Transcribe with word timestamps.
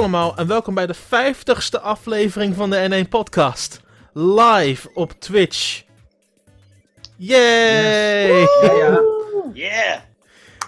Hallo 0.00 0.12
allemaal 0.18 0.36
en 0.36 0.46
welkom 0.46 0.74
bij 0.74 0.86
de 0.86 0.96
50ste 0.96 1.82
aflevering 1.82 2.54
van 2.54 2.70
de 2.70 3.04
N1 3.04 3.08
Podcast. 3.08 3.80
Live 4.12 4.90
op 4.94 5.12
Twitch. 5.12 5.82
Yay! 7.16 8.38
Ja, 8.38 8.46
ja. 8.62 9.00
Yeah! 9.52 10.00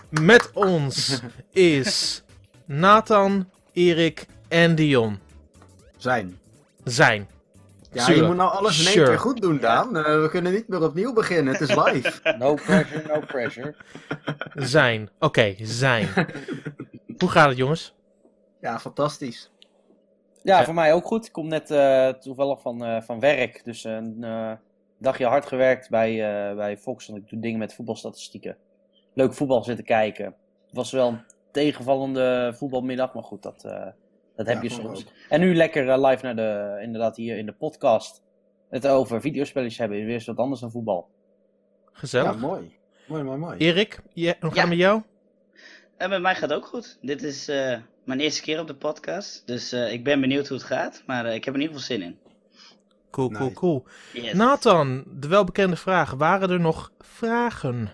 Met 0.08 0.50
ons 0.52 1.20
is 1.52 2.22
Nathan, 2.64 3.48
Erik 3.72 4.26
en 4.48 4.74
Dion. 4.74 5.18
Zijn. 5.96 6.38
Zijn. 6.84 7.28
Ja, 7.92 8.10
je 8.10 8.22
moet 8.22 8.36
nou 8.36 8.50
alles 8.52 8.78
in 8.80 8.84
één 8.84 8.94
Sure. 8.94 9.08
keer 9.08 9.18
goed 9.18 9.40
doen, 9.40 9.58
Daan. 9.58 9.96
Eh, 9.96 10.04
we 10.20 10.28
kunnen 10.30 10.52
niet 10.52 10.68
meer 10.68 10.82
opnieuw 10.82 11.12
beginnen. 11.12 11.52
Het 11.52 11.68
is 11.68 11.76
live. 11.76 12.12
No 12.38 12.54
pressure, 12.54 13.02
no 13.06 13.20
pressure. 13.20 13.74
Zijn. 14.54 15.10
Oké, 15.18 15.54
zijn. 15.62 16.08
Hoe 17.18 17.30
gaat 17.30 17.48
het 17.48 17.56
jongens? 17.58 17.94
Ja, 18.62 18.78
fantastisch. 18.78 19.50
Ja, 20.42 20.64
voor 20.64 20.74
mij 20.74 20.92
ook 20.92 21.04
goed. 21.04 21.26
Ik 21.26 21.32
kom 21.32 21.48
net 21.48 21.70
eh, 21.70 22.08
toevallig 22.08 22.60
van, 22.60 22.84
eh, 22.84 23.02
van 23.02 23.20
werk. 23.20 23.64
Dus 23.64 23.84
een 23.84 24.24
eh, 24.24 24.52
dagje 24.98 25.26
hard 25.26 25.46
gewerkt 25.46 25.90
bij, 25.90 26.10
eh, 26.50 26.56
bij 26.56 26.78
Fox. 26.78 27.06
Want 27.06 27.18
ik 27.22 27.28
doe 27.28 27.40
dingen 27.40 27.58
met 27.58 27.74
voetbalstatistieken. 27.74 28.56
Leuk 29.14 29.34
voetbal 29.34 29.64
zitten 29.64 29.84
kijken. 29.84 30.24
Het 30.66 30.74
was 30.74 30.90
wel 30.92 31.08
een 31.08 31.20
tegenvallende 31.50 32.52
voetbalmiddag. 32.56 33.14
Maar 33.14 33.22
goed, 33.22 33.42
dat, 33.42 33.64
eh, 33.64 33.86
dat 34.36 34.46
heb 34.46 34.56
Ja, 34.56 34.62
je 34.62 34.68
soms. 34.68 35.00
ook. 35.06 35.12
En 35.28 35.40
nu 35.40 35.54
lekker 35.54 36.06
live 36.06 36.24
naar 36.24 36.36
de, 36.36 36.78
inderdaad 36.82 37.16
hier 37.16 37.36
in 37.38 37.46
de 37.46 37.52
podcast. 37.52 38.22
Het 38.68 38.86
over 38.88 39.20
videospelletjes 39.20 39.78
hebben. 39.78 40.04
Weer 40.04 40.14
eens 40.14 40.26
wat 40.26 40.36
anders 40.36 40.60
dan 40.60 40.70
voetbal. 40.70 41.08
Gezellig. 41.92 42.32
Ja, 42.32 42.38
mooi. 42.38 42.76
Mooi, 43.08 43.22
mooi, 43.22 43.38
mooi. 43.38 43.56
Erik, 43.58 44.00
je, 44.12 44.36
hoe 44.40 44.50
gaat 44.52 44.68
met 44.68 44.78
jou? 44.78 45.02
En 46.02 46.10
met 46.10 46.22
mij 46.22 46.34
gaat 46.34 46.50
het 46.50 46.58
ook 46.58 46.66
goed. 46.66 46.98
Dit 47.00 47.22
is 47.22 47.48
eh, 47.48 47.78
mijn 48.04 48.20
eerste 48.20 48.42
keer 48.42 48.60
op 48.60 48.66
de 48.66 48.74
podcast. 48.74 49.46
Dus 49.46 49.72
eh, 49.72 49.92
ik 49.92 50.04
ben 50.04 50.20
benieuwd 50.20 50.48
hoe 50.48 50.56
het 50.56 50.66
gaat. 50.66 51.02
Maar 51.06 51.26
eh, 51.26 51.34
ik 51.34 51.44
heb 51.44 51.54
er 51.54 51.60
in 51.60 51.66
ieder 51.66 51.80
geval 51.80 51.96
zin 51.96 52.06
in. 52.06 52.18
Cool, 53.10 53.28
cool, 53.28 53.42
Nice. 53.44 53.54
cool. 53.54 53.86
Yes. 54.12 54.32
Nathan, 54.32 55.04
de 55.06 55.28
welbekende 55.28 55.76
vraag. 55.76 56.10
Waren 56.10 56.50
er 56.50 56.60
nog 56.60 56.92
vragen? 56.98 57.90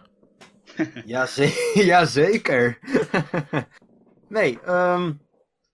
Ja, 1.04 1.26
ze- 1.26 1.72
ja, 1.90 2.04
zeker. 2.04 2.78
nee, 4.28 4.60
ehm, 4.60 5.12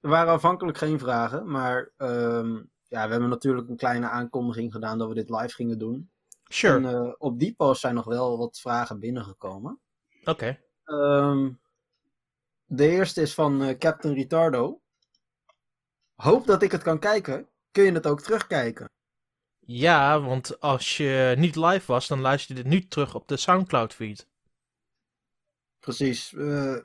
er 0.01 0.09
waren 0.11 0.33
aanvankelijk 0.33 0.79
geen 0.79 0.99
vragen. 0.99 1.51
Maar 1.51 1.91
ehm, 1.97 2.53
ja, 2.89 3.05
we 3.05 3.11
hebben 3.11 3.29
natuurlijk 3.29 3.69
een 3.69 3.77
kleine 3.77 4.09
aankondiging 4.09 4.73
gedaan 4.73 4.99
dat 4.99 5.09
we 5.09 5.15
dit 5.15 5.31
live 5.31 5.55
gingen 5.55 5.79
doen. 5.79 6.11
Sure. 6.49 6.75
En 6.75 6.85
eh, 6.87 7.13
op 7.19 7.39
die 7.39 7.55
post 7.55 7.81
zijn 7.81 7.95
nog 7.95 8.05
wel 8.05 8.39
wat 8.39 8.59
vragen 8.61 9.01
binnengekomen. 9.01 9.81
Oké. 10.25 10.59
Ehm, 10.85 11.51
de 12.65 12.89
eerste 12.89 13.21
is 13.21 13.35
van 13.35 13.63
eh, 13.63 13.79
Captain 13.79 14.15
Ritardo. 14.15 14.81
Hoop 16.15 16.47
dat 16.47 16.63
ik 16.63 16.73
het 16.73 16.83
kan 16.83 16.99
kijken. 16.99 17.49
Kun 17.71 17.85
je 17.85 17.93
het 17.93 18.07
ook 18.07 18.21
terugkijken? 18.21 18.89
Ja, 19.59 20.21
want 20.21 20.61
als 20.61 20.97
je 20.97 21.35
niet 21.39 21.57
live 21.57 21.93
was, 21.93 22.09
dan 22.09 22.21
luister 22.21 22.57
je 22.57 22.63
dit 22.63 22.73
nu 22.73 22.87
terug 22.89 23.15
op 23.15 23.29
de 23.29 23.37
Soundcloud 23.37 23.95
feed. 23.95 24.29
Precies. 25.81 26.33
eh, 26.33 26.77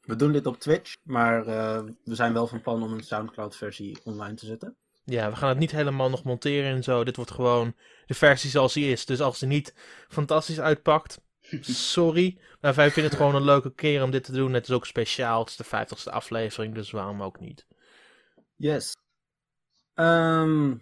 we 0.00 0.16
doen 0.16 0.32
dit 0.32 0.46
op 0.46 0.60
Twitch, 0.60 0.94
maar 1.02 1.46
eh, 1.46 1.82
we 2.04 2.14
zijn 2.14 2.32
wel 2.32 2.46
van 2.46 2.60
plan 2.60 2.82
om 2.82 2.92
een 2.92 3.04
Soundcloud-versie 3.04 3.98
online 4.04 4.34
te 4.34 4.46
zetten. 4.46 4.76
Ja, 5.04 5.30
we 5.30 5.36
gaan 5.36 5.48
het 5.48 5.58
niet 5.58 5.70
helemaal 5.70 6.10
nog 6.10 6.24
monteren 6.24 6.74
en 6.74 6.82
zo. 6.82 7.04
Dit 7.04 7.16
wordt 7.16 7.30
gewoon 7.30 7.74
de 8.06 8.14
versie 8.14 8.50
zoals 8.50 8.72
die 8.72 8.90
is. 8.92 9.06
Dus 9.06 9.20
als 9.20 9.38
die 9.38 9.48
niet 9.48 9.74
fantastisch 10.08 10.60
uitpakt, 10.60 11.20
sorry. 11.62 12.38
Maar 12.60 12.74
wij 12.74 12.90
vinden 12.90 13.10
het 13.10 13.20
gewoon 13.20 13.34
een 13.34 13.44
leuke 13.44 13.74
keer 13.74 14.02
om 14.02 14.10
dit 14.10 14.24
te 14.24 14.32
doen. 14.32 14.52
Het 14.52 14.68
is 14.68 14.74
ook 14.74 14.86
speciaal. 14.86 15.40
Het 15.40 15.48
is 15.48 15.56
de 15.56 15.64
50ste 15.64 16.12
aflevering, 16.12 16.74
dus 16.74 16.90
waarom 16.90 17.22
ook 17.22 17.40
niet? 17.40 17.66
Yes. 18.56 18.92
Ehm, 19.94 20.74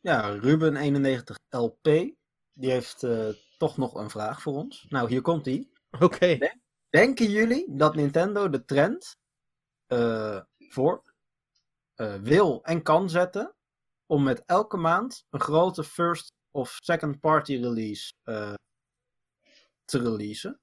ja, 0.00 0.38
Ruben91LP. 0.38 2.14
Die 2.52 2.70
heeft 2.70 3.02
eh, 3.02 3.28
toch 3.58 3.76
nog 3.76 3.94
een 3.94 4.10
vraag 4.10 4.42
voor 4.42 4.54
ons. 4.54 4.86
Nou, 4.88 5.08
hier 5.08 5.22
komt 5.22 5.44
hij. 5.44 5.68
Oké. 6.00 6.38
Denken 6.90 7.30
jullie 7.30 7.76
dat 7.76 7.94
Nintendo 7.94 8.48
de 8.48 8.64
trend 8.64 9.16
eh, 9.86 10.40
voor 10.58 11.02
eh, 11.94 12.14
wil 12.14 12.64
en 12.64 12.82
kan 12.82 13.10
zetten 13.10 13.54
om 14.06 14.22
met 14.22 14.42
elke 14.44 14.76
maand 14.76 15.24
een 15.30 15.40
grote 15.40 15.84
first 15.84 16.32
of 16.50 16.78
second 16.82 17.20
party 17.20 17.56
release 17.56 18.12
te 19.86 19.98
releasen? 19.98 20.60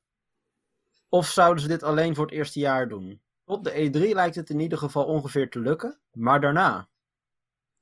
Of 1.10 1.28
zouden 1.28 1.62
ze 1.62 1.68
dit 1.70 1.84
alleen 1.84 2.16
voor 2.16 2.26
het 2.26 2.34
eerste 2.34 2.60
jaar 2.60 2.88
doen? 2.90 3.22
Op 3.46 3.64
de 3.64 3.72
E3 3.72 4.14
lijkt 4.14 4.36
het 4.36 4.50
in 4.50 4.60
ieder 4.60 4.78
geval 4.78 5.06
ongeveer 5.06 5.50
te 5.50 5.60
lukken, 5.60 6.00
maar 6.12 6.42
daarna? 6.42 6.88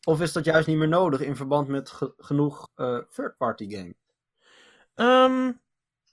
Of 0.03 0.21
is 0.21 0.33
dat 0.33 0.45
juist 0.45 0.67
niet 0.67 0.77
meer 0.77 0.87
nodig 0.87 1.19
in 1.21 1.35
verband 1.35 1.67
met 1.67 1.89
ge- 1.89 2.13
genoeg 2.17 2.69
eh, 2.75 2.97
third 3.15 3.37
party 3.37 3.69
games? 3.69 3.93
Ehm, 4.95 5.51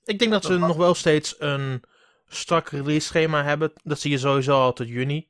ik 0.04 0.18
denk 0.18 0.30
dat 0.32 0.44
ze 0.44 0.58
nog 0.58 0.76
wel 0.76 0.94
steeds 0.94 1.34
een 1.38 1.82
strak 2.26 2.68
release 2.68 3.06
schema 3.06 3.44
hebben. 3.44 3.72
Dat 3.82 3.98
zie 4.00 4.10
je 4.10 4.18
sowieso 4.18 4.52
al 4.60 4.72
tot 4.72 4.88
juni. 4.88 5.28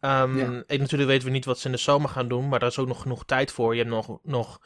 Ehm, 0.00 0.38
Ja. 0.38 0.44
en 0.66 0.78
natuurlijk 0.80 1.10
weten 1.10 1.26
we 1.26 1.32
niet 1.32 1.44
wat 1.44 1.58
ze 1.58 1.66
in 1.66 1.72
de 1.72 1.78
zomer 1.78 2.08
gaan 2.08 2.28
doen, 2.28 2.48
maar 2.48 2.58
daar 2.58 2.68
is 2.68 2.78
ook 2.78 2.86
nog 2.88 3.02
genoeg 3.02 3.24
tijd 3.24 3.52
voor. 3.52 3.74
Je 3.74 3.82
hebt 3.82 3.94
nog, 3.94 4.18
nog 4.22 4.60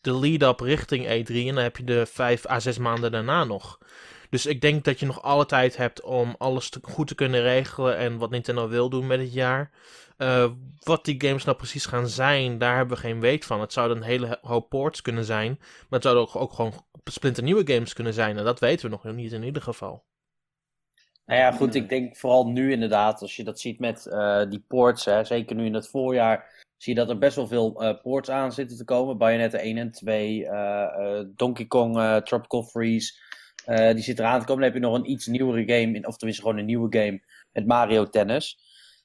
de 0.00 0.14
lead-up 0.18 0.60
richting 0.60 1.04
E3 1.06 1.34
en 1.48 1.54
dan 1.54 1.62
heb 1.62 1.76
je 1.76 1.84
de 1.84 2.06
vijf 2.06 2.46
à 2.48 2.60
zes 2.60 2.78
maanden 2.78 3.12
daarna 3.12 3.44
nog. 3.44 3.78
Dus 4.32 4.46
ik 4.46 4.60
denk 4.60 4.84
dat 4.84 5.00
je 5.00 5.06
nog 5.06 5.22
alle 5.22 5.46
tijd 5.46 5.76
hebt 5.76 6.02
om 6.02 6.34
alles 6.38 6.72
goed 6.82 7.06
te 7.08 7.14
kunnen 7.14 7.42
regelen 7.42 7.96
en 7.96 8.18
wat 8.18 8.30
Nintendo 8.30 8.68
wil 8.68 8.88
doen 8.88 9.06
met 9.06 9.18
het 9.18 9.32
jaar. 9.32 9.70
Eh, 10.16 10.50
wat 10.78 11.04
die 11.04 11.22
games 11.26 11.44
nou 11.44 11.56
precies 11.56 11.86
gaan 11.86 12.08
zijn, 12.08 12.58
daar 12.58 12.76
hebben 12.76 12.96
we 12.96 13.02
geen 13.02 13.20
weet 13.20 13.44
van. 13.44 13.60
Het 13.60 13.72
zouden 13.72 13.96
een 13.96 14.02
hele 14.02 14.38
hoop 14.42 14.68
ports 14.68 15.02
kunnen 15.02 15.24
zijn, 15.24 15.56
maar 15.58 15.86
het 15.88 16.02
zouden 16.02 16.22
ook, 16.22 16.36
ook 16.36 16.52
gewoon 16.52 16.84
splinternieuwe 17.04 17.72
games 17.72 17.92
kunnen 17.92 18.14
zijn. 18.14 18.38
En 18.38 18.44
dat 18.44 18.60
weten 18.60 18.84
we 18.84 18.96
nog 19.02 19.14
niet 19.14 19.32
in 19.32 19.42
ieder 19.42 19.62
geval. 19.62 20.04
Nou 21.26 21.40
ja, 21.40 21.52
goed, 21.52 21.74
ik 21.74 21.88
denk 21.88 22.16
vooral 22.16 22.46
nu 22.46 22.72
inderdaad, 22.72 23.20
als 23.20 23.36
je 23.36 23.44
dat 23.44 23.60
ziet 23.60 23.78
met 23.78 24.06
eh, 24.06 24.42
die 24.48 24.64
ports, 24.68 25.04
hè, 25.04 25.24
zeker 25.24 25.56
nu 25.56 25.64
in 25.64 25.74
het 25.74 25.88
voorjaar, 25.88 26.62
zie 26.82 26.94
je 26.94 27.00
dat 27.00 27.08
er 27.08 27.18
best 27.18 27.36
wel 27.36 27.46
veel 27.46 27.82
eh, 27.82 28.00
ports 28.02 28.30
aan 28.30 28.52
zitten 28.52 28.76
te 28.76 28.84
komen. 28.84 29.18
Bayonetta 29.18 29.58
1 29.58 29.78
en 29.78 29.90
2, 29.90 30.46
eh, 30.46 31.18
eh, 31.18 31.26
Donkey 31.36 31.66
Kong, 31.66 32.22
Tropical 32.24 32.62
Freeze, 32.62 33.12
eh, 33.64 33.94
die 33.94 34.02
zit 34.02 34.18
eraan 34.18 34.40
te 34.40 34.46
komen. 34.46 34.62
Dan 34.62 34.72
heb 34.72 34.82
je 34.82 34.88
nog 34.88 34.98
een 34.98 35.10
iets 35.10 35.26
nieuwere 35.26 35.72
game, 35.72 36.06
of 36.06 36.16
tenminste 36.16 36.44
gewoon 36.44 36.58
een 36.58 36.66
nieuwe 36.66 36.98
game, 36.98 37.22
met 37.52 37.66
Mario 37.66 38.08
Tennis. 38.08 38.58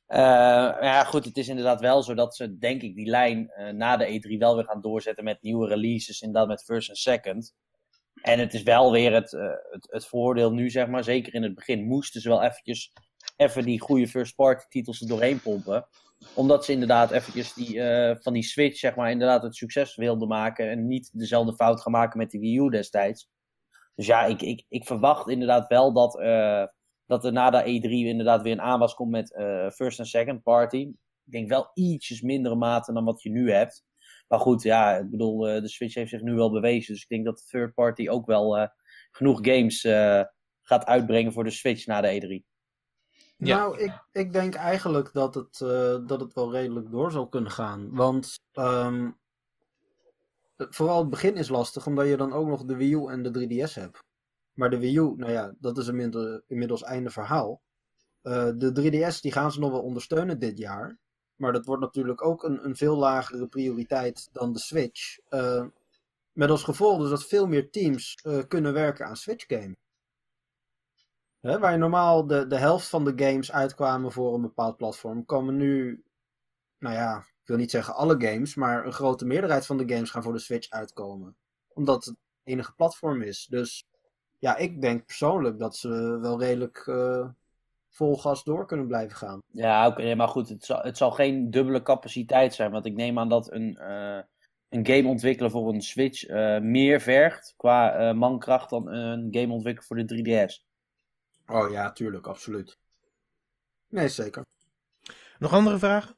Maar 0.08 0.84
ja, 0.84 1.04
goed, 1.04 1.26
het 1.26 1.38
is 1.38 1.48
inderdaad 1.48 1.82
wel 1.82 2.04
zo 2.04 2.14
dat 2.14 2.36
ze, 2.36 2.58
denk 2.58 2.82
ik, 2.82 2.96
die 2.96 3.10
lijn 3.10 3.50
eh, 3.50 3.74
na 3.74 3.98
de 3.98 4.06
E3 4.06 4.38
wel 4.38 4.56
weer 4.56 4.66
gaan 4.66 4.82
doorzetten 4.82 5.24
met 5.24 5.42
nieuwe 5.42 5.68
releases, 5.68 6.22
inderdaad 6.22 6.48
met 6.48 6.64
first 6.64 6.90
en 6.90 6.96
second. 6.96 7.56
En 8.22 8.40
het 8.40 8.54
is 8.54 8.64
wel 8.64 8.92
weer 8.92 9.14
het, 9.14 9.32
het, 9.72 9.88
het 9.92 10.08
voordeel 10.08 10.52
nu, 10.52 10.70
zeg 10.70 10.88
maar. 10.88 11.04
Zeker 11.04 11.34
in 11.34 11.44
het 11.44 11.56
begin 11.56 11.88
moesten 11.88 12.22
ze 12.22 12.30
wel 12.30 12.44
eventjes 12.44 12.94
even 13.36 13.66
die 13.66 13.80
goede 13.80 14.08
first-party 14.08 14.66
titels 14.70 15.02
er 15.02 15.08
doorheen 15.08 15.42
pompen. 15.42 15.88
Omdat 16.34 16.66
ze 16.66 16.72
inderdaad 16.72 17.12
eventjes 17.12 17.54
die, 17.54 17.82
van 18.22 18.34
die 18.34 18.44
Switch, 18.44 18.78
zeg 18.78 18.96
maar, 18.96 19.12
inderdaad 19.12 19.44
het 19.44 19.56
succes 19.56 19.96
wilden 19.96 20.28
maken. 20.28 20.70
En 20.70 20.88
niet 20.88 21.10
dezelfde 21.14 21.56
fout 21.56 21.82
gaan 21.82 21.92
maken 21.92 22.18
met 22.18 22.32
die 22.32 22.40
Wii 22.40 22.58
U 22.58 22.70
destijds. 22.70 23.30
Dus 23.98 24.06
ja, 24.06 24.26
ik, 24.26 24.42
ik, 24.42 24.66
ik 24.70 24.86
verwacht 24.86 25.28
inderdaad 25.28 25.68
wel 25.68 25.94
dat, 25.94 26.20
eh, 26.20 26.66
dat 27.06 27.26
er 27.26 27.32
na 27.32 27.50
de 27.50 27.62
E3 27.62 27.90
inderdaad 27.90 28.42
weer 28.42 28.52
een 28.52 28.62
aanwas 28.62 28.94
komt 28.94 29.12
met 29.12 29.34
eh, 29.34 29.70
first 29.70 30.00
en 30.00 30.06
second 30.06 30.44
party. 30.44 30.78
Ik 31.26 31.32
denk 31.32 31.50
wel 31.50 31.72
ietsjes 31.74 32.22
mindere 32.22 32.56
mate 32.56 32.94
dan 32.94 33.06
wat 33.06 33.22
je 33.22 33.30
nu 33.30 33.52
hebt. 33.52 33.86
Maar 34.28 34.40
goed, 34.40 34.62
ja, 34.62 34.96
ik 34.96 35.10
bedoel, 35.10 35.48
eh, 35.48 35.62
de 35.62 35.68
Switch 35.68 35.94
heeft 35.94 36.10
zich 36.10 36.22
nu 36.22 36.34
wel 36.34 36.52
bewezen. 36.52 36.94
Dus 36.94 37.04
ik 37.04 37.10
denk 37.10 37.26
dat 37.26 37.38
de 37.38 37.46
third 37.50 37.74
party 37.74 38.10
ook 38.10 38.26
wel 38.26 38.58
eh, 38.58 38.68
genoeg 39.12 39.40
games 39.42 39.84
eh, 39.84 40.22
gaat 40.62 40.86
uitbrengen 40.86 41.34
voor 41.34 41.44
de 41.44 41.52
Switch 41.52 41.86
na 41.86 42.02
de 42.02 42.42
E3. 42.42 42.56
Ja. 43.38 43.58
Nou, 43.58 43.80
ik, 43.80 44.04
ik 44.12 44.34
denk 44.34 44.56
eigenlijk 44.56 45.14
dat 45.14 45.36
het, 45.36 45.62
eh, 45.62 45.98
dat 46.06 46.20
het 46.20 46.34
wel 46.34 46.52
redelijk 46.52 46.92
door 46.92 47.12
zal 47.12 47.28
kunnen 47.28 47.52
gaan. 47.52 47.96
Want 47.96 48.40
ehm, 48.52 49.10
vooral 50.58 51.00
het 51.00 51.10
begin 51.10 51.36
is 51.36 51.50
lastig, 51.50 51.88
omdat 51.88 52.08
je 52.08 52.18
dan 52.18 52.34
ook 52.34 52.48
nog 52.48 52.66
de 52.66 52.76
Wii 52.76 52.94
U 52.94 53.08
en 53.08 53.24
de 53.24 53.48
3DS 53.48 53.74
hebt. 53.74 54.04
Maar 54.54 54.70
de 54.70 54.80
Wii 54.80 54.98
U, 54.98 55.14
nou 55.16 55.32
ja, 55.32 55.56
dat 55.60 55.78
is 55.78 55.88
inmiddels, 55.88 56.42
inmiddels 56.48 56.84
einde 56.84 57.10
verhaal. 57.10 57.62
Eh, 58.22 58.50
de 58.56 58.72
3DS 58.72 59.22
die 59.22 59.32
gaan 59.32 59.52
ze 59.52 59.60
nog 59.60 59.72
wel 59.72 59.84
ondersteunen 59.84 60.40
dit 60.40 60.58
jaar. 60.58 60.98
Maar 61.36 61.54
dat 61.54 61.66
wordt 61.66 61.82
natuurlijk 61.82 62.26
ook 62.26 62.44
een, 62.44 62.66
een 62.66 62.76
veel 62.76 62.98
lagere 62.98 63.48
prioriteit 63.48 64.30
dan 64.32 64.54
de 64.54 64.60
Switch. 64.60 65.18
Eh, 65.30 65.66
met 66.32 66.50
als 66.50 66.64
gevolg 66.64 67.00
dus 67.00 67.10
dat 67.10 67.26
veel 67.26 67.48
meer 67.48 67.70
teams 67.70 68.16
eh, 68.24 68.40
kunnen 68.48 68.74
werken 68.74 69.06
aan 69.06 69.16
Switch 69.16 69.46
games. 69.48 69.76
Hè, 71.40 71.60
waar 71.60 71.72
je 71.72 71.78
normaal 71.78 72.28
de, 72.28 72.48
de 72.48 72.58
helft 72.58 72.88
van 72.88 73.06
de 73.06 73.14
games 73.16 73.52
uitkwamen 73.52 74.12
voor 74.12 74.34
een 74.34 74.42
bepaald 74.42 74.78
platform, 74.78 75.26
komen 75.26 75.56
nu, 75.58 76.04
nou 76.78 76.96
ja, 76.96 77.26
ik 77.48 77.54
wil 77.54 77.62
niet 77.62 77.72
zeggen 77.72 77.96
alle 77.96 78.16
games, 78.22 78.56
maar 78.56 78.86
een 78.86 78.94
grote 78.94 79.26
meerderheid 79.26 79.66
van 79.66 79.78
de 79.78 79.94
games 79.94 80.10
gaan 80.10 80.24
voor 80.24 80.34
de 80.34 80.40
Switch 80.40 80.70
uitkomen. 80.70 81.36
Omdat 81.68 82.06
het 82.06 82.16
enige 82.44 82.74
platform 82.76 83.22
is. 83.22 83.48
Dus 83.50 83.88
ja, 84.40 84.56
ik 84.56 84.82
denk 84.82 85.06
persoonlijk 85.06 85.60
dat 85.60 85.76
ze 85.76 86.18
wel 86.22 86.40
redelijk 86.40 86.78
eh, 86.88 87.28
vol 87.90 88.18
gas 88.18 88.44
door 88.44 88.66
kunnen 88.66 88.88
blijven 88.88 89.18
gaan. 89.18 89.42
Ja, 89.52 89.88
oké, 89.88 90.16
maar 90.16 90.28
goed, 90.28 90.50
het 90.50 90.66
zal, 90.66 90.82
het 90.82 90.98
zal 90.98 91.12
geen 91.12 91.52
dubbele 91.52 91.82
capaciteit 91.82 92.54
zijn. 92.54 92.72
Want 92.72 92.86
ik 92.86 92.96
neem 92.96 93.20
aan 93.20 93.30
dat 93.30 93.52
een, 93.52 93.78
eh, 93.78 94.20
een 94.70 94.88
game 94.88 95.08
ontwikkelen 95.08 95.52
voor 95.52 95.74
een 95.74 95.82
Switch 95.82 96.26
eh, 96.26 96.60
meer 96.60 97.02
vergt 97.02 97.54
qua 97.58 97.94
eh, 97.94 98.14
mankracht 98.16 98.70
dan 98.70 98.88
een 98.88 99.28
game 99.32 99.54
ontwikkelen 99.54 99.88
voor 99.88 99.96
de 99.96 100.06
3DS. 100.06 100.66
Oh 101.46 101.72
ja, 101.72 101.92
tuurlijk, 101.92 102.28
absoluut. 102.28 102.80
Nee, 103.88 104.08
zeker. 104.08 104.46
Nog 105.40 105.54
andere 105.54 105.78
vragen? 105.78 106.16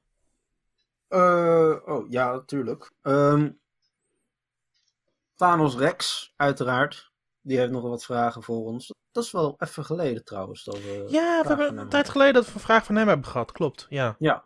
Eh, 1.10 1.76
oh 1.86 2.10
ja, 2.10 2.32
natuurlijk. 2.32 2.92
Ehm, 3.02 3.52
Thanos 5.36 5.76
Rex, 5.76 6.34
uiteraard. 6.36 7.12
Die 7.42 7.58
heeft 7.58 7.72
nog 7.72 7.84
wat 7.84 8.04
vragen 8.04 8.44
voor 8.44 8.66
ons. 8.66 8.94
Dat 9.12 9.24
is 9.24 9.32
wel 9.32 9.56
even 9.58 9.86
geleden 9.86 10.24
trouwens. 10.24 10.64
Dat 10.64 10.76
we 10.76 11.06
Ja, 11.08 11.42
we 11.42 11.48
hebben 11.48 11.78
een 11.78 11.90
tijd 11.90 12.10
geleden 12.10 12.34
dat 12.34 12.46
we 12.46 12.54
een 12.54 12.60
vraag 12.60 12.86
van 12.86 12.96
hem 12.96 13.08
hebben 13.08 13.26
gehad. 13.26 13.52
Klopt, 13.52 13.86
ja. 13.90 14.16
Ja. 14.20 14.46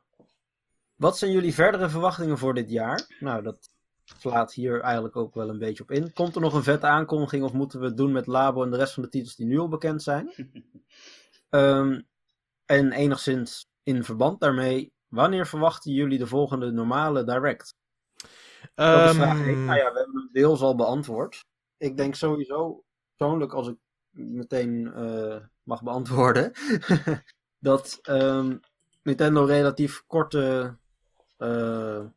Wat 0.96 1.18
zijn 1.18 1.32
jullie 1.32 1.54
verdere 1.54 1.90
verwachtingen 1.90 2.38
voor 2.38 2.54
dit 2.54 2.70
jaar? 2.70 3.16
Nou, 3.20 3.44
dat 3.44 3.70
slaat 4.04 4.54
hier 4.54 4.82
eigenlijk 4.82 5.16
ook 5.16 5.34
wel 5.34 5.50
een 5.50 5.60
beetje 5.60 5.84
op 5.84 5.92
in. 5.92 6.14
Komt 6.14 6.36
er 6.36 6.42
nog 6.42 6.54
een 6.54 6.64
vette 6.64 6.86
aankondiging 6.86 7.44
of 7.44 7.54
moeten 7.54 7.80
we 7.80 7.86
het 7.86 7.98
doen 7.98 8.12
met 8.12 8.28
Labo 8.28 8.64
en 8.64 8.72
de 8.72 8.78
rest 8.78 8.94
van 8.94 9.04
de 9.04 9.10
titels 9.10 9.36
die 9.36 9.46
nu 9.46 9.60
al 9.60 9.68
bekend 9.68 10.04
zijn? 10.04 10.34
Ehm, 11.50 12.02
en 12.66 12.92
enigszins 12.92 13.66
in 13.84 14.04
verband 14.04 14.40
daarmee, 14.40 14.94
wanneer 15.14 15.48
verwachten 15.48 15.92
jullie 15.92 16.18
de 16.18 16.28
volgende 16.28 16.72
normale 16.72 17.24
direct? 17.24 17.76
Dat 18.60 18.66
is 18.66 18.74
Ehm, 18.76 19.16
vraag 19.16 19.40
één. 19.40 19.66
Nou 19.66 19.78
ja, 19.78 19.92
we 19.92 19.98
hebben 19.98 20.16
hem 20.22 20.30
deels 20.32 20.62
al 20.62 20.76
beantwoord. 20.76 21.46
Ik 21.78 21.98
denk 21.98 22.16
sowieso, 22.16 22.84
persoonlijk, 23.16 23.54
als 23.54 23.68
ik 23.68 23.76
meteen 24.10 24.94
eh, 24.94 25.38
mag 25.64 25.84
beantwoorden, 25.84 26.52
dat 27.60 28.00
ehm, 28.02 28.58
Nintendo 29.04 29.44
relatief 29.46 30.04
korte, 30.08 30.78
hoe 31.38 32.12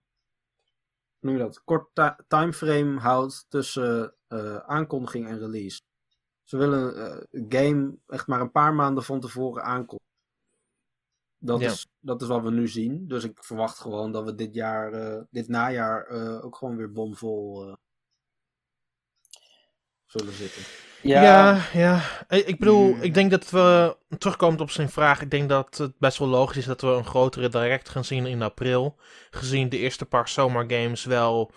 noem 1.20 1.32
je 1.32 1.38
dat, 1.38 1.64
kort 1.64 1.88
ti- 1.92 2.24
timeframe 2.28 3.00
houdt 3.00 3.46
tussen 3.48 4.14
eh, 4.26 4.56
aankondiging 4.56 5.28
en 5.28 5.38
release. 5.38 5.80
Ze 6.44 6.56
willen 6.56 7.02
een 7.30 7.46
game 7.48 7.96
echt 8.06 8.26
maar 8.26 8.40
een 8.40 8.50
paar 8.50 8.74
maanden 8.74 9.04
van 9.04 9.20
tevoren 9.20 9.62
aankondigen. 9.62 10.05
Dat, 11.38 11.60
Ja. 11.60 11.70
is, 11.70 11.86
dat 12.00 12.22
is 12.22 12.28
wat 12.28 12.42
we 12.42 12.50
nu 12.50 12.68
zien. 12.68 13.08
Dus 13.08 13.24
ik 13.24 13.44
verwacht 13.44 13.78
gewoon 13.78 14.12
dat 14.12 14.24
we 14.24 14.34
dit 14.34 14.54
jaar, 14.54 14.92
eh, 14.92 15.22
dit 15.30 15.48
najaar, 15.48 16.06
eh, 16.06 16.44
ook 16.44 16.56
gewoon 16.56 16.76
weer 16.76 16.92
bomvol 16.92 17.66
eh, 17.66 17.74
zullen 20.06 20.32
zitten. 20.32 20.62
Ja, 21.02 21.62
ja. 21.72 22.00
Ik 22.28 22.46
ik 22.46 22.58
bedoel, 22.58 22.96
ik 23.00 23.14
denk 23.14 23.30
dat 23.30 23.50
we, 23.50 23.96
terugkomend 24.18 24.60
op 24.60 24.70
zijn 24.70 24.88
vraag, 24.88 25.20
ik 25.20 25.30
denk 25.30 25.48
dat 25.48 25.78
het 25.78 25.98
best 25.98 26.18
wel 26.18 26.28
logisch 26.28 26.56
is 26.56 26.64
dat 26.64 26.80
we 26.80 26.86
een 26.86 27.04
grotere 27.04 27.48
direct 27.48 27.88
gaan 27.88 28.04
zien 28.04 28.26
in 28.26 28.42
april. 28.42 28.96
Gezien 29.30 29.68
de 29.68 29.78
eerste 29.78 30.04
paar 30.06 30.28
zomergames 30.28 31.04
wel 31.04 31.50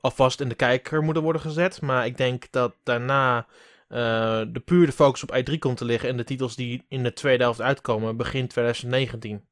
alvast 0.00 0.40
in 0.40 0.48
de 0.48 0.54
kijker 0.54 1.02
moeten 1.02 1.22
worden 1.22 1.42
gezet. 1.42 1.80
Maar 1.80 2.06
ik 2.06 2.16
denk 2.16 2.46
dat 2.50 2.74
daarna 2.82 3.46
de 4.52 4.62
puur 4.64 4.86
de 4.86 4.92
focus 4.92 5.22
op 5.22 5.36
i3 5.36 5.58
komt 5.58 5.76
te 5.76 5.84
liggen 5.84 6.08
en 6.08 6.16
de 6.16 6.24
titels 6.24 6.56
die 6.56 6.84
in 6.88 7.02
de 7.02 7.12
tweede 7.12 7.42
helft 7.42 7.60
uitkomen 7.60 8.16
begin 8.16 8.48
2019. 8.48 9.48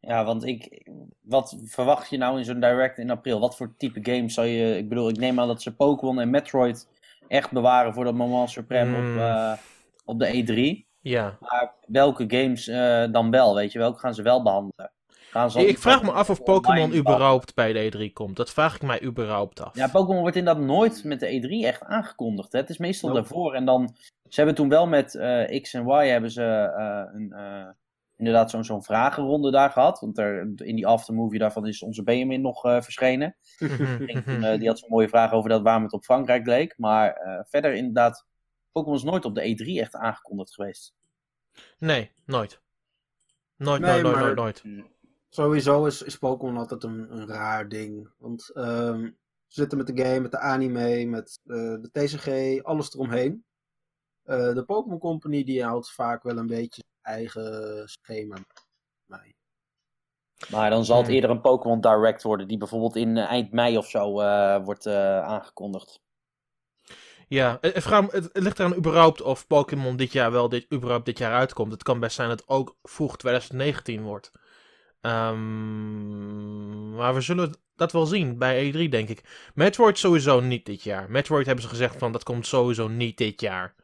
Ja, 0.00 0.24
want 0.24 0.44
ik, 0.44 0.88
wat 1.20 1.60
verwacht 1.64 2.10
je 2.10 2.16
nou 2.16 2.38
in 2.38 2.44
zo'n 2.44 2.60
direct 2.60 2.98
in 2.98 3.10
april? 3.10 3.40
Wat 3.40 3.56
voor 3.56 3.74
type 3.76 4.00
games 4.02 4.34
zou 4.34 4.46
je, 4.46 4.76
ik 4.76 4.88
bedoel, 4.88 5.08
ik 5.08 5.18
neem 5.18 5.40
aan 5.40 5.46
dat 5.46 5.62
ze 5.62 5.74
Pokémon 5.74 6.20
en 6.20 6.30
Metroid 6.30 6.88
echt 7.28 7.50
bewaren 7.50 7.94
voor 7.94 8.04
dat 8.04 8.14
moment 8.14 8.50
supreme 8.50 8.96
Hmm. 8.96 9.12
op, 9.14 9.20
eh, 9.20 9.52
op 10.04 10.18
de 10.18 10.26
E3. 10.26 10.86
Ja. 11.00 11.36
Maar 11.40 11.74
welke 11.86 12.24
games 12.28 12.68
eh, 12.68 13.12
dan 13.12 13.30
wel, 13.30 13.54
weet 13.54 13.72
je? 13.72 13.78
Welke 13.78 13.98
gaan 13.98 14.14
ze 14.14 14.22
wel 14.22 14.42
behandelen? 14.42 14.92
Gaan 15.30 15.50
ze 15.50 15.58
al 15.58 15.64
Ik 15.64 15.78
vraag 15.78 16.02
me 16.02 16.10
af 16.10 16.30
of 16.30 16.42
Pokémon 16.42 16.94
überhaupt 16.94 17.54
bij 17.54 17.72
de 17.72 18.08
E3 18.08 18.12
komt. 18.12 18.36
Dat 18.36 18.50
vraag 18.50 18.74
ik 18.74 18.82
mij 18.82 19.02
überhaupt 19.02 19.60
af. 19.60 19.74
Ja, 19.76 19.88
Pokémon 19.88 20.20
wordt 20.20 20.36
inderdaad 20.36 20.62
nooit 20.64 21.04
met 21.04 21.20
de 21.20 21.40
E3 21.62 21.66
echt 21.66 21.82
aangekondigd. 21.82 22.52
Hè? 22.52 22.58
Het 22.58 22.70
is 22.70 22.78
meestal 22.78 23.08
Nope. 23.08 23.20
daarvoor. 23.20 23.54
En 23.54 23.64
dan, 23.64 23.94
ze 24.28 24.34
hebben 24.36 24.54
toen 24.54 24.68
wel 24.68 24.86
met 24.86 25.14
eh, 25.14 25.60
X 25.62 25.74
en 25.74 25.86
Y 25.88 26.06
hebben 26.06 26.30
ze 26.30 26.42
eh, 26.76 27.02
een, 27.14 27.32
eh, 27.32 27.66
inderdaad 28.16 28.50
zo'n 28.50 28.64
zo'n 28.64 28.82
vragenronde 28.84 29.50
daar 29.50 29.70
gehad. 29.70 30.00
Want 30.00 30.18
er, 30.18 30.40
in 30.56 30.76
die 30.76 30.86
aftermovie 30.86 31.38
daarvan 31.38 31.66
is 31.66 31.82
onze 31.82 32.02
Benjamin 32.02 32.40
nog 32.40 32.64
eh, 32.64 32.80
verschenen. 32.80 33.36
Die 34.58 34.68
had 34.68 34.78
zo'n 34.78 34.88
mooie 34.88 35.08
vraag 35.08 35.32
over 35.32 35.50
dat 35.50 35.62
waarom 35.62 35.82
het 35.82 35.92
op 35.92 36.04
Frankrijk 36.04 36.46
leek. 36.46 36.74
Maar 36.78 37.12
eh, 37.12 37.40
verder 37.48 37.74
inderdaad, 37.74 38.26
Pokémon 38.72 38.96
is 38.96 39.02
nooit 39.04 39.24
op 39.24 39.34
de 39.34 39.56
E3 39.56 39.80
echt 39.80 39.94
aangekondigd 39.94 40.54
geweest. 40.54 40.94
Nee, 41.78 42.10
nooit. 42.26 42.60
Nooit, 43.56 43.80
Nee, 43.80 43.90
nooit, 43.90 44.02
nooit, 44.02 44.16
maar- 44.16 44.34
nooit, 44.34 44.64
nooit. 44.64 44.86
Sowieso 45.28 45.86
is, 45.86 46.02
is 46.02 46.18
Pokémon 46.18 46.56
altijd 46.56 46.82
een, 46.82 47.12
een 47.12 47.26
raar 47.26 47.68
ding. 47.68 48.10
Want 48.18 48.50
ehm, 48.50 49.04
ze 49.46 49.60
zitten 49.60 49.78
met 49.78 49.86
de 49.86 50.02
game, 50.02 50.20
met 50.20 50.30
de 50.30 50.38
anime, 50.38 51.04
met 51.04 51.40
eh, 51.44 51.56
de 51.56 51.88
TCG, 51.92 52.62
alles 52.64 52.94
eromheen. 52.94 53.44
Eh, 54.22 54.54
de 54.54 54.64
Pokémon 54.64 54.98
Company 54.98 55.44
die 55.44 55.64
houdt 55.64 55.92
vaak 55.92 56.22
wel 56.22 56.36
een 56.36 56.46
beetje 56.46 56.82
zijn 56.86 57.16
eigen 57.16 57.88
schema. 57.88 58.36
Maar 60.50 60.70
dan 60.70 60.84
zal 60.84 60.98
het 60.98 61.08
eerder 61.08 61.30
een 61.30 61.40
Pokémon 61.40 61.80
Direct 61.80 62.22
worden, 62.22 62.48
die 62.48 62.58
bijvoorbeeld 62.58 62.96
in 62.96 63.16
eh, 63.16 63.24
eind 63.24 63.52
mei 63.52 63.76
of 63.76 63.88
zo 63.88 64.20
eh, 64.20 64.64
wordt 64.64 64.86
eh, 64.86 65.20
aangekondigd. 65.20 66.00
Ja, 67.28 67.58
het, 67.60 67.84
het 68.10 68.28
ligt 68.32 68.58
eraan 68.58 68.74
überhaupt 68.74 69.22
of 69.22 69.46
Pokémon 69.46 69.96
dit 69.96 70.12
jaar 70.12 70.32
wel 70.32 70.48
dit, 70.48 70.72
überhaupt 70.72 71.06
dit 71.06 71.18
jaar 71.18 71.32
uitkomt. 71.32 71.72
Het 71.72 71.82
kan 71.82 72.00
best 72.00 72.14
zijn 72.14 72.28
dat 72.28 72.40
het 72.40 72.48
ook 72.48 72.76
vroeg 72.82 73.16
2019 73.16 74.02
wordt. 74.02 74.30
Ehm, 75.00 76.94
maar 76.94 77.14
we 77.14 77.20
zullen 77.20 77.54
dat 77.76 77.92
wel 77.92 78.06
zien 78.06 78.38
bij 78.38 78.72
E3, 78.72 78.88
denk 78.88 79.08
ik. 79.08 79.50
Metroid 79.54 79.98
sowieso 79.98 80.40
niet 80.40 80.66
dit 80.66 80.82
jaar. 80.82 81.10
Metroid 81.10 81.46
hebben 81.46 81.64
ze 81.64 81.70
gezegd 81.70 81.98
van 81.98 82.12
dat 82.12 82.22
komt 82.22 82.46
sowieso 82.46 82.88
niet 82.88 83.18
dit 83.18 83.40
jaar. 83.40 83.74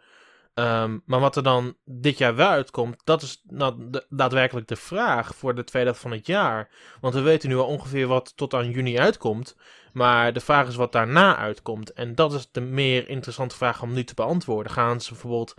Ehm, 0.54 0.98
maar 1.04 1.20
wat 1.20 1.36
er 1.36 1.42
dan 1.42 1.76
dit 1.84 2.18
jaar 2.18 2.34
wel 2.34 2.48
uitkomt, 2.48 3.00
dat 3.04 3.22
is 3.22 3.42
nou 3.48 3.90
daadwerkelijk 4.08 4.68
de 4.68 4.76
vraag 4.76 5.34
voor 5.34 5.54
de 5.54 5.64
tweede 5.64 5.88
helft 5.88 6.02
van 6.02 6.12
het 6.12 6.26
jaar. 6.26 6.68
Want 7.00 7.14
we 7.14 7.20
weten 7.20 7.48
nu 7.48 7.56
al 7.56 7.66
ongeveer 7.66 8.06
wat 8.06 8.36
tot 8.36 8.54
aan 8.54 8.70
juni 8.70 8.98
uitkomt. 8.98 9.56
Maar 9.92 10.32
de 10.32 10.40
vraag 10.40 10.68
is 10.68 10.76
wat 10.76 10.92
daarna 10.92 11.36
uitkomt. 11.36 11.92
En 11.92 12.14
dat 12.14 12.32
is 12.32 12.48
de 12.52 12.60
meer 12.60 13.08
interessante 13.08 13.56
vraag 13.56 13.82
om 13.82 13.92
nu 13.92 14.04
te 14.04 14.14
beantwoorden. 14.14 14.72
Gaan 14.72 15.00
ze 15.00 15.12
bijvoorbeeld. 15.12 15.54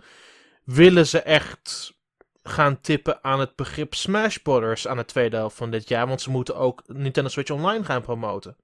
Willen 0.64 1.06
ze 1.06 1.20
echt 1.20 1.95
gaan 2.48 2.80
tippen 2.80 3.24
aan 3.24 3.40
het 3.40 3.56
begrip 3.56 3.94
Smash 3.94 4.36
Brothers 4.36 4.88
aan 4.88 4.96
de 4.96 5.04
tweede 5.04 5.36
helft 5.36 5.56
van 5.56 5.70
dit 5.70 5.88
jaar? 5.88 6.06
Want 6.06 6.20
ze 6.20 6.30
moeten 6.30 6.56
ook 6.56 6.82
Nintendo 6.86 7.30
Switch 7.30 7.50
Online 7.50 7.84
gaan 7.84 8.02
promoten. 8.02 8.56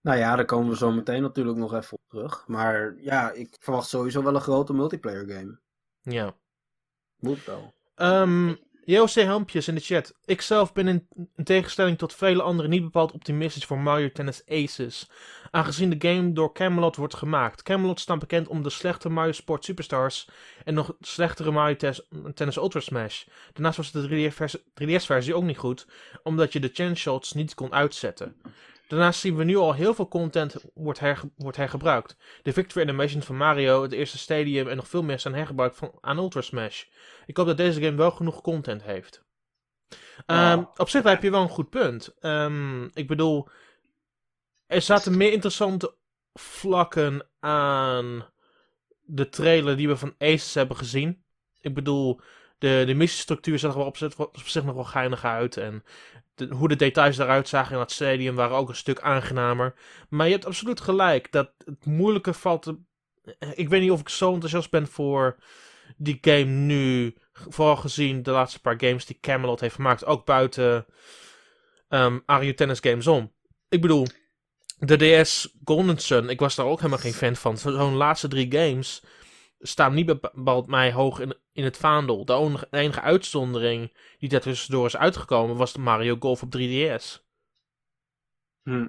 Nou 0.00 0.18
ja, 0.18 0.36
daar 0.36 0.44
komen 0.44 0.70
we 0.70 0.76
zo 0.76 0.90
meteen 0.90 1.22
natuurlijk 1.22 1.58
nog 1.58 1.74
even 1.74 1.92
op 1.92 2.02
terug. 2.08 2.44
Maar 2.46 2.94
ja, 2.96 3.30
ik 3.30 3.56
verwacht 3.60 3.88
sowieso 3.88 4.22
wel 4.22 4.34
een 4.34 4.40
grote 4.40 4.72
multiplayer 4.72 5.28
game. 5.28 5.58
Ja. 6.00 6.34
Moet 7.16 7.44
wel. 7.44 7.74
Ehm 7.94 8.54
JOC 8.84 9.10
Helmpjes 9.10 9.68
in 9.68 9.74
de 9.74 9.80
chat. 9.80 10.14
Ik 10.24 10.40
zelf 10.40 10.72
ben 10.72 10.88
in, 10.88 11.06
in 11.36 11.44
tegenstelling 11.44 11.98
tot 11.98 12.14
vele 12.14 12.42
anderen 12.42 12.70
niet 12.70 12.82
bepaald 12.82 13.12
optimistisch 13.12 13.64
voor 13.64 13.78
Mario 13.78 14.10
Tennis 14.12 14.42
Aces. 14.48 15.10
Aangezien 15.50 15.98
de 15.98 16.08
game 16.08 16.32
door 16.32 16.52
Camelot 16.52 16.96
wordt 16.96 17.14
gemaakt. 17.14 17.62
Camelot 17.62 18.00
staat 18.00 18.18
bekend 18.18 18.48
om 18.48 18.62
de 18.62 18.70
slechte 18.70 19.08
Mario 19.08 19.32
Sport 19.32 19.64
Superstars 19.64 20.28
en 20.64 20.74
nog 20.74 20.94
slechtere 21.00 21.50
Mario 21.50 21.76
Tes- 21.76 22.06
Tennis 22.34 22.56
Ultra 22.56 22.80
Smash. 22.80 23.24
Daarnaast 23.52 23.76
was 23.76 23.92
de 23.92 24.30
3DS-versie 24.30 24.60
3DS-versie 24.74 25.34
ook 25.34 25.44
niet 25.44 25.58
goed, 25.58 25.86
omdat 26.22 26.52
je 26.52 26.60
de 26.60 26.70
chance 26.72 27.00
shots 27.00 27.32
niet 27.32 27.54
kon 27.54 27.72
uitzetten. 27.72 28.36
Daarnaast 28.90 29.20
zien 29.20 29.36
we 29.36 29.44
nu 29.44 29.56
al 29.56 29.74
heel 29.74 29.94
veel 29.94 30.08
content 30.08 30.54
wordt, 30.74 30.98
herge- 30.98 31.30
wordt 31.36 31.56
hergebruikt. 31.56 32.16
De 32.42 32.52
Victory 32.52 32.88
Animations 32.88 33.26
van 33.26 33.36
Mario, 33.36 33.82
het 33.82 33.92
eerste 33.92 34.18
stadium 34.18 34.68
en 34.68 34.76
nog 34.76 34.88
veel 34.88 35.02
meer 35.02 35.20
zijn 35.20 35.34
hergebruikt 35.34 35.76
van, 35.76 35.92
aan 36.00 36.18
Ultra 36.18 36.40
Smash. 36.40 36.84
Ik 37.26 37.36
hoop 37.36 37.46
dat 37.46 37.56
deze 37.56 37.80
game 37.82 37.96
wel 37.96 38.10
genoeg 38.10 38.40
content 38.40 38.82
heeft. 38.82 39.24
Ehm, 40.26 40.64
op 40.76 40.88
zich 40.88 41.02
heb 41.02 41.22
je 41.22 41.30
wel 41.30 41.42
een 41.42 41.48
goed 41.48 41.70
punt. 41.70 42.14
Ehm, 42.20 42.84
ik 42.84 43.06
bedoel, 43.06 43.48
er 44.66 44.82
zaten 44.82 45.16
meer 45.16 45.32
interessante 45.32 45.94
vlakken 46.32 47.26
aan 47.40 48.26
de 49.00 49.28
trailer 49.28 49.76
die 49.76 49.88
we 49.88 49.96
van 49.96 50.14
Aces 50.18 50.54
hebben 50.54 50.76
gezien. 50.76 51.24
Ik 51.60 51.74
bedoel, 51.74 52.20
de, 52.58 52.82
de 52.86 52.94
missiestructuur 52.94 53.58
zag 53.58 53.70
er 53.72 53.78
wel 53.78 53.86
op, 53.86 53.96
zich- 53.96 54.18
op 54.18 54.38
zich 54.38 54.64
nog 54.64 54.74
wel 54.74 54.84
geinig 54.84 55.24
uit. 55.24 55.56
En 55.56 55.84
hoe 56.50 56.68
de 56.68 56.76
details 56.76 57.18
eruit 57.18 57.48
zagen 57.48 57.72
in 57.72 57.78
dat 57.78 57.92
stadium 57.92 58.34
waren 58.34 58.56
ook 58.56 58.68
een 58.68 58.74
stuk 58.76 59.00
aangenamer. 59.00 59.74
Maar 60.08 60.26
je 60.26 60.32
hebt 60.32 60.46
absoluut 60.46 60.80
gelijk 60.80 61.32
dat 61.32 61.50
het 61.64 61.84
moeilijke 61.86 62.32
valt. 62.32 62.62
te- 62.62 62.78
Ik 63.54 63.68
weet 63.68 63.80
niet 63.80 63.90
of 63.90 64.00
ik 64.00 64.08
zo 64.08 64.32
enthousiast 64.32 64.70
ben 64.70 64.86
voor 64.88 65.36
die 65.96 66.18
game 66.20 66.44
nu. 66.44 67.14
Vooral 67.32 67.76
gezien 67.76 68.22
de 68.22 68.30
laatste 68.30 68.60
paar 68.60 68.74
games 68.80 69.06
die 69.06 69.18
Camelot 69.20 69.60
heeft 69.60 69.74
gemaakt. 69.74 70.04
Ook 70.04 70.24
buiten 70.24 70.86
Mario 72.26 72.54
Tennis 72.54 72.78
games 72.80 73.06
om. 73.06 73.32
Ik 73.68 73.80
bedoel, 73.80 74.06
de 74.78 74.96
DS 75.22 75.54
Golden 75.64 75.98
Sun. 75.98 76.28
Ik 76.28 76.40
was 76.40 76.54
daar 76.54 76.66
ook 76.66 76.78
helemaal 76.78 76.98
geen 76.98 77.12
fan 77.12 77.36
van. 77.36 77.58
Zo- 77.58 77.70
Zo'n 77.70 77.94
laatste 77.94 78.28
drie 78.28 78.52
games. 78.52 79.02
Staan 79.60 79.94
niet 79.94 80.06
bepaald 80.06 80.66
mij 80.66 80.92
hoog 80.92 81.20
in, 81.20 81.34
in 81.52 81.64
het 81.64 81.76
vaandel. 81.76 82.24
De 82.24 82.34
enige, 82.34 82.66
de 82.70 82.78
enige 82.78 83.00
uitzondering 83.00 83.92
die 84.18 84.28
daartussendoor 84.28 84.86
is 84.86 84.96
uitgekomen 84.96 85.56
was 85.56 85.72
de 85.72 85.78
Mario 85.78 86.16
Golf 86.18 86.42
op 86.42 86.56
3DS. 86.56 87.28
Hm. 88.62 88.88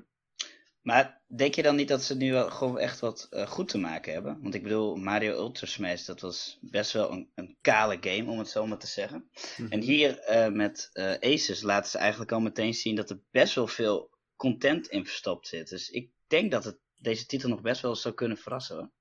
Maar 0.82 1.22
denk 1.28 1.56
je 1.56 1.62
dan 1.62 1.75
niet 1.75 1.88
dat 1.88 2.04
ze 2.04 2.16
nu 2.16 2.32
wel 2.32 2.50
gewoon 2.50 2.80
echt 2.80 3.00
wat 3.00 3.28
eh, 3.30 3.48
goed 3.48 3.68
te 3.70 3.78
maken 3.78 4.13
hebben? 4.13 4.42
Want 4.42 4.54
ik 4.54 4.63
bedoel, 4.63 4.96
Mario 4.96 5.34
Ultra 5.34 5.68
Smash, 5.68 6.06
dat 6.06 6.22
was 6.22 6.58
best 6.62 6.92
wel 6.92 7.12
een, 7.12 7.32
een 7.36 7.58
kale 7.62 7.98
game, 8.01 8.32
om 8.32 8.38
het 8.38 8.50
zo 8.50 8.68
maar 8.68 8.78
te 8.78 8.88
zeggen. 8.88 9.30
Mhm. 9.58 9.72
En 9.72 9.82
hier 9.82 10.20
eh, 10.20 10.51
met 10.51 10.90
eh, 10.94 11.34
Aces 11.34 11.62
laten 11.62 11.92
ze 11.92 11.98
eigenlijk 11.98 12.32
al 12.32 12.40
meteen 12.40 12.74
zien 12.74 12.96
dat 12.96 13.10
er 13.10 13.22
best 13.32 13.56
wel 13.56 13.68
veel 13.68 14.10
content 14.36 14.88
in 14.88 15.06
verstopt 15.06 15.48
zit. 15.48 15.70
Dus 15.70 15.90
ik 15.90 16.12
denk 16.28 16.51
dat 16.51 16.63
het, 16.63 16.78
deze 16.96 17.25
titel 17.25 17.50
nog 17.50 17.62
best 17.62 17.82
wel 17.82 17.96
zou 17.96 18.13
kunnen 18.13 18.38
verrassen. 18.38 18.75
Hoor. 18.75 18.92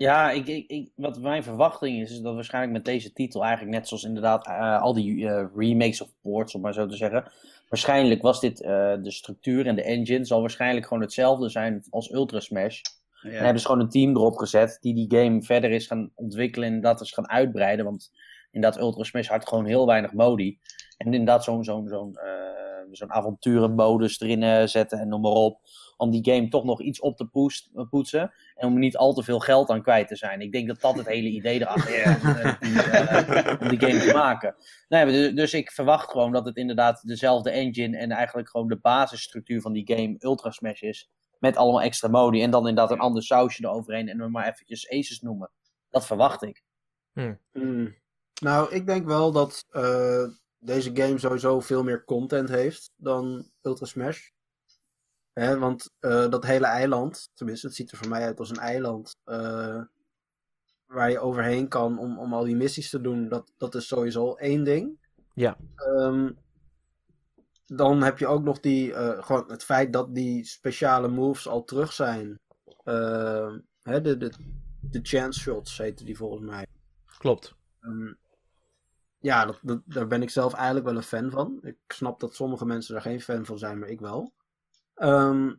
Ja, 0.00 0.30
ik, 0.30 0.46
ik, 0.46 0.68
ik, 0.68 0.90
wat 0.94 1.20
mijn 1.20 1.42
verwachting 1.42 2.00
is, 2.00 2.10
is 2.10 2.20
dat 2.20 2.34
waarschijnlijk 2.34 2.72
met 2.72 2.84
deze 2.84 3.12
titel 3.12 3.44
eigenlijk 3.44 3.76
net 3.76 3.88
zoals 3.88 4.04
inderdaad 4.04 4.46
eh, 4.46 4.82
al 4.82 4.94
die 4.94 5.28
eh, 5.28 5.46
remakes 5.54 6.00
of 6.00 6.08
ports, 6.22 6.54
om 6.54 6.60
maar 6.60 6.72
zo 6.72 6.86
te 6.86 6.96
zeggen. 6.96 7.32
Waarschijnlijk 7.68 8.22
was 8.22 8.40
dit 8.40 8.62
eh, 8.62 8.94
de 9.02 9.10
structuur 9.10 9.66
en 9.66 9.74
de 9.74 9.82
engine 9.82 10.24
zal 10.24 10.40
waarschijnlijk 10.40 10.86
gewoon 10.86 11.02
hetzelfde 11.02 11.48
zijn 11.48 11.84
als 11.90 12.12
Ultra 12.12 12.40
Smash. 12.40 12.80
Ja. 13.22 13.30
En 13.30 13.44
hebben 13.44 13.60
ze 13.60 13.66
gewoon 13.66 13.80
een 13.80 13.88
team 13.88 14.16
erop 14.16 14.36
gezet 14.36 14.78
die 14.80 14.94
die 14.94 15.18
game 15.18 15.42
verder 15.42 15.70
is 15.70 15.86
gaan 15.86 16.10
ontwikkelen 16.14 16.68
en 16.68 16.80
dat 16.80 17.00
is 17.00 17.12
gaan 17.12 17.30
uitbreiden. 17.30 17.84
Want 17.84 18.12
inderdaad, 18.50 18.80
Ultra 18.80 19.04
Smash 19.04 19.28
had 19.28 19.48
gewoon 19.48 19.66
heel 19.66 19.86
weinig 19.86 20.12
modi. 20.12 20.58
En 20.96 21.06
inderdaad 21.06 21.44
zo'n 21.44 21.64
zo'n 21.64 21.88
zo'n 21.88 22.18
zo'n 22.96 23.12
avonturenmodus 23.12 24.20
erin 24.20 24.42
eh, 24.42 24.66
zetten 24.66 24.98
en 24.98 25.08
noem 25.08 25.20
maar 25.20 25.30
op. 25.32 25.60
Om 25.96 26.10
die 26.10 26.32
game 26.34 26.48
toch 26.48 26.64
nog 26.64 26.80
iets 26.80 27.00
op 27.00 27.16
te 27.16 27.26
poest- 27.26 27.70
eh, 27.74 27.88
poetsen. 27.90 28.32
En 28.54 28.66
om 28.68 28.72
er 28.72 28.78
niet 28.78 28.96
al 28.96 29.12
te 29.14 29.22
veel 29.22 29.38
geld 29.38 29.70
aan 29.70 29.82
kwijt 29.82 30.08
te 30.08 30.16
zijn. 30.16 30.40
Ik 30.40 30.52
denk 30.52 30.68
dat 30.68 30.80
dat 30.80 30.96
het 30.96 31.06
hele 31.06 31.28
idee 31.28 31.60
erachter 31.60 31.94
is. 31.94 32.04
eh, 32.04 33.60
om 33.60 33.68
die 33.68 33.80
game 33.80 33.98
te 34.00 34.12
maken. 34.14 34.54
Nee, 34.88 35.04
dus, 35.06 35.34
dus 35.34 35.54
ik 35.54 35.70
verwacht 35.70 36.10
gewoon 36.10 36.32
dat 36.32 36.44
het 36.44 36.56
inderdaad 36.56 37.06
dezelfde 37.06 37.50
engine 37.50 37.96
en 37.96 38.10
eigenlijk 38.10 38.48
gewoon 38.50 38.68
de 38.68 38.78
basisstructuur 38.78 39.60
van 39.60 39.72
die 39.72 39.86
game 39.96 40.16
Ultra 40.18 40.50
Smash 40.50 40.80
is. 40.80 41.10
Met 41.38 41.56
allemaal 41.56 41.82
extra 41.82 42.08
modi. 42.08 42.42
En 42.42 42.50
dan 42.50 42.68
inderdaad 42.68 42.90
een 42.90 43.02
ander 43.02 43.22
sausje 43.22 43.64
eroverheen. 43.64 44.08
En 44.08 44.18
we 44.18 44.28
maar 44.28 44.48
eventjes 44.48 44.90
Aces 44.90 45.20
noemen. 45.20 45.50
Dat 45.90 46.06
verwacht 46.06 46.42
ik. 46.42 46.62
Hmm. 47.52 47.94
Nou, 48.40 48.74
ik 48.74 48.86
denk 48.86 49.06
wel 49.06 49.32
dat 49.32 49.66
eh, 49.70 50.24
deze 50.60 50.90
game 50.96 51.18
sowieso 51.18 51.60
veel 51.60 51.82
meer 51.82 52.04
content 52.04 52.48
heeft 52.48 52.92
dan 52.96 53.50
Ultra 53.62 53.86
Smash. 53.86 54.28
Hè, 55.32 55.58
want 55.58 55.90
eh, 55.98 56.28
dat 56.28 56.44
hele 56.44 56.66
eiland, 56.66 57.30
tenminste, 57.34 57.66
het 57.66 57.76
ziet 57.76 57.90
er 57.90 57.98
voor 57.98 58.08
mij 58.08 58.22
uit 58.22 58.38
als 58.38 58.50
een 58.50 58.56
eiland. 58.56 59.16
eh, 59.24 59.82
waar 60.86 61.10
je 61.10 61.18
overheen 61.18 61.68
kan 61.68 61.98
om, 61.98 62.18
om 62.18 62.34
al 62.34 62.44
die 62.44 62.56
missies 62.56 62.90
te 62.90 63.00
doen, 63.00 63.28
dat, 63.28 63.52
dat 63.56 63.74
is 63.74 63.86
sowieso 63.86 64.34
één 64.34 64.64
ding. 64.64 64.98
Ja. 65.34 65.56
Ehm, 65.74 66.30
dan 67.66 68.02
heb 68.02 68.18
je 68.18 68.26
ook 68.26 68.42
nog 68.42 68.60
die, 68.60 68.94
eh, 68.94 69.24
gewoon 69.24 69.50
het 69.50 69.64
feit 69.64 69.92
dat 69.92 70.14
die 70.14 70.44
speciale 70.44 71.08
moves 71.08 71.48
al 71.48 71.64
terug 71.64 71.92
zijn. 71.92 72.38
Ehm, 72.84 73.58
hè, 73.82 74.00
de, 74.00 74.16
de, 74.16 74.32
de 74.80 75.00
chance 75.02 75.40
shots 75.40 75.78
heten 75.78 76.06
die 76.06 76.16
volgens 76.16 76.42
mij. 76.50 76.66
Klopt. 77.18 77.54
Ehm, 77.80 78.12
ja, 79.20 79.54
daar 79.84 80.06
ben 80.06 80.22
ik 80.22 80.30
zelf 80.30 80.54
eigenlijk 80.54 80.86
wel 80.86 80.96
een 80.96 81.02
fan 81.02 81.30
van. 81.30 81.58
Ik 81.62 81.76
snap 81.88 82.20
dat 82.20 82.34
sommige 82.34 82.66
mensen 82.66 82.92
daar 82.94 83.02
geen 83.02 83.20
fan 83.20 83.44
van 83.44 83.58
zijn, 83.58 83.78
maar 83.78 83.88
ik 83.88 84.00
wel. 84.00 84.32
Ehm, 84.94 85.54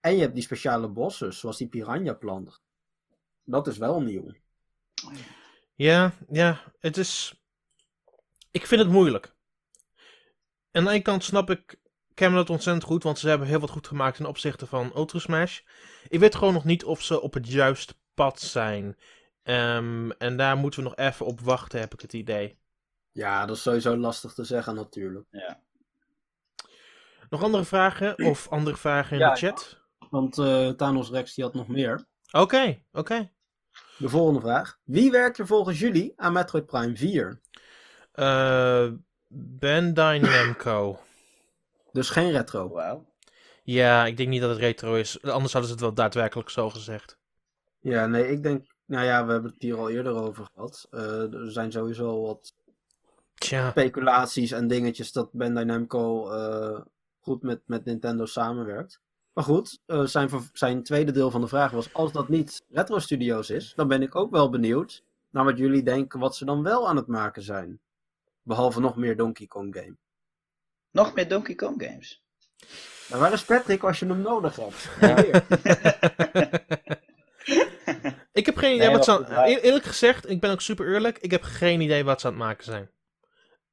en 0.00 0.14
je 0.14 0.20
hebt 0.20 0.34
die 0.34 0.42
speciale 0.42 0.88
bossen, 0.88 1.34
zoals 1.34 1.56
die 1.56 1.68
piranha 1.68 2.12
plant. 2.12 2.60
Dat 3.44 3.66
is 3.66 3.78
wel 3.78 4.02
nieuw. 4.02 4.32
Ja, 5.74 6.12
ja, 6.28 6.60
het 6.80 6.96
is. 6.96 7.40
Ik 8.50 8.66
vind 8.66 8.80
het 8.80 8.90
moeilijk. 8.90 9.34
Aan 10.72 10.84
de 10.84 10.90
ene 10.90 11.02
kant 11.02 11.24
snap 11.24 11.50
ik 11.50 11.78
Camelot 12.14 12.50
ontzettend 12.50 12.84
goed, 12.84 13.02
want 13.02 13.18
ze 13.18 13.28
hebben 13.28 13.46
heel 13.46 13.60
wat 13.60 13.70
goed 13.70 13.86
gemaakt 13.86 14.16
ten 14.16 14.26
opzichte 14.26 14.66
van 14.66 14.92
Ultra 14.94 15.18
Smash. 15.18 15.60
Ik 16.08 16.20
weet 16.20 16.34
gewoon 16.34 16.54
nog 16.54 16.64
niet 16.64 16.84
of 16.84 17.02
ze 17.02 17.20
op 17.20 17.34
het 17.34 17.48
juiste 17.48 17.94
pad 18.14 18.40
zijn. 18.40 18.96
Ehm, 19.42 20.10
en 20.10 20.36
daar 20.36 20.56
moeten 20.56 20.82
we 20.82 20.88
nog 20.88 20.96
even 20.96 21.26
op 21.26 21.40
wachten, 21.40 21.80
heb 21.80 21.92
ik 21.92 22.00
het 22.00 22.12
idee. 22.12 22.58
Ja, 23.16 23.46
dat 23.46 23.56
is 23.56 23.62
sowieso 23.62 23.96
lastig 23.96 24.32
te 24.32 24.44
zeggen 24.44 24.74
natuurlijk. 24.74 25.26
Ja. 25.30 25.60
Nog 27.30 27.42
andere 27.42 27.64
vragen 27.64 28.18
of 28.30 28.48
andere 28.48 28.76
vragen 28.76 29.12
in 29.12 29.18
Ja, 29.18 29.30
de 29.30 29.36
chat? 29.36 29.80
Want 30.10 30.38
eh, 30.38 30.68
Thanos 30.68 31.10
Rex 31.10 31.34
die 31.34 31.44
had 31.44 31.54
nog 31.54 31.68
meer. 31.68 32.06
Oké, 32.32 32.82
oké. 32.92 33.30
De 33.98 34.08
volgende 34.08 34.40
vraag. 34.40 34.78
Wie 34.84 35.10
werkt 35.10 35.38
er 35.38 35.46
volgens 35.46 35.78
jullie 35.78 36.12
aan 36.16 36.32
Metroid 36.32 36.66
Prime 36.66 36.96
4? 36.96 37.40
Eh, 38.12 38.88
Bandai 39.28 40.20
Namco. 40.20 40.98
Dus 41.92 42.10
geen 42.10 42.30
retro. 42.30 42.68
Wauw. 42.68 43.06
Ja, 43.62 44.06
ik 44.06 44.16
denk 44.16 44.28
niet 44.28 44.40
dat 44.40 44.50
het 44.50 44.58
retro 44.58 44.94
is. 44.94 45.22
Anders 45.22 45.52
hadden 45.52 45.70
ze 45.70 45.76
het 45.76 45.84
wel 45.84 45.94
daadwerkelijk 45.94 46.50
zo 46.50 46.70
gezegd. 46.70 47.18
Ja, 47.80 48.06
nee, 48.06 48.28
ik 48.30 48.42
denk... 48.42 48.66
Nou 48.84 49.04
ja, 49.04 49.26
we 49.26 49.32
hebben 49.32 49.50
het 49.50 49.62
hier 49.62 49.76
al 49.76 49.90
eerder 49.90 50.14
over 50.14 50.48
gehad. 50.54 50.86
Eh, 50.90 51.32
er 51.34 51.52
zijn 51.52 51.72
sowieso 51.72 52.22
wat 52.22 52.54
Tja. 53.38 53.70
speculaties 53.70 54.50
en 54.50 54.66
dingetjes 54.68 55.12
dat 55.12 55.32
Bandai 55.32 55.64
Namco 55.66 56.30
eh, 56.30 56.80
goed 57.20 57.42
met, 57.42 57.60
met 57.66 57.84
Nintendo 57.84 58.24
samenwerkt. 58.26 59.00
Maar 59.32 59.44
goed, 59.44 59.78
eh, 59.86 60.02
zijn, 60.04 60.30
zijn 60.52 60.82
tweede 60.82 61.12
deel 61.12 61.30
van 61.30 61.40
de 61.40 61.48
vraag 61.48 61.70
was: 61.70 61.92
als 61.92 62.12
dat 62.12 62.28
niet 62.28 62.62
Retro 62.70 62.98
Studios 62.98 63.50
is, 63.50 63.72
dan 63.76 63.88
ben 63.88 64.02
ik 64.02 64.14
ook 64.14 64.30
wel 64.30 64.50
benieuwd 64.50 65.04
naar 65.30 65.44
wat 65.44 65.58
jullie 65.58 65.82
denken 65.82 66.20
wat 66.20 66.36
ze 66.36 66.44
dan 66.44 66.62
wel 66.62 66.88
aan 66.88 66.96
het 66.96 67.06
maken 67.06 67.42
zijn. 67.42 67.80
Behalve 68.42 68.80
nog 68.80 68.96
meer 68.96 69.16
Donkey 69.16 69.46
Kong 69.46 69.74
game. 69.76 69.96
Nog 70.90 71.14
meer 71.14 71.28
Donkey 71.28 71.54
Kong 71.54 71.82
games. 71.82 72.22
Nou, 73.08 73.20
waar 73.20 73.32
is 73.32 73.44
Patrick 73.44 73.82
als 73.82 73.98
je 73.98 74.06
hem 74.06 74.20
nodig 74.20 74.56
hebt? 74.56 74.88
Ja. 75.00 75.22
Hier. 75.22 75.44
Ik 78.32 78.46
heb 78.46 78.56
geen 78.56 78.74
idee 78.74 78.86
Nee, 78.86 78.96
wat 78.96 79.04
ze 79.04 79.10
maar 79.10 79.18
aan... 79.20 79.26
goed, 79.26 79.34
wij- 79.34 79.50
eer- 79.52 79.62
Eerlijk 79.62 79.84
gezegd, 79.84 80.30
ik 80.30 80.40
ben 80.40 80.50
ook 80.50 80.60
super 80.60 80.92
eerlijk. 80.94 81.18
Ik 81.18 81.30
heb 81.30 81.42
geen 81.42 81.80
idee 81.80 82.04
wat 82.04 82.20
ze 82.20 82.26
aan 82.26 82.32
het 82.32 82.42
maken 82.42 82.64
zijn. 82.64 82.90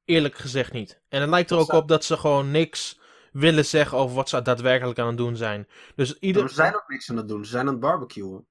Eerlijk 0.04 0.34
gezegd 0.34 0.72
niet. 0.72 1.00
En 1.08 1.20
het 1.20 1.30
lijkt 1.30 1.50
er 1.50 1.58
ook 1.58 1.72
op 1.72 1.88
dat 1.88 2.04
ze 2.04 2.16
gewoon 2.16 2.50
niks 2.50 3.00
willen 3.32 3.64
zeggen 3.64 3.98
over 3.98 4.16
wat 4.16 4.28
ze 4.28 4.42
daadwerkelijk 4.42 4.98
aan 4.98 5.06
het 5.06 5.16
doen 5.16 5.36
zijn. 5.36 5.68
Dus 5.96 6.18
ieder... 6.18 6.48
Ze 6.48 6.54
zijn 6.54 6.74
ook 6.74 6.88
niks 6.88 7.10
aan 7.10 7.16
het 7.16 7.28
doen, 7.28 7.44
ze 7.44 7.50
zijn 7.50 7.66
aan 7.66 7.72
het 7.72 7.80
barbecuen. 7.80 8.46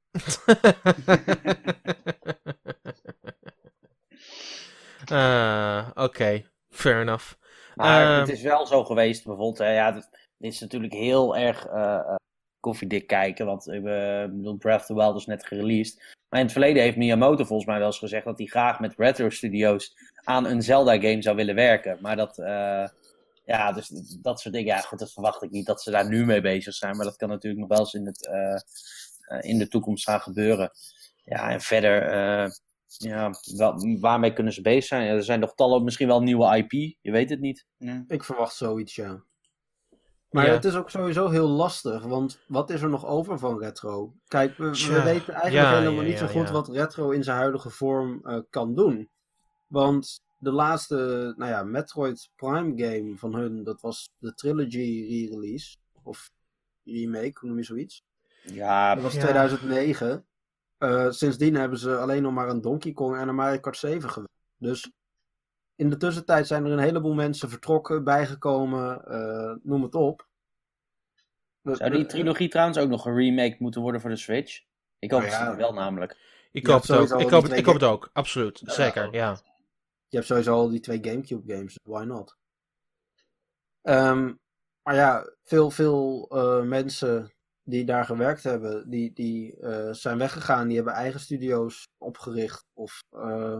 Ah, 5.05 5.87
Oké, 6.05 6.43
fair 6.69 7.01
enough. 7.01 7.33
Maar 7.75 8.13
Eh, 8.13 8.19
het 8.19 8.29
is 8.29 8.41
wel 8.41 8.65
zo 8.67 8.83
geweest, 8.83 9.23
bijvoorbeeld, 9.23 9.57
hè, 9.57 9.73
ja, 9.73 9.91
dit, 9.91 10.09
dit 10.37 10.53
is 10.53 10.59
natuurlijk 10.59 10.93
heel 10.93 11.37
erg 11.37 11.65
eh, 11.65 11.95
eh, 11.95 12.15
koffiedik 12.63 13.07
kijken, 13.07 13.45
want 13.45 13.67
ik 13.67 13.85
eh, 13.85 14.25
bedoel, 14.25 14.57
Breath 14.57 14.79
of 14.79 14.85
the 14.85 14.95
Wild 14.95 15.15
is 15.15 15.25
net 15.25 15.45
gereleased. 15.45 15.97
Maar 16.29 16.39
in 16.39 16.45
het 16.45 16.51
verleden 16.51 16.83
heeft 16.83 16.97
Miyamoto 16.97 17.43
volgens 17.43 17.67
mij 17.67 17.77
wel 17.77 17.87
eens 17.87 17.97
gezegd 17.97 18.25
dat 18.25 18.37
hij 18.37 18.47
graag 18.47 18.79
met 18.79 18.93
retro 18.97 19.29
studios 19.29 19.95
aan 20.23 20.45
een 20.45 20.61
Zelda-game 20.61 21.21
zou 21.21 21.35
willen 21.35 21.55
werken. 21.55 21.97
Maar 22.01 22.15
dat, 22.15 22.37
eh, 22.37 22.87
ja, 23.45 23.71
dus 23.71 23.87
dat 24.21 24.39
soort 24.39 24.53
dingen, 24.53 24.75
ja, 24.75 24.81
goed, 24.81 24.99
dat 24.99 25.13
verwacht 25.13 25.43
ik 25.43 25.51
niet 25.51 25.65
dat 25.65 25.81
ze 25.81 25.91
daar 25.91 26.09
nu 26.09 26.25
mee 26.25 26.41
bezig 26.41 26.73
zijn. 26.73 26.95
Maar 26.95 27.05
dat 27.05 27.15
kan 27.15 27.29
natuurlijk 27.29 27.61
nog 27.61 27.69
wel 27.69 27.79
eens 27.79 27.93
in, 27.93 28.05
het, 28.05 28.27
eh, 28.27 28.55
eh, 29.21 29.49
in 29.49 29.57
de 29.57 29.67
toekomst 29.67 30.03
gaan 30.03 30.21
gebeuren. 30.21 30.71
Ja, 31.23 31.49
en 31.49 31.61
verder, 31.61 32.01
eh, 32.01 32.49
ja, 32.97 33.31
wel, 33.55 33.99
waarmee 33.99 34.33
kunnen 34.33 34.53
ze 34.53 34.61
bezig 34.61 34.83
zijn? 34.83 35.05
Ja, 35.05 35.13
er 35.13 35.23
zijn 35.23 35.39
nog 35.39 35.55
tallen, 35.55 35.83
misschien 35.83 36.07
wel 36.07 36.21
nieuwe 36.21 36.57
IP, 36.57 36.71
je 37.01 37.11
weet 37.11 37.29
het 37.29 37.39
niet. 37.39 37.65
Ja. 37.77 38.03
Ik 38.07 38.23
verwacht 38.23 38.55
zoiets, 38.55 38.95
ja. 38.95 39.23
Maar 40.33 40.45
Ja. 40.45 40.51
het 40.51 40.65
is 40.65 40.75
ook 40.75 40.89
sowieso 40.89 41.29
heel 41.29 41.47
lastig, 41.47 42.03
want 42.03 42.39
wat 42.47 42.69
is 42.69 42.81
er 42.81 42.89
nog 42.89 43.05
over 43.05 43.39
van 43.39 43.59
retro? 43.59 44.13
Kijk, 44.27 44.57
we, 44.57 44.65
weten 45.03 45.33
eigenlijk 45.33 45.51
ja, 45.51 45.77
helemaal 45.77 46.03
ja, 46.03 46.09
niet 46.09 46.17
zo 46.17 46.27
goed 46.27 46.47
ja. 46.47 46.51
wat 46.53 46.67
retro 46.67 47.09
in 47.09 47.23
zijn 47.23 47.37
huidige 47.37 47.69
vorm 47.69 48.19
eh, 48.23 48.37
kan 48.49 48.75
doen. 48.75 49.09
Want 49.67 50.21
de 50.37 50.51
laatste, 50.51 51.33
nou 51.37 51.51
ja, 51.51 51.63
Metroid 51.63 52.29
Prime 52.35 52.73
game 52.75 53.17
van 53.17 53.35
hun, 53.35 53.63
dat 53.63 53.81
was 53.81 54.09
de 54.17 54.33
Trilogy 54.33 55.05
re-release. 55.09 55.75
Of 56.03 56.31
remake, 56.83 57.33
hoe 57.39 57.49
noem 57.49 57.57
je 57.57 57.63
zoiets? 57.63 58.03
Ja, 58.43 58.93
Dat 58.95 59.03
was 59.03 59.13
Ja. 59.13 59.21
2009. 59.21 60.25
Eh, 60.77 61.09
sindsdien 61.09 61.55
hebben 61.55 61.79
ze 61.79 61.97
alleen 61.97 62.21
nog 62.21 62.33
maar 62.33 62.49
een 62.49 62.61
Donkey 62.61 62.91
Kong 62.91 63.17
en 63.17 63.27
een 63.27 63.35
Mario 63.35 63.59
Kart 63.59 63.77
7 63.77 64.09
gewerkt. 64.09 64.33
Dus 64.57 64.91
in 65.75 65.89
de 65.89 65.97
tussentijd 65.97 66.47
zijn 66.47 66.65
er 66.65 66.71
een 66.71 66.79
heleboel 66.79 67.13
mensen 67.13 67.49
vertrokken, 67.49 68.03
bijgekomen, 68.03 69.05
eh, 69.05 69.55
noem 69.63 69.83
het 69.83 69.95
op. 69.95 70.27
Zou 71.61 71.91
die 71.91 72.05
trilogie 72.05 72.49
trouwens 72.49 72.77
ook 72.77 72.89
nog 72.89 73.01
geremake 73.01 73.55
moeten 73.59 73.81
worden 73.81 74.01
voor 74.01 74.09
de 74.09 74.15
Switch? 74.15 74.61
Ik 74.99 75.11
hoop 75.11 75.21
Nou 75.21 75.31
ja. 75.31 75.49
het 75.49 75.57
wel 75.57 75.73
namelijk. 75.73 76.17
Ik 76.51 76.67
hoop 76.67 76.81
het 76.81 76.91
ook. 76.91 77.21
Ik 77.21 77.29
hoop 77.29 77.43
het, 77.43 77.51
ik 77.51 77.65
hoop 77.65 77.73
het 77.73 77.83
ook. 77.83 78.09
Absoluut. 78.13 78.61
Zeker, 78.63 79.13
ja. 79.13 79.39
Je 80.07 80.17
hebt 80.17 80.25
sowieso 80.25 80.53
al 80.53 80.69
die 80.69 80.79
twee 80.79 80.99
Gamecube 81.01 81.53
games, 81.53 81.73
dus 81.73 81.93
why 81.93 82.03
not? 82.03 82.37
Ehm, 83.81 84.33
maar 84.83 84.95
ja, 84.95 85.33
veel, 85.43 85.69
veel 85.71 86.27
eh, 86.29 86.61
mensen 86.61 87.33
die 87.63 87.85
daar 87.85 88.05
gewerkt 88.05 88.43
hebben, 88.43 88.89
die, 88.89 89.13
die 89.13 89.59
eh, 89.59 89.93
zijn 89.93 90.17
weggegaan. 90.17 90.67
Die 90.67 90.75
hebben 90.75 90.93
eigen 90.93 91.19
studio's 91.19 91.87
opgericht. 91.97 92.65
Of 92.73 93.03
eh, 93.09 93.59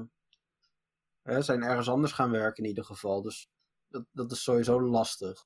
hè, 1.23 1.41
zijn 1.41 1.63
ergens 1.63 1.89
anders 1.89 2.11
gaan 2.11 2.31
werken 2.31 2.63
in 2.63 2.69
ieder 2.69 2.85
geval. 2.85 3.21
Dus 3.21 3.49
dat, 3.87 4.03
dat 4.11 4.31
is 4.31 4.43
sowieso 4.43 4.81
lastig. 4.81 5.45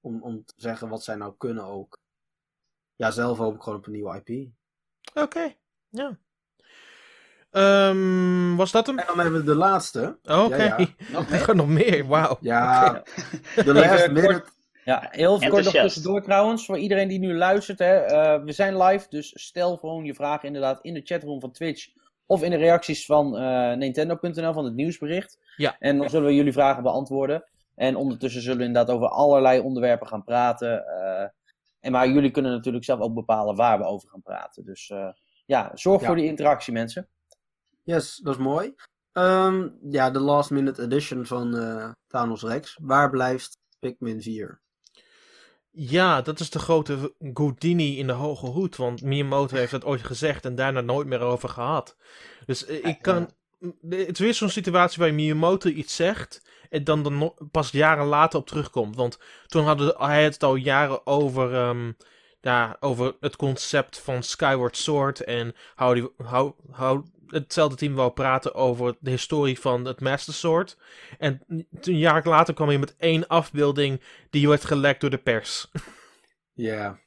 Om, 0.00 0.22
om 0.22 0.44
te 0.44 0.54
zeggen 0.56 0.88
wat 0.88 1.04
zij 1.04 1.14
nou 1.14 1.34
kunnen 1.38 1.64
ook. 1.64 1.98
Ja, 2.96 3.10
zelf 3.10 3.38
hoop 3.38 3.54
ik 3.54 3.62
gewoon 3.62 3.78
op 3.78 3.86
een 3.86 3.92
nieuwe 3.92 4.22
IP. 4.24 4.50
Oké, 5.14 5.54
ja. 5.88 6.18
Ehm, 7.50 8.56
was 8.56 8.70
dat 8.70 8.86
hem? 8.86 8.98
En 8.98 9.06
dan 9.06 9.18
hebben 9.18 9.40
we 9.40 9.46
de 9.46 9.54
laatste. 9.54 10.18
Oké. 10.22 10.56
Ja, 10.56 10.76
ja. 10.78 10.86
Nog 11.30 11.54
nog 11.54 11.68
meer, 11.68 12.06
wauw. 12.06 12.38
Ja, 12.40 13.02
de 13.54 13.72
last 13.72 13.90
Even 13.90 14.12
minute. 14.12 14.44
Ja, 14.84 15.08
heel 15.10 15.38
kort 15.38 15.64
nog 15.64 15.72
tussendoor 15.72 16.22
trouwens, 16.22 16.64
voor 16.64 16.78
iedereen 16.78 17.08
die 17.08 17.18
nu 17.18 17.34
luistert. 17.34 17.78
Hè, 17.78 17.96
eh, 17.96 18.44
we 18.44 18.52
zijn 18.52 18.82
live, 18.82 19.06
dus 19.08 19.32
stel 19.34 19.76
gewoon 19.76 20.04
je 20.04 20.14
vragen 20.14 20.46
inderdaad 20.46 20.78
in 20.82 20.94
de 20.94 21.00
chatroom 21.04 21.40
van 21.40 21.52
Twitch. 21.52 21.88
Of 22.30 22.42
in 22.42 22.50
de 22.50 22.56
reacties 22.56 23.06
van 23.06 23.36
eh, 23.38 23.76
Nintendo.nl, 23.76 24.52
van 24.52 24.64
het 24.64 24.74
nieuwsbericht. 24.74 25.38
Ja. 25.56 25.76
En 25.78 25.98
dan 25.98 26.10
zullen 26.10 26.26
we 26.28 26.34
jullie 26.34 26.52
vragen 26.52 26.82
beantwoorden. 26.82 27.44
En 27.74 27.96
ondertussen 27.96 28.42
zullen 28.42 28.58
we 28.58 28.64
inderdaad 28.64 28.94
over 28.94 29.08
allerlei 29.08 29.60
onderwerpen 29.60 30.06
gaan 30.06 30.24
praten. 30.24 30.86
eh, 30.86 31.28
en 31.80 31.92
maar 31.92 32.08
jullie 32.08 32.30
kunnen 32.30 32.52
natuurlijk 32.52 32.84
zelf 32.84 33.00
ook 33.00 33.14
bepalen 33.14 33.56
waar 33.56 33.78
we 33.78 33.84
over 33.84 34.08
gaan 34.08 34.22
praten. 34.22 34.64
Dus 34.64 34.90
eh, 34.90 35.08
ja, 35.46 35.70
zorg 35.74 36.00
Ja. 36.00 36.06
voor 36.06 36.16
die 36.16 36.24
interactie 36.26 36.72
mensen. 36.72 37.08
Yes, 37.82 38.16
dat 38.16 38.34
is 38.34 38.40
mooi. 38.40 38.74
Ehm, 39.12 39.68
ja, 39.90 40.10
de 40.10 40.18
last 40.20 40.50
minute 40.50 40.82
edition 40.82 41.26
van 41.26 41.56
eh 41.56 41.90
Thanos 42.06 42.42
Rex. 42.42 42.78
Waar 42.82 43.10
blijft 43.10 43.58
Pikmin 43.78 44.22
4? 44.22 44.60
Ja, 45.80 46.22
dat 46.22 46.40
is 46.40 46.50
de 46.50 46.58
grote 46.58 47.14
Houdini 47.34 47.98
in 47.98 48.06
de 48.06 48.12
hoge 48.12 48.46
hoed. 48.46 48.76
Want 48.76 49.02
Miyamoto 49.02 49.56
heeft 49.56 49.70
dat 49.70 49.84
ooit 49.84 50.02
gezegd 50.02 50.44
en 50.44 50.54
daarna 50.54 50.80
nooit 50.80 51.06
meer 51.06 51.20
over 51.20 51.48
gehad. 51.48 51.96
Dus 52.46 52.66
eh, 52.66 52.84
ik 52.84 52.98
kan. 53.02 53.30
Het 53.88 54.12
is 54.12 54.18
weer 54.18 54.34
zo'n 54.34 54.48
situatie 54.48 55.02
waar 55.02 55.14
Miyamoto 55.14 55.68
iets 55.68 55.96
zegt. 55.96 56.42
En 56.70 56.84
dan, 56.84 57.02
dan 57.02 57.34
pas 57.50 57.70
jaren 57.70 58.06
later 58.06 58.38
op 58.38 58.46
terugkomt. 58.46 58.96
Want 58.96 59.18
toen 59.46 59.64
hadden 59.64 59.94
hij 59.98 60.24
het 60.24 60.42
al 60.42 60.54
jaren 60.54 61.06
over. 61.06 61.54
ehm, 61.54 61.92
ja, 62.40 62.76
over 62.80 63.16
het 63.20 63.36
concept 63.36 63.98
van 63.98 64.22
Skyward 64.22 64.76
Sword. 64.76 65.24
En 65.24 65.54
how 65.74 65.94
die, 65.94 66.10
how, 66.16 66.52
how 66.70 67.04
hetzelfde 67.30 67.76
team 67.76 67.94
wou 67.94 68.10
praten 68.10 68.54
over 68.54 68.96
de 69.00 69.10
historie 69.10 69.60
van 69.60 69.84
het 69.84 70.00
Master 70.00 70.34
Sword. 70.34 70.76
En 71.18 71.40
toen 71.80 71.98
jaren 71.98 72.30
later 72.30 72.54
kwam 72.54 72.68
hij 72.68 72.78
met 72.78 72.96
één 72.96 73.26
afbeelding 73.26 74.00
die 74.30 74.48
werd 74.48 74.64
gelekt 74.64 75.00
door 75.00 75.10
de 75.10 75.18
pers. 75.18 75.66
Ja. 76.52 76.98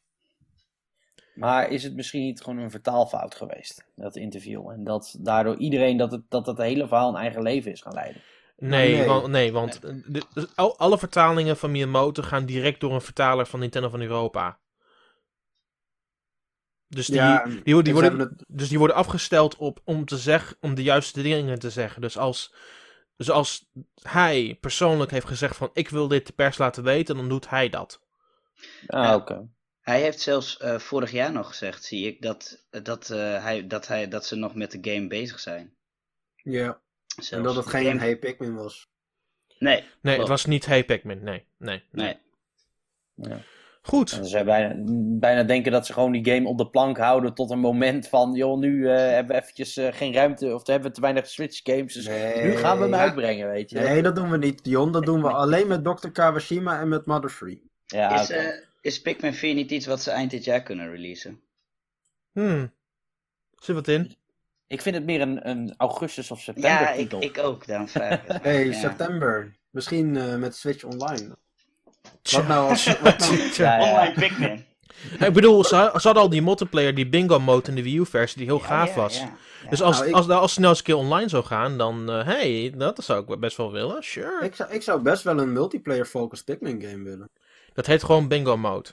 Maar 1.36 1.70
is 1.70 1.84
het 1.84 1.96
misschien 1.96 2.22
niet 2.22 2.42
gewoon 2.42 2.60
een 2.60 2.72
vertaalfout 2.72 3.36
geweest, 3.36 3.86
dat 3.96 4.16
interview? 4.16 4.70
En 4.70 4.84
dat 4.84 5.16
daardoor 5.20 5.56
iedereen 5.58 5.98
dat 5.98 6.12
het, 6.12 6.22
dat 6.30 6.46
het 6.46 6.58
hele 6.58 6.88
verhaal 6.88 7.10
een 7.10 7.22
eigen 7.22 7.42
leven 7.42 7.72
is 7.72 7.82
gaan 7.82 7.94
leiden? 7.94 8.22
Nee, 8.58 8.96
nee. 8.96 9.08
Want, 9.08 9.28
nee 9.28 9.52
want 9.52 9.82
de- 9.82 10.24
de- 10.34 10.48
al- 10.56 10.78
alle 10.78 10.98
vertalingen 10.98 11.58
van 11.58 11.72
Miyamoto 11.72 12.24
gaan 12.24 12.46
direct 12.46 12.80
door 12.80 12.94
een 12.94 13.02
vertaler 13.02 13.46
van 13.46 13.60
Nintendo 13.60 13.90
van 13.90 14.02
Europa. 14.02 14.60
Dus 16.96 17.06
die, 17.06 17.16
ja, 17.16 17.46
die, 17.64 17.84
die 17.84 17.94
worden, 17.94 18.20
het- 18.20 18.44
dus 18.48 18.70
die 18.70 18.78
worden 18.78 18.96
afgesteld 18.96 19.56
op, 19.56 19.82
om, 19.84 20.06
te 20.06 20.18
zeg, 20.18 20.56
om 20.60 20.76
de 20.76 20.84
juiste 20.84 21.22
dingen 21.22 21.60
te 21.60 21.70
zeggen. 21.70 22.02
Dus 22.02 22.18
als, 22.18 22.54
dus 23.18 23.30
als 23.30 23.70
hij 24.02 24.58
persoonlijk 24.62 25.12
heeft 25.12 25.28
gezegd 25.28 25.56
van 25.56 25.70
ik 25.74 25.90
wil 25.90 26.08
dit 26.08 26.28
de 26.28 26.34
pers 26.34 26.58
laten 26.58 26.84
weten, 26.84 27.16
dan 27.16 27.30
doet 27.30 27.50
hij 27.50 27.70
dat. 27.70 28.02
Ah, 28.88 29.16
oké. 29.16 29.48
Hij 29.82 30.02
heeft 30.02 30.20
zelfs 30.20 30.58
eh, 30.58 30.80
vorig 30.80 31.12
jaar 31.12 31.32
nog 31.32 31.48
gezegd, 31.48 31.84
zie 31.84 32.08
ik, 32.08 32.22
dat, 32.22 32.66
dat, 32.84 33.10
eh, 33.10 33.44
hij, 33.44 33.68
dat, 33.68 33.88
hij, 33.88 34.08
dat 34.08 34.26
ze 34.26 34.36
nog 34.36 34.56
met 34.56 34.72
de 34.72 34.92
game 34.92 35.08
bezig 35.08 35.40
zijn. 35.40 35.76
ja. 36.36 36.82
Zelfs. 37.06 37.32
En 37.32 37.44
dat 37.44 37.56
het 37.56 37.68
geen 37.68 37.86
game- 37.86 38.00
Hey 38.00 38.18
Pikmin 38.18 38.56
was. 38.56 38.90
Nee, 39.60 39.84
Nee, 40.02 40.20
het 40.20 40.28
was 40.28 40.46
niet 40.46 40.66
Hey 40.66 40.84
Pikmin. 40.86 41.24
Nee, 41.24 41.46
nee, 41.58 41.84
nee. 41.92 42.18
nee. 43.16 43.30
Ja. 43.30 43.42
Goed. 43.82 44.12
En 44.12 44.26
ze 44.26 44.44
bijna, 44.44 44.76
bijna 45.20 45.44
denken 45.44 45.72
dat 45.72 45.86
ze 45.86 45.94
gewoon 45.94 46.12
die 46.12 46.26
game 46.34 46.48
op 46.48 46.58
de 46.58 46.70
plank 46.70 46.98
houden 46.98 47.34
tot 47.34 47.52
een 47.52 47.60
moment 47.60 48.08
van, 48.08 48.34
joh, 48.34 48.58
nu 48.60 48.90
eh, 48.90 48.96
hebben 48.98 49.36
we 49.36 49.42
eventjes 49.42 49.78
eh, 49.78 49.94
geen 49.94 50.14
ruimte 50.14 50.54
of 50.54 50.68
hebben 50.68 50.88
we 50.90 50.96
te 50.96 51.02
weinig 51.02 51.28
Switch 51.28 51.60
games, 51.64 51.94
dus 51.94 52.08
Nee. 52.08 52.44
nu 52.44 52.56
gaan 52.56 52.78
we 52.78 52.84
hem 52.84 52.94
Ja. 52.94 53.00
uitbrengen, 53.00 53.50
weet 53.50 53.70
je. 53.70 53.80
Nee, 53.80 54.02
dat 54.02 54.16
doen 54.16 54.30
we 54.30 54.38
niet, 54.38 54.64
Dion. 54.64 54.92
Dat 54.92 55.06
doen 55.06 55.22
we 55.22 55.30
alleen 55.32 55.68
met 55.68 55.84
Dr. 55.84 56.08
Kawashima 56.10 56.80
en 56.80 56.88
met 56.88 57.06
Mother 57.06 57.30
Free. 57.30 57.64
Ja, 57.86 58.20
Is, 58.22 58.30
oké. 58.30 58.40
eh, 58.40 58.58
is 58.82 59.02
Pikmin 59.02 59.34
4 59.34 59.54
niet 59.54 59.72
iets 59.72 59.86
wat 59.86 60.02
ze 60.02 60.12
eind 60.12 60.32
dit 60.32 60.44
jaar 60.44 60.64
kunnen 60.64 60.90
releasen? 60.92 61.40
Hmm. 62.32 62.72
Zit 63.56 63.76
wat 63.76 63.88
in? 63.88 64.16
Ik 64.68 64.82
vind 64.82 64.96
het 64.96 65.06
meer 65.06 65.22
een, 65.22 65.50
een 65.50 65.74
augustus 65.78 66.32
of 66.32 66.40
september 66.40 66.72
Ja, 66.72 66.90
ik, 66.92 66.98
titel. 66.98 67.22
ik 67.24 67.38
ook, 67.38 67.68
daarom 67.68 67.88
vraag 67.88 68.22
ik 68.24 68.28
het. 68.28 68.44
Hey, 68.44 68.66
Ja. 68.66 68.74
september. 68.74 69.56
Misschien 69.70 70.18
eh, 70.18 70.36
met 70.36 70.56
Switch 70.56 70.84
Online. 70.84 71.36
Wat 72.22 72.48
nou 72.48 72.70
als... 72.70 72.86
Wat 73.02 73.20
nou... 73.20 73.38
Ja, 73.54 73.78
ja. 73.80 73.90
Online 73.92 74.14
Pikmin. 74.14 74.66
Ik 75.20 75.34
bedoel, 75.34 75.64
ze, 75.64 75.70
ze 75.70 75.76
hadden 76.02 76.16
al 76.24 76.30
die 76.30 76.42
multiplayer, 76.42 76.96
die 76.96 77.08
bingo 77.10 77.40
mode 77.40 77.70
in 77.70 77.76
de 77.76 77.84
Wii 77.84 77.98
U-versie, 77.98 78.38
die 78.38 78.46
heel 78.48 78.60
Ja, 78.60 78.66
gaaf 78.66 78.90
ja, 78.90 78.96
was. 78.96 79.18
ja. 79.18 79.24
Ja. 79.64 79.70
Dus 79.70 79.82
als, 79.82 79.98
Nou, 79.98 80.10
ik- 80.10 80.16
als, 80.16 80.30
als, 80.30 80.54
ze 80.54 80.60
nou 80.60 80.70
eens 80.72 80.80
een 80.80 80.86
keer 80.86 80.96
online 80.96 81.30
zou 81.30 81.44
gaan, 81.44 81.78
dan, 81.78 82.12
eh 82.12 82.26
hey, 82.26 82.74
dat 82.78 83.04
zou 83.04 83.34
ik 83.34 83.40
best 83.40 83.58
wel 83.58 83.72
willen, 83.72 84.04
sure. 84.04 84.46
ik, 84.46 84.56
zou, 84.56 84.72
ik 84.72 84.82
zou 84.82 85.02
best 85.02 85.24
wel 85.24 85.40
een 85.40 85.54
multiplayer-focused 85.54 86.46
Pikmin 86.46 86.82
game 86.82 87.04
willen. 87.04 87.30
Dat 87.74 87.86
heet 87.86 88.04
gewoon 88.04 88.28
bingo 88.28 88.58
mode. 88.58 88.90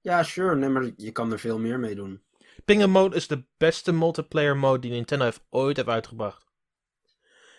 Ja, 0.00 0.22
sure. 0.22 0.56
Nee, 0.56 0.68
maar 0.68 0.90
je 0.96 1.10
kan 1.10 1.32
er 1.32 1.38
veel 1.38 1.58
meer 1.58 1.78
mee 1.78 1.94
doen. 1.94 2.22
Bingo 2.64 2.86
mode 2.88 3.16
is 3.16 3.26
de 3.26 3.44
beste 3.56 3.92
multiplayer 3.92 4.56
mode 4.56 4.78
die 4.78 4.90
Nintendo 4.90 5.24
heeft 5.24 5.40
ooit 5.50 5.76
heeft 5.76 5.88
uitgebracht. 5.88 6.44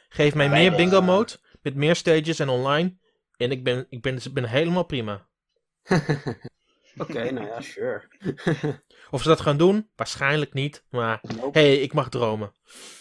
Geef 0.10 0.36
mij 0.36 0.50
meer 0.50 0.76
bingo 0.76 1.02
mode, 1.02 1.32
met 1.62 1.76
meer 1.76 1.96
stages 1.96 2.40
en 2.40 2.50
online, 2.50 2.98
en 3.38 3.52
ik 3.52 3.64
ben, 3.64 3.86
ik 3.90 4.02
ben, 4.02 4.16
ik 4.16 4.34
ben 4.34 4.46
helemaal 4.46 4.84
prima. 4.86 5.26
Oké, 6.98 7.32
nou 7.32 7.48
ja, 7.48 7.62
sure. 7.62 8.02
Of 9.12 9.22
ze 9.22 9.28
dat 9.28 9.42
gaan 9.42 9.58
doen? 9.58 9.90
Waarschijnlijk 9.96 10.54
niet, 10.54 10.84
maar 10.90 11.20
Nope. 11.36 11.60
hey, 11.60 11.76
ik 11.76 11.94
mag 11.94 12.10
dromen. 12.10 12.52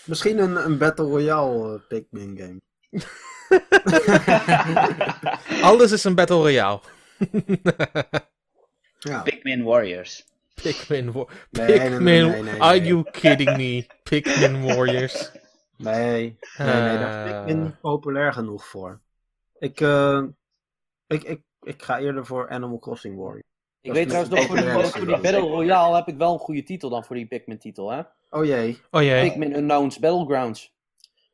Misschien 0.05 0.39
een, 0.39 0.57
een 0.65 0.79
Battle 0.79 1.05
Royale 1.07 1.75
eh, 1.75 1.81
Pikmin 1.89 2.39
game. 2.39 2.61
Alles 5.63 5.93
is 5.93 6.05
een 6.05 6.15
Battle 6.15 6.37
Royale. 6.37 6.81
Ja. 8.99 9.23
Pikmin 9.23 9.63
Warriors. 9.63 10.25
Pikmin, 10.63 11.13
War- 11.13 11.27
Nee, 11.51 11.67
nee, 11.67 11.79
nee, 11.79 11.89
Pikmin, 11.89 12.05
nee, 12.05 12.23
nee, 12.43 12.53
nee. 12.53 12.61
are 12.63 12.81
you 12.81 13.05
kidding 13.11 13.57
me? 13.57 13.87
Pikmin 14.03 14.65
Warriors. 14.65 15.31
Nee, 15.77 16.39
nee, 16.57 16.67
nee, 16.83 16.99
daar 16.99 17.27
is 17.27 17.33
Eh. 17.33 17.45
Pikmin 17.45 17.63
niet 17.63 17.81
populair 17.81 18.33
genoeg 18.33 18.67
voor. 18.67 19.01
Ik, 19.59 19.81
eh, 19.81 20.23
ik, 21.07 21.23
ik, 21.23 21.41
ik 21.63 21.83
ga 21.83 21.99
eerder 22.01 22.27
voor 22.27 22.49
Animal 22.51 22.79
Crossing 22.79 23.17
Warrior. 23.17 23.43
Ik 23.81 23.91
Dat 23.91 23.97
weet 23.97 24.09
trouwens 24.09 24.35
nog, 24.35 24.47
voor 24.47 24.57
die, 24.57 25.05
voor 25.07 25.21
Battle 25.21 25.41
Royale 25.41 25.95
heb 25.97 26.09
ik 26.09 26.17
wel 26.17 26.33
een 26.33 26.39
goede 26.39 26.63
titel 26.63 26.89
dan 26.91 27.05
voor 27.05 27.17
die 27.17 27.27
Pikmin 27.27 27.59
titel, 27.59 27.91
hè? 27.91 28.03
Oh 28.31 28.45
jee. 28.45 28.79
Oh 28.91 29.03
jee. 29.03 29.23
Pikmin 29.29 29.57
Unknowns 29.57 29.99
Battlegrounds. 29.99 30.73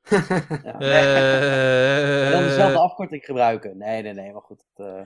Ja. 0.08 0.78
Eh, 0.80 2.24
En 2.26 2.32
dan 2.32 2.42
dezelfde 2.42 2.78
afkorting 2.78 3.24
gebruiken. 3.24 3.78
Nee, 3.78 4.02
nee, 4.02 4.12
nee, 4.12 4.32
maar 4.32 4.42
goed. 4.42 4.64
eh, 4.74 5.00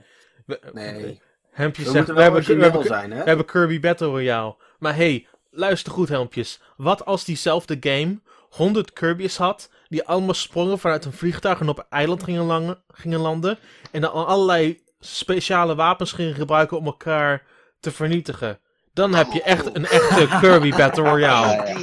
we- 0.45 0.59
Nee. 0.73 1.21
Hempjes 1.51 1.85
We 1.85 1.91
zegt, 1.91 2.07
we 2.07 2.13
wel 2.13 2.23
hebben, 2.23 2.43
we, 2.57 2.63
hebben, 2.63 2.83
zijn, 2.83 3.11
hè? 3.11 3.17
we 3.23 3.27
hebben 3.27 3.45
Kirby 3.45 3.79
Battle 3.79 4.07
Royale. 4.07 4.55
Maar 4.79 4.95
hey, 4.95 5.27
luister 5.49 5.91
goed 5.91 6.09
Helmpjes. 6.09 6.61
Wat 6.77 7.05
als 7.05 7.25
diezelfde 7.25 7.77
game 7.79 8.19
100 8.49 8.93
Kirby's 8.93 9.37
had, 9.37 9.71
die 9.87 10.03
allemaal 10.07 10.33
sprongen 10.33 10.79
vanuit 10.79 11.05
een 11.05 11.13
vliegtuig 11.13 11.59
en 11.59 11.69
op 11.69 11.77
een 11.77 11.85
eiland 11.89 12.23
gingen, 12.23 12.43
langen- 12.43 12.83
gingen 12.87 13.19
landen, 13.19 13.57
en 13.91 14.01
dan 14.01 14.11
allerlei 14.25 14.83
speciale 14.99 15.75
wapens 15.75 16.11
gingen 16.11 16.33
gebruiken 16.35 16.77
om 16.77 16.85
elkaar 16.85 17.43
te 17.79 17.91
vernietigen. 17.91 18.59
Dan 18.93 19.13
heb 19.15 19.31
je 19.31 19.41
echt 19.43 19.75
een 19.75 19.85
echte 19.85 20.37
Kirby 20.39 20.69
Battle 20.75 21.03
Royale. 21.09 21.75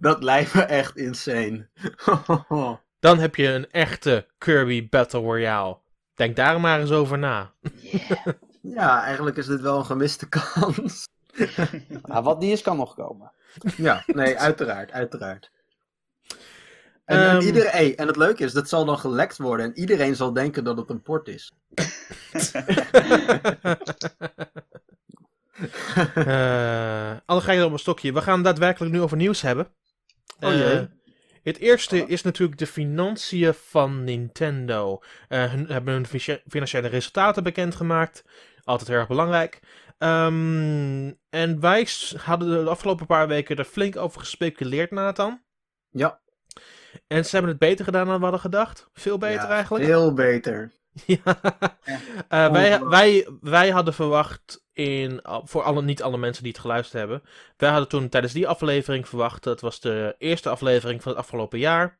Dat 0.00 0.22
lijkt 0.22 0.54
me 0.54 0.62
echt 0.62 0.96
insane. 0.96 1.68
Dan 3.00 3.18
heb 3.18 3.34
je 3.36 3.48
een 3.48 3.70
echte 3.70 4.26
Kirby 4.38 4.88
Battle 4.88 5.20
Royale. 5.20 5.78
Denk 6.14 6.36
daar 6.36 6.60
maar 6.60 6.80
eens 6.80 6.90
over 6.90 7.18
na. 7.18 7.52
Yeah. 7.80 8.26
ja, 8.62 9.02
eigenlijk 9.04 9.36
is 9.36 9.46
dit 9.46 9.60
wel 9.60 9.78
een 9.78 9.84
gemiste 9.84 10.28
kans. 10.38 11.04
maar 12.06 12.22
wat 12.22 12.38
niet 12.40 12.52
is, 12.52 12.62
kan 12.62 12.76
nog 12.76 12.94
komen. 12.94 13.32
ja, 13.76 14.02
nee, 14.06 14.38
uiteraard, 14.38 14.90
uiteraard. 14.92 15.50
En, 17.06 17.18
en, 17.18 17.36
Ehm. 17.36 17.40
iedereen, 17.40 17.70
hey, 17.70 17.94
en 17.96 18.06
het 18.06 18.16
leuke 18.16 18.44
is, 18.44 18.52
dat 18.52 18.68
zal 18.68 18.84
dan 18.84 18.98
gelekt 18.98 19.36
worden 19.36 19.66
en 19.66 19.78
iedereen 19.78 20.16
zal 20.16 20.32
denken 20.32 20.64
dat 20.64 20.76
het 20.76 20.90
een 20.90 21.02
port 21.02 21.28
is. 21.28 21.52
Eh 26.14 27.16
alle 27.26 27.40
ga 27.40 27.52
je 27.52 27.64
op 27.64 27.72
een 27.72 27.78
stokje. 27.78 28.12
We 28.12 28.22
gaan 28.22 28.42
daadwerkelijk 28.42 28.92
nu 28.92 29.00
over 29.00 29.16
nieuws 29.16 29.40
hebben. 29.40 29.68
Oh 30.40 30.52
jee. 30.52 30.78
Eh, 30.78 30.84
het 31.42 31.58
eerste 31.58 32.06
is 32.06 32.22
natuurlijk 32.22 32.58
de 32.58 32.66
financiën 32.66 33.54
van 33.54 34.04
Nintendo. 34.04 35.02
Eh 35.28 35.50
hun 35.50 35.66
hebben 35.66 35.94
hun 35.94 36.06
financiële 36.48 36.88
resultaten 36.88 37.42
bekendgemaakt. 37.42 38.24
Altijd 38.64 38.88
heel 38.88 38.98
erg 38.98 39.08
belangrijk. 39.08 39.60
Ehm, 39.98 41.12
en 41.30 41.60
wij 41.60 41.88
hadden 42.16 42.64
de 42.64 42.70
afgelopen 42.70 43.06
paar 43.06 43.28
weken 43.28 43.56
er 43.56 43.64
flink 43.64 43.96
over 43.96 44.20
gespeculeerd, 44.20 44.90
Nathan. 44.90 45.42
Ja. 45.90 46.20
En 47.06 47.24
ze 47.24 47.30
hebben 47.30 47.50
het 47.50 47.60
beter 47.60 47.84
gedaan 47.84 48.06
dan 48.06 48.16
we 48.16 48.22
hadden 48.22 48.40
gedacht. 48.40 48.88
Veel 48.92 49.18
beter 49.18 49.48
Ja, 49.48 49.48
eigenlijk. 49.48 49.84
Veel 49.84 50.12
beter. 50.12 50.72
Ja. 51.06 51.18
Eh, 52.28 52.52
wij, 52.52 52.72
Ongelooflijk. 52.72 52.90
wij, 52.90 53.28
wij 53.40 53.70
hadden 53.70 53.94
verwacht, 53.94 54.64
in, 54.72 55.20
voor 55.44 55.62
alle, 55.62 55.82
niet 55.82 56.02
alle 56.02 56.18
mensen 56.18 56.42
die 56.42 56.52
het 56.52 56.60
geluisterd 56.60 56.98
hebben. 56.98 57.22
Wij 57.56 57.70
hadden 57.70 57.88
toen 57.88 58.08
tijdens 58.08 58.32
die 58.32 58.48
aflevering 58.48 59.08
verwacht, 59.08 59.42
dat 59.42 59.60
was 59.60 59.80
de 59.80 60.14
eerste 60.18 60.48
aflevering 60.48 61.02
van 61.02 61.12
het 61.12 61.20
afgelopen 61.20 61.58
jaar. 61.58 61.98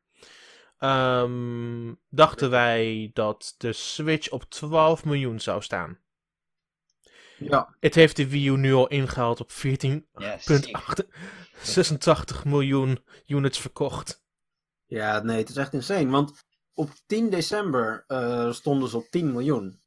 ehm, 0.77 1.93
dachten 2.09 2.49
wij 2.49 3.11
dat 3.13 3.55
de 3.57 3.73
Switch 3.73 4.29
op 4.29 4.43
12 4.49 5.05
miljoen 5.05 5.39
zou 5.39 5.61
staan. 5.61 5.97
Ja. 7.37 7.75
Het 7.79 7.95
heeft 7.95 8.15
de 8.15 8.27
Wii 8.29 8.47
U 8.47 8.57
nu 8.57 8.73
al 8.73 8.87
ingehaald 8.87 9.39
op 9.39 9.51
14,86 9.51 10.07
Ja, 10.17 10.37
sick. 10.37 10.77
86 11.61 12.45
miljoen 12.53 13.03
units 13.27 13.59
verkocht. 13.59 14.25
Ja, 14.87 15.21
nee, 15.23 15.37
het 15.37 15.49
is 15.49 15.55
echt 15.55 15.73
insane. 15.73 16.09
Want 16.09 16.43
op 16.73 16.89
10 17.05 17.29
december 17.29 18.03
eh, 18.07 18.51
stonden 18.51 18.89
ze 18.89 18.97
op 18.97 19.05
10 19.09 19.31
miljoen. 19.31 19.79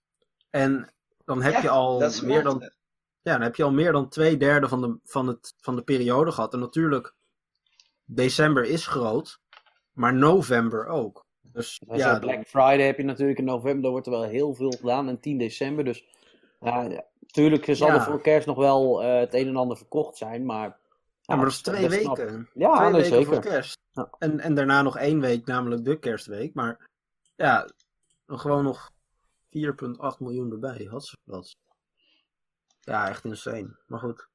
En 0.50 0.88
dan 1.24 1.42
heb 1.42 1.52
Ja, 1.52 1.60
je 1.62 1.68
al 1.68 1.98
meer 2.22 2.42
dan 2.42 2.72
Ja, 3.22 3.32
dan 3.32 3.40
heb 3.42 3.56
je 3.56 3.62
al 3.64 3.72
meer 3.72 3.92
dan 3.92 4.08
twee 4.08 4.36
derde 4.36 4.68
van 4.68 4.80
de, 4.80 4.98
van, 5.04 5.26
het, 5.26 5.54
van 5.60 5.76
de 5.76 5.82
periode 5.82 6.32
gehad. 6.32 6.52
En 6.52 6.58
natuurlijk, 6.58 7.14
december 8.04 8.64
is 8.64 8.86
groot, 8.86 9.40
maar 9.92 10.14
november 10.14 10.86
ook. 10.86 11.26
Dus 11.40 11.80
Ja, 11.86 11.96
ja, 11.96 12.18
Black 12.18 12.46
Friday 12.46 12.86
heb 12.86 12.96
je 12.96 13.02
natuurlijk 13.04 13.38
in 13.38 13.44
november, 13.44 13.82
daar 13.82 13.90
wordt 13.90 14.06
er 14.06 14.12
wel 14.12 14.22
heel 14.22 14.54
veel 14.54 14.70
gedaan. 14.70 15.08
En 15.08 15.20
10 15.20 15.38
december, 15.38 15.84
dus 15.84 16.04
ja, 16.60 16.82
ja, 16.82 17.04
natuurlijk 17.20 17.64
zal 17.70 17.88
Ja. 17.88 17.94
er 17.94 18.02
voor 18.02 18.20
kerst 18.20 18.46
nog 18.46 18.56
wel 18.56 19.02
eh, 19.02 19.18
het 19.18 19.34
een 19.34 19.48
en 19.48 19.56
ander 19.56 19.76
verkocht 19.76 20.16
zijn, 20.16 20.44
maar... 20.44 20.79
ja, 21.30 21.36
maar 21.36 21.44
dat 21.44 21.54
is 21.54 21.60
twee 21.60 21.88
best 21.88 22.00
knap. 22.00 22.16
weken. 22.16 22.48
Ja, 22.54 22.76
twee 22.76 22.90
nee, 22.90 23.00
weken 23.02 23.16
zeker. 23.16 23.32
voor 23.32 23.42
kerst. 23.42 23.78
Ja. 23.92 24.10
En, 24.18 24.40
en 24.40 24.54
daarna 24.54 24.82
nog 24.82 24.96
één 24.98 25.20
week, 25.20 25.46
namelijk 25.46 25.84
de 25.84 25.98
kerstweek. 25.98 26.54
Maar 26.54 26.88
ja, 27.36 27.68
dan 28.26 28.38
gewoon 28.40 28.64
nog 28.64 28.90
4,8 28.92 30.18
miljoen 30.18 30.50
erbij. 30.52 30.86
Had 30.90 31.04
ze 31.06 31.16
dat. 31.24 31.56
Ja, 32.80 33.08
echt 33.08 33.24
insane. 33.24 33.76
Maar 33.86 34.00
goed. 34.00 34.28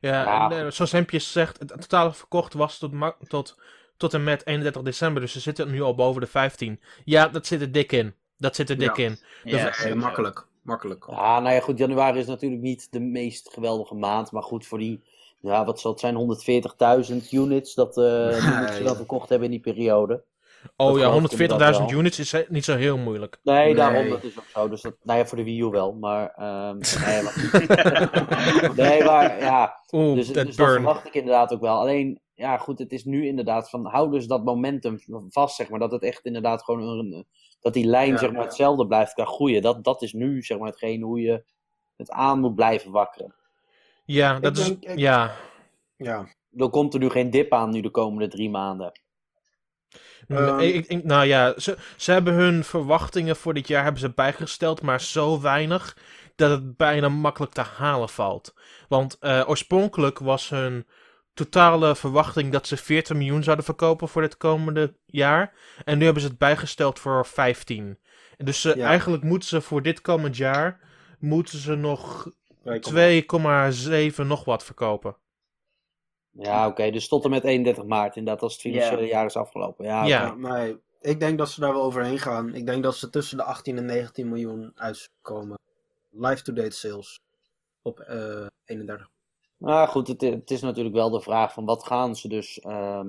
Ja, 0.00 0.22
Ja. 0.22 0.50
en, 0.50 0.64
eh, 0.66 0.70
zoals 0.70 0.92
Hempje 0.92 1.18
zegt, 1.18 1.58
het 1.58 1.68
totale 1.68 2.12
verkocht 2.12 2.52
was 2.54 2.78
tot, 2.78 2.92
ma- 2.92 3.16
tot, 3.28 3.58
tot 3.96 4.14
en 4.14 4.24
met 4.24 4.46
31 4.46 4.82
december. 4.82 5.22
Dus 5.22 5.32
ze 5.32 5.40
zitten 5.40 5.70
nu 5.70 5.80
al 5.82 5.94
boven 5.94 6.20
de 6.20 6.26
15. 6.26 6.80
Ja, 7.04 7.28
dat 7.28 7.46
zit 7.46 7.60
er 7.60 7.72
dik 7.72 7.92
in. 7.92 8.14
Dat 8.36 8.54
zit 8.56 8.70
er 8.70 8.78
dik 8.78 8.96
Ja. 8.96 9.04
in. 9.04 9.18
Ja, 9.44 9.72
sowieso. 9.72 9.96
makkelijk. 9.98 10.46
Makkelijk. 10.62 11.06
Ja, 11.10 11.40
nou 11.40 11.54
ja, 11.54 11.60
goed, 11.60 11.78
januari 11.78 12.18
is 12.18 12.26
natuurlijk 12.26 12.62
niet 12.62 12.92
de 12.92 13.00
meest 13.00 13.52
geweldige 13.52 13.94
maand. 13.94 14.32
Maar 14.32 14.42
goed, 14.42 14.66
voor 14.66 14.78
die, 14.78 15.02
ja, 15.40 15.64
wat 15.64 15.80
zal 15.80 15.90
het 15.90 16.00
zijn, 16.00 16.16
140.000 17.22 17.28
units 17.30 17.74
dat, 17.74 17.94
die 17.94 18.04
moeten 18.58 18.74
ze 18.74 18.82
dan 18.84 18.96
verkocht 18.96 19.28
hebben 19.28 19.46
in 19.52 19.62
die 19.62 19.72
periode. 19.74 20.24
Oh 20.76 20.98
ja, 20.98 21.04
geloof 21.08 21.24
ik 21.24 21.30
140.000 21.32 21.40
inderdaad 21.42 21.78
wel. 21.78 21.90
units 21.90 22.18
is 22.18 22.34
niet 22.48 22.64
zo 22.64 22.76
heel 22.76 22.96
moeilijk. 22.98 23.38
Nee, 23.42 23.64
Nee. 23.64 23.74
daarom, 23.74 24.08
dat 24.08 24.24
is 24.24 24.38
ook 24.38 24.44
zo. 24.44 24.68
Dus 24.68 24.80
dat, 24.82 24.96
nou 25.02 25.18
ja, 25.18 25.26
voor 25.26 25.38
de 25.38 25.44
Wii 25.44 25.60
U 25.60 25.64
wel, 25.66 25.92
maar... 25.92 26.32
ehm, 26.36 26.76
nee, 27.06 27.22
maar, 27.22 28.72
nee, 28.76 29.04
maar 29.04 29.40
ja, 29.40 29.80
Oeh, 29.90 30.14
dus, 30.14 30.26
dus 30.26 30.34
dat 30.46 30.56
burn. 30.56 30.72
verwacht 30.72 31.06
ik 31.06 31.14
inderdaad 31.14 31.52
ook 31.52 31.60
wel. 31.60 31.78
Alleen, 31.78 32.20
ja 32.34 32.56
goed, 32.58 32.78
het 32.78 32.92
is 32.92 33.04
nu 33.04 33.26
inderdaad 33.26 33.70
van, 33.70 33.86
hou 33.86 34.10
dus 34.10 34.26
dat 34.26 34.44
momentum 34.44 34.98
vast, 35.28 35.56
zeg 35.56 35.68
maar. 35.68 35.78
Dat 35.78 35.90
het 35.92 36.02
echt 36.02 36.24
inderdaad 36.24 36.64
gewoon 36.64 36.82
een, 36.98 37.26
dat 37.60 37.72
die 37.74 37.86
lijn, 37.86 38.10
Ja, 38.12 38.16
zeg 38.18 38.32
maar, 38.32 38.44
hetzelfde 38.44 38.86
blijft 38.86 39.12
gaan 39.12 39.26
groeien. 39.26 39.62
Dat, 39.62 39.84
dat 39.84 40.02
is 40.02 40.12
nu, 40.12 40.42
zeg 40.42 40.58
maar, 40.58 40.68
hetgeen 40.68 41.02
hoe 41.02 41.20
je 41.20 41.44
het 41.96 42.10
aan 42.10 42.40
moet 42.40 42.54
blijven 42.54 42.90
wakkeren. 42.90 43.34
Ja, 44.08 44.40
dat 44.40 44.56
Ik 44.56 44.62
is... 44.62 44.68
denk- 44.68 44.84
ik- 44.84 44.98
Ja. 44.98 45.34
Ja. 45.96 46.28
Er 46.56 46.70
komt 46.70 46.94
er 46.94 47.00
nu 47.00 47.08
geen 47.10 47.30
dip 47.30 47.52
aan 47.52 47.70
nu 47.70 47.80
de 47.80 47.90
komende 47.90 48.28
drie 48.28 48.50
maanden. 48.50 49.00
Ehm. 50.28 50.56
Nee, 50.56 50.72
ik, 50.72 50.86
ik- 50.86 51.04
nou 51.04 51.24
ja, 51.26 51.54
ze, 51.58 51.76
ze 51.96 52.12
hebben 52.12 52.34
hun 52.34 52.64
verwachtingen 52.64 53.36
voor 53.36 53.54
dit 53.54 53.68
jaar 53.68 53.82
hebben 53.82 54.00
ze 54.00 54.12
bijgesteld, 54.14 54.82
maar 54.82 55.00
zo 55.00 55.40
weinig 55.40 55.96
dat 56.36 56.50
het 56.50 56.76
bijna 56.76 57.08
makkelijk 57.08 57.52
te 57.52 57.60
halen 57.60 58.08
valt. 58.08 58.54
Want 58.88 59.16
eh, 59.18 59.44
oorspronkelijk 59.46 60.18
was 60.18 60.48
hun 60.48 60.86
totale 61.34 61.96
verwachting 61.96 62.52
dat 62.52 62.66
ze 62.66 62.76
40 62.76 63.16
miljoen 63.16 63.42
zouden 63.42 63.64
verkopen 63.64 64.08
voor 64.08 64.22
dit 64.22 64.36
komende 64.36 64.96
jaar. 65.06 65.54
En 65.84 65.98
nu 65.98 66.04
hebben 66.04 66.22
ze 66.22 66.28
het 66.28 66.38
bijgesteld 66.38 66.98
voor 66.98 67.26
15. 67.26 67.98
En 68.36 68.44
dus 68.44 68.60
ze, 68.60 68.76
Ja. 68.76 68.86
eigenlijk 68.86 69.22
moeten 69.22 69.48
ze 69.48 69.60
voor 69.60 69.82
dit 69.82 70.00
komend 70.00 70.36
jaar 70.36 70.80
moeten 71.18 71.58
ze 71.58 71.74
nog 71.74 72.30
2,7 72.68 74.26
nog 74.26 74.44
wat 74.44 74.64
verkopen. 74.64 75.16
Ja, 76.30 76.66
oké, 76.66 76.90
dus 76.90 77.08
tot 77.08 77.24
en 77.24 77.30
met 77.30 77.44
31 77.44 77.84
maart, 77.84 78.16
inderdaad, 78.16 78.42
als 78.42 78.52
het 78.52 78.60
financiële 78.62 79.00
Ja. 79.02 79.06
jaar 79.08 79.24
is 79.24 79.36
afgelopen. 79.36 79.84
Ja, 79.84 80.04
Ja. 80.04 80.34
nee, 80.34 80.76
ik 81.00 81.20
denk 81.20 81.38
dat 81.38 81.48
ze 81.48 81.60
daar 81.60 81.72
wel 81.72 81.82
overheen 81.82 82.18
gaan. 82.18 82.54
Ik 82.54 82.66
denk 82.66 82.82
dat 82.82 82.96
ze 82.96 83.10
tussen 83.10 83.36
de 83.36 83.42
18 83.42 83.76
en 83.76 83.84
19 83.84 84.28
miljoen 84.28 84.72
uitkomen. 84.74 85.58
Live-to-date 86.10 86.70
sales 86.70 87.20
op 87.82 88.00
eh 88.00 88.46
31. 88.64 89.08
Nou 89.56 89.88
goed, 89.88 90.08
het, 90.08 90.20
het 90.20 90.50
is 90.50 90.60
natuurlijk 90.60 90.94
wel 90.94 91.10
de 91.10 91.20
vraag 91.20 91.52
van 91.52 91.64
wat 91.64 91.86
gaan 91.86 92.16
ze 92.16 92.28
dus 92.28 92.60
ehm, 92.60 93.08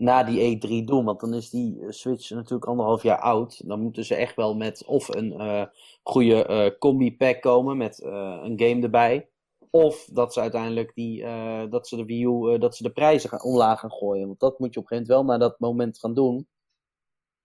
na 0.00 0.24
die 0.24 0.56
E3 0.58 0.84
doen? 0.84 1.04
Want 1.04 1.20
dan 1.20 1.34
is 1.34 1.50
die 1.50 1.80
eh, 1.80 1.90
Switch 1.90 2.30
natuurlijk 2.30 2.64
anderhalf 2.64 3.02
jaar 3.02 3.20
oud. 3.20 3.68
Dan 3.68 3.80
moeten 3.80 4.04
ze 4.04 4.14
echt 4.14 4.36
wel 4.36 4.54
met 4.56 4.84
of 4.84 5.08
een 5.08 5.32
eh, 5.32 5.64
goede 6.02 6.44
eh, 6.46 6.78
combi-pack 6.78 7.40
komen 7.42 7.76
met 7.76 8.00
eh, 8.02 8.40
een 8.42 8.60
game 8.60 8.82
erbij. 8.82 9.28
Of 9.70 10.04
dat 10.12 10.32
ze 10.32 10.40
uiteindelijk 10.40 10.94
die, 10.94 11.22
eh, 11.24 11.62
dat 11.70 11.88
ze 11.88 11.96
de 11.96 12.04
Wii 12.04 12.24
U, 12.24 12.58
dat 12.58 12.76
ze 12.76 12.82
de 12.82 12.90
prijzen 12.90 13.30
gaan, 13.30 13.42
omlaag 13.42 13.80
gaan 13.80 13.92
gooien. 13.92 14.26
Want 14.26 14.40
dat 14.40 14.58
moet 14.58 14.74
je 14.74 14.80
op 14.80 14.90
een 14.90 14.96
gegeven 14.96 15.14
moment 15.14 15.28
wel 15.28 15.38
naar 15.38 15.48
dat 15.48 15.60
moment 15.60 15.98
gaan 15.98 16.14
doen. 16.14 16.48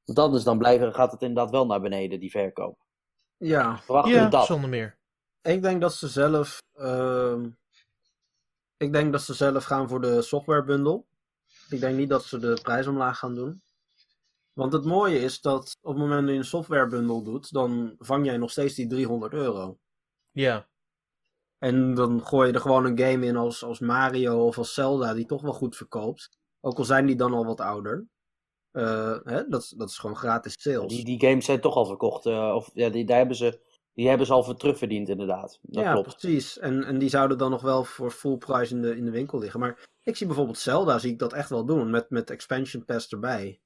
Want 0.06 0.20
anders 0.20 0.44
dan 0.44 0.58
blijven, 0.58 0.94
gaat 0.94 1.12
het 1.12 1.22
inderdaad 1.22 1.52
wel 1.52 1.66
naar 1.66 1.82
beneden, 1.82 2.20
die 2.20 2.32
verkoop. 2.32 2.78
Ja, 3.38 3.80
Ja, 4.04 4.28
dat? 4.30 4.46
zonder 4.46 4.70
meer. 4.70 4.98
ik 5.42 5.62
denk 5.62 5.82
dat 5.82 5.94
ze 5.94 6.08
zelf. 6.08 6.58
ehm, 6.74 7.50
ik 8.78 8.94
denk 8.94 9.12
dat 9.12 9.22
ze 9.22 9.34
zelf 9.34 9.64
gaan 9.64 9.90
voor 9.90 10.02
de 10.02 10.22
software 10.22 10.64
bundle. 10.64 11.04
Ik 11.70 11.80
denk 11.80 11.98
niet 11.98 12.10
dat 12.10 12.24
ze 12.24 12.38
de 12.40 12.60
prijs 12.62 12.88
omlaag 12.88 13.18
gaan 13.20 13.36
doen. 13.36 13.62
Want 14.54 14.74
het 14.74 14.86
mooie 14.86 15.20
is 15.20 15.42
dat 15.42 15.78
op 15.82 15.92
het 15.94 16.02
moment 16.02 16.22
dat 16.22 16.32
je 16.32 16.38
een 16.38 16.46
software 16.46 16.88
bundle 16.88 17.24
doet, 17.24 17.52
dan 17.52 17.96
vang 18.00 18.26
jij 18.26 18.38
nog 18.38 18.52
steeds 18.52 18.76
die 18.76 18.88
300 18.88 19.34
euro. 19.34 19.78
Ja. 20.32 20.68
En 21.58 21.94
dan 21.94 22.26
gooi 22.26 22.48
je 22.48 22.54
er 22.54 22.60
gewoon 22.62 22.86
een 22.86 23.00
game 23.00 23.26
in 23.26 23.36
als, 23.36 23.64
als 23.64 23.80
Mario 23.80 24.46
of 24.46 24.58
als 24.58 24.74
Zelda, 24.74 25.14
die 25.14 25.26
toch 25.26 25.42
wel 25.42 25.54
goed 25.54 25.76
verkoopt. 25.76 26.30
Ook 26.62 26.78
al 26.78 26.84
zijn 26.84 27.06
die 27.06 27.16
dan 27.16 27.34
al 27.34 27.46
wat 27.46 27.60
ouder. 27.62 28.06
Eh, 28.72 29.18
hè, 29.24 29.48
dat, 29.48 29.62
is- 29.62 29.70
dat 29.70 29.90
is 29.90 29.98
gewoon 29.98 30.16
gratis 30.16 30.56
sales. 30.62 30.94
Die, 30.94 31.06
die 31.06 31.20
games 31.20 31.46
zijn 31.46 31.62
toch 31.62 31.76
al 31.76 31.86
verkocht. 31.86 32.26
eh, 32.26 32.52
of 32.56 32.70
ja, 32.74 32.90
die, 32.90 33.06
daar 33.06 33.18
hebben 33.18 33.36
ze, 33.36 33.60
die 33.96 34.08
hebben 34.08 34.28
ze 34.28 34.34
al 34.34 34.44
voor 34.44 34.56
terugverdiend, 34.56 35.10
inderdaad. 35.10 35.60
Dat 35.62 35.84
ja, 35.84 35.92
klopt. 35.92 36.18
precies. 36.18 36.60
En, 36.60 36.84
en 36.84 36.98
die 36.98 37.10
zouden 37.10 37.38
dan 37.38 37.52
nog 37.52 37.62
wel 37.62 37.84
voor 37.84 38.12
full 38.12 38.38
price 38.38 38.74
in 38.76 38.82
de, 38.82 38.98
in 38.98 39.06
de 39.06 39.12
winkel 39.12 39.40
liggen. 39.40 39.60
Maar 39.60 39.80
ik 40.04 40.16
zie 40.16 40.28
bijvoorbeeld 40.28 40.58
Zelda, 40.58 40.98
zie 41.00 41.12
ik 41.12 41.20
dat 41.20 41.34
echt 41.34 41.50
wel 41.50 41.66
doen. 41.66 41.90
Met, 41.90 42.10
met 42.10 42.30
expansion 42.30 42.86
pass 42.86 43.08
erbij. 43.10 43.60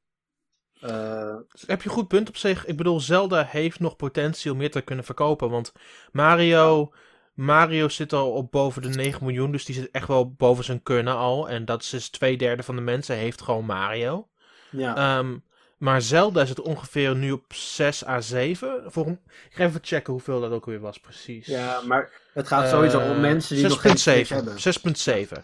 Eh, 0.79 1.35
Dus 1.51 1.63
heb 1.67 1.81
je 1.81 1.89
een 1.89 1.95
goed 1.95 2.07
punt 2.07 2.29
op 2.29 2.37
zich. 2.37 2.65
Ik 2.65 2.77
bedoel, 2.77 2.99
Zelda 2.99 3.43
heeft 3.43 3.79
nog 3.79 3.95
potentie 3.95 4.51
om 4.51 4.57
meer 4.57 4.71
te 4.71 4.81
kunnen 4.81 5.05
verkopen. 5.05 5.49
Want 5.49 5.71
Mario, 6.11 6.93
Mario 7.33 7.89
zit 7.89 8.13
al 8.13 8.31
op 8.31 8.51
boven 8.51 8.81
de 8.81 8.89
9 8.89 9.25
miljoen. 9.25 9.51
Dus 9.51 9.65
die 9.65 9.75
zit 9.75 9.91
echt 9.91 10.07
wel 10.07 10.31
boven 10.33 10.63
zijn 10.63 10.83
kunnen 10.83 11.15
al. 11.15 11.49
En 11.49 11.65
dat 11.65 11.81
is 11.81 11.89
dus 11.89 12.09
twee 12.09 12.37
derde 12.37 12.63
van 12.63 12.75
de 12.75 12.81
mensen 12.81 13.15
heeft 13.15 13.41
gewoon 13.41 13.65
Mario. 13.65 14.27
ja. 14.71 14.95
Ehm, 14.95 15.37
maar 15.79 16.01
Zelda 16.01 16.41
is 16.41 16.49
het 16.49 16.61
ongeveer 16.61 17.15
nu 17.15 17.31
op 17.31 17.53
6 17.53 18.05
à 18.05 18.21
7. 18.21 18.83
Voor, 18.91 19.07
ik 19.07 19.19
ga 19.49 19.63
even 19.63 19.79
checken 19.83 20.13
hoeveel 20.13 20.41
dat 20.41 20.51
ook 20.51 20.65
weer 20.65 20.79
was, 20.79 20.99
precies. 20.99 21.45
ja, 21.45 21.81
maar 21.81 22.11
het 22.33 22.47
gaat 22.47 22.69
sowieso 22.69 22.99
om 22.99 23.09
Eh, 23.09 23.19
mensen 23.19 23.55
die 23.55 23.67
nog 23.67 23.81
geen 23.81 23.97
Switch 23.97 24.29
hebben. 24.29 24.53
6,7. 24.59 25.43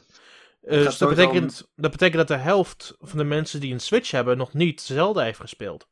gaat 0.62 0.86
Dus 0.86 0.98
dat 0.98 1.10
betekent, 1.10 1.71
dat 1.76 1.91
betekent 1.91 2.17
dat 2.17 2.38
de 2.38 2.43
helft 2.43 2.95
van 3.00 3.17
de 3.17 3.24
mensen 3.24 3.60
die 3.60 3.74
een 3.74 3.80
Switch 3.80 4.12
hebben 4.12 4.38
nog 4.38 4.54
niet 4.54 4.82
Zelda 4.82 5.24
heeft 5.24 5.39
gespeeld. 5.39 5.88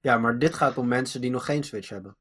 Ja, 0.00 0.18
maar 0.18 0.38
dit 0.38 0.54
gaat 0.54 0.78
om 0.78 0.88
mensen 0.88 1.20
die 1.20 1.30
nog 1.30 1.44
geen 1.44 1.64
Switch 1.64 1.88
hebben. 1.88 2.16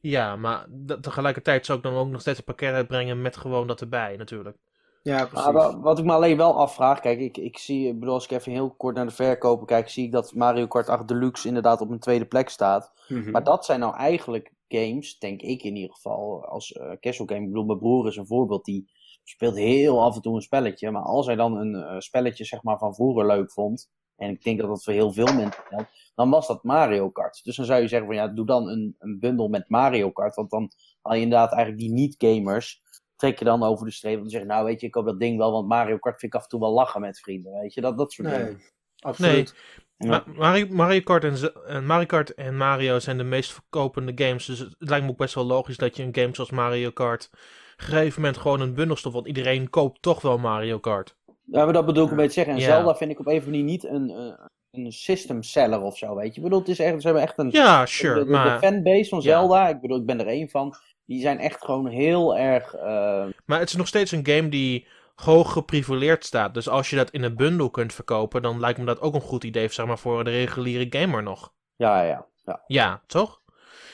Ja, 0.00 0.36
maar 0.36 0.66
tegelijkertijd 1.00 1.66
zou 1.66 1.78
ik 1.78 1.84
dan 1.84 1.94
ook 1.94 2.08
nog 2.08 2.20
steeds 2.20 2.38
een 2.38 2.44
pakket 2.44 2.74
uitbrengen 2.74 3.22
met 3.22 3.36
gewoon 3.36 3.66
dat 3.66 3.80
erbij 3.80 4.16
natuurlijk. 4.16 4.56
Ja, 5.04 5.26
precies. 5.26 5.44
Maar 5.44 5.52
wa- 5.52 5.80
wat 5.80 5.98
ik 5.98 6.04
me 6.04 6.12
alleen 6.12 6.36
wel 6.36 6.58
afvraag, 6.58 7.00
kijk, 7.00 7.20
ik, 7.20 7.36
ik 7.36 7.58
zie, 7.58 7.88
ik 7.88 7.98
bedoel, 7.98 8.14
als 8.14 8.24
ik 8.24 8.30
even 8.30 8.52
heel 8.52 8.70
kort 8.70 8.94
naar 8.96 9.06
de 9.06 9.12
verkopen 9.12 9.66
kijk, 9.66 9.88
zie 9.88 10.04
ik 10.04 10.12
dat 10.12 10.34
Mario 10.34 10.66
Kart 10.66 10.88
8 10.88 11.08
Deluxe 11.08 11.48
inderdaad 11.48 11.80
op 11.80 11.90
een 11.90 11.98
tweede 11.98 12.26
plek 12.26 12.48
staat. 12.48 12.92
Mhm. 13.08 13.30
Maar 13.30 13.44
dat 13.44 13.64
zijn 13.64 13.80
nou 13.80 13.94
eigenlijk 13.96 14.52
games, 14.68 15.18
denk 15.18 15.42
ik 15.42 15.62
in 15.62 15.76
ieder 15.76 15.94
geval, 15.94 16.44
als 16.44 16.72
eh 16.72 16.90
casual 17.00 17.28
game. 17.28 17.40
Ik 17.40 17.46
bedoel, 17.46 17.64
mijn 17.64 17.78
broer 17.78 18.06
is 18.06 18.16
een 18.16 18.26
voorbeeld, 18.26 18.64
die 18.64 18.90
speelt 19.24 19.56
heel 19.56 20.02
af 20.02 20.14
en 20.14 20.22
toe 20.22 20.34
een 20.34 20.42
spelletje. 20.42 20.90
Maar 20.90 21.02
als 21.02 21.26
hij 21.26 21.36
dan 21.36 21.56
een 21.56 21.74
eh, 21.74 21.98
spelletje, 21.98 22.44
zeg 22.44 22.62
maar, 22.62 22.78
van 22.78 22.94
vroeger 22.94 23.26
leuk 23.26 23.52
vond, 23.52 23.90
en 24.16 24.30
ik 24.30 24.42
denk 24.42 24.60
dat 24.60 24.68
dat 24.68 24.84
voor 24.84 24.92
heel 24.92 25.12
veel 25.12 25.34
mensen 25.34 25.62
geldt, 25.68 26.12
dan 26.14 26.30
was 26.30 26.46
dat 26.46 26.64
Mario 26.64 27.10
Kart. 27.10 27.44
Dus 27.44 27.56
dan 27.56 27.64
zou 27.64 27.80
je 27.80 27.88
zeggen 27.88 28.06
van, 28.06 28.16
ja, 28.16 28.28
doe 28.28 28.46
dan 28.46 28.68
een, 28.68 28.94
een 28.98 29.18
bundel 29.18 29.48
met 29.48 29.68
Mario 29.68 30.10
Kart, 30.10 30.34
want 30.34 30.50
dan 30.50 30.72
Al 31.04 31.14
je 31.14 31.20
inderdaad 31.20 31.52
eigenlijk 31.52 31.82
die 31.82 31.92
niet-gamers 31.92 32.82
trek 33.24 33.38
je 33.38 33.44
dan 33.44 33.62
over 33.62 33.86
de 33.86 33.92
streep. 33.92 34.18
Want 34.18 34.30
zeggen, 34.30 34.48
nou 34.50 34.64
weet 34.64 34.80
je, 34.80 34.86
ik 34.86 34.92
koop 34.92 35.04
dat 35.06 35.20
ding 35.20 35.38
wel, 35.38 35.52
want 35.52 35.68
Mario 35.68 35.98
Kart 35.98 36.18
vind 36.20 36.32
ik 36.32 36.38
af 36.38 36.44
en 36.44 36.50
toe 36.50 36.60
wel 36.60 36.72
lachen 36.72 37.00
met 37.00 37.20
vrienden. 37.20 37.60
Weet 37.60 37.74
je, 37.74 37.80
dat, 37.80 37.98
dat 37.98 38.12
soort 38.12 38.28
dingen. 38.28 38.44
Nee, 38.44 38.56
absoluut. 39.00 39.54
Ja. 39.96 40.08
Ma- 40.08 40.24
Mario, 40.36 40.66
Mario, 40.70 41.00
Kart 41.00 41.24
en, 41.24 41.36
ze- 41.36 41.62
en 41.66 41.86
Mario 41.86 42.06
Kart 42.06 42.34
en 42.34 42.56
Mario 42.56 42.98
zijn 42.98 43.16
de 43.18 43.24
meest 43.24 43.52
verkopende 43.52 44.12
games. 44.24 44.46
Dus 44.46 44.58
het 44.58 44.74
lijkt 44.78 45.04
me 45.04 45.10
ook 45.10 45.16
best 45.16 45.34
wel 45.34 45.44
logisch 45.44 45.76
dat 45.76 45.96
je 45.96 46.02
een 46.02 46.14
game 46.14 46.34
zoals 46.34 46.50
Mario 46.50 46.90
Kart. 46.90 47.28
op 47.32 47.38
een 47.76 47.84
gegeven 47.84 48.20
moment 48.20 48.40
gewoon 48.40 48.60
een 48.60 48.74
bundel 48.74 48.96
stopt. 48.96 49.14
Want 49.14 49.26
iedereen 49.26 49.70
koopt 49.70 50.02
toch 50.02 50.20
wel 50.20 50.38
Mario 50.38 50.78
Kart. 50.78 51.16
Ja, 51.46 51.64
maar 51.64 51.72
dat 51.72 51.86
bedoel 51.86 52.04
ik 52.04 52.10
een 52.10 52.16
beetje 52.16 52.32
zeggen. 52.32 52.54
En 52.54 52.60
Ja. 52.60 52.66
Zelda 52.66 52.94
vind 52.96 53.10
ik 53.10 53.18
op 53.20 53.26
een 53.26 53.32
of 53.36 53.44
andere 53.44 53.62
manier 53.62 53.70
niet 53.72 53.84
een, 53.84 54.10
eh, 54.10 54.44
een 54.70 54.92
system 54.92 55.42
seller 55.42 55.80
of 55.80 55.98
zo, 55.98 56.14
weet 56.14 56.30
je. 56.34 56.36
Ik 56.36 56.42
bedoel, 56.42 56.58
het 56.58 56.68
is 56.68 56.78
echt, 56.78 57.00
ze 57.00 57.06
hebben 57.06 57.22
echt 57.22 57.38
een... 57.38 57.50
Ja, 57.50 57.86
sure. 57.86 58.18
de, 58.18 58.24
de, 58.24 58.30
maar, 58.30 58.60
de 58.60 58.66
fanbase 58.66 59.08
van 59.08 59.18
Ja. 59.18 59.24
Zelda, 59.24 59.68
ik 59.68 59.80
bedoel, 59.80 59.96
ik 59.98 60.06
ben 60.06 60.20
er 60.20 60.26
één 60.26 60.48
van. 60.48 60.74
Die 61.06 61.20
zijn 61.20 61.38
echt 61.38 61.64
gewoon 61.64 61.86
heel 61.86 62.36
erg... 62.36 62.74
eh, 62.74 63.26
maar 63.44 63.58
het 63.58 63.68
is 63.68 63.74
nog 63.76 63.86
steeds 63.86 64.10
een 64.12 64.26
game 64.26 64.48
die 64.48 64.86
hoog 65.14 65.52
geprivileerd 65.52 66.24
staat. 66.24 66.54
Dus 66.54 66.68
als 66.68 66.90
je 66.90 66.96
dat 66.96 67.10
in 67.10 67.22
een 67.22 67.36
bundel 67.36 67.70
kunt 67.70 67.92
verkopen. 67.94 68.42
dan 68.42 68.60
lijkt 68.60 68.78
me 68.78 68.84
dat 68.84 69.00
ook 69.00 69.14
een 69.14 69.20
goed 69.20 69.44
idee. 69.44 69.68
Zeg 69.68 69.86
maar 69.86 69.98
voor 69.98 70.24
de 70.24 70.30
reguliere 70.30 71.00
gamer 71.00 71.22
nog. 71.22 71.52
ja, 71.76 72.02
ja, 72.02 72.26
ja. 72.44 72.62
Ja, 72.66 73.02
toch? 73.06 73.40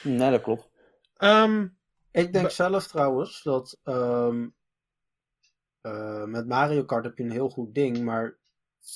Nee, 0.02 0.30
dat 0.30 0.42
klopt. 0.42 0.68
Ehm, 1.16 1.66
Ik 2.10 2.32
denk 2.32 2.50
zelf 2.50 2.86
trouwens 2.86 3.42
dat 3.42 3.78
ehm, 3.84 4.48
eh, 5.80 6.24
met 6.24 6.46
Mario 6.46 6.84
Kart 6.84 7.04
heb 7.04 7.18
je 7.18 7.24
een 7.24 7.30
heel 7.30 7.48
goed 7.50 7.74
ding, 7.74 7.98
maar 8.04 8.38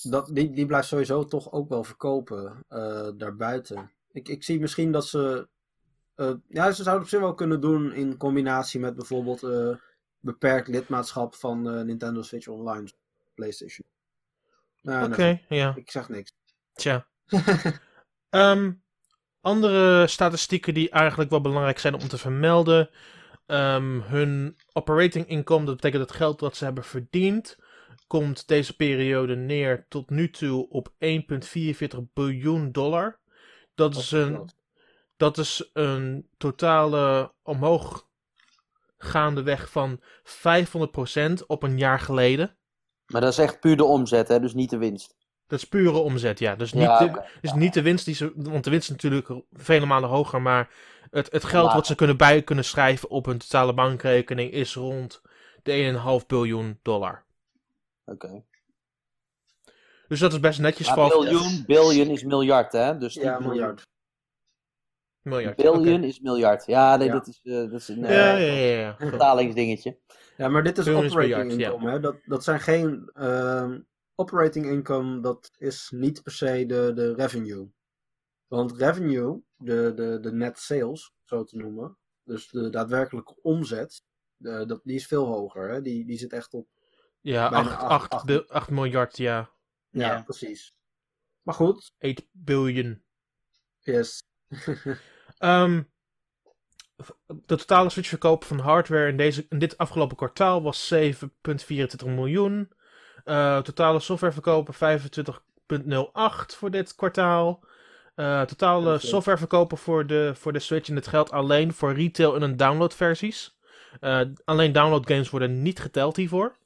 dat, 0.03 0.31
die, 0.33 0.50
die 0.50 0.66
blijft 0.66 0.88
sowieso 0.88 1.24
toch 1.24 1.53
ook 1.53 1.68
wel 1.68 1.85
verkopen 1.85 2.64
eh, 2.68 3.09
daarbuiten. 3.16 3.90
Ik, 4.12 4.29
ik 4.29 4.42
zie 4.44 4.61
misschien 4.61 4.92
dat 4.92 5.07
ze. 5.07 5.48
Eh, 6.14 6.33
ja, 6.48 6.72
ze 6.72 6.83
zouden 6.83 7.05
op 7.05 7.11
zich 7.11 7.20
wel 7.20 7.35
kunnen 7.35 7.61
doen 7.61 7.92
in 7.92 8.16
combinatie 8.16 8.81
met 8.81 8.96
bijvoorbeeld 8.96 9.42
eh, 9.42 9.77
beperkt 10.20 10.68
lidmaatschap 10.68 11.35
van 11.35 11.70
eh, 11.70 11.83
Nintendo 11.83 12.22
Switch 12.22 12.46
Online, 12.46 12.88
PlayStation. 13.35 13.87
Nou, 14.81 15.12
Oké, 15.12 15.40
ja. 15.48 15.72
ik 15.77 15.90
zeg 15.90 16.09
niks. 16.09 16.33
Tja. 16.72 17.07
Ehm, 18.31 18.72
andere 19.40 20.07
statistieken 20.07 20.74
die 20.74 20.90
eigenlijk 20.90 21.31
wel 21.31 21.40
belangrijk 21.40 21.79
zijn 21.79 21.94
om 21.94 22.09
te 22.09 22.18
vermelden. 22.18 22.90
Ehm, 23.46 24.00
hun 24.00 24.57
operating 24.72 25.29
income, 25.29 25.64
dat 25.64 25.74
betekent 25.74 26.03
het 26.03 26.12
geld 26.12 26.40
wat 26.40 26.57
ze 26.57 26.64
hebben 26.64 26.85
verdiend, 26.85 27.59
komt 28.07 28.48
deze 28.48 28.77
periode 28.77 29.37
neer 29.37 29.87
tot 29.88 30.11
nu 30.11 30.31
toe 30.31 30.68
op 30.68 30.88
1,44 30.98 31.98
biljoen 32.12 32.72
dollar. 32.72 33.18
Dat 33.74 33.96
is 33.96 34.11
een, 34.11 34.48
dat 35.25 35.39
is 35.39 35.71
een 35.73 36.29
totale 36.37 37.33
omhooggaande 37.43 39.43
weg 39.43 39.71
van 39.71 40.01
500% 40.25 41.47
op 41.47 41.63
een 41.63 41.79
jaar 41.79 42.01
geleden. 42.01 42.57
Maar 43.07 43.21
dat 43.21 43.33
is 43.33 43.39
echt 43.39 43.61
puur 43.61 43.77
de 43.77 43.85
omzet, 43.85 44.29
hè, 44.29 44.41
dus 44.41 44.55
niet 44.55 44.71
de 44.71 44.77
winst. 44.77 45.17
Dat 45.47 45.59
is 45.59 45.69
pure 45.69 45.99
omzet, 45.99 46.39
ja. 46.39 46.57
Dus 46.57 46.73
niet, 46.73 46.83
Ja, 46.83 46.99
de, 46.99 47.23
dus 47.41 47.53
niet 47.53 47.75
de 47.75 47.83
winst 47.83 48.05
die 48.05 48.15
ze. 48.15 48.33
Want 48.37 48.65
de 48.65 48.71
winst 48.71 48.91
is 48.91 49.03
natuurlijk 49.03 49.43
vele 49.53 49.87
malen 49.87 50.09
hoger. 50.09 50.43
Maar 50.43 50.71
het, 51.11 51.33
het 51.33 51.45
geld 51.45 51.73
wat 51.73 51.87
ze 51.87 51.95
kunnen 51.95 52.17
bij 52.17 52.43
kunnen 52.43 52.65
schrijven 52.65 53.11
op 53.11 53.27
hun 53.27 53.39
totale 53.39 53.75
bankrekening 53.75 54.53
is 54.53 54.75
rond 54.75 55.23
de 55.63 56.21
1,5 56.21 56.27
biljoen 56.27 56.79
dollar. 56.83 57.25
Oké. 58.05 58.45
Dus 60.09 60.21
dat 60.21 60.33
is 60.33 60.41
best 60.41 60.61
netjes 60.61 60.87
Maar 60.87 60.97
voor. 60.97 61.09
biljoen, 61.09 61.65
biljoen 61.67 62.09
is 62.09 62.23
miljard, 62.23 62.73
hè? 62.73 62.99
Dus 62.99 63.15
Ja, 63.15 63.39
miljard. 63.41 63.83
Miljard. 65.25 65.69
Oké. 65.69 65.91
is 65.91 66.21
miljard. 66.21 66.67
Ja, 66.67 66.97
nee, 66.97 67.07
Ja. 67.07 67.13
dat 67.13 67.27
is, 67.27 67.41
eh, 67.43 67.53
dat 67.55 67.73
is 67.73 67.89
een 67.89 67.99
Ja, 67.99 68.07
eh, 68.37 68.71
ja, 68.77 68.77
ja. 68.77 68.81
ja. 68.81 68.97
vertalingsdingetje. 69.09 69.99
Ja, 70.37 70.49
maar 70.49 70.63
dit 70.63 70.79
is 70.79 70.89
operating 70.89 71.45
miljard, 71.45 71.53
income. 71.73 71.91
Hè? 71.91 72.01
Dat, 72.01 72.17
dat 72.25 72.45
zijn 72.45 72.61
geen. 72.61 73.11
ehm, 73.15 73.81
operating 74.17 74.67
income, 74.67 75.21
dat 75.21 75.51
is 75.59 75.91
niet 75.95 76.23
per 76.23 76.33
se 76.33 76.65
de, 76.67 76.93
de 76.95 77.15
revenue. 77.15 77.69
Want 78.47 78.73
revenue, 78.73 79.43
de, 79.57 79.93
de, 79.95 80.19
de 80.21 80.33
net 80.33 80.59
sales, 80.59 81.13
zo 81.25 81.45
te 81.45 81.57
noemen. 81.57 81.97
Dus 82.25 82.49
de 82.51 82.71
daadwerkelijke 82.71 83.35
omzet, 83.43 84.03
de, 84.37 84.67
dat, 84.67 84.81
die 84.85 84.97
is 84.97 85.07
veel 85.07 85.27
hoger. 85.27 85.69
Hè? 85.71 85.83
Die, 85.83 86.07
die 86.07 86.19
zit 86.19 86.33
echt 86.33 86.55
op. 86.55 86.69
Ja, 87.21 87.49
Bijna 87.51 87.69
8, 87.71 87.83
acht- 87.83 88.11
8, 88.13 88.31
acht- 88.31 88.49
8 88.49 88.71
miljard, 88.71 89.17
ja. 89.17 89.51
Ja, 89.91 90.13
Ja. 90.13 90.23
precies. 90.23 90.75
Maar 91.43 91.55
goed, 91.55 91.93
8 91.99 92.27
biljoen. 92.33 93.03
yes. 93.81 94.23
Ehm, 95.38 95.83
de 97.27 97.57
totale 97.57 97.90
Switch-verkoop 97.90 98.44
van 98.44 98.59
hardware 98.59 99.09
in, 99.09 99.16
deze, 99.16 99.47
in 99.49 99.59
dit 99.59 99.79
afgelopen 99.79 100.16
kwartaal 100.16 100.62
was 100.62 100.94
7,24 100.94 102.07
miljoen. 102.07 102.73
Eh, 103.25 103.59
totale 103.59 104.01
softwareverkopen 104.01 104.75
25,08 104.75 106.57
voor 106.57 106.70
dit 106.70 106.94
kwartaal. 106.94 107.64
Eh, 108.14 108.42
totale 108.42 108.99
softwareverkopen 108.99 109.79
voor 109.79 110.07
de, 110.07 110.33
voor 110.35 110.53
de 110.53 110.59
Switch. 110.59 110.88
En 110.88 110.94
dit 110.94 111.07
geldt 111.07 111.31
alleen 111.31 111.73
voor 111.73 111.94
retail 111.94 112.35
en 112.35 112.42
een 112.42 112.57
downloadversies. 112.57 113.59
Eh 114.01 114.20
alleen 114.44 114.73
download 114.73 115.07
games 115.07 115.31
worden 115.31 115.62
niet 115.62 115.81
geteld 115.81 116.16
hiervoor. 116.16 116.57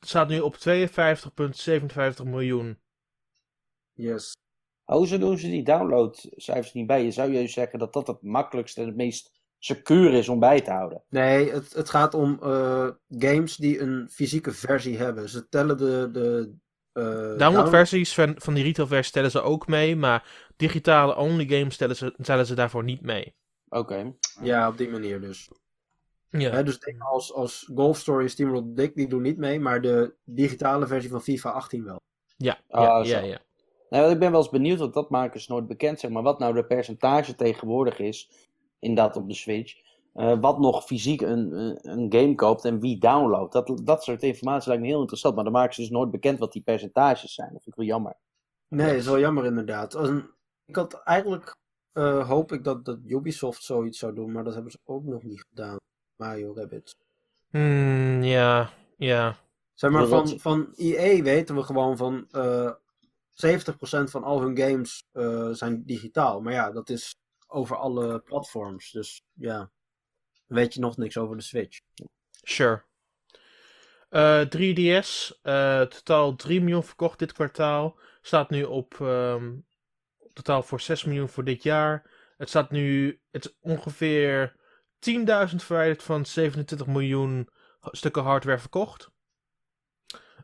Het 0.00 0.08
staat 0.08 0.28
nu 0.28 0.40
op 0.40 0.56
52,57 0.56 2.24
miljoen. 2.24 2.78
Yes. 3.92 4.36
Hoezo 4.86 5.18
doen 5.18 5.38
ze 5.38 5.48
die 5.48 5.62
downloadcijfers 5.64 6.72
niet 6.72 6.86
bij? 6.86 7.04
Je 7.04 7.10
zou 7.10 7.32
juist 7.32 7.54
zeggen 7.54 7.78
dat 7.78 7.92
dat 7.92 8.06
het 8.06 8.22
makkelijkste 8.22 8.80
en 8.80 8.86
het 8.86 8.96
meest 8.96 9.32
secuur 9.58 10.12
is 10.12 10.28
om 10.28 10.38
bij 10.40 10.60
te 10.60 10.70
houden. 10.70 11.02
Nee, 11.08 11.50
het, 11.50 11.72
het 11.72 11.90
gaat 11.90 12.14
om 12.14 12.38
eh, 12.42 12.88
games 13.08 13.56
die 13.56 13.80
een 13.80 14.08
fysieke 14.10 14.52
versie 14.52 14.96
hebben. 14.98 15.28
Ze 15.28 15.48
tellen 15.48 15.76
de. 15.78 16.08
de 16.12 16.52
eh, 16.92 17.02
download- 17.04 17.38
Downloadversies 17.38 18.14
van, 18.14 18.34
van 18.38 18.54
die 18.54 18.64
retailversies 18.64 19.12
tellen 19.12 19.30
ze 19.30 19.40
ook 19.40 19.66
mee. 19.66 19.96
Maar 19.96 20.48
digitale 20.56 21.16
only 21.16 21.46
games 21.46 21.76
tellen 21.76 21.96
ze, 21.96 22.14
tellen 22.22 22.46
ze 22.46 22.54
daarvoor 22.54 22.84
niet 22.84 23.00
mee. 23.02 23.34
Oké. 23.68 24.12
Ja, 24.42 24.68
op 24.68 24.78
die 24.78 24.88
manier 24.90 25.20
dus. 25.20 25.50
Ja. 26.30 26.50
Hè, 26.50 26.62
dus 26.64 26.78
dingen 26.78 27.00
als, 27.06 27.32
als 27.32 27.70
Golf 27.74 27.98
Story 27.98 28.22
en 28.24 28.30
Steamroll 28.30 28.62
Dick, 28.74 28.94
die 28.94 29.08
doen 29.08 29.22
niet 29.22 29.36
mee, 29.38 29.60
maar 29.60 29.80
de 29.80 30.14
digitale 30.24 30.86
versie 30.86 31.10
van 31.10 31.22
FIFA 31.22 31.50
18 31.50 31.84
wel. 31.84 32.00
Ja, 32.36 32.58
Ah, 32.68 32.82
ja, 32.82 33.04
zo. 33.04 33.10
ja, 33.16 33.20
ja. 33.24 33.38
Nou, 33.90 34.10
ik 34.10 34.18
ben 34.18 34.30
wel 34.30 34.40
eens 34.40 34.50
benieuwd, 34.50 34.78
want 34.78 34.94
dat 34.94 35.10
maken 35.10 35.40
ze 35.40 35.52
nooit 35.52 35.66
bekend, 35.66 36.00
zeg 36.00 36.10
maar, 36.10 36.22
wat 36.22 36.38
nou 36.38 36.54
de 36.54 36.64
percentage 36.64 37.34
tegenwoordig 37.34 37.98
is, 37.98 38.30
inderdaad 38.78 39.16
op 39.16 39.28
de 39.28 39.34
Switch, 39.34 39.74
eh, 40.14 40.40
wat 40.40 40.58
nog 40.58 40.84
fysiek 40.84 41.20
een, 41.20 41.56
een- 41.90 42.12
game 42.12 42.34
koopt 42.34 42.64
en 42.64 42.80
wie 42.80 42.98
downloadt. 42.98 43.52
Dat, 43.52 43.80
dat 43.84 44.04
soort 44.04 44.22
informatie 44.22 44.68
lijkt 44.68 44.82
me 44.82 44.88
heel 44.88 45.00
interessant, 45.00 45.34
maar 45.34 45.44
dan 45.44 45.52
maken 45.52 45.74
ze 45.74 45.80
dus 45.80 45.90
nooit 45.90 46.10
bekend 46.10 46.38
wat 46.38 46.52
die 46.52 46.62
percentages 46.62 47.34
zijn. 47.34 47.52
Dat 47.52 47.62
vind 47.62 47.74
ik 47.74 47.80
wel 47.80 47.86
jammer. 47.86 48.16
Nee, 48.68 48.86
dat 48.86 48.96
is 48.96 49.06
wel 49.06 49.18
jammer 49.18 49.44
inderdaad. 49.44 49.94
Als 49.94 50.08
een- 50.08 50.30
ik 50.66 50.76
had 50.76 50.94
eigenlijk, 51.04 51.54
eh, 51.92 52.28
hoop 52.28 52.52
ik 52.52 52.64
dat, 52.64 52.84
dat 52.84 52.98
Ubisoft 53.06 53.62
zoiets 53.62 53.98
zou 53.98 54.14
doen, 54.14 54.32
maar 54.32 54.44
dat 54.44 54.54
hebben 54.54 54.72
ze 54.72 54.78
ook 54.84 55.04
nog 55.04 55.22
niet 55.22 55.44
gedaan. 55.48 55.76
Mario 56.16 56.54
Rabbit. 56.54 56.96
Hmm, 57.50 58.22
ja, 58.22 58.70
ja. 58.96 59.36
Zeg 59.74 59.90
maar, 59.90 60.06
van, 60.06 60.38
van 60.38 60.72
EA 60.76 61.22
weten 61.22 61.54
we 61.54 61.62
gewoon 61.62 61.96
van 61.96 62.26
eh 62.30 62.70
70% 63.36 64.10
van 64.10 64.24
al 64.24 64.40
hun 64.40 64.58
games 64.58 65.04
eh, 65.12 65.50
zijn 65.50 65.84
digitaal. 65.84 66.40
Maar 66.40 66.52
ja, 66.52 66.70
dat 66.70 66.88
is 66.88 67.14
over 67.46 67.76
alle 67.76 68.20
platforms. 68.20 68.90
Dus 68.90 69.22
ja, 69.32 69.70
weet 70.46 70.74
je 70.74 70.80
nog 70.80 70.96
niks 70.96 71.16
over 71.16 71.36
de 71.36 71.42
Switch. 71.42 71.78
Sure. 72.30 72.84
Eh, 74.08 74.40
3DS, 74.48 75.40
eh, 75.42 75.80
totaal 75.80 76.36
3 76.36 76.60
miljoen 76.60 76.84
verkocht 76.84 77.18
dit 77.18 77.32
kwartaal. 77.32 77.98
Staat 78.22 78.50
nu 78.50 78.62
op 78.62 79.00
ehm, 79.00 79.54
totaal 80.32 80.62
voor 80.62 80.80
6 80.80 81.04
miljoen 81.04 81.28
voor 81.28 81.44
dit 81.44 81.62
jaar. 81.62 82.10
Het 82.36 82.48
staat 82.48 82.70
nu, 82.70 83.20
het 83.30 83.44
is 83.44 83.56
ongeveer 83.60 84.56
10.000 84.98 85.62
verwijderd 85.64 86.02
van 86.02 86.26
27 86.26 86.86
miljoen 86.86 87.48
stukken 87.80 88.22
hardware 88.22 88.58
verkocht. 88.58 89.10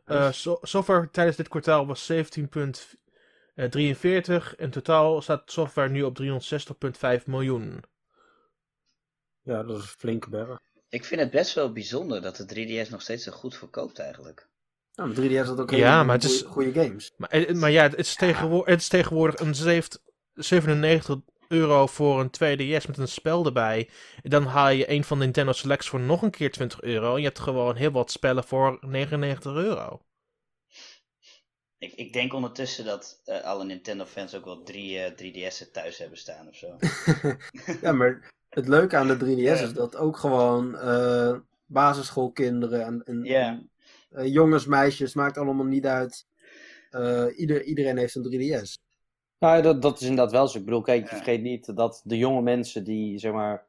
Eh 0.03 0.31
so- 0.31 0.59
software 0.61 1.09
tijdens 1.09 1.37
dit 1.37 1.47
kwartaal 1.47 1.87
was 1.87 2.05
17,43. 2.05 4.55
In 4.55 4.69
totaal 4.69 5.21
staat 5.21 5.51
software 5.51 5.89
nu 5.89 6.03
op 6.03 6.15
360,5 6.15 7.27
miljoen. 7.27 7.83
Ja, 9.41 9.63
dat 9.63 9.77
is 9.77 9.83
een 9.83 9.89
flinke 9.99 10.29
berg. 10.29 10.59
Ik 10.89 11.05
vind 11.05 11.21
het 11.21 11.31
best 11.31 11.53
wel 11.53 11.71
bijzonder 11.71 12.21
dat 12.21 12.35
de 12.35 12.45
3DS 12.45 12.89
nog 12.89 13.01
steeds 13.01 13.23
zo 13.23 13.31
goed 13.31 13.55
verkoopt 13.57 13.99
eigenlijk. 13.99 14.47
Nou, 14.95 15.09
met 15.09 15.17
3DS 15.17 15.47
had 15.47 15.59
ook 15.59 15.71
Ja, 15.71 15.91
hele 15.93 16.03
maar 16.03 16.15
het 16.15 16.23
is- 16.23 16.41
goede, 16.41 16.71
games. 16.73 17.11
Maar, 17.17 17.29
eh, 17.29 17.55
maar 17.55 17.71
ja, 17.71 17.83
het 17.83 17.95
is, 17.97 18.15
tegenwoordig, 18.15 18.69
het 18.73 18.81
is 18.81 18.87
tegenwoordig 18.87 19.39
een 19.39 19.55
zeeft- 19.55 20.01
97 20.33 21.19
euro 21.47 21.87
voor 21.87 22.19
een 22.19 22.29
2DS 22.29 22.87
met 22.87 22.97
een 22.97 23.07
spel 23.07 23.45
erbij. 23.45 23.89
En 24.23 24.29
dan 24.29 24.43
haal 24.45 24.69
je 24.69 24.89
een 24.91 25.03
van 25.03 25.17
de 25.17 25.23
Nintendo 25.23 25.51
Selects 25.51 25.87
voor 25.87 25.99
nog 25.99 26.21
een 26.21 26.31
keer 26.31 26.51
20 26.51 26.81
euro. 26.81 27.11
En 27.13 27.19
je 27.19 27.25
hebt 27.27 27.39
gewoon 27.39 27.75
heel 27.75 27.91
wat 27.91 28.11
spellen 28.11 28.43
voor 28.43 28.77
99 28.81 29.53
euro. 29.55 30.01
Ik, 31.77 31.93
ik 31.93 32.13
denk 32.13 32.33
ondertussen 32.33 32.85
dat 32.85 33.21
eh, 33.25 33.41
alle 33.41 33.65
Nintendo-fans 33.65 34.35
ook 34.35 34.45
wel 34.45 34.63
drie 34.63 34.99
eh, 34.99 35.11
3DS'en 35.51 35.71
thuis 35.71 35.97
hebben 35.97 36.17
staan 36.17 36.47
of 36.47 36.55
zo. 36.55 36.77
ja, 37.81 37.91
maar 37.91 38.31
het 38.49 38.67
leuke 38.67 38.95
aan 38.95 39.07
de 39.07 39.17
3DS 39.25 39.61
is 39.63 39.73
dat 39.73 39.95
ook 39.95 40.17
gewoon 40.17 40.77
eh, 40.77 41.35
basisschoolkinderen 41.65 42.85
en, 42.85 43.03
en, 43.05 43.23
Ja. 43.23 43.47
en, 43.47 43.69
eh, 44.09 44.33
jongens, 44.33 44.65
meisjes, 44.65 45.13
maakt 45.13 45.37
allemaal 45.37 45.65
niet 45.65 45.85
uit. 45.85 46.25
Eh, 46.89 47.25
ieder, 47.35 47.63
iedereen 47.63 47.97
heeft 47.97 48.15
een 48.15 48.23
3DS. 48.23 48.77
Nou, 49.43 49.61
dat, 49.61 49.81
dat 49.81 50.01
is 50.01 50.07
inderdaad 50.07 50.31
wel 50.31 50.47
zo. 50.47 50.57
Ik 50.57 50.65
bedoel, 50.65 50.81
kijk, 50.81 51.01
Ja. 51.09 51.15
vergeet 51.15 51.41
niet 51.41 51.75
dat 51.75 52.01
de 52.03 52.17
jonge 52.17 52.41
mensen 52.41 52.83
die, 52.83 53.17
zeg 53.19 53.31
maar, 53.31 53.65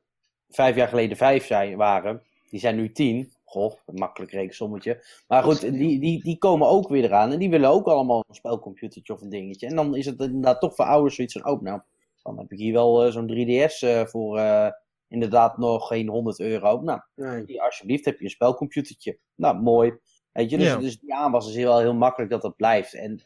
vijf 0.51 0.77
jaar 0.77 0.89
geleden 0.89 1.17
vijf 1.17 1.47
zijn, 1.47 1.77
waren, 1.77 2.23
die 2.51 2.61
zijn 2.61 2.77
nu 2.77 2.93
tien. 2.93 3.33
Goh, 3.45 3.73
een 3.87 3.95
makkelijk 3.95 4.33
rekensommetje. 4.33 5.05
Maar 5.29 5.43
goed, 5.43 5.61
die, 5.61 5.99
die, 6.01 6.23
die 6.23 6.39
komen 6.39 6.69
ook 6.69 6.89
weer 6.89 7.05
eraan 7.05 7.33
en 7.33 7.39
die 7.39 7.51
willen 7.51 7.69
ook 7.71 7.87
allemaal 7.87 8.25
een 8.29 8.35
spelcomputertje 8.35 9.13
of 9.13 9.21
een 9.21 9.29
dingetje. 9.29 9.67
En 9.67 9.77
dan 9.77 9.97
is 9.97 10.07
het 10.07 10.21
inderdaad 10.21 10.61
toch 10.61 10.75
voor 10.75 10.85
ouders 10.85 11.15
zoiets 11.15 11.33
van, 11.35 11.47
oh, 11.47 11.61
nou, 11.63 11.81
dan 12.23 12.39
heb 12.39 12.53
ik 12.53 12.59
hier 12.59 12.73
wel 12.73 13.05
eh, 13.05 13.13
zo'n 13.13 13.29
3DS 13.31 13.79
eh, 13.81 14.05
voor 14.05 14.39
eh, 14.39 14.69
inderdaad 15.09 15.59
nog 15.59 15.87
geen 15.87 16.09
100 16.09 16.41
euro. 16.41 16.81
Nou, 16.81 17.01
Nee. 17.15 17.63
alsjeblieft 17.63 18.05
heb 18.05 18.19
je 18.19 18.25
een 18.25 18.31
spelcomputertje. 18.31 19.19
Nou, 19.35 19.61
mooi. 19.61 19.93
Weet 20.33 20.51
je, 20.51 20.59
dus, 20.59 20.67
Ja. 20.67 20.77
dus 20.77 20.99
die 20.99 21.15
aanwas 21.15 21.49
is 21.49 21.63
wel 21.65 21.79
heel 21.79 21.95
makkelijk 21.95 22.31
dat 22.31 22.43
dat 22.43 22.57
blijft. 22.57 22.95
En 22.95 23.23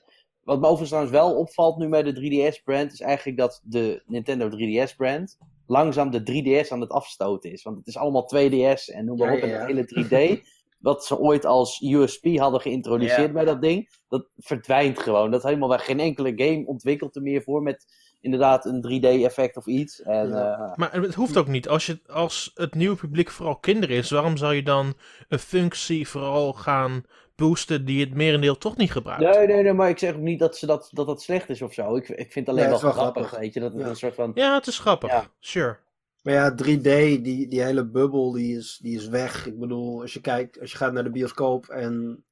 wat 0.49 0.59
me 0.61 0.67
overigens 0.67 0.89
trouwens 0.89 1.17
wel 1.17 1.35
opvalt 1.39 1.77
nu 1.79 1.89
bij 1.89 2.03
de 2.03 2.13
3DS-brand, 2.15 2.93
is 2.93 3.01
eigenlijk 3.01 3.39
dat 3.39 3.61
de 3.65 4.03
Nintendo 4.07 4.49
3DS-brand 4.51 5.39
langzaam 5.67 6.11
de 6.11 6.21
3DS 6.21 6.69
aan 6.69 6.81
het 6.81 6.91
afstoten 6.91 7.53
is. 7.53 7.63
Want 7.63 7.77
het 7.77 7.87
is 7.87 7.97
allemaal 7.97 8.33
2DS 8.35 8.95
en 8.95 9.05
noem 9.05 9.19
maar 9.19 9.33
op. 9.33 9.39
En 9.41 9.51
het 9.51 9.67
hele 9.67 10.07
3D, 10.39 10.43
wat 10.89 11.05
ze 11.05 11.19
ooit 11.19 11.45
als 11.47 11.81
USP 11.81 12.27
hadden 12.37 12.61
geïntroduceerd 12.61 13.33
bij 13.33 13.45
dat 13.45 13.61
ding, 13.63 13.89
dat 14.09 14.27
verdwijnt 14.37 14.99
gewoon. 14.99 15.31
Dat 15.31 15.43
helemaal 15.43 15.69
waar 15.69 15.79
geen 15.79 16.01
enkele 16.01 16.33
game 16.37 16.67
ontwikkelt 16.67 17.17
er 17.17 17.23
meer 17.23 17.43
voor 17.43 17.63
met 17.63 17.87
inderdaad 18.21 18.65
een 18.65 18.83
3D-effect 18.83 19.57
of 19.57 19.67
iets. 19.67 20.03
En, 20.03 20.29
Ja. 20.29 20.53
eh, 20.53 20.77
Maar 20.77 20.93
het 20.93 21.15
hoeft 21.15 21.37
ook 21.37 21.49
niet. 21.49 21.69
Als, 21.69 21.87
je, 21.87 22.01
als 22.07 22.51
het 22.55 22.75
nieuwe 22.75 22.97
publiek 22.97 23.31
vooral 23.31 23.57
kinderen 23.57 23.97
is, 23.97 24.11
waarom 24.11 24.37
zou 24.37 24.55
je 24.55 24.63
dan 24.63 24.95
een 25.29 25.39
functie 25.39 26.09
vooral 26.09 26.53
gaan 26.53 27.05
boosten 27.39 27.85
die 27.85 28.01
het 28.05 28.15
merendeel 28.15 28.59
toch 28.59 28.77
niet 28.77 28.93
gebruikt? 28.93 29.23
Nee, 29.37 29.47
nee, 29.47 29.63
nee, 29.63 29.73
maar 29.73 29.89
ik 29.89 29.99
zeg 29.99 30.15
ook 30.15 30.21
niet 30.21 30.39
dat 30.39 30.57
ze 30.57 30.67
dat, 30.67 30.89
dat, 30.93 31.07
dat 31.07 31.23
slecht 31.23 31.49
is 31.49 31.63
of 31.63 31.73
zo. 31.73 31.97
Ik, 31.97 32.09
ik 32.09 32.33
vind 32.33 32.47
het 32.47 32.49
alleen 32.49 32.61
Nee, 32.61 32.65
wel, 32.65 32.73
het 32.81 32.89
is 32.89 32.95
wel 32.95 33.03
grappig, 33.03 33.23
grappig. 33.23 33.39
weet 33.41 33.55
je. 33.55 33.61
Dat 33.61 33.73
het 33.73 33.83
Ja. 33.83 33.89
een 33.89 33.97
soort 33.97 34.15
van... 34.15 34.31
Ja, 34.35 34.55
het 34.55 34.67
is 34.67 34.79
grappig. 34.79 35.11
Ja. 35.11 35.27
Sure. 35.41 35.79
Maar 36.23 36.35
ja, 36.35 36.53
3D, 36.53 36.83
die, 37.23 37.49
die 37.49 37.63
hele 37.63 37.87
bubbel, 37.87 38.33
die 38.33 38.57
is, 38.57 38.79
die 38.83 38.97
is 38.97 39.09
weg. 39.09 39.47
Ik 39.47 39.59
bedoel, 39.59 40.01
als 40.01 40.13
je 40.13 40.21
kijkt, 40.21 40.61
als 40.61 40.71
je 40.71 40.77
gaat 40.77 40.93
naar 40.93 41.05
de 41.05 41.11
bioscoop 41.11 41.67
en 41.69 42.25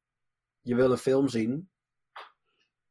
je 0.61 0.75
wil 0.75 0.90
een 0.90 0.97
film 0.99 1.29
zien. 1.29 1.69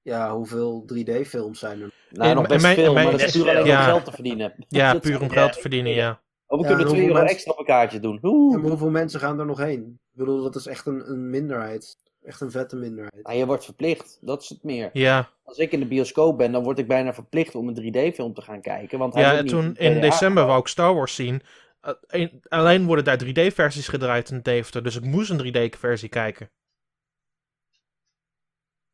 Ja, 0.02 0.36
hoeveel 0.36 0.86
3D-films 0.94 1.60
zijn 1.60 1.82
er? 1.82 1.92
Nou, 2.10 2.30
En- 2.30 2.36
nog 2.36 2.44
en 2.44 2.50
best 2.50 2.62
mijn- 2.62 2.76
veel, 2.76 2.88
en 2.98 3.04
maar 3.04 3.12
dat 3.12 3.22
is 3.22 3.32
puur 3.32 3.50
alleen 3.50 3.66
ja. 3.66 3.80
om 3.80 3.84
geld 3.86 4.06
te 4.06 4.12
verdienen. 4.12 4.54
Ja, 4.68 5.00
puur 5.00 5.22
om 5.22 5.30
geld 5.30 5.54
te 5.54 5.60
verdienen, 5.60 5.92
ja. 5.94 6.22
Oh, 6.48 6.60
we 6.60 6.64
Ja, 6.68 6.70
kunnen 6.70 6.70
en 6.70 6.78
2 6.78 6.86
hoeveel 6.86 7.02
euro 7.08 7.14
mensen- 7.14 7.36
extra 7.36 7.52
op 7.52 7.60
een 7.60 7.66
kaartje 7.66 8.00
doen. 8.00 8.20
Ja, 8.52 8.58
maar 8.58 8.70
hoeveel 8.70 8.90
mensen 8.90 9.20
gaan 9.20 9.40
er 9.40 9.46
nog 9.46 9.58
heen? 9.58 10.00
Ik 10.12 10.18
bedoel, 10.20 10.42
dat 10.44 10.56
is 10.56 10.66
echt 10.66 10.86
een, 10.86 11.10
een 11.10 11.30
minderheid. 11.30 11.98
Echt 12.26 12.42
een 12.42 12.52
vette 12.52 12.76
minderheid. 12.76 13.24
Nou, 13.24 13.38
je 13.38 13.46
wordt 13.46 13.66
verplicht, 13.66 14.18
dat 14.22 14.42
is 14.42 14.50
het 14.50 14.64
meer. 14.64 14.90
Ja, 14.94 15.32
Als 15.44 15.58
ik 15.58 15.72
in 15.72 15.80
de 15.80 15.86
bioscoop 15.86 16.38
ben, 16.38 16.52
dan 16.52 16.64
word 16.64 16.80
ik 16.80 16.88
bijna 16.88 17.14
verplicht 17.14 17.56
om 17.56 17.68
een 17.68 17.76
3D-film 17.76 18.34
te 18.34 18.42
gaan 18.42 18.62
kijken. 18.62 19.00
Want 19.00 19.14
hij 19.14 19.24
ja 19.24 19.38
en 19.38 19.46
toen 19.46 19.76
in 19.76 20.02
december 20.02 20.46
wou 20.46 20.60
ik 20.60 20.68
Star 20.68 20.94
Wars 20.96 21.16
zien. 21.16 21.42
Een- 22.08 22.42
alleen 22.48 22.86
worden 22.86 23.04
daar 23.06 23.18
3D-versies 23.18 23.88
gedraaid 23.88 24.30
in 24.30 24.42
Deventer, 24.42 24.84
dus 24.84 24.96
ik 24.96 25.04
moest 25.04 25.30
een 25.30 25.38
3D-versie 25.38 26.10
kijken. 26.10 26.50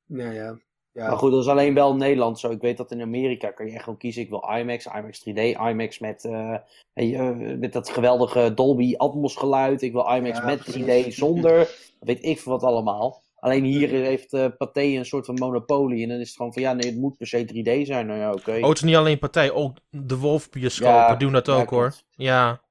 Ja, 0.06 0.32
ja. 0.32 0.60
Ja. 0.94 1.08
Maar 1.08 1.18
goed, 1.18 1.32
dat 1.32 1.42
is 1.42 1.48
alleen 1.48 1.74
wel 1.74 1.96
Nederland 1.96 2.40
zo. 2.40 2.52
Ik 2.52 2.62
weet 2.62 2.78
dat 2.78 2.92
in 2.92 3.02
Amerika 3.02 3.52
kan 3.52 3.66
je 3.66 3.72
echt 3.74 3.84
gewoon 3.84 4.00
kiezen. 4.00 4.22
Ik 4.22 4.30
wil 4.30 4.50
IMAX, 4.58 4.86
IMAX 4.86 5.20
3D, 5.20 5.40
IMAX 5.70 6.00
met, 6.00 6.26
eh, 6.26 6.56
eh, 6.94 7.58
met 7.60 7.74
dat 7.74 7.90
geweldige 7.90 8.54
Dolby 8.54 8.94
Atmos 8.98 9.36
geluid. 9.36 9.82
Ik 9.82 9.92
wil 9.92 10.16
IMAX 10.16 10.38
Ja, 10.38 10.46
met 10.46 10.60
precies. 10.64 10.84
3D, 10.84 11.14
zonder. 11.24 11.70
Weet 12.00 12.26
ik 12.26 12.40
veel 12.40 12.52
wat 12.52 12.64
allemaal. 12.64 13.22
Alleen 13.40 13.64
hier 13.64 13.90
heeft 13.90 14.34
eh 14.34 14.46
Pathé 14.58 14.82
een 14.82 15.06
soort 15.06 15.26
van 15.26 15.36
monopolie. 15.36 16.04
En 16.04 16.10
dan 16.10 16.20
is 16.20 16.28
het 16.28 16.38
gewoon 16.38 16.54
van 16.54 16.62
ja, 16.62 16.74
nee, 16.74 16.90
het 16.90 17.00
moet 17.00 17.18
per 17.18 17.28
se 17.28 17.46
3D 17.46 17.88
zijn. 17.88 18.08
Nou 18.08 18.20
ja, 18.20 18.32
oké. 18.32 18.52
Oh, 18.52 18.68
het 18.68 18.78
is 18.78 18.84
niet 18.84 18.96
alleen 18.96 19.20
partij, 19.20 19.52
ook 19.52 19.78
de 19.90 20.18
Wolf-bioscopen 20.18 20.94
Ja, 20.94 21.16
doen 21.16 21.32
dat 21.32 21.46
ja, 21.46 21.54
ook 21.54 21.70
hoor. 21.70 21.94
Ja, 22.16 22.62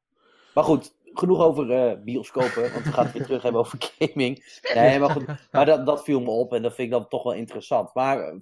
Maar 0.54 0.64
goed, 0.64 0.92
genoeg 1.12 1.40
over 1.40 1.70
eh, 1.70 1.98
bioscopen, 2.04 2.72
want 2.72 2.84
we 2.84 2.92
gaan 2.92 3.04
het 3.04 3.12
weer 3.14 3.22
terug 3.24 3.42
hebben 3.42 3.60
over 3.60 3.78
gaming. 3.98 4.60
Nee, 4.74 4.98
maar 4.98 5.10
goed, 5.10 5.24
maar 5.50 5.66
dat, 5.66 5.86
dat 5.86 6.04
viel 6.04 6.20
me 6.20 6.30
op 6.30 6.52
en 6.52 6.62
dat 6.62 6.74
vind 6.74 6.88
ik 6.92 6.94
dan 6.98 7.08
toch 7.08 7.22
wel 7.22 7.32
interessant. 7.34 7.94
Maar 7.94 8.20
eh, 8.20 8.34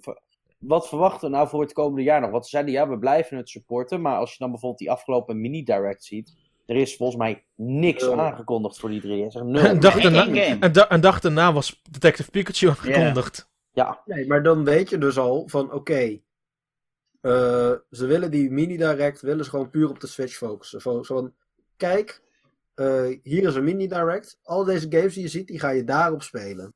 wat 0.59 0.87
verwachten 0.87 1.29
we 1.29 1.35
nou 1.35 1.47
voor 1.47 1.61
het 1.61 1.73
komende 1.73 2.03
jaar 2.03 2.21
nog? 2.21 2.31
Want 2.31 2.43
ze 2.43 2.49
zeiden 2.49 2.73
ja, 2.73 2.89
we 2.89 2.97
blijven 2.99 3.37
het 3.37 3.49
supporten, 3.49 4.01
maar 4.01 4.17
als 4.17 4.31
je 4.31 4.37
dan 4.39 4.49
bijvoorbeeld 4.49 4.79
die 4.81 4.91
afgelopen 4.91 5.41
mini-direct 5.41 6.03
ziet, 6.03 6.35
er 6.65 6.75
is 6.75 6.95
volgens 6.95 7.17
mij 7.17 7.45
niks 7.55 8.09
aangekondigd 8.09 8.79
voor 8.79 8.89
die 8.89 9.01
3DS. 9.01 9.35
Echt 9.35 9.43
Nul. 9.43 9.63
Een 9.65 9.79
dag, 9.79 10.01
daarna, 10.01 10.23
game. 10.23 10.57
een, 10.59 10.71
da- 10.71 10.91
een 10.91 11.01
dag 11.01 11.19
daarna 11.19 11.53
was 11.53 11.81
Detective 11.91 12.31
Pikachu 12.31 12.67
aangekondigd. 12.69 13.49
Ja, 13.71 14.01
Nee, 14.05 14.27
maar 14.27 14.43
dan 14.43 14.63
weet 14.63 14.89
je 14.89 14.97
dus 14.97 15.17
al 15.17 15.43
van 15.47 15.71
oké. 15.73 16.19
eh, 17.21 17.71
ze 17.91 18.05
willen 18.05 18.31
die 18.31 18.51
mini-direct, 18.51 19.21
willen 19.21 19.43
ze 19.43 19.49
gewoon 19.49 19.69
puur 19.69 19.89
op 19.89 19.99
de 19.99 20.07
Switch 20.07 20.33
focussen. 20.35 20.81
Zo 20.81 21.03
van, 21.03 21.33
kijk, 21.77 22.21
eh, 22.79 23.19
hier 23.23 23.43
is 23.47 23.55
een 23.55 23.63
mini-direct. 23.63 24.39
Al 24.43 24.63
deze 24.63 24.85
games 24.89 25.13
die 25.13 25.23
je 25.23 25.29
ziet, 25.29 25.47
die 25.47 25.59
ga 25.59 25.69
je 25.69 25.83
daarop 25.83 26.23
spelen. 26.23 26.73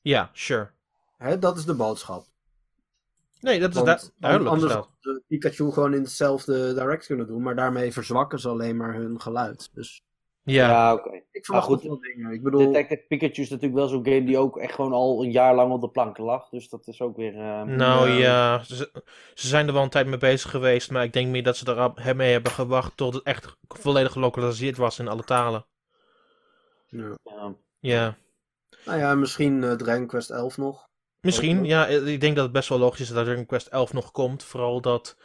Ja, 0.00 0.30
sure. 0.32 0.70
Hè, 1.16 1.38
dat 1.38 1.56
is 1.58 1.64
de 1.64 1.74
boodschap. 1.74 2.26
Nee, 3.40 3.60
dat 3.60 3.70
is 3.70 3.74
Want 3.82 4.00
du- 4.00 4.08
duidelijk. 4.18 4.50
anders 4.50 4.72
had 4.72 4.90
de 5.00 5.22
Pikachu 5.26 5.70
gewoon 5.72 5.94
in 5.94 6.02
hetzelfde 6.02 6.74
direct 6.74 7.06
kunnen 7.06 7.26
doen, 7.26 7.42
maar 7.42 7.56
daarmee 7.56 7.92
verzwakken 7.92 8.38
ze 8.40 8.48
alleen 8.48 8.76
maar 8.76 8.94
hun 8.94 9.20
geluid. 9.20 9.70
Dus 9.74 10.02
Ja. 10.48 10.68
ja. 10.68 10.92
oké. 10.92 11.22
ik 11.30 11.44
verwacht 11.44 11.66
goed, 11.66 11.80
goed, 11.80 11.88
wel 11.88 12.00
dingen. 12.00 12.32
Ik 12.32 12.42
bedoel, 12.42 12.72
Detective 12.72 13.04
Pikachu 13.08 13.42
is 13.42 13.48
natuurlijk 13.48 13.78
wel 13.78 13.88
zo'n 13.88 14.04
game 14.04 14.24
die 14.24 14.38
ook 14.38 14.58
echt 14.58 14.74
gewoon 14.74 14.92
al 14.92 15.24
een 15.24 15.30
jaar 15.30 15.54
lang 15.54 15.72
op 15.72 15.80
de 15.80 15.88
plank 15.88 16.18
lag. 16.18 16.48
Dus 16.48 16.68
dat 16.68 16.86
is 16.86 17.00
ook 17.00 17.16
weer... 17.16 17.34
eh, 17.34 17.62
Nou 17.62 18.10
Ja. 18.10 18.16
ja, 18.16 18.62
ze, 18.64 19.02
ze 19.34 19.48
zijn 19.48 19.66
er 19.66 19.72
wel 19.72 19.82
een 19.82 19.88
tijd 19.88 20.06
mee 20.06 20.18
bezig 20.18 20.50
geweest, 20.50 20.90
maar 20.90 21.04
ik 21.04 21.12
denk 21.12 21.28
meer 21.28 21.42
dat 21.42 21.56
ze 21.56 21.92
er 22.04 22.16
mee 22.16 22.32
hebben 22.32 22.52
gewacht 22.52 22.96
tot 22.96 23.14
het 23.14 23.22
echt 23.22 23.56
volledig 23.68 24.12
gelokaliseerd 24.12 24.76
was 24.76 24.98
in 24.98 25.08
alle 25.08 25.24
talen. 25.24 25.66
ja. 26.86 27.16
ja. 27.22 27.54
Ja, 27.80 28.16
Nou 28.84 28.98
ja, 28.98 29.14
misschien 29.14 29.64
eh 29.64 29.72
Dragon 29.72 30.06
Quest 30.06 30.30
11 30.30 30.56
nog. 30.56 30.88
misschien. 31.20 31.64
Ja, 31.64 31.86
ik 31.86 32.20
denk 32.20 32.34
dat 32.34 32.44
het 32.44 32.52
best 32.52 32.68
wel 32.68 32.78
logisch 32.78 33.00
is 33.00 33.08
dat 33.08 33.24
Dragon 33.24 33.46
Quest 33.46 33.66
11 33.66 33.92
nog 33.92 34.10
komt. 34.10 34.42
Vooral 34.44 34.80
dat 34.80 35.16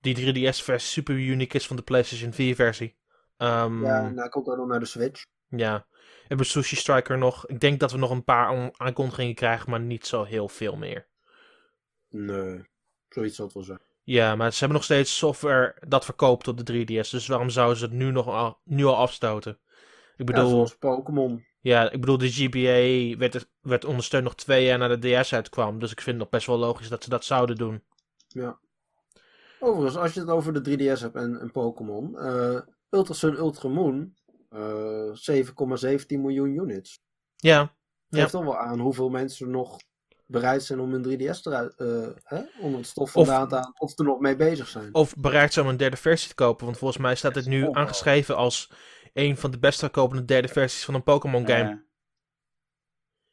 die 0.00 0.16
3DS-versie 0.16 0.78
super 0.78 1.14
unique 1.14 1.56
is 1.56 1.66
van 1.66 1.76
de 1.76 1.82
PlayStation 1.82 2.32
4-versie. 2.32 2.96
Ehm, 3.36 3.84
Ja, 3.84 4.00
ja, 4.02 4.08
nou 4.10 4.28
komt 4.28 4.48
ook 4.48 4.56
nog 4.56 4.66
naar 4.66 4.80
de 4.80 4.86
Switch. 4.86 5.24
We 5.48 5.82
hebben 6.28 6.46
Sushi 6.46 6.76
Striker 6.76 7.18
nog. 7.18 7.46
Ik 7.46 7.60
denk 7.60 7.80
dat 7.80 7.92
we 7.92 7.98
nog 7.98 8.10
een 8.10 8.24
paar 8.24 8.46
aan- 8.46 8.70
aankondigingen 8.76 9.34
krijgen, 9.34 9.70
maar 9.70 9.80
niet 9.80 10.06
zo 10.06 10.24
heel 10.24 10.48
veel 10.48 10.76
meer. 10.76 11.08
Nee, 12.08 12.68
zoiets 13.08 13.36
zal 13.36 13.44
het 13.44 13.54
wel 13.54 13.62
zijn. 13.62 13.80
Ja, 14.02 14.36
maar 14.36 14.50
ze 14.52 14.58
hebben 14.58 14.76
nog 14.76 14.84
steeds 14.84 15.16
software 15.18 15.76
dat 15.88 16.04
verkoopt 16.04 16.48
op 16.48 16.56
de 16.56 16.62
3DS. 16.64 17.10
Dus 17.10 17.26
waarom 17.26 17.50
zouden 17.50 17.76
ze 17.78 17.84
het 17.84 17.92
nu, 17.94 18.10
nog 18.10 18.26
al, 18.28 18.60
nu 18.64 18.84
al 18.84 18.96
afstoten? 18.96 19.52
Ik 19.52 19.58
Ja, 20.16 20.24
bedoel, 20.24 20.48
zoals 20.48 20.76
Pokémon. 20.76 21.44
Ja, 21.60 21.90
ik 21.90 22.00
bedoel, 22.00 22.18
de 22.18 22.30
GBA 22.30 23.18
werd, 23.18 23.48
werd 23.60 23.84
ondersteund 23.84 24.24
nog 24.24 24.34
twee 24.34 24.64
jaar 24.64 24.78
nadat 24.78 25.02
de 25.02 25.20
DS 25.20 25.32
uitkwam. 25.34 25.78
Dus 25.78 25.90
ik 25.90 26.00
vind 26.00 26.10
het 26.10 26.18
nog 26.18 26.28
best 26.28 26.46
wel 26.46 26.58
logisch 26.58 26.88
dat 26.88 27.04
ze 27.04 27.10
dat 27.10 27.24
zouden 27.24 27.56
doen. 27.56 27.82
Ja. 28.28 28.58
Overigens, 29.60 29.96
als 29.96 30.12
je 30.14 30.20
het 30.20 30.28
over 30.28 30.52
de 30.62 30.76
3DS 30.78 31.00
hebt 31.00 31.14
en, 31.14 31.40
en 31.40 31.50
Pokémon. 31.50 32.18
eh 32.18 32.60
Ultra 32.96 33.14
Sun 33.14 33.36
Ultra 33.36 33.68
Moon. 33.68 34.14
eh 34.50 35.10
7,17 35.12 36.20
miljoen 36.20 36.54
units. 36.56 37.00
Ja, 37.36 37.58
Ja. 38.08 38.18
Geeft 38.20 38.30
toch 38.30 38.44
wel 38.44 38.56
aan 38.58 38.78
hoeveel 38.80 39.08
mensen 39.08 39.50
nog 39.50 39.78
bereid 40.26 40.62
zijn 40.62 40.80
om 40.80 40.92
hun 40.92 41.02
3DS 41.02 41.44
eruit, 41.44 41.74
eh, 41.76 42.08
hè, 42.22 42.42
onder 42.60 42.78
het 42.78 42.88
stof 42.88 43.16
Of- 43.16 43.26
vandaan 43.26 43.48
te 43.48 43.54
halen. 43.54 43.74
Of 43.78 43.98
er 43.98 44.04
nog 44.04 44.18
mee 44.20 44.36
bezig 44.36 44.68
zijn. 44.68 44.94
of 44.94 45.14
bereid 45.16 45.52
zijn 45.52 45.64
om 45.66 45.70
een 45.70 45.76
derde 45.76 45.96
versie 45.96 46.28
te 46.28 46.34
kopen. 46.34 46.64
Want 46.64 46.78
volgens 46.78 47.00
mij 47.00 47.14
staat 47.14 47.34
dit 47.34 47.46
nu 47.46 47.66
Oh. 47.66 47.76
aangeschreven 47.76 48.36
als 48.36 48.70
een 49.12 49.36
van 49.36 49.50
de 49.50 49.58
best 49.58 49.78
verkopende 49.78 50.24
derde 50.24 50.48
versies 50.48 50.84
van 50.84 50.94
een 50.94 51.02
Pokémon 51.02 51.46
game. 51.46 51.68
Ja. 51.68 51.84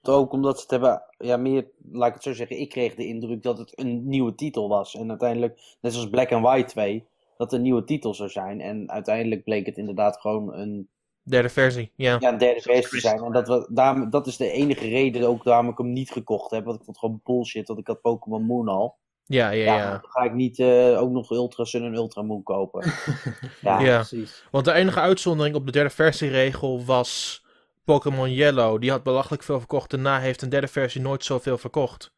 Ook 0.02 0.32
omdat 0.32 0.56
ze 0.56 0.62
het 0.62 0.72
hebben, 0.72 1.04
ja, 1.18 1.38
meer, 1.38 1.72
laat 1.92 2.08
ik 2.08 2.14
het 2.14 2.24
zo 2.24 2.34
zeggen, 2.34 2.60
ik 2.60 2.70
kreeg 2.70 2.96
de 2.96 3.06
indruk 3.08 3.42
dat 3.44 3.58
het 3.58 3.80
een 3.80 4.08
nieuwe 4.08 4.36
titel 4.36 4.70
was. 4.70 4.96
En 4.96 5.10
uiteindelijk, 5.10 5.60
net 5.82 5.94
zoals 5.94 6.10
Black 6.10 6.32
and 6.32 6.44
White 6.46 6.70
2, 6.70 7.08
dat 7.44 7.54
een 7.54 7.62
nieuwe 7.62 7.84
titel 7.84 8.14
zou 8.14 8.30
zijn. 8.30 8.62
En 8.62 8.92
uiteindelijk 8.92 9.44
bleek 9.44 9.66
het 9.66 9.78
inderdaad 9.78 10.18
gewoon 10.22 10.54
een, 10.54 10.88
Derde 11.26 11.50
versie, 11.50 11.92
ja. 11.96 12.18
ja, 12.20 12.32
een 12.32 12.38
derde 12.38 12.62
versie 12.62 12.90
te 12.90 13.00
zijn. 13.00 13.24
En 13.24 13.32
dat, 13.32 13.48
we, 13.48 13.68
daarom, 13.70 14.10
dat 14.10 14.28
is 14.28 14.38
de 14.38 14.52
enige 14.52 14.88
reden 14.88 15.28
ook 15.28 15.44
waarom 15.44 15.70
ik 15.70 15.78
hem 15.78 15.94
niet 15.94 16.12
gekocht 16.12 16.52
heb. 16.52 16.64
Want 16.66 16.78
ik 16.80 16.84
vond 16.84 16.98
het 16.98 17.06
gewoon 17.06 17.22
bullshit, 17.24 17.68
want 17.68 17.80
ik 17.80 17.88
had 17.88 18.02
Pokémon 18.02 18.44
Moon 18.46 18.68
al. 18.68 18.96
Ja, 19.26 19.50
ja, 19.50 19.64
Ja, 19.64 19.78
ja. 19.78 19.90
dan 19.90 20.10
ga 20.10 20.24
ik 20.24 20.34
niet 20.34 20.60
eh, 20.60 21.02
ook 21.02 21.12
nog 21.12 21.32
Ultra 21.32 21.64
Sun 21.64 21.84
en 21.84 21.94
Ultra 21.94 22.22
Moon 22.22 22.44
kopen. 22.44 22.94
ja, 23.62 23.80
Ja. 23.80 23.96
precies. 23.96 24.44
Want 24.52 24.66
de 24.66 24.74
enige 24.74 25.00
uitzondering 25.00 25.56
op 25.56 25.66
de 25.66 25.72
derde 25.72 25.90
versieregel 25.90 26.86
was 26.86 27.44
Pokémon 27.86 28.34
Yellow. 28.34 28.82
Die 28.82 28.92
had 28.92 29.04
belachelijk 29.04 29.44
veel 29.44 29.60
verkocht. 29.60 29.90
Daarna 29.90 30.20
heeft 30.20 30.42
een 30.42 30.50
derde 30.50 30.68
versie 30.68 31.02
nooit 31.02 31.24
zoveel 31.24 31.58
verkocht. 31.58 32.14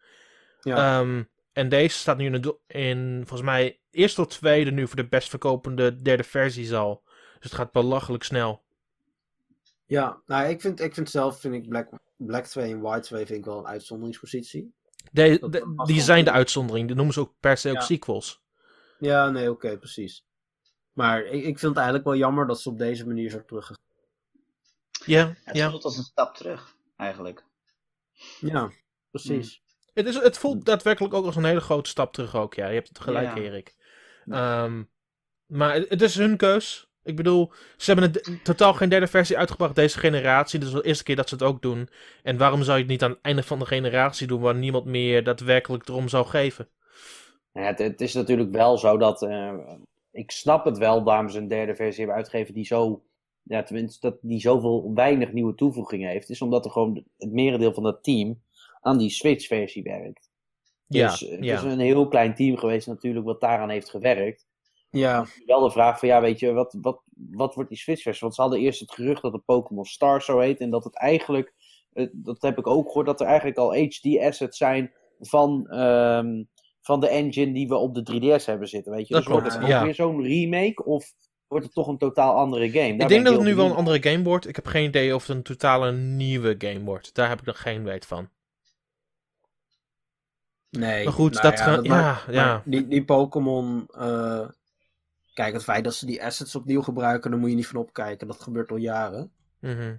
Ja. 0.61 0.99
Ehm, 0.99 1.23
En 1.55 1.69
deze 1.69 1.97
staat 1.97 2.17
nu 2.17 2.25
in, 2.25 2.41
de, 2.41 2.57
in 2.67 3.17
volgens 3.17 3.41
mij 3.41 3.81
eerst 3.91 4.15
tot 4.15 4.29
tweede 4.29 4.71
nu 4.71 4.87
voor 4.87 4.95
de 4.95 5.07
best 5.07 5.29
verkopende 5.29 6.01
derde 6.01 6.23
versie 6.23 6.65
zal. 6.65 7.03
Dus 7.05 7.43
het 7.43 7.53
gaat 7.53 7.71
belachelijk 7.71 8.23
snel. 8.23 8.63
Ja, 9.85 10.21
nou 10.25 10.49
ik 10.49 10.61
vind, 10.61 10.79
ik 10.79 10.93
vind 10.93 11.09
zelf 11.09 11.39
vind 11.39 11.53
ik 11.55 11.69
Black, 11.69 11.89
Black 12.17 12.45
2 12.45 12.71
en 12.71 12.81
White 12.81 13.07
2 13.07 13.25
vind 13.25 13.39
ik 13.39 13.45
wel 13.45 13.57
een 13.57 13.67
uitzonderingspositie. 13.67 14.73
De, 15.11 15.49
de- 15.49 15.83
die 15.85 16.01
zijn 16.01 16.25
de 16.25 16.31
uitzondering. 16.31 16.87
Die 16.87 16.95
noemen 16.95 17.13
ze 17.13 17.19
ook 17.19 17.33
per 17.39 17.57
se 17.57 17.71
ook 17.71 17.81
sequels. 17.81 18.43
Ja, 18.99 19.29
nee, 19.29 19.51
oké, 19.51 19.77
precies. 19.77 20.25
Maar 20.91 21.23
ik, 21.25 21.33
ik 21.43 21.59
vind 21.59 21.61
het 21.61 21.75
eigenlijk 21.75 22.05
wel 22.05 22.15
jammer 22.15 22.47
dat 22.47 22.61
ze 22.61 22.69
op 22.69 22.77
deze 22.77 23.07
manier 23.07 23.29
zo 23.29 23.45
terug 23.45 23.71
Ja, 25.05 25.33
Het 25.43 25.55
ja. 25.55 25.69
voelt 25.69 25.83
als 25.83 25.97
een 25.97 26.03
stap 26.03 26.35
terug, 26.35 26.75
eigenlijk. 26.95 27.45
Ja, 28.39 28.71
precies. 29.11 29.63
Het, 29.95 30.07
is, 30.07 30.15
het 30.15 30.37
voelt 30.37 30.65
daadwerkelijk 30.65 31.13
ook 31.13 31.25
als 31.25 31.35
een 31.35 31.45
hele 31.45 31.59
grote 31.59 31.89
stap 31.89 32.13
terug 32.13 32.35
ook. 32.35 32.53
Ja, 32.53 32.67
je 32.67 32.73
hebt 32.73 32.87
het 32.87 32.99
gelijk, 32.99 33.35
Ja. 33.35 33.41
Erik. 33.41 33.75
Ehm, 34.29 34.83
maar 35.45 35.73
het, 35.73 35.89
het 35.89 36.01
is 36.01 36.15
hun 36.15 36.37
keus. 36.37 36.89
Ik 37.03 37.15
bedoel, 37.15 37.51
ze 37.77 37.93
hebben 37.93 38.21
totaal 38.43 38.73
geen 38.73 38.89
derde 38.89 39.07
versie 39.07 39.37
uitgebracht 39.37 39.75
deze 39.75 39.99
generatie. 39.99 40.59
Dit 40.59 40.67
is 40.67 40.73
de 40.73 40.81
eerste 40.83 41.03
keer 41.03 41.15
dat 41.15 41.29
ze 41.29 41.35
het 41.35 41.43
ook 41.43 41.61
doen. 41.61 41.89
En 42.23 42.37
waarom 42.37 42.63
zou 42.63 42.75
je 42.77 42.83
het 42.83 42.91
niet 42.91 43.03
aan 43.03 43.09
het 43.09 43.19
einde 43.21 43.43
van 43.43 43.59
de 43.59 43.65
generatie 43.65 44.27
doen, 44.27 44.41
waar 44.41 44.55
niemand 44.55 44.85
meer 44.85 45.23
daadwerkelijk 45.23 45.87
erom 45.87 46.07
zou 46.07 46.25
geven? 46.25 46.67
Ja, 47.53 47.61
het, 47.61 47.79
het 47.79 48.01
is 48.01 48.13
natuurlijk 48.13 48.51
wel 48.51 48.77
zo 48.77 48.97
dat. 48.97 49.21
eh, 49.21 49.53
ik 50.11 50.31
snap 50.31 50.65
het 50.65 50.77
wel 50.77 51.03
waarom 51.03 51.29
ze 51.29 51.37
een 51.37 51.47
derde 51.47 51.75
versie 51.75 51.97
hebben 51.97 52.15
uitgegeven 52.15 52.53
die 52.53 52.65
zo. 52.65 53.03
Ja, 53.43 53.63
tenminste, 53.63 53.99
dat 54.09 54.17
die 54.21 54.39
zoveel 54.39 54.91
weinig 54.93 55.31
nieuwe 55.31 55.55
toevoegingen 55.55 56.09
heeft. 56.09 56.29
Is 56.29 56.41
omdat 56.41 56.65
er 56.65 56.71
gewoon 56.71 57.03
het 57.17 57.31
merendeel 57.31 57.73
van 57.73 57.83
dat 57.83 58.03
team 58.03 58.41
aan 58.85 58.97
die 58.97 59.09
Switch-versie 59.09 59.83
werkt. 59.83 60.29
Ja, 60.87 61.09
Dus 61.09 61.19
het 61.19 61.43
ja. 61.43 61.55
is 61.55 61.63
een 61.63 61.79
heel 61.79 62.07
klein 62.07 62.35
team 62.35 62.57
geweest 62.57 62.87
natuurlijk 62.87 63.25
wat 63.25 63.41
daaraan 63.41 63.69
heeft 63.69 63.89
gewerkt. 63.89 64.47
Ja, 64.89 65.25
Wel 65.45 65.59
de 65.59 65.71
vraag 65.71 65.99
van 65.99 66.07
ja, 66.07 66.21
weet 66.21 66.39
je, 66.39 66.53
wat, 66.53 66.77
wat, 66.81 67.01
wat 67.31 67.55
wordt 67.55 67.69
die 67.69 67.79
Switch-versie? 67.79 68.21
Want 68.21 68.35
ze 68.35 68.41
hadden 68.41 68.59
eerst 68.59 68.79
het 68.79 68.91
gerucht 68.91 69.21
dat 69.21 69.33
het 69.33 69.45
Pokémon 69.45 69.85
Stars 69.85 70.25
zo 70.25 70.39
heet. 70.39 70.59
En 70.59 70.69
dat 70.69 70.83
het 70.83 70.97
eigenlijk, 70.97 71.53
eh, 71.93 72.07
dat 72.11 72.41
heb 72.41 72.57
ik 72.57 72.67
ook 72.67 72.87
gehoord, 72.87 73.05
dat 73.05 73.21
er 73.21 73.27
eigenlijk 73.27 73.57
al 73.57 73.75
HD-assets 73.75 74.57
zijn 74.57 74.93
van, 75.19 75.67
ehm, 75.67 76.43
van 76.81 76.99
de 76.99 77.07
engine 77.07 77.53
die 77.53 77.67
we 77.67 77.75
op 77.75 77.95
de 77.95 78.03
3DS 78.03 78.45
hebben 78.45 78.67
zitten. 78.67 78.91
Weet 78.91 79.07
je? 79.07 79.13
Dat 79.13 79.23
dus 79.23 79.31
wordt 79.31 79.47
klopt, 79.47 79.63
het 79.63 79.73
ook 79.73 79.79
ja. 79.79 79.83
weer 79.83 79.95
zo'n 79.95 80.23
remake 80.23 80.85
of 80.85 81.13
wordt 81.47 81.65
het 81.65 81.73
toch 81.73 81.87
een 81.87 81.97
totaal 81.97 82.35
andere 82.35 82.69
game? 82.69 82.97
Daar 82.97 83.01
ik 83.01 83.07
denk 83.07 83.25
dat 83.25 83.33
het 83.33 83.43
nu 83.43 83.55
wel 83.55 83.65
een 83.65 83.75
andere 83.75 84.09
game 84.09 84.23
wordt. 84.23 84.47
Ik 84.47 84.55
heb 84.55 84.65
geen 84.65 84.87
idee 84.87 85.15
of 85.15 85.27
het 85.27 85.35
een 85.35 85.43
totale 85.43 85.91
nieuwe 85.91 86.55
game 86.57 86.83
wordt. 86.83 87.13
Daar 87.13 87.29
heb 87.29 87.39
ik 87.39 87.45
nog 87.45 87.61
geen 87.61 87.83
weet 87.83 88.05
van. 88.05 88.29
Nee. 90.75 91.03
Maar 91.03 91.13
goed, 91.13 91.33
nou 91.33 91.43
dat 91.49 91.59
ja, 91.59 91.75
dat 91.75 91.85
ja, 91.85 91.89
maakt- 92.01 92.25
ja. 92.33 92.45
maar 92.45 92.61
Die, 92.65 92.87
die 92.87 93.05
Pokémon. 93.05 93.87
eh, 93.97 94.47
kijk, 95.33 95.53
het 95.53 95.63
feit 95.63 95.83
dat 95.83 95.93
ze 95.95 96.05
die 96.05 96.23
assets 96.23 96.55
opnieuw 96.55 96.81
gebruiken, 96.81 97.31
daar 97.31 97.39
moet 97.39 97.49
je 97.49 97.55
niet 97.55 97.67
van 97.67 97.79
opkijken. 97.81 98.27
Dat 98.27 98.41
gebeurt 98.41 98.71
al 98.71 98.77
jaren. 98.77 99.31
Mhm. 99.59 99.95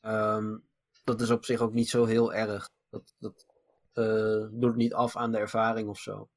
Ehm, 0.00 0.56
dat 1.04 1.20
is 1.20 1.30
op 1.30 1.44
zich 1.44 1.60
ook 1.60 1.72
niet 1.72 1.88
zo 1.88 2.04
heel 2.04 2.32
erg. 2.34 2.68
Dat, 2.90 3.14
dat 3.18 3.46
eh, 3.92 4.44
doet 4.50 4.76
niet 4.76 4.94
af 4.94 5.16
aan 5.16 5.32
de 5.32 5.38
ervaring 5.38 5.88
of 5.88 5.98
zo. 5.98 6.28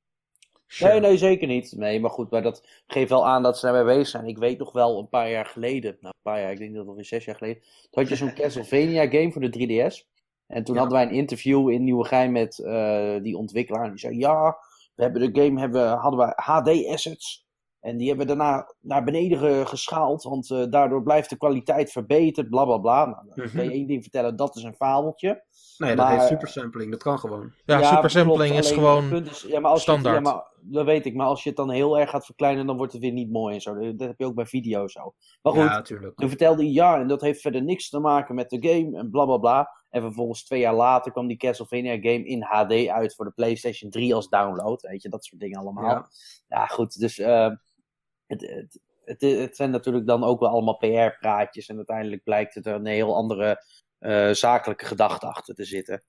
Sure. 0.67 0.91
Nee, 0.91 0.99
nee, 0.99 1.17
zeker 1.17 1.47
niet. 1.47 1.71
Nee, 1.75 1.99
maar 1.99 2.09
goed, 2.09 2.29
maar 2.31 2.41
dat 2.41 2.67
geeft 2.87 3.09
wel 3.09 3.27
aan 3.27 3.43
dat 3.43 3.57
ze 3.59 3.65
daarmee 3.65 3.95
bezig 3.95 4.07
zijn. 4.07 4.25
Ik 4.25 4.37
weet 4.37 4.57
nog 4.57 4.71
wel 4.71 4.99
een 4.99 5.09
paar 5.09 5.29
jaar 5.29 5.45
geleden, 5.45 5.97
nou 5.99 6.13
een 6.15 6.31
paar 6.31 6.41
jaar, 6.41 6.51
ik 6.51 6.57
denk 6.57 6.69
dat 6.71 6.79
het 6.79 6.89
alweer 6.89 7.05
zes 7.05 7.25
jaar 7.25 7.35
geleden, 7.35 7.61
toen 7.61 7.89
had 8.03 8.07
je 8.09 8.15
zo'n 8.15 8.33
Castlevania 8.41 9.07
game 9.07 9.31
voor 9.31 9.41
de 9.41 9.49
3DS. 9.91 10.14
En 10.47 10.63
toen 10.63 10.73
Ja. 10.75 10.81
hadden 10.81 10.99
wij 10.99 11.07
een 11.07 11.15
interview 11.15 11.69
in 11.69 11.83
Nieuwegein 11.83 12.31
met 12.31 12.59
eh, 12.59 13.21
die 13.21 13.37
ontwikkelaar. 13.37 13.83
En 13.83 13.89
die 13.89 13.99
zei, 13.99 14.17
ja, 14.17 14.57
we 14.95 15.03
hebben 15.03 15.33
de 15.33 15.41
game, 15.41 15.59
hebben, 15.59 15.89
hadden 15.97 16.19
we 16.19 16.33
HD 16.35 16.87
assets. 16.93 17.43
En 17.79 17.97
die 17.97 18.07
hebben 18.07 18.27
we 18.27 18.35
daarna 18.35 18.73
naar 18.81 19.03
beneden 19.03 19.37
ge- 19.37 19.63
geschaald, 19.65 20.23
want 20.23 20.51
eh, 20.51 20.63
daardoor 20.69 21.03
blijft 21.03 21.29
de 21.29 21.37
kwaliteit 21.37 21.91
verbeterd, 21.91 22.49
bla 22.49 22.65
bla 22.65 22.77
bla. 22.77 23.05
Nou, 23.05 23.17
dan 23.35 23.45
Mhm. 23.45 23.55
kan 23.55 23.65
je 23.65 23.71
één 23.71 23.87
ding 23.87 24.01
vertellen, 24.01 24.35
dat 24.35 24.55
is 24.55 24.63
een 24.63 24.73
fabeltje. 24.75 25.43
Nee, 25.77 25.95
dat 25.95 26.05
Maar- 26.05 26.15
heeft 26.15 26.27
supersampling. 26.27 26.91
Dat 26.91 27.03
kan 27.03 27.19
gewoon. 27.19 27.51
ja, 27.65 27.79
Ja, 27.79 27.95
supersampling 27.95 28.49
klopt, 28.51 28.65
is 28.65 28.71
gewoon 28.71 29.25
is- 29.25 29.45
ja, 29.47 29.59
maar 29.59 29.71
als 29.71 29.81
standaard. 29.81 30.17
Je, 30.17 30.23
ja, 30.23 30.33
maar, 30.33 30.43
dat 30.61 30.85
weet 30.85 31.05
ik, 31.05 31.15
maar 31.15 31.27
als 31.27 31.43
je 31.43 31.49
het 31.49 31.57
dan 31.57 31.69
heel 31.69 31.99
erg 31.99 32.09
gaat 32.09 32.25
verkleinen, 32.25 32.65
dan 32.65 32.77
wordt 32.77 32.93
het 32.93 33.01
weer 33.01 33.11
niet 33.11 33.31
mooi 33.31 33.55
en 33.55 33.61
zo. 33.61 33.73
Dat 33.95 34.07
heb 34.07 34.19
je 34.19 34.25
ook 34.25 34.35
bij 34.35 34.45
video 34.45 34.87
zo. 34.87 35.13
Maar 35.41 35.53
goed, 35.53 35.61
Ja, 35.63 35.69
natuurlijk. 35.69 36.15
toen 36.17 36.29
vertelde 36.29 36.61
hij 36.63 36.71
ja, 36.71 36.99
en 36.99 37.07
dat 37.07 37.21
heeft 37.21 37.41
verder 37.41 37.63
niks 37.63 37.89
te 37.89 37.99
maken 37.99 38.35
met 38.35 38.49
de 38.49 38.67
game 38.69 38.97
en 38.97 39.09
bla 39.09 39.25
bla 39.25 39.37
bla. 39.37 39.69
En 39.95 40.01
vervolgens 40.01 40.43
twee 40.43 40.59
jaar 40.59 40.73
later 40.73 41.11
kwam 41.11 41.27
die 41.27 41.37
Castlevania 41.37 41.95
game 41.95 42.25
in 42.25 42.41
HD 42.41 42.87
uit 42.87 43.15
voor 43.15 43.25
de 43.25 43.31
PlayStation 43.31 43.91
3 43.91 44.15
als 44.15 44.29
download. 44.29 44.81
Weet 44.81 45.01
je, 45.01 45.09
dat 45.09 45.25
soort 45.25 45.41
dingen 45.41 45.59
allemaal. 45.59 45.89
Ja, 45.89 46.09
Ja. 46.47 46.65
goed, 46.65 46.99
dus 46.99 47.19
eh, 47.19 47.51
het, 48.25 48.41
het, 48.41 48.79
het, 49.05 49.21
het 49.21 49.55
zijn 49.55 49.71
natuurlijk 49.71 50.07
dan 50.07 50.23
ook 50.23 50.39
wel 50.39 50.49
allemaal 50.49 50.77
PR-praatjes. 50.77 51.67
En 51.67 51.75
uiteindelijk 51.75 52.23
blijkt 52.23 52.55
het 52.55 52.65
er 52.65 52.73
een 52.73 52.85
heel 52.85 53.15
andere 53.15 53.65
eh, 53.97 54.31
zakelijke 54.31 54.85
gedachte 54.85 55.25
achter 55.25 55.55
te 55.55 55.63
zitten. 55.63 56.03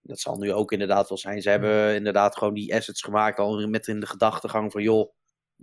Dat 0.00 0.20
zal 0.20 0.36
nu 0.36 0.52
ook 0.52 0.72
inderdaad 0.72 1.08
wel 1.08 1.18
zijn. 1.18 1.42
Ze 1.42 1.50
hebben 1.50 1.94
inderdaad 1.94 2.36
gewoon 2.36 2.54
die 2.54 2.74
assets 2.74 3.02
gemaakt 3.02 3.38
al 3.38 3.68
met 3.68 3.86
in 3.86 4.00
de 4.00 4.06
gedachtegang 4.06 4.72
van 4.72 4.82
joh, 4.82 5.12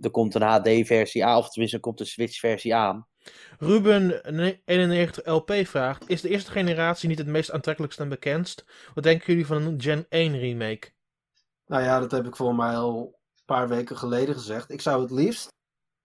er 0.00 0.10
komt 0.10 0.34
een 0.34 0.42
HD-versie 0.42 1.24
aan, 1.24 1.38
of 1.38 1.48
tenminste 1.48 1.76
er 1.76 1.82
komt 1.82 2.00
een 2.00 2.06
Switch-versie 2.06 2.74
aan. 2.74 3.08
Ruben 3.58 4.20
91 4.64 5.26
LP 5.26 5.52
vraagt: 5.52 6.08
Is 6.08 6.20
de 6.20 6.28
eerste 6.28 6.50
generatie 6.50 7.08
niet 7.08 7.18
het 7.18 7.26
meest 7.26 7.50
aantrekkelijkst 7.52 8.00
en 8.00 8.08
bekendst? 8.08 8.64
Wat 8.94 9.04
denken 9.04 9.26
jullie 9.26 9.46
van 9.46 9.62
een 9.62 9.80
Gen 9.82 10.06
1 10.08 10.38
remake? 10.38 10.92
Nou 11.66 11.82
ja, 11.82 12.00
dat 12.00 12.10
heb 12.10 12.26
ik 12.26 12.36
voor 12.36 12.54
mij 12.54 12.76
al 12.76 12.98
een 13.36 13.42
paar 13.44 13.68
weken 13.68 13.96
geleden 13.96 14.34
gezegd. 14.34 14.70
Ik 14.70 14.80
zou 14.80 15.02
het 15.02 15.10
liefst. 15.10 15.52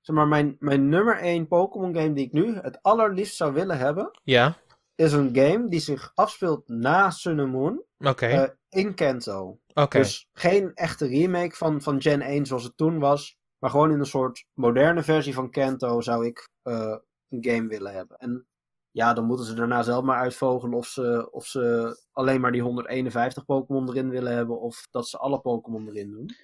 Zeg 0.02 0.16
maar, 0.16 0.28
mijn, 0.28 0.56
mijn 0.60 0.90
nummer 0.90 1.18
1 1.18 1.48
Pokémon 1.48 1.96
game 1.96 2.14
die 2.14 2.26
ik 2.26 2.32
nu 2.32 2.56
het 2.56 2.80
allerliefst 2.82 3.36
zou 3.36 3.54
willen 3.54 3.78
hebben. 3.78 4.20
Ja, 4.24 4.56
Is 4.96 5.12
een 5.12 5.36
game 5.36 5.70
die 5.70 5.80
zich 5.80 6.12
afspeelt 6.16 6.68
na 6.68 7.10
Sun 7.10 7.40
and 7.40 7.52
Moon. 7.52 7.84
oké. 8.00 8.26
eh, 8.26 8.50
in 8.70 8.94
Kanto. 8.96 9.60
Oké. 9.74 9.98
Dus 9.98 10.28
geen 10.34 10.72
echte 10.74 11.08
remake 11.08 11.56
van, 11.56 11.82
van 11.82 12.02
Gen 12.02 12.22
1 12.22 12.46
zoals 12.46 12.64
het 12.64 12.78
toen 12.78 13.00
was. 13.00 13.38
Maar 13.60 13.70
gewoon 13.70 13.92
in 13.92 14.00
een 14.00 14.06
soort 14.06 14.46
moderne 14.54 15.04
versie 15.04 15.34
van 15.34 15.52
Kanto 15.52 16.02
zou 16.02 16.26
ik 16.26 16.50
eh, 16.62 16.96
een 17.30 17.44
game 17.46 17.68
willen 17.68 17.94
hebben. 17.94 18.18
En 18.18 18.48
ja, 18.92 19.14
dan 19.14 19.26
moeten 19.26 19.46
ze 19.46 19.54
daarna 19.54 19.84
zelf 19.84 20.04
maar 20.04 20.20
uitvogelen 20.20 20.78
of 20.78 20.88
ze, 20.88 21.28
of 21.32 21.46
ze 21.46 21.96
alleen 22.12 22.42
maar 22.42 22.52
die 22.52 22.62
151 22.62 23.46
Pokémon 23.46 23.90
erin 23.90 24.10
willen 24.10 24.34
hebben. 24.34 24.60
Of 24.60 24.88
dat 24.92 25.08
ze 25.08 25.18
alle 25.18 25.40
Pokémon 25.40 25.88
erin 25.88 26.12
doen. 26.12 26.36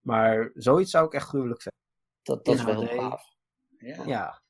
Maar 0.00 0.50
zoiets 0.54 0.90
zou 0.90 1.06
ik 1.06 1.12
echt 1.12 1.28
gruwelijk 1.28 1.62
vinden. 1.62 1.80
Dat, 2.22 2.44
dat 2.44 2.54
is 2.54 2.64
wel 2.64 2.86
heel 2.86 3.00
gaaf. 3.00 3.24
Ja. 3.78 4.04
Ja, 4.04 4.42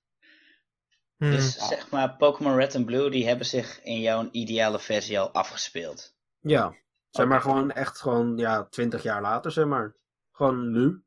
Hmm. 1.16 1.30
Dus 1.30 1.68
zeg 1.68 1.90
maar, 1.90 2.16
Pokémon 2.16 2.54
Red 2.54 2.74
en 2.74 2.84
Blue, 2.84 3.10
die 3.10 3.26
hebben 3.26 3.46
zich 3.46 3.82
in 3.82 4.00
jouw 4.00 4.28
ideale 4.30 4.78
versie 4.78 5.20
al 5.20 5.30
afgespeeld. 5.30 6.14
ja. 6.40 6.78
Zeg 7.10 7.26
maar 7.26 7.40
gewoon 7.40 7.70
echt 7.70 8.00
gewoon, 8.00 8.36
ja, 8.36 8.64
20 8.64 9.02
jaar 9.02 9.20
later, 9.20 9.50
zeg 9.50 9.64
maar. 9.66 9.96
Gewoon 10.32 10.70
nu. 10.70 11.02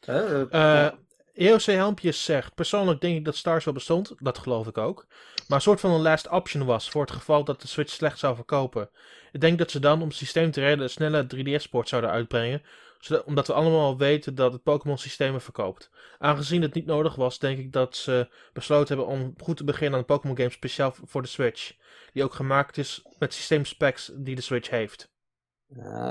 Hè, 0.00 0.48
eh, 0.48 0.86
Eh 0.86 0.92
EOC 1.34 1.62
Helmpjes 1.62 2.24
zegt: 2.24 2.54
Persoonlijk 2.54 3.00
denk 3.00 3.16
ik 3.16 3.24
dat 3.24 3.36
Stars 3.36 3.64
wel 3.64 3.74
bestond. 3.74 4.14
Dat 4.18 4.38
geloof 4.38 4.66
ik 4.66 4.78
ook. 4.78 5.06
Maar 5.48 5.58
een 5.58 5.64
soort 5.64 5.80
van 5.80 5.90
een 5.90 6.00
last 6.00 6.28
option 6.28 6.64
was 6.64 6.90
voor 6.90 7.00
het 7.02 7.10
geval 7.10 7.44
dat 7.44 7.60
de 7.60 7.68
Switch 7.68 7.92
slecht 7.92 8.18
zou 8.18 8.34
verkopen. 8.34 8.90
Ik 9.32 9.40
denk 9.40 9.58
dat 9.58 9.70
ze 9.70 9.80
dan, 9.80 10.02
om 10.02 10.08
het 10.08 10.16
systeem 10.16 10.50
te 10.50 10.60
redden, 10.60 10.82
een 10.82 10.90
snelle 10.90 11.26
3DS-port 11.34 11.88
zouden 11.88 12.10
uitbrengen. 12.10 12.62
Zodat, 12.98 13.24
omdat 13.24 13.46
we 13.46 13.52
allemaal 13.52 13.98
weten 13.98 14.34
dat 14.34 14.52
het 14.52 14.62
Pokémon-systeem 14.62 15.34
er 15.34 15.40
verkoopt. 15.40 15.90
Aangezien 16.18 16.62
het 16.62 16.74
niet 16.74 16.86
nodig 16.86 17.14
was, 17.14 17.38
denk 17.38 17.58
ik 17.58 17.72
dat 17.72 17.96
ze 17.96 18.28
besloten 18.52 18.96
hebben 18.96 19.14
om 19.14 19.34
goed 19.42 19.56
te 19.56 19.64
beginnen 19.64 19.92
aan 19.92 19.98
een 19.98 20.04
Pokémon-game 20.04 20.50
speciaal 20.50 20.94
voor 21.04 21.22
de 21.22 21.28
Switch. 21.28 21.72
Die 22.12 22.24
ook 22.24 22.34
gemaakt 22.34 22.78
is 22.78 23.02
met 23.18 23.34
systeemspecs 23.34 24.10
die 24.14 24.34
de 24.34 24.40
Switch 24.40 24.70
heeft. 24.70 25.10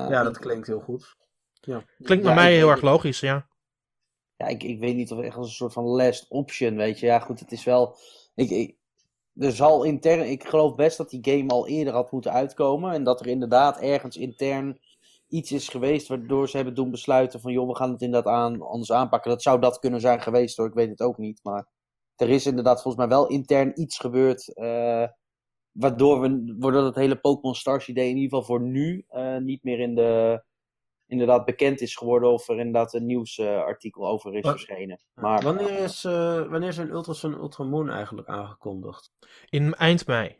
ja, 0.09 0.23
dat 0.23 0.39
klinkt 0.39 0.67
heel 0.67 0.79
goed. 0.79 1.15
Ja. 1.61 1.83
Klinkt 1.97 2.25
Ja, 2.25 2.33
bij 2.33 2.43
mij 2.43 2.55
heel 2.55 2.69
erg 2.69 2.81
logisch, 2.81 3.19
ja. 3.19 3.47
Ja, 4.39 4.47
ik, 4.47 4.63
ik 4.63 4.79
weet 4.79 4.95
niet 4.95 5.11
of 5.11 5.19
echt 5.19 5.37
als 5.37 5.47
een 5.47 5.53
soort 5.53 5.73
van 5.73 5.83
last 5.83 6.25
option, 6.29 6.75
weet 6.75 6.99
je. 6.99 7.05
Ja, 7.05 7.19
goed, 7.19 7.39
het 7.39 7.51
is 7.51 7.63
wel... 7.63 7.95
Ik, 8.35 8.75
er 9.35 9.51
zal 9.51 9.83
intern... 9.83 10.29
Ik 10.29 10.47
geloof 10.47 10.75
best 10.75 10.97
dat 10.97 11.09
die 11.09 11.19
game 11.21 11.49
al 11.49 11.67
eerder 11.67 11.93
had 11.93 12.11
moeten 12.11 12.31
uitkomen. 12.31 12.93
En 12.93 13.03
dat 13.03 13.19
er 13.19 13.27
inderdaad 13.27 13.79
ergens 13.79 14.17
intern 14.17 14.79
iets 15.27 15.51
is 15.51 15.67
geweest 15.67 16.07
waardoor 16.07 16.49
ze 16.49 16.55
hebben 16.55 16.75
doen 16.75 16.91
besluiten 16.91 17.39
van... 17.39 17.51
joh, 17.51 17.67
we 17.67 17.75
gaan 17.75 17.91
het 17.91 18.01
inderdaad 18.01 18.33
aan, 18.33 18.61
anders 18.61 18.91
aanpakken. 18.91 19.31
Dat 19.31 19.41
zou 19.41 19.59
dat 19.59 19.79
kunnen 19.79 20.01
zijn 20.01 20.21
geweest 20.21 20.57
hoor, 20.57 20.67
ik 20.67 20.73
weet 20.73 20.89
het 20.89 21.01
ook 21.01 21.17
niet. 21.17 21.39
Maar 21.43 21.67
er 22.15 22.29
is 22.29 22.45
inderdaad 22.45 22.81
volgens 22.81 23.05
mij 23.05 23.17
wel 23.17 23.27
intern 23.27 23.81
iets 23.81 23.97
gebeurd... 23.97 24.53
eh, 24.53 25.07
waardoor, 25.71 26.21
we, 26.21 26.55
waardoor 26.59 26.83
het 26.83 26.95
hele 26.95 27.19
Pokémon 27.19 27.55
Stars 27.55 27.87
idee 27.87 28.09
in 28.09 28.17
ieder 28.17 28.29
geval 28.29 28.43
voor 28.43 28.61
nu 28.61 29.05
eh, 29.07 29.37
niet 29.37 29.63
meer 29.63 29.79
in 29.79 29.95
de... 29.95 30.43
Inderdaad 31.09 31.45
bekend 31.45 31.81
is 31.81 31.95
geworden 31.95 32.31
of 32.31 32.47
er 32.49 32.57
inderdaad 32.57 32.93
een 32.93 33.05
nieuwsartikel 33.05 34.07
over 34.07 34.33
is 34.35 34.41
Wat- 34.43 34.51
verschenen. 34.51 34.99
Maar, 35.13 35.41
Wanneer, 35.43 35.79
is, 35.79 36.03
eh, 36.03 36.47
wanneer 36.47 36.73
zijn 36.73 36.89
Ultra 36.89 37.13
Sun 37.13 37.33
en 37.33 37.39
Ultra 37.39 37.63
Moon 37.63 37.89
eigenlijk 37.89 38.27
aangekondigd? 38.27 39.11
In 39.49 39.73
eind 39.75 40.07
mei. 40.07 40.37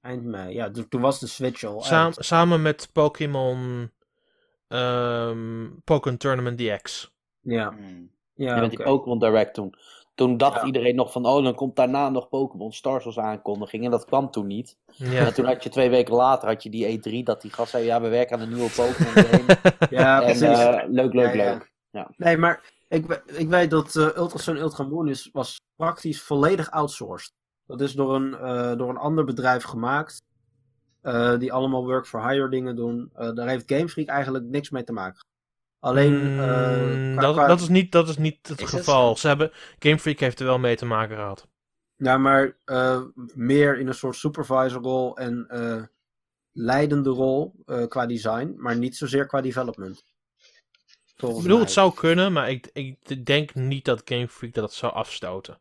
Eind 0.00 0.24
mei. 0.24 0.54
Ja, 0.54 0.70
toen 0.88 1.00
was 1.00 1.20
de 1.20 1.26
Switch 1.26 1.64
al 1.64 1.82
Saam- 1.82 2.04
uit. 2.06 2.24
samen 2.24 2.62
met 2.62 2.88
Pokémon 2.92 3.90
ehm 4.68 5.68
Pokémon 5.84 6.18
Tournament 6.18 6.58
DX. 6.58 7.14
Ja, 7.40 7.68
Hmm. 7.70 8.10
ja, 8.34 8.54
Ja, 8.54 8.60
met 8.60 8.70
die 8.70 8.78
oké. 8.78 8.88
Pokémon 8.88 9.18
Direct 9.18 9.54
toen. 9.54 9.74
Toen 10.18 10.36
dacht 10.36 10.60
Ja. 10.60 10.66
iedereen 10.66 10.94
nog 10.94 11.12
van, 11.12 11.26
oh, 11.26 11.42
dan 11.44 11.54
komt 11.54 11.76
daarna 11.76 12.08
nog 12.08 12.28
Pokémon 12.28 12.72
Stars 12.72 13.04
als 13.06 13.18
aankondiging. 13.18 13.84
En 13.84 13.90
dat 13.90 14.04
kwam 14.04 14.30
toen 14.30 14.46
niet. 14.46 14.76
Ja. 14.86 15.26
En 15.26 15.34
toen 15.34 15.44
had 15.44 15.62
je 15.62 15.68
twee 15.68 15.90
weken 15.90 16.14
later 16.14 16.48
had 16.48 16.62
je 16.62 16.70
die 16.70 16.98
E3, 16.98 17.22
dat 17.24 17.40
die 17.42 17.52
gast 17.52 17.70
zei, 17.70 17.84
ja, 17.84 18.00
we 18.00 18.08
werken 18.08 18.36
aan 18.36 18.42
een 18.42 18.48
nieuwe 18.54 18.70
Pokémon 18.70 19.12
game. 19.24 19.76
Ja, 19.90 20.18
en 20.22 20.24
precies. 20.24 20.42
eh, 20.58 20.82
leuk, 20.88 21.12
leuk, 21.12 21.34
Ja, 21.34 21.42
ja. 21.42 21.52
leuk. 21.90 22.08
Nee, 22.16 22.36
maar 22.36 22.72
ik, 22.88 23.22
ik 23.26 23.48
weet 23.48 23.70
dat 23.70 23.96
eh 23.96 24.16
Ultra 24.16 24.38
Sun 24.38 24.56
Ultra 24.56 24.84
Moon 24.84 25.08
is, 25.08 25.28
was 25.32 25.60
praktisch 25.76 26.22
volledig 26.22 26.70
outsourced. 26.70 27.32
Dat 27.66 27.80
is 27.80 27.92
door 27.92 28.14
een, 28.14 28.34
eh, 28.34 28.76
door 28.76 28.88
een 28.88 28.96
ander 28.96 29.24
bedrijf 29.24 29.64
gemaakt. 29.64 30.22
eh, 31.00 31.38
die 31.38 31.52
allemaal 31.52 31.84
work 31.84 32.06
for 32.06 32.28
hire 32.28 32.48
dingen 32.48 32.76
doen. 32.76 33.10
Eh, 33.14 33.32
daar 33.34 33.48
heeft 33.48 33.72
Game 33.72 33.88
Freak 33.88 34.08
eigenlijk 34.08 34.44
niks 34.44 34.70
mee 34.70 34.84
te 34.84 34.92
maken. 34.92 35.20
Alleen. 35.80 36.14
eh, 36.14 36.76
Mm, 36.78 37.12
qua- 37.12 37.22
dat, 37.22 37.34
qua- 37.34 37.46
dat, 37.46 37.60
is 37.60 37.68
niet, 37.68 37.92
dat 37.92 38.08
is 38.08 38.16
niet 38.16 38.48
het 38.48 38.60
Is 38.60 38.68
geval. 38.70 39.16
Ze 39.16 39.26
hebben, 39.26 39.50
Game 39.78 39.98
Freak 39.98 40.18
heeft 40.18 40.40
er 40.40 40.46
wel 40.46 40.58
mee 40.58 40.76
te 40.76 40.84
maken 40.84 41.16
gehad. 41.16 41.48
Ja, 41.96 42.18
maar 42.18 42.56
eh, 42.64 43.02
meer 43.34 43.78
in 43.78 43.86
een 43.86 43.94
soort 43.94 44.16
supervisor-rol 44.16 45.16
en 45.16 45.46
eh, 45.48 45.82
leidende 46.52 47.10
rol 47.10 47.54
eh, 47.66 47.86
qua 47.86 48.06
design, 48.06 48.54
maar 48.56 48.76
niet 48.76 48.96
zozeer 48.96 49.26
qua 49.26 49.40
development. 49.40 50.04
Ik 50.86 51.14
Volgens 51.16 51.42
bedoel, 51.42 51.56
mij. 51.56 51.64
het 51.66 51.74
zou 51.74 51.94
kunnen, 51.94 52.32
maar 52.32 52.50
ik, 52.50 52.70
ik 52.72 53.26
denk 53.26 53.54
niet 53.54 53.84
dat 53.84 54.02
Game 54.04 54.28
Freak 54.28 54.54
dat 54.54 54.72
zou 54.72 54.92
afstoten. 54.92 55.60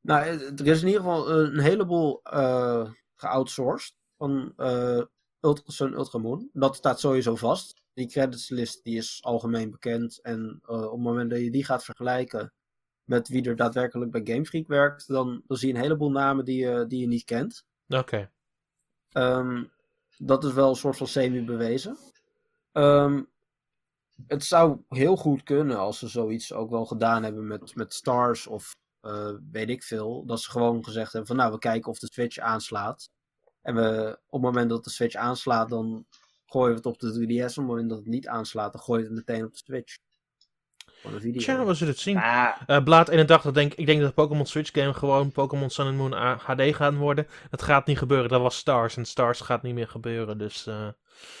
Nou, 0.00 0.24
er 0.56 0.66
is 0.66 0.80
in 0.80 0.86
ieder 0.86 1.02
geval 1.02 1.30
een 1.30 1.58
heleboel 1.58 2.20
eh 2.22 2.90
geoutsourced 3.16 3.94
van 4.18 4.52
eh 4.56 5.00
Ultra 5.40 5.64
Sun 5.72 5.92
Ultra 5.92 6.18
Moon. 6.18 6.48
Dat 6.52 6.76
staat 6.76 7.00
sowieso 7.00 7.36
vast. 7.36 7.81
Die 7.94 8.06
creditslist 8.06 8.84
die 8.84 8.96
is 8.96 9.18
algemeen 9.22 9.70
bekend. 9.70 10.20
En 10.20 10.60
eh, 10.62 10.84
op 10.84 10.92
het 10.92 11.00
moment 11.00 11.30
dat 11.30 11.40
je 11.40 11.50
die 11.50 11.64
gaat 11.64 11.84
vergelijken 11.84 12.52
met 13.04 13.28
wie 13.28 13.44
er 13.44 13.56
daadwerkelijk 13.56 14.10
bij 14.10 14.20
Game 14.24 14.46
Freak 14.46 14.66
werkt, 14.66 15.08
dan, 15.08 15.42
dan 15.46 15.56
zie 15.56 15.68
je 15.68 15.74
een 15.74 15.80
heleboel 15.80 16.10
namen 16.10 16.44
die 16.44 16.64
je, 16.64 16.84
die 16.88 17.00
je 17.00 17.06
niet 17.06 17.24
kent. 17.24 17.64
Oké. 17.88 18.30
Ehm, 19.10 19.64
dat 20.18 20.44
is 20.44 20.52
wel 20.52 20.68
een 20.68 20.76
soort 20.76 20.96
van 20.96 21.06
semi-bewezen. 21.06 21.96
Ehm, 22.72 23.22
het 24.26 24.44
zou 24.44 24.80
heel 24.88 25.16
goed 25.16 25.42
kunnen 25.42 25.78
als 25.78 25.98
ze 25.98 26.08
zoiets 26.08 26.52
ook 26.52 26.70
wel 26.70 26.86
gedaan 26.86 27.22
hebben 27.22 27.46
met, 27.46 27.74
met 27.74 27.94
Stars 27.94 28.46
of 28.46 28.76
eh, 29.00 29.30
weet 29.50 29.68
ik 29.68 29.82
veel. 29.82 30.26
Dat 30.26 30.40
ze 30.40 30.50
gewoon 30.50 30.84
gezegd 30.84 31.12
hebben 31.12 31.26
van 31.26 31.36
nou, 31.36 31.52
we 31.52 31.58
kijken 31.58 31.90
of 31.90 31.98
de 31.98 32.08
Switch 32.12 32.38
aanslaat. 32.38 33.10
En 33.62 33.74
we, 33.74 34.18
op 34.26 34.42
het 34.42 34.52
moment 34.52 34.70
dat 34.70 34.84
de 34.84 34.90
Switch 34.90 35.14
aanslaat, 35.14 35.68
dan 35.68 36.06
gooien 36.52 36.70
we 36.70 36.76
het 36.76 36.86
op 36.86 36.98
de 36.98 37.26
3DS. 37.26 37.40
Op 37.42 37.46
het 37.46 37.56
moment 37.56 37.88
dat 37.88 37.98
het 37.98 38.06
niet 38.06 38.28
aanslaat, 38.28 38.72
dan 38.72 38.82
gooi 38.82 39.00
je 39.02 39.06
het 39.06 39.14
meteen 39.16 39.44
op 39.44 39.52
de 39.52 39.60
Switch. 39.64 39.96
Een 41.02 41.20
video. 41.20 41.40
Tja, 41.40 41.64
we 41.64 41.74
zullen 41.74 41.92
het 41.92 42.02
zien. 42.02 42.14
Maar 42.14 42.62
Eh 42.66 42.82
Blaad 42.82 43.08
81, 43.08 43.52
denk, 43.52 43.74
ik 43.74 43.86
denk 43.86 44.00
dat 44.00 44.08
de 44.08 44.14
Pokémon 44.14 44.46
Switch 44.46 44.70
game 44.72 44.94
gewoon 44.94 45.32
Pokémon 45.32 45.70
Sun 45.70 45.86
and 45.86 45.96
Moon 45.96 46.12
HD 46.38 46.74
gaat 46.74 46.94
worden. 46.94 47.26
Dat 47.50 47.62
gaat 47.62 47.86
niet 47.86 47.98
gebeuren, 47.98 48.28
dat 48.28 48.40
was 48.40 48.56
Stars. 48.56 48.96
En 48.96 49.04
Stars 49.04 49.40
gaat 49.40 49.62
niet 49.62 49.74
meer 49.74 49.88
gebeuren, 49.88 50.38
dus... 50.38 50.66
eh, 50.66 50.88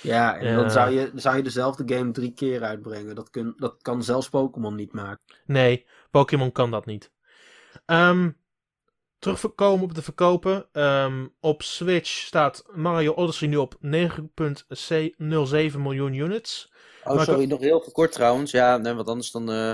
Ja, 0.00 0.36
en 0.36 0.56
dan 0.56 0.70
zou 0.70 0.90
je, 0.90 1.10
zou 1.14 1.36
je 1.36 1.42
dezelfde 1.42 1.94
game 1.94 2.10
drie 2.10 2.32
keer 2.32 2.62
uitbrengen. 2.62 3.14
Dat, 3.14 3.30
kun, 3.30 3.52
dat 3.56 3.82
kan 3.82 4.02
zelfs 4.02 4.28
Pokémon 4.28 4.74
niet 4.74 4.92
maken. 4.92 5.22
Nee, 5.44 5.86
Pokémon 6.10 6.52
kan 6.52 6.70
dat 6.70 6.86
niet. 6.86 7.12
Ehm 7.86 8.30
terugkomen 9.22 9.84
op 9.84 9.94
de 9.94 10.02
verkopen. 10.02 10.66
Ehm, 10.72 11.26
op 11.40 11.62
Switch 11.62 12.10
staat 12.10 12.64
Mario 12.74 13.12
Odyssey 13.12 13.48
nu 13.48 13.56
op 13.56 13.74
9,07 13.80 15.82
miljoen 15.82 16.14
units. 16.14 16.72
Oh, 17.04 17.14
Maar 17.14 17.24
sorry, 17.24 17.44
nog 17.44 17.60
heel 17.60 17.80
kort 17.92 18.12
trouwens. 18.12 18.50
Ja, 18.50 18.76
nee, 18.76 18.92
want 18.92 19.08
anders 19.08 19.30
dan, 19.30 19.52
eh, 19.52 19.72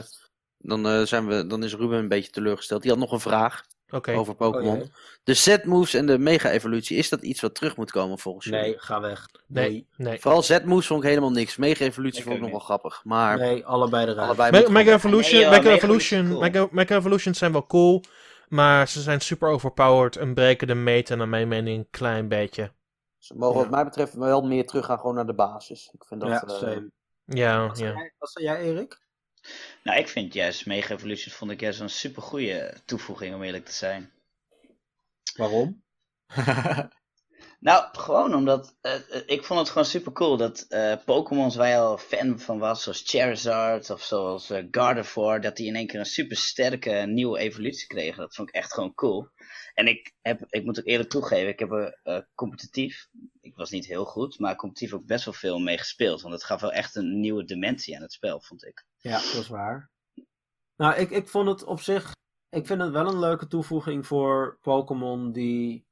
dan, 0.59 0.87
eh, 0.89 1.03
zijn 1.03 1.27
we, 1.27 1.47
dan 1.47 1.65
is 1.65 1.75
Ruben 1.75 1.99
een 1.99 2.09
beetje 2.09 2.31
teleurgesteld. 2.31 2.83
Die 2.83 2.91
had 2.91 3.01
nog 3.01 3.13
een 3.13 3.21
vraag 3.21 3.65
over 4.07 4.35
Pokémon. 4.35 4.81
Oh, 4.81 4.87
de 5.25 5.35
Z-moves 5.35 5.95
en 5.95 6.07
de 6.07 6.19
mega-evolutie, 6.19 6.97
is 6.97 7.09
dat 7.09 7.23
iets 7.23 7.41
wat 7.41 7.55
terug 7.55 7.77
moet 7.77 7.91
komen 7.91 8.19
volgens 8.19 8.45
jullie? 8.45 8.61
Nee, 8.61 8.75
ga 8.79 9.01
weg. 9.01 9.29
nee, 9.47 9.71
Nee, 9.71 9.87
nee. 9.97 10.21
Vooral 10.21 10.43
Z-moves 10.43 10.87
vond 10.87 11.03
ik 11.03 11.09
helemaal 11.09 11.31
niks. 11.31 11.57
Mega-evolutie 11.57 12.23
vond 12.23 12.35
ik 12.35 12.41
nog 12.41 12.51
wel 12.51 12.61
grappig. 12.61 13.01
Maar 13.05 13.39
nee 13.39 13.65
allebei 13.65 14.07
eruit. 14.07 14.27
allebei 14.27 14.51
Me- 14.51 14.61
moet 14.61 14.71
Mega 16.73 16.97
Evolutions 16.97 17.39
zijn 17.39 17.53
wel 17.53 17.67
cool. 17.67 18.03
Maar 18.49 18.89
ze 18.89 19.01
zijn 19.01 19.21
super 19.21 19.49
overpowered 19.49 20.17
en 20.17 20.35
breken 20.35 20.67
de 20.67 20.75
meten 20.75 21.19
naar 21.19 21.29
mijn 21.29 21.49
mening 21.49 21.79
een 21.79 21.91
klein 21.91 22.29
beetje. 22.29 22.73
Ze 23.19 23.35
mogen 23.37 23.57
Ja. 23.57 23.63
wat 23.63 23.71
mij 23.71 23.85
betreft 23.85 24.15
wel 24.15 24.43
meer 24.47 24.67
teruggaan 24.67 24.99
gewoon 24.99 25.15
naar 25.15 25.27
de 25.27 25.35
basis. 25.35 25.91
Ik 25.93 26.05
vind 26.05 26.21
dat... 26.21 26.31
ja, 26.31 26.43
eh, 26.43 26.55
same. 26.59 26.91
Ja, 27.25 27.67
Wat 27.67 27.77
zei 27.79 27.91
ja. 27.91 27.97
jij- 27.99 28.15
Wat 28.19 28.31
zei 28.31 28.45
jij, 28.45 28.61
Erik? 28.61 29.07
nou, 29.83 29.99
ik 29.99 30.09
vind 30.09 30.35
juist 30.35 30.67
Mega 30.67 30.95
Evolution 30.95 31.35
vond 31.35 31.51
ik 31.51 31.61
juist 31.61 31.81
een 31.81 31.91
super 31.91 32.23
goede 32.23 32.77
toevoeging 32.85 33.35
om 33.35 33.43
eerlijk 33.43 33.65
te 33.65 33.73
zijn. 33.73 34.13
Waarom? 35.37 35.83
Nou, 37.61 37.89
gewoon 37.93 38.35
omdat 38.35 38.77
eh, 38.81 38.95
eh, 38.95 39.23
ik 39.27 39.45
vond 39.45 39.61
het 39.61 39.69
gewoon 39.69 39.87
super 39.87 40.13
cool 40.13 40.37
dat 40.37 40.61
eh 40.69 40.97
Pokémons 41.05 41.57
waar 41.57 41.69
je 41.69 41.77
al 41.77 41.99
fan 41.99 42.39
van 42.39 42.59
was, 42.59 42.83
zoals 42.83 43.03
Charizard 43.05 43.91
of 43.91 44.03
zoals 44.03 44.53
Gardevoir, 44.71 45.41
dat 45.41 45.57
die 45.57 45.67
in 45.67 45.75
één 45.75 45.87
keer 45.87 45.99
een 45.99 46.07
super 46.07 46.37
sterke 46.37 46.91
nieuwe 46.91 47.39
evolutie 47.39 47.87
kregen. 47.87 48.21
Dat 48.21 48.35
vond 48.35 48.49
ik 48.49 48.55
echt 48.55 48.75
gewoon 48.75 48.95
cool. 48.95 49.29
En 49.75 49.87
ik, 49.87 50.13
heb, 50.21 50.45
ik 50.49 50.65
moet 50.65 50.79
ook 50.79 50.87
eerlijk 50.87 51.11
toegeven, 51.11 51.49
ik 51.49 51.59
heb 51.59 51.71
er 51.71 52.29
competitief, 52.35 53.09
ik 53.41 53.57
was 53.57 53.71
niet 53.71 53.87
heel 53.87 54.05
goed, 54.05 54.39
maar 54.39 54.57
competitief 54.57 54.95
ook 54.95 55.07
best 55.07 55.25
wel 55.25 55.35
veel 55.35 55.59
mee 55.59 55.79
gespeeld. 55.79 56.21
Want 56.21 56.35
het 56.35 56.45
gaf 56.45 56.61
wel 56.61 56.73
echt 56.73 56.97
een 56.97 57.21
nieuwe 57.21 57.45
dimensie 57.45 57.97
aan 57.97 58.03
het 58.03 58.13
spel, 58.13 58.41
vond 58.41 58.65
ik. 58.65 58.85
Ja, 58.97 59.17
dat 59.17 59.35
is 59.35 59.49
waar. 59.49 59.91
Nou, 60.77 60.95
ik, 60.95 61.11
ik 61.11 61.29
vond 61.29 61.49
het 61.49 61.65
op 61.65 61.81
zich... 61.81 62.13
Ik 62.49 62.67
vind 62.67 62.81
het 62.81 62.93
wel 62.93 63.09
een 63.09 63.19
leuke 63.19 63.47
toevoeging 63.47 64.07
voor 64.07 64.59
Pokémon 64.63 65.33
die 65.33 65.88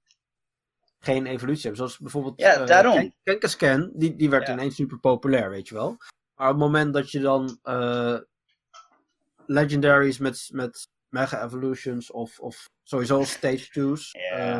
geen 0.98 1.26
evolutie 1.26 1.60
hebben. 1.60 1.76
Zoals 1.78 1.98
bijvoorbeeld... 1.98 2.40
Ja, 2.40 2.54
eh, 2.60 2.66
daarom. 2.66 3.12
Ken- 3.56 3.90
die, 3.94 4.16
die 4.16 4.30
werd 4.30 4.46
Ja. 4.46 4.52
ineens 4.52 4.74
super 4.74 4.98
populair, 4.98 5.50
weet 5.50 5.68
je 5.68 5.74
wel. 5.74 5.96
Maar 6.34 6.46
op 6.48 6.54
het 6.54 6.62
moment 6.62 6.94
dat 6.94 7.10
je 7.10 7.20
dan 7.20 7.58
eh, 7.62 8.18
legendaries 9.46 10.18
met, 10.18 10.48
met 10.52 10.88
mega 11.08 11.44
evolutions 11.44 12.10
of, 12.10 12.38
of 12.40 12.68
sowieso 12.82 13.22
stage 13.24 13.80
2's, 13.80 14.10
Ja. 14.30 14.58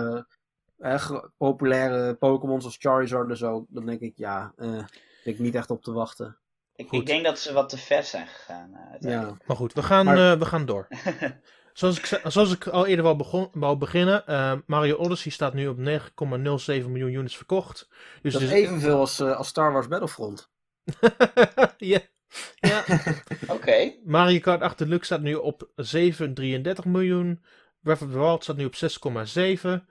eh, 0.78 0.92
eh, 0.92 1.24
populaire 1.36 2.14
Pokémon 2.14 2.60
zoals 2.60 2.76
Charizard 2.80 3.30
en 3.30 3.36
zo, 3.36 3.66
dan 3.68 3.86
denk 3.86 4.00
ik, 4.00 4.12
ja, 4.16 4.52
eh 4.56 4.84
vind 5.22 5.38
ik 5.38 5.44
niet 5.44 5.54
echt 5.54 5.70
op 5.70 5.82
te 5.82 5.92
wachten. 5.92 6.38
Ik, 6.76 6.90
ik 6.90 7.06
denk 7.06 7.24
dat 7.24 7.38
ze 7.38 7.52
wat 7.52 7.68
te 7.68 7.78
ver 7.78 8.02
zijn 8.02 8.26
gegaan. 8.26 8.70
Ja. 9.00 9.36
Maar 9.46 9.56
goed, 9.56 9.72
we 9.72 9.82
gaan, 9.82 10.04
Maar- 10.04 10.32
eh, 10.32 10.38
we 10.38 10.44
gaan 10.44 10.66
door. 10.66 10.86
Zoals 11.76 11.98
ik, 11.98 12.06
ze- 12.06 12.20
zoals 12.24 12.52
ik 12.52 12.66
al 12.66 12.86
eerder 12.86 13.04
wou, 13.04 13.16
begon, 13.16 13.48
wou 13.52 13.76
beginnen, 13.76 14.26
eh, 14.26 14.52
Mario 14.66 14.96
Odyssey 14.96 15.30
staat 15.30 15.54
nu 15.54 15.68
op 15.68 15.76
9,07 15.78 16.90
miljoen 16.90 17.12
units 17.12 17.36
verkocht. 17.36 17.88
Dus 18.22 18.32
Dat 18.32 18.42
is 18.42 18.50
evenveel 18.50 18.98
als, 18.98 19.20
eh, 19.20 19.36
als 19.36 19.48
Star 19.48 19.72
Wars 19.72 19.88
Battlefront. 19.88 20.50
ja. 21.76 21.98
ja. 22.54 22.84
Oké. 23.54 23.92
Mario 24.04 24.38
Kart 24.38 24.60
8 24.60 24.78
Deluxe 24.78 25.04
staat 25.04 25.20
nu 25.20 25.34
op 25.34 25.68
7,33 25.76 26.84
miljoen. 26.86 27.44
Breath 27.80 28.02
of 28.02 28.10
the 28.10 28.18
Wild 28.18 28.42
staat 28.42 28.56
nu 28.56 28.64
op 28.64 28.74
6,7. 28.74 29.84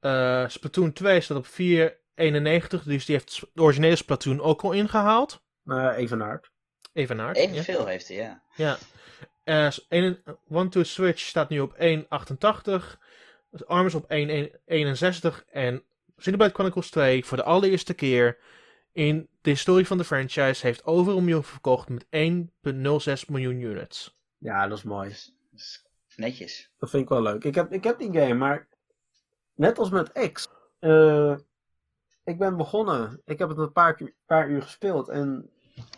Eh, 0.00 0.48
Splatoon 0.48 0.92
2 0.92 1.20
staat 1.20 1.36
op 1.36 1.46
4,91. 1.46 2.82
Dus 2.84 3.04
die 3.04 3.14
heeft 3.14 3.40
de 3.52 3.62
originele 3.62 3.96
Splatoon 3.96 4.40
ook 4.40 4.62
al 4.62 4.72
ingehaald. 4.72 5.42
Uh, 5.64 5.92
Evenaard. 5.96 6.50
Evenaard. 6.92 7.36
ja. 7.36 7.42
Evenveel 7.42 7.86
heeft 7.86 8.08
hij, 8.08 8.16
ja. 8.16 8.42
Ja. 8.54 8.78
Eh, 9.50 10.12
One 10.48 10.68
to 10.68 10.82
Switch 10.82 11.18
staat 11.20 11.48
nu 11.48 11.60
op 11.60 11.74
1,88. 11.78 12.98
Arm 13.66 13.86
is 13.86 13.94
op 13.94 14.04
1,61. 14.08 15.44
En 15.50 15.82
Xenoblade 16.16 16.52
Chronicles 16.54 16.90
2 16.90 17.24
voor 17.24 17.36
de 17.36 17.42
allereerste 17.44 17.94
keer 17.94 18.38
in 18.92 19.28
de 19.40 19.50
historie 19.50 19.86
van 19.86 19.98
de 19.98 20.04
franchise 20.04 20.66
heeft 20.66 20.84
over 20.84 21.16
een 21.16 21.24
miljoen 21.24 21.44
verkocht 21.44 21.88
met 21.88 22.06
1,06 22.10 23.28
miljoen 23.28 23.60
units. 23.60 24.18
Ja, 24.38 24.68
dat 24.68 24.78
is 24.78 24.84
mooi. 24.84 25.14
Netjes. 26.16 26.70
Dat 26.78 26.90
vind 26.90 27.02
ik 27.02 27.08
wel 27.08 27.22
leuk. 27.22 27.44
Ik 27.44 27.54
heb, 27.54 27.72
ik 27.72 27.84
heb 27.84 27.98
die 27.98 28.12
game, 28.12 28.34
maar 28.34 28.68
net 29.54 29.78
als 29.78 29.90
met 29.90 30.30
X. 30.32 30.48
eh, 30.78 31.36
ik 32.24 32.38
ben 32.38 32.56
begonnen. 32.56 33.22
Ik 33.24 33.38
heb 33.38 33.48
het 33.48 33.58
een 33.58 33.72
paar, 33.72 33.94
keer- 33.94 34.14
paar 34.26 34.48
uur 34.48 34.62
gespeeld 34.62 35.08
en 35.08 35.50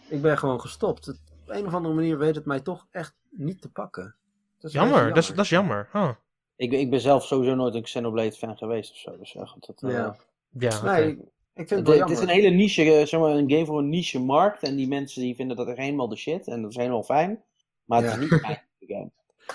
ik 0.08 0.22
ben 0.22 0.38
gewoon 0.38 0.60
gestopt. 0.60 1.04
Het- 1.06 1.31
een 1.56 1.66
of 1.66 1.74
andere 1.74 1.94
manier 1.94 2.18
weet 2.18 2.34
het 2.34 2.44
mij 2.44 2.60
toch 2.60 2.86
echt 2.90 3.14
niet 3.30 3.60
te 3.60 3.70
pakken. 3.70 4.14
Dat 4.58 4.70
is 4.70 4.76
Jammer, 4.76 5.08
dat 5.08 5.16
is, 5.16 5.28
dat 5.28 5.38
is 5.44 5.48
jammer. 5.50 5.88
Huh. 5.92 6.10
Ik, 6.56 6.72
ik 6.72 6.90
ben 6.90 7.00
zelf 7.00 7.24
sowieso 7.26 7.54
nooit 7.54 7.74
een 7.74 7.82
Xenoblade 7.82 8.32
fan 8.32 8.56
geweest 8.56 8.90
of 8.90 8.96
zo. 8.96 9.18
Dus 9.18 9.32
ja, 9.32 9.44
goed, 9.44 9.66
dat, 9.66 9.82
eh, 9.82 9.90
Ja. 9.90 10.16
Ja, 10.58 10.76
oké. 10.78 10.90
Nee, 10.90 11.08
ik, 11.10 11.18
ik 11.54 11.68
vind 11.68 11.86
het 11.86 11.98
Het, 11.98 12.10
is 12.10 12.20
een 12.20 12.28
hele 12.28 12.50
niche, 12.50 12.82
eh, 12.82 13.06
zeg 13.06 13.20
maar, 13.20 13.30
een 13.30 13.50
game 13.50 13.66
voor 13.66 13.78
een 13.78 13.88
niche 13.88 14.20
markt. 14.20 14.62
En 14.62 14.76
die 14.76 14.88
mensen 14.88 15.22
die 15.22 15.34
vinden 15.34 15.56
dat 15.56 15.66
echt 15.68 15.78
helemaal 15.78 16.08
de 16.08 16.16
shit. 16.16 16.46
En 16.46 16.62
dat 16.62 16.70
is 16.70 16.76
helemaal 16.76 17.02
fijn. 17.02 17.42
Maar 17.84 18.02
het 18.02 18.10
Ja. 18.10 18.16
is 18.16 18.30
niet 18.30 18.40
mijn 18.42 18.60
game. 18.98 19.10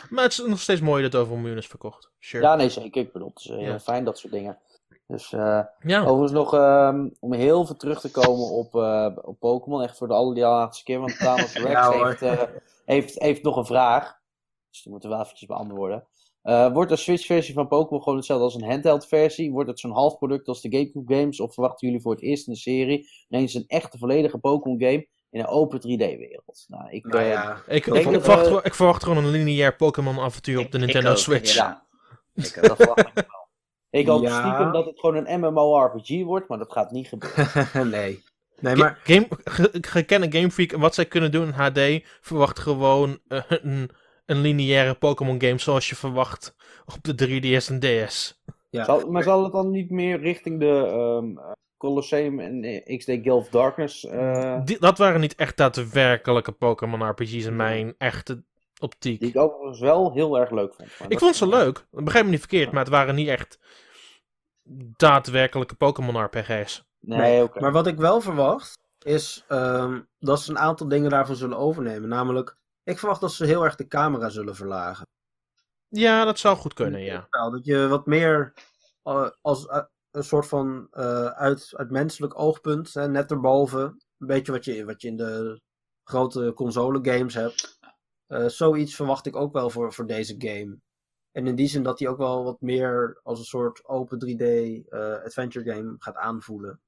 Maar 0.10 0.24
het 0.24 0.32
is 0.32 0.44
nog 0.46 0.60
steeds 0.60 0.82
mooi 0.82 1.04
dat 1.04 1.14
het 1.14 1.22
over 1.22 1.38
miljoen 1.38 1.58
is 1.58 1.68
verkocht. 1.68 2.10
Sure. 2.20 2.44
Ja, 2.44 2.56
nee, 2.56 2.70
zeker. 2.70 3.02
Ik 3.02 3.12
bedoel, 3.12 3.28
het 3.28 3.40
is 3.40 3.48
eh, 3.50 3.58
heel 3.58 3.66
Ja. 3.66 3.80
fijn, 3.80 4.04
dat 4.04 4.18
soort 4.18 4.34
dingen. 4.34 4.58
Dus 5.08 5.32
uh, 5.32 5.62
Ja. 5.80 6.02
overigens 6.02 6.32
nog 6.32 6.54
ehm, 6.54 7.08
om 7.20 7.34
heel 7.34 7.66
veel 7.66 7.76
terug 7.76 8.00
te 8.00 8.12
komen 8.12 8.50
op, 8.50 8.76
eh, 8.76 9.08
op 9.22 9.40
Pokémon, 9.40 9.82
echt 9.82 9.98
voor 9.98 10.08
de 10.08 10.14
allerlaatste 10.14 10.84
keer, 10.84 11.00
want 11.00 11.18
Thanos 11.18 11.54
Rex 11.64 11.72
Ja, 11.72 11.92
heeft, 11.92 12.22
eh, 12.22 12.42
heeft, 12.86 13.20
heeft 13.20 13.44
nog 13.44 13.56
een 13.58 13.66
vraag. 13.66 14.16
Dus 14.70 14.82
die 14.82 14.92
moeten 14.92 15.10
we 15.10 15.16
wel 15.16 15.24
eventjes 15.26 15.48
beantwoorden. 15.50 16.08
Eh, 16.42 16.74
wordt 16.74 16.90
de 16.90 16.96
Switch-versie 16.96 17.54
van 17.54 17.68
Pokémon 17.68 18.02
gewoon 18.04 18.18
hetzelfde 18.18 18.46
als 18.46 18.56
een 18.56 18.70
handheld-versie? 18.70 19.52
Wordt 19.52 19.70
het 19.70 19.80
zo'n 19.80 19.92
half 19.92 20.18
product 20.18 20.48
als 20.48 20.62
de 20.62 20.70
GameCube 20.72 21.16
games? 21.16 21.40
Of 21.40 21.54
verwachten 21.54 21.88
jullie 21.88 22.02
voor 22.02 22.12
het 22.12 22.22
eerst 22.22 22.48
in 22.48 22.54
de 22.54 22.60
serie 22.60 23.10
ineens 23.30 23.54
een 23.54 23.64
echte 23.68 23.98
volledige 23.98 24.38
Pokémon-game 24.38 25.08
in 25.30 25.40
een 25.40 25.48
open 25.48 25.80
3D-wereld? 25.80 26.66
Nou, 26.68 26.90
ik, 26.90 27.06
Nou 27.06 27.20
eh, 27.24 27.30
ja, 27.32 27.58
Ik, 27.68 27.86
denk 27.86 28.06
ik, 28.06 28.12
verwacht, 28.22 28.40
eh, 28.42 28.46
gewoon- 28.48 28.64
ik 28.64 28.74
verwacht 28.76 29.04
gewoon 29.04 29.24
een 29.24 29.32
lineair 29.32 29.76
Pokémon 29.76 30.20
avontuur 30.20 30.60
op 30.60 30.72
de 30.72 30.78
Nintendo 30.78 31.10
ook, 31.10 31.18
Switch. 31.18 31.54
Ja. 31.56 31.86
Ik 32.34 32.58
dat 32.62 32.76
verwacht 32.76 33.00
ik 33.08 33.14
wel. 33.14 33.37
Ik 34.00 34.08
hoop 34.08 34.22
Ja. 34.24 34.40
stiekem 34.48 34.72
dat 34.72 34.86
het 34.86 35.00
gewoon 35.00 35.26
een 35.28 35.40
MMORPG 35.40 36.24
wordt, 36.24 36.48
maar 36.48 36.58
dat 36.58 36.72
gaat 36.72 36.92
niet 36.92 37.08
gebeuren. 37.08 37.90
nee. 38.00 38.24
Nee, 38.60 38.76
maar 38.76 39.00
Game, 39.04 39.28
ge- 39.44 39.78
gekende 39.82 40.32
Game 40.38 40.52
Freak 40.52 40.72
en 40.72 40.80
wat 40.80 40.94
zij 40.96 41.06
kunnen 41.06 41.32
doen 41.32 41.48
in 41.48 41.54
HD 41.54 42.08
verwacht 42.22 42.60
gewoon 42.60 43.20
eh, 43.28 43.42
een, 43.48 43.90
een 44.26 44.42
lineaire 44.42 44.94
Pokémon 44.94 45.42
game 45.42 45.58
zoals 45.60 45.90
je 45.90 45.96
verwacht 45.96 46.56
op 46.86 47.18
de 47.18 47.28
3DS 47.42 47.70
en 47.72 47.80
DS. 47.80 48.42
ja, 48.70 48.84
Zal, 48.84 49.10
maar 49.12 49.24
zal 49.24 49.44
het 49.44 49.52
dan 49.54 49.72
niet 49.72 49.90
meer 49.90 50.20
richting 50.20 50.60
de 50.60 50.86
ehm, 50.88 51.56
Colosseum 51.78 52.40
en 52.40 52.64
eh, 52.64 52.98
XD 52.98 53.12
Gulf 53.24 53.50
Darkness? 53.50 54.06
eh, 54.06 54.62
Die- 54.66 54.80
dat 54.80 54.98
waren 54.98 55.20
niet 55.22 55.36
echt 55.36 55.58
daadwerkelijke 55.58 56.52
Pokémon 56.52 57.10
RPG's 57.10 57.46
in 57.46 57.56
mijn 57.56 57.96
echte 57.98 58.44
optiek. 58.80 59.20
die 59.20 59.30
ik 59.30 59.38
overigens 59.38 59.80
wel 59.80 60.14
heel 60.14 60.40
erg 60.40 60.52
leuk 60.52 60.74
vond. 60.74 60.90
Maar 61.00 61.12
Ik 61.12 61.20
vond 61.20 61.36
ze 61.36 61.48
leuk. 61.48 61.86
Begrijp 61.92 62.26
me 62.26 62.32
niet 62.32 62.40
verkeerd, 62.40 62.72
maar 62.72 62.84
het 62.84 62.92
waren 62.94 63.16
niet 63.16 63.28
echt 63.28 63.60
daadwerkelijke 64.98 65.76
Pokémon 65.76 66.24
RPG's. 66.24 66.84
Nee, 67.00 67.44
oké. 67.44 67.60
Maar 67.60 67.72
wat 67.72 67.88
ik 67.88 67.98
wel 67.98 68.22
verwacht, 68.22 68.78
is 69.00 69.44
ehm, 69.48 70.02
dat 70.20 70.42
ze 70.42 70.50
een 70.50 70.60
aantal 70.60 70.88
dingen 70.88 71.10
daarvan 71.10 71.36
zullen 71.36 71.58
overnemen. 71.58 72.10
Namelijk, 72.10 72.58
ik 72.84 73.00
verwacht 73.00 73.22
dat 73.22 73.34
ze 73.34 73.46
heel 73.46 73.64
erg 73.64 73.76
de 73.76 73.88
camera 73.88 74.30
zullen 74.30 74.56
verlagen. 74.56 75.06
Ja, 75.90 76.26
dat 76.26 76.40
zou 76.40 76.58
goed 76.58 76.74
kunnen, 76.74 77.04
ja. 77.04 77.28
Nou, 77.30 77.52
dat 77.52 77.66
je 77.66 77.88
wat 77.88 78.06
meer 78.06 78.54
eh, 79.04 79.30
als 79.42 79.66
eh, 79.66 79.84
een 80.12 80.24
soort 80.24 80.48
van 80.48 80.88
eh, 80.92 81.26
uit, 81.26 81.70
uit 81.76 81.92
menselijk 81.92 82.40
oogpunt, 82.40 82.94
hè, 82.94 83.08
net 83.08 83.32
erboven, 83.32 83.82
een 84.18 84.28
beetje 84.28 84.52
wat 84.52 84.66
je, 84.66 84.86
wat 84.86 85.02
je 85.02 85.08
in 85.08 85.18
de 85.18 85.62
grote 86.04 86.54
console 86.54 87.00
games 87.02 87.34
hebt. 87.34 87.80
Eh, 88.28 88.46
zoiets 88.48 88.96
verwacht 88.96 89.26
ik 89.26 89.36
ook 89.36 89.54
wel 89.54 89.70
voor, 89.70 89.94
voor 89.94 90.08
deze 90.08 90.36
game. 90.38 90.80
En 91.38 91.48
in 91.48 91.56
die 91.56 91.68
zin 91.68 91.84
dat 91.84 92.00
hij 92.00 92.08
ook 92.08 92.18
wel 92.18 92.44
wat 92.44 92.62
meer 92.62 93.20
als 93.24 93.40
een 93.40 93.46
soort 93.46 93.86
open 93.86 94.20
3D 94.26 94.42
eh, 94.42 95.24
adventure 95.24 95.74
game 95.74 95.96
gaat 96.00 96.16
aanvoelen. 96.16 96.82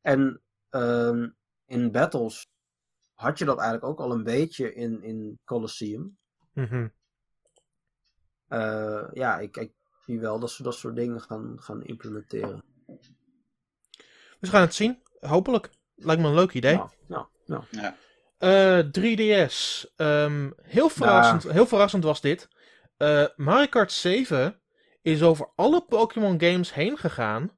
En 0.00 0.40
ehm, 0.70 1.28
in 1.66 1.92
battles 1.92 2.46
had 3.14 3.38
je 3.38 3.44
dat 3.44 3.58
eigenlijk 3.58 3.86
ook 3.90 4.00
al 4.00 4.12
een 4.12 4.22
beetje 4.22 4.74
in, 4.74 5.02
in 5.02 5.38
Colosseum. 5.44 6.18
Mhm. 6.52 6.88
Eh, 8.48 9.08
ja, 9.12 9.38
ik, 9.38 9.56
ik 9.56 9.72
zie 10.04 10.20
wel 10.20 10.38
dat 10.38 10.50
ze 10.50 10.62
dat 10.62 10.74
soort 10.74 10.96
dingen 10.96 11.20
gaan, 11.20 11.56
gaan 11.60 11.82
implementeren. 11.82 12.62
We 14.40 14.46
gaan 14.46 14.60
het 14.60 14.74
zien. 14.74 15.02
Hopelijk. 15.20 15.70
Lijkt 15.94 16.22
me 16.22 16.28
een 16.28 16.34
leuk 16.34 16.52
idee. 16.52 16.80
Ja, 17.08 17.28
ja, 17.44 17.64
ja. 17.70 17.96
Eh, 18.38 18.86
3DS. 18.86 19.86
Ehm, 19.96 20.50
heel, 20.62 20.88
verrassend, 20.88 21.52
heel 21.52 21.66
verrassend 21.66 22.04
was 22.04 22.20
dit. 22.20 22.48
Eh, 23.02 23.24
Mario 23.36 23.66
Kart 23.66 23.92
7 23.92 24.60
is 25.02 25.22
over 25.22 25.50
alle 25.54 25.80
Pokémon 25.80 26.40
games 26.40 26.74
heen 26.74 26.98
gegaan. 26.98 27.50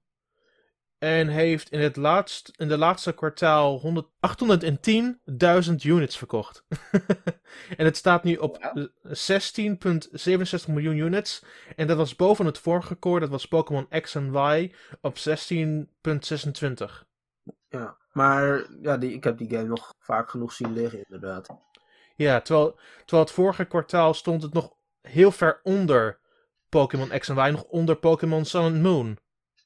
En 0.98 1.28
heeft 1.28 1.70
in, 1.70 1.80
het 1.80 1.96
laatst, 1.96 2.52
in 2.56 2.68
de 2.68 2.78
laatste 2.78 3.12
kwartaal 3.12 3.78
100 3.78 4.06
810.000 5.68 5.74
units 5.82 6.18
verkocht. 6.18 6.64
en 7.78 7.84
het 7.84 7.96
staat 7.96 8.24
nu 8.24 8.36
op 8.36 8.58
Wauw. 8.60 8.88
eh, 9.02 9.12
16,67 10.66 10.72
miljoen 10.72 10.96
units. 10.96 11.44
En 11.76 11.86
dat 11.86 11.96
was 11.96 12.16
boven 12.16 12.46
het 12.46 12.58
vorige 12.58 12.88
record. 12.88 13.20
Dat 13.20 13.30
was 13.30 13.48
Pokémon 13.48 13.88
X 14.00 14.14
en 14.14 14.32
Y 14.34 14.72
op 15.00 15.16
16,26. 15.16 15.24
ja. 17.68 17.96
Maar 18.12 18.66
ja, 18.80 18.96
die, 18.96 19.12
ik 19.12 19.24
heb 19.24 19.38
die 19.38 19.50
game 19.50 19.68
nog 19.68 19.94
vaak 19.98 20.30
genoeg 20.30 20.52
zien 20.52 20.72
liggen, 20.72 21.04
inderdaad. 21.08 21.48
Ja, 22.16 22.40
terwijl, 22.40 22.78
terwijl 22.98 23.22
het 23.22 23.34
vorige 23.34 23.64
kwartaal 23.64 24.14
stond 24.14 24.42
het 24.42 24.52
nog 24.52 24.73
heel 25.08 25.30
ver 25.30 25.60
onder 25.62 26.18
Pokémon 26.68 27.08
X 27.18 27.28
en 27.28 27.36
Y, 27.48 27.50
nog 27.50 27.62
onder 27.62 27.96
Pokémon 27.96 28.44
Sun 28.44 28.62
and 28.62 28.82
Moon. 28.82 29.18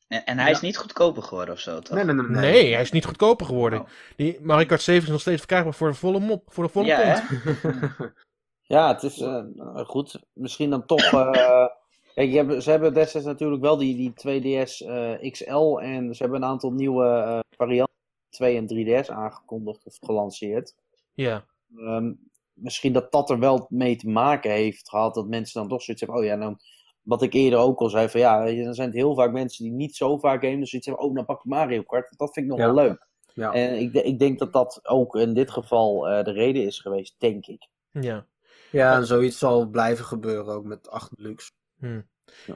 En, 0.08 0.24
en 0.26 0.38
hij 0.38 0.50
is 0.50 0.60
niet 0.60 0.76
goedkoper 0.76 1.22
geworden 1.22 1.54
of 1.54 1.60
zo, 1.60 1.80
toch? 1.80 1.94
Nee, 1.96 2.04
nee, 2.04 2.14
nee. 2.14 2.26
Nee, 2.26 2.72
hij 2.72 2.82
is 2.82 2.90
niet 2.90 3.04
goedkoper 3.04 3.46
geworden. 3.46 3.80
Oh. 3.80 3.86
Die 4.16 4.38
Mario 4.42 4.66
Kart 4.66 4.82
7 4.82 5.02
is 5.02 5.08
nog 5.10 5.20
steeds 5.20 5.38
verkrijgbaar 5.38 5.74
voor 5.74 5.88
de 5.88 5.94
volle 5.94 6.20
mop, 6.20 6.52
voor 6.52 6.64
de 6.64 6.70
volle 6.70 6.86
Ja, 6.86 7.22
pond. 7.28 8.12
Ja, 8.62 8.88
het 8.88 9.02
is 9.02 9.20
eh, 9.20 9.44
goed. 9.86 10.20
Misschien 10.32 10.70
dan 10.70 10.86
toch. 10.86 11.12
eh, 11.12 11.66
kijk, 12.14 12.62
ze 12.62 12.70
hebben 12.70 12.94
destijds 12.94 13.26
natuurlijk 13.26 13.62
wel 13.62 13.76
die, 13.76 13.96
die 13.96 14.10
2DS 14.10 14.86
eh, 14.86 15.30
XL 15.30 15.78
en 15.78 16.14
ze 16.14 16.22
hebben 16.22 16.42
een 16.42 16.48
aantal 16.48 16.72
nieuwe 16.72 17.06
eh, 17.06 17.38
varianten 17.56 17.94
2 18.30 18.56
en 18.56 18.66
3DS 19.04 19.08
aangekondigd 19.10 19.86
of 19.86 19.96
gelanceerd. 20.00 20.74
Ja. 21.14 21.44
Ehm, 21.76 22.12
misschien 22.60 22.92
dat 22.92 23.12
dat 23.12 23.30
er 23.30 23.38
wel 23.38 23.66
mee 23.68 23.96
te 23.96 24.08
maken 24.08 24.50
heeft 24.50 24.88
gehad 24.88 25.14
dat 25.14 25.28
mensen 25.28 25.60
dan 25.60 25.68
toch 25.68 25.82
zoiets 25.82 26.02
hebben. 26.02 26.20
Oh 26.20 26.26
ja, 26.28 26.34
nou, 26.34 26.56
wat 27.02 27.22
ik 27.22 27.32
eerder 27.32 27.58
ook 27.58 27.80
al 27.80 27.88
zei, 27.88 28.08
van 28.08 28.20
ja, 28.20 28.42
weet 28.42 28.56
je, 28.56 28.64
dan 28.64 28.74
zijn 28.74 28.88
het 28.88 28.96
heel 28.96 29.14
vaak 29.14 29.32
mensen 29.32 29.64
die 29.64 29.72
niet 29.72 29.96
zo 29.96 30.18
vaak 30.18 30.42
gamen, 30.42 30.60
dus 30.60 30.70
zoiets 30.70 30.88
hebben. 30.88 31.06
Oh, 31.06 31.14
dan 31.14 31.24
pak 31.24 31.38
ik 31.38 31.44
Mario 31.44 31.82
Kart. 31.82 32.14
Dat 32.16 32.32
vind 32.32 32.46
ik 32.46 32.50
nog 32.52 32.60
Ja. 32.60 32.72
wel 32.74 32.84
leuk. 32.84 33.06
ja. 33.34 33.52
En 33.52 33.78
ik, 33.78 33.92
ik 33.94 34.18
denk 34.18 34.38
dat 34.38 34.52
dat 34.52 34.80
ook 34.82 35.14
in 35.16 35.34
dit 35.34 35.50
geval 35.50 36.08
eh, 36.08 36.24
de 36.24 36.32
reden 36.32 36.64
is 36.64 36.78
geweest, 36.80 37.14
denk 37.18 37.46
ik. 37.46 37.68
ja. 37.90 38.26
ja, 38.70 38.94
en 38.96 39.06
zoiets 39.06 39.38
zal 39.38 39.66
blijven 39.66 40.04
gebeuren 40.04 40.54
ook 40.54 40.64
met 40.64 40.90
8 40.90 41.16
Deluxe. 41.16 41.50
Hm. 41.78 42.00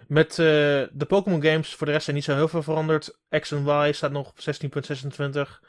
Met 0.08 0.30
eh, 0.30 0.36
de 0.92 1.04
Pokémon 1.08 1.42
games 1.42 1.74
voor 1.74 1.86
de 1.86 1.92
rest 1.92 2.04
zijn 2.04 2.16
niet 2.16 2.24
zo 2.24 2.34
heel 2.34 2.48
veel 2.48 2.62
veranderd. 2.62 3.18
X 3.40 3.50
en 3.52 3.66
Y 3.88 3.92
staat 3.92 4.10
nog 4.12 4.28
op 4.28 4.38
16.26. 5.44 5.60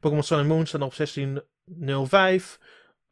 Pokémon 0.00 0.22
Sun 0.24 0.38
and 0.38 0.48
Moon 0.48 0.66
staat 0.66 0.80
nog 0.80 1.00
op 1.00 1.08
16.05. 1.08 2.58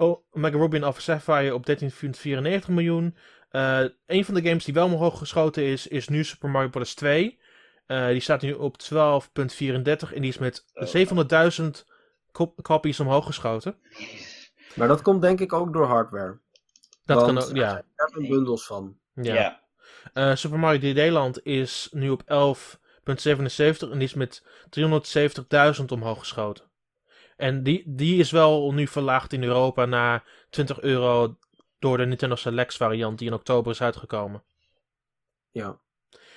Oh, 0.00 0.24
Mega 0.32 0.56
Ruby 0.58 0.80
of 0.80 1.00
Sapphire 1.00 1.54
op 1.54 1.66
13.94 1.66 2.68
miljoen. 2.68 3.16
Eh 3.50 3.84
een 4.06 4.24
van 4.24 4.34
de 4.34 4.42
games 4.42 4.64
die 4.64 4.74
wel 4.74 4.84
omhoog 4.86 5.18
geschoten 5.18 5.62
is, 5.62 5.86
is 5.86 6.08
nu 6.08 6.24
Super 6.24 6.48
Mario 6.50 6.68
Bros. 6.68 6.94
2. 6.94 7.38
Eh, 7.86 8.06
die 8.06 8.20
staat 8.20 8.42
nu 8.42 8.52
op 8.52 8.76
12.34 8.78 10.12
en 10.14 10.20
die 10.20 10.28
is 10.28 10.38
met 10.38 10.64
700.000 10.74 11.84
kop- 12.32 12.62
copies 12.62 13.00
omhoog 13.00 13.26
geschoten. 13.26 13.76
Maar 14.74 14.88
dat 14.88 15.02
komt 15.02 15.22
denk 15.22 15.40
ik 15.40 15.52
ook 15.52 15.72
door 15.72 15.86
hardware. 15.86 16.38
Dat 17.04 17.20
Want 17.22 17.38
kan 17.38 17.48
ook, 17.48 17.56
ja. 17.56 17.76
Er 17.94 18.10
zijn 18.14 18.28
bundels 18.28 18.66
van. 18.66 18.96
ja. 19.14 19.34
Ja. 19.34 19.60
Eh, 20.12 20.34
Super 20.36 20.58
Mario 20.58 20.78
3D 21.08 21.10
Land 21.12 21.44
is 21.44 21.88
nu 21.92 22.10
op 22.10 22.22
11.77 22.22 23.90
en 23.90 23.98
die 23.98 24.08
is 24.08 24.14
met 24.14 24.42
370.000 24.70 25.84
omhoog 25.92 26.18
geschoten. 26.18 26.64
En 27.40 27.62
die, 27.62 27.82
die 27.86 28.18
is 28.18 28.30
wel 28.30 28.72
nu 28.72 28.86
verlaagd 28.86 29.32
in 29.32 29.42
Europa 29.42 29.84
naar 29.84 30.24
20 30.50 30.80
euro 30.80 31.36
door 31.78 31.96
de 31.96 32.06
Nintendo 32.06 32.34
Select 32.34 32.76
variant 32.76 33.18
die 33.18 33.28
in 33.28 33.34
oktober 33.34 33.72
is 33.72 33.82
uitgekomen. 33.82 34.42
Ja. 35.50 35.78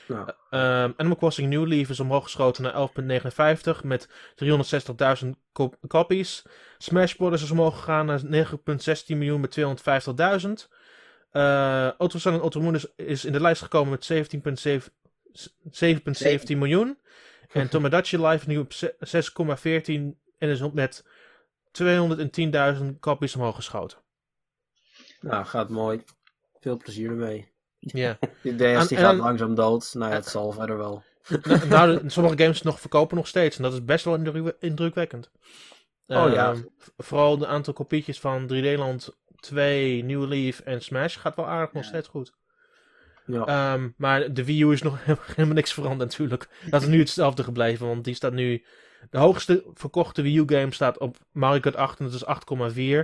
ja. 0.07 0.35
Ehm 0.49 0.91
Animal 0.97 1.17
Crossing 1.17 1.49
New 1.49 1.67
Leaf 1.67 1.89
is 1.89 1.99
omhoog 1.99 2.23
geschoten 2.23 2.63
naar 2.63 2.89
11.59 3.75 3.81
met 3.83 4.07
360.000 5.23 5.29
kop- 5.51 5.77
copies. 5.87 6.43
Smash 6.77 7.13
Bros. 7.13 7.43
is 7.43 7.51
omhoog 7.51 7.75
gegaan 7.77 8.05
naar 8.05 8.21
9.16 8.45 9.05
miljoen 9.07 9.41
met 9.41 9.57
250.000. 9.59 10.67
Eh 11.31 11.89
Auto 11.97 12.19
Sun 12.19 12.33
en 12.33 12.39
Auto 12.39 12.61
Moon 12.61 12.75
is, 12.75 12.87
is 12.95 13.25
in 13.25 13.31
de 13.31 13.41
lijst 13.41 13.61
gekomen 13.61 13.89
met 13.91 14.29
17,7 14.81 14.93
7,17 16.49 16.57
miljoen. 16.57 16.97
En 17.51 17.69
Tomodachi 17.69 18.25
Live 18.25 18.47
nu 18.47 18.57
op 18.57 18.73
ze- 18.73 18.95
6,14 20.15 20.22
en 20.43 20.49
is 20.49 20.61
op 20.61 20.73
met 20.73 21.03
210.000 21.81 22.85
copies 22.99 23.35
omhoog 23.35 23.55
geschoten. 23.55 23.97
Nou, 25.19 25.45
gaat 25.45 25.69
mooi. 25.69 26.03
Veel 26.59 26.77
plezier 26.77 27.09
ermee. 27.09 27.51
Ja. 27.79 28.17
Die 28.43 28.55
DS 28.55 28.87
die 28.87 28.97
gaat 28.97 29.15
langzaam 29.15 29.55
dood. 29.55 29.93
Nou 29.93 30.11
ja, 30.11 30.15
het 30.17 30.25
zal 30.25 30.51
verder 30.51 30.77
wel. 30.77 31.03
Nou, 31.43 31.67
nou, 31.67 32.09
sommige 32.09 32.37
games 32.37 32.61
nog 32.61 32.79
verkopen 32.79 33.17
nog 33.17 33.27
steeds. 33.27 33.57
En 33.57 33.63
dat 33.63 33.73
is 33.73 33.85
best 33.85 34.05
wel 34.05 34.15
indruk- 34.15 34.55
indrukwekkend. 34.59 35.31
Oh, 36.07 36.31
ja. 36.33 36.51
Ehm, 36.51 36.61
vooral 36.97 37.37
de 37.37 37.47
aantal 37.47 37.73
kopietjes 37.73 38.19
van 38.19 38.47
3D 38.47 38.77
Land 38.77 39.17
2, 39.39 40.03
New 40.03 40.27
Leaf 40.27 40.59
en 40.59 40.81
Smash 40.81 41.17
gaat 41.17 41.35
wel 41.35 41.47
aardig 41.47 41.73
nog 41.73 41.83
steeds 41.83 42.07
goed. 42.07 42.33
Ja. 43.25 43.45
Ehm, 43.45 43.89
maar 43.97 44.33
de 44.33 44.45
Wii 44.45 44.63
U 44.63 44.71
is 44.71 44.81
nog 44.81 44.97
helemaal 45.05 45.55
niks 45.55 45.73
veranderd 45.73 46.09
natuurlijk. 46.09 46.47
Dat 46.69 46.81
is 46.81 46.87
nu 46.87 46.99
hetzelfde 46.99 47.43
gebleven, 47.43 47.87
want 47.87 48.03
die 48.03 48.15
staat 48.15 48.33
nu... 48.33 48.65
De 49.09 49.17
hoogste 49.17 49.63
verkochte 49.73 50.21
Wii 50.21 50.37
U 50.37 50.43
game 50.45 50.73
staat 50.73 50.97
op 50.97 51.17
Mario 51.31 51.59
Kart 51.59 51.75
8 51.75 51.99
en 51.99 52.05
dat 52.05 52.13
is 52.13 52.25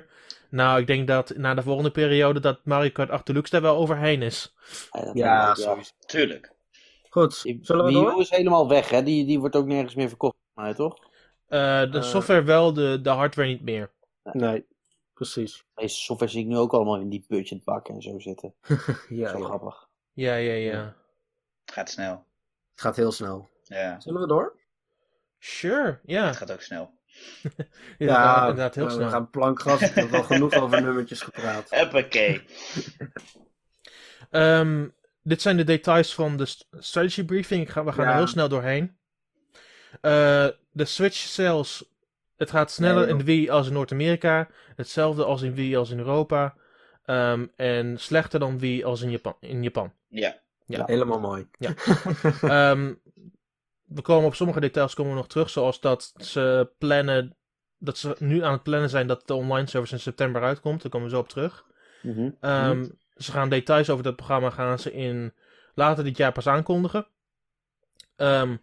8,4. 0.01 0.05
Nou, 0.49 0.79
ik 0.79 0.87
denk 0.87 1.07
dat 1.07 1.33
na 1.37 1.53
de 1.53 1.61
volgende 1.61 1.91
periode 1.91 2.39
dat 2.39 2.59
Mario 2.63 2.89
Kart 2.89 3.09
8 3.09 3.25
Deluxe 3.25 3.51
daar 3.51 3.61
wel 3.61 3.75
overheen 3.75 4.21
is. 4.21 4.55
Ja, 4.91 5.11
ja, 5.13 5.55
sowieso. 5.55 5.91
Tuurlijk. 6.05 6.51
Goed, 7.09 7.41
Die 7.41 7.59
zullen 7.61 7.85
we 7.85 7.91
Wii 7.91 8.15
U 8.17 8.19
is 8.19 8.29
helemaal 8.29 8.67
weg, 8.69 8.89
hè? 8.89 9.03
Die, 9.03 9.25
die 9.25 9.39
wordt 9.39 9.55
ook 9.55 9.65
nergens 9.65 9.95
meer 9.95 10.07
verkocht, 10.07 10.35
mij, 10.53 10.73
toch? 10.73 10.97
Eh, 11.47 11.91
de 11.91 11.97
Eh. 11.97 12.01
software 12.03 12.41
wel, 12.43 12.73
de, 12.73 12.99
de 13.01 13.09
hardware 13.09 13.47
niet 13.47 13.61
meer. 13.61 13.91
Nee, 14.23 14.65
precies. 15.13 15.63
Deze 15.75 15.95
software 15.95 16.31
zie 16.31 16.41
ik 16.41 16.47
nu 16.47 16.57
ook 16.57 16.73
allemaal 16.73 16.99
in 16.99 17.09
die 17.09 17.25
budgetbakken 17.27 17.95
en 17.95 18.01
zo 18.01 18.19
zitten. 18.19 18.53
Ja, 19.09 19.29
zo 19.29 19.37
ja. 19.37 19.43
grappig. 19.45 19.87
Ja, 20.13 20.35
ja, 20.35 20.53
ja. 20.53 20.95
Gaat 21.65 21.89
snel. 21.89 22.25
Het 22.71 22.81
gaat 22.81 22.95
heel 22.95 23.11
snel. 23.11 23.49
Ja, 23.63 23.99
Zullen 23.99 24.21
we 24.21 24.27
door? 24.27 24.55
Sure, 25.39 25.99
ja. 26.05 26.25
het 26.27 26.35
gaat 26.35 26.51
ook 26.51 26.61
snel. 26.61 26.97
Ja, 27.97 28.39
inderdaad, 28.41 28.75
heel 28.75 28.85
we 28.85 28.91
snel. 28.91 29.09
gaan 29.09 29.29
plankgas. 29.29 29.81
Ik 29.81 29.93
heb 29.93 30.09
wel 30.09 30.23
genoeg 30.23 30.53
over 30.53 30.81
nummertjes 30.81 31.21
gepraat. 31.21 31.69
Huppakee. 31.75 32.41
Ehm, 34.29 34.87
dit 35.23 35.41
zijn 35.41 35.57
de 35.57 35.63
details 35.63 36.13
van 36.15 36.37
de 36.37 36.45
st- 36.45 36.67
strategy 36.71 37.23
briefing. 37.25 37.61
Ik 37.61 37.69
ga, 37.69 37.83
we 37.83 37.91
gaan 37.91 38.05
Ja. 38.05 38.11
er 38.11 38.17
heel 38.17 38.27
snel 38.27 38.49
doorheen. 38.49 38.97
Eh, 40.01 40.47
de 40.71 40.85
Switch 40.85 41.15
sales. 41.15 41.83
Het 42.37 42.49
gaat 42.51 42.71
sneller 42.71 43.01
Nee, 43.01 43.09
in 43.11 43.17
de. 43.17 43.23
Wii 43.23 43.49
als 43.49 43.67
in 43.67 43.73
Noord-Amerika. 43.73 44.47
Hetzelfde 44.75 45.23
als 45.25 45.41
in 45.41 45.53
Wii 45.53 45.75
als 45.77 45.89
in 45.89 45.97
Europa. 45.97 46.55
Ehm, 47.05 47.45
en 47.55 47.97
slechter 47.99 48.39
dan 48.39 48.59
Wii 48.59 48.83
als 48.83 49.01
in 49.01 49.09
Japan. 49.11 49.35
In 49.39 49.63
Japan. 49.63 49.93
Ja. 50.07 50.39
Ja. 50.65 50.83
Helemaal 50.85 51.19
mooi. 51.19 51.47
Ehm, 52.41 52.93
we 53.89 54.01
komen 54.01 54.25
op 54.27 54.35
sommige 54.35 54.59
details 54.59 54.93
komen 54.93 55.11
we 55.11 55.17
nog 55.17 55.27
terug. 55.27 55.49
Zoals 55.49 55.79
dat 55.79 56.13
ze 56.17 56.69
plannen. 56.77 57.33
Dat 57.77 57.97
ze 57.97 58.15
nu 58.19 58.43
aan 58.43 58.51
het 58.51 58.63
plannen 58.63 58.89
zijn 58.89 59.07
dat 59.07 59.27
de 59.27 59.33
online 59.33 59.67
service 59.67 59.93
in 59.93 59.99
september 59.99 60.43
uitkomt. 60.43 60.81
Daar 60.81 60.91
komen 60.91 61.07
we 61.07 61.13
zo 61.13 61.19
op 61.21 61.29
terug. 61.29 61.65
Mhm. 62.01 62.29
Ehm, 62.39 62.87
Ze 63.15 63.31
gaan 63.31 63.49
details 63.49 63.89
over 63.89 64.03
dat 64.03 64.15
programma 64.15 64.49
gaan 64.49 64.79
ze 64.79 64.93
in 64.93 65.33
later 65.73 66.03
dit 66.03 66.17
jaar 66.17 66.31
pas 66.31 66.47
aankondigen. 66.47 67.07
Ehm, 68.15 68.57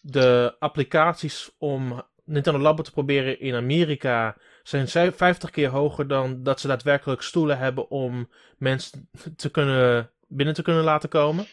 de 0.00 0.56
applicaties 0.58 1.50
om 1.58 2.02
Nintendo 2.24 2.60
Labo 2.60 2.82
te 2.82 2.90
proberen 2.90 3.40
in 3.40 3.54
Amerika 3.54 4.36
zijn 4.62 4.88
zij- 4.88 5.12
50 5.12 5.50
keer 5.50 5.68
hoger 5.68 6.08
dan 6.08 6.42
dat 6.42 6.60
ze 6.60 6.66
daadwerkelijk 6.66 7.22
stoelen 7.22 7.58
hebben 7.58 7.90
om 7.90 8.30
mensen 8.58 9.08
te 9.36 9.50
kunnen, 9.50 10.10
binnen 10.28 10.54
te 10.54 10.62
kunnen 10.62 10.84
laten 10.84 11.08
komen. 11.08 11.46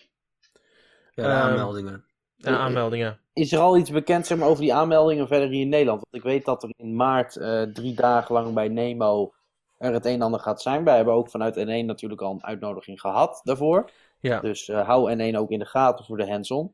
Ja, 1.12 1.24
de 1.24 1.30
Ehm, 1.30 1.32
aanmeldingen. 1.32 2.06
Ja, 2.52 2.58
aanmeldingen. 2.58 3.20
Is 3.34 3.52
er 3.52 3.60
al 3.60 3.78
iets 3.78 3.92
bekend 3.92 4.28
zeg 4.28 4.38
maar, 4.38 4.48
over 4.48 4.62
die 4.62 4.74
aanmeldingen 4.74 5.28
verder 5.28 5.50
hier 5.50 5.62
in 5.62 5.70
Nederland? 5.70 6.02
Want 6.02 6.24
ik 6.24 6.30
weet 6.32 6.46
dat 6.46 6.64
er 6.64 6.74
in 6.78 6.96
maart 6.96 7.36
eh, 7.36 7.62
drie 7.62 7.94
dagen 7.94 8.36
lang 8.36 8.54
bij 8.54 8.68
Nemo 8.68 9.34
er 9.78 9.94
het 9.94 10.06
een 10.06 10.14
en 10.14 10.22
ander 10.22 10.40
gaat 10.40 10.62
zijn. 10.62 10.84
Wij 10.84 10.96
hebben 10.96 11.14
ook 11.14 11.30
vanuit 11.30 11.58
N1 11.58 11.86
natuurlijk 11.86 12.22
al 12.22 12.32
een 12.32 12.44
uitnodiging 12.44 13.00
gehad 13.02 13.42
daarvoor. 13.44 13.90
Ja. 14.20 14.40
Dus 14.40 14.70
eh, 14.70 14.88
hou 14.88 15.16
N1 15.16 15.36
ook 15.38 15.52
in 15.52 15.60
de 15.60 15.66
gaten 15.66 16.06
voor 16.06 16.18
de 16.18 16.28
hands-on. 16.28 16.74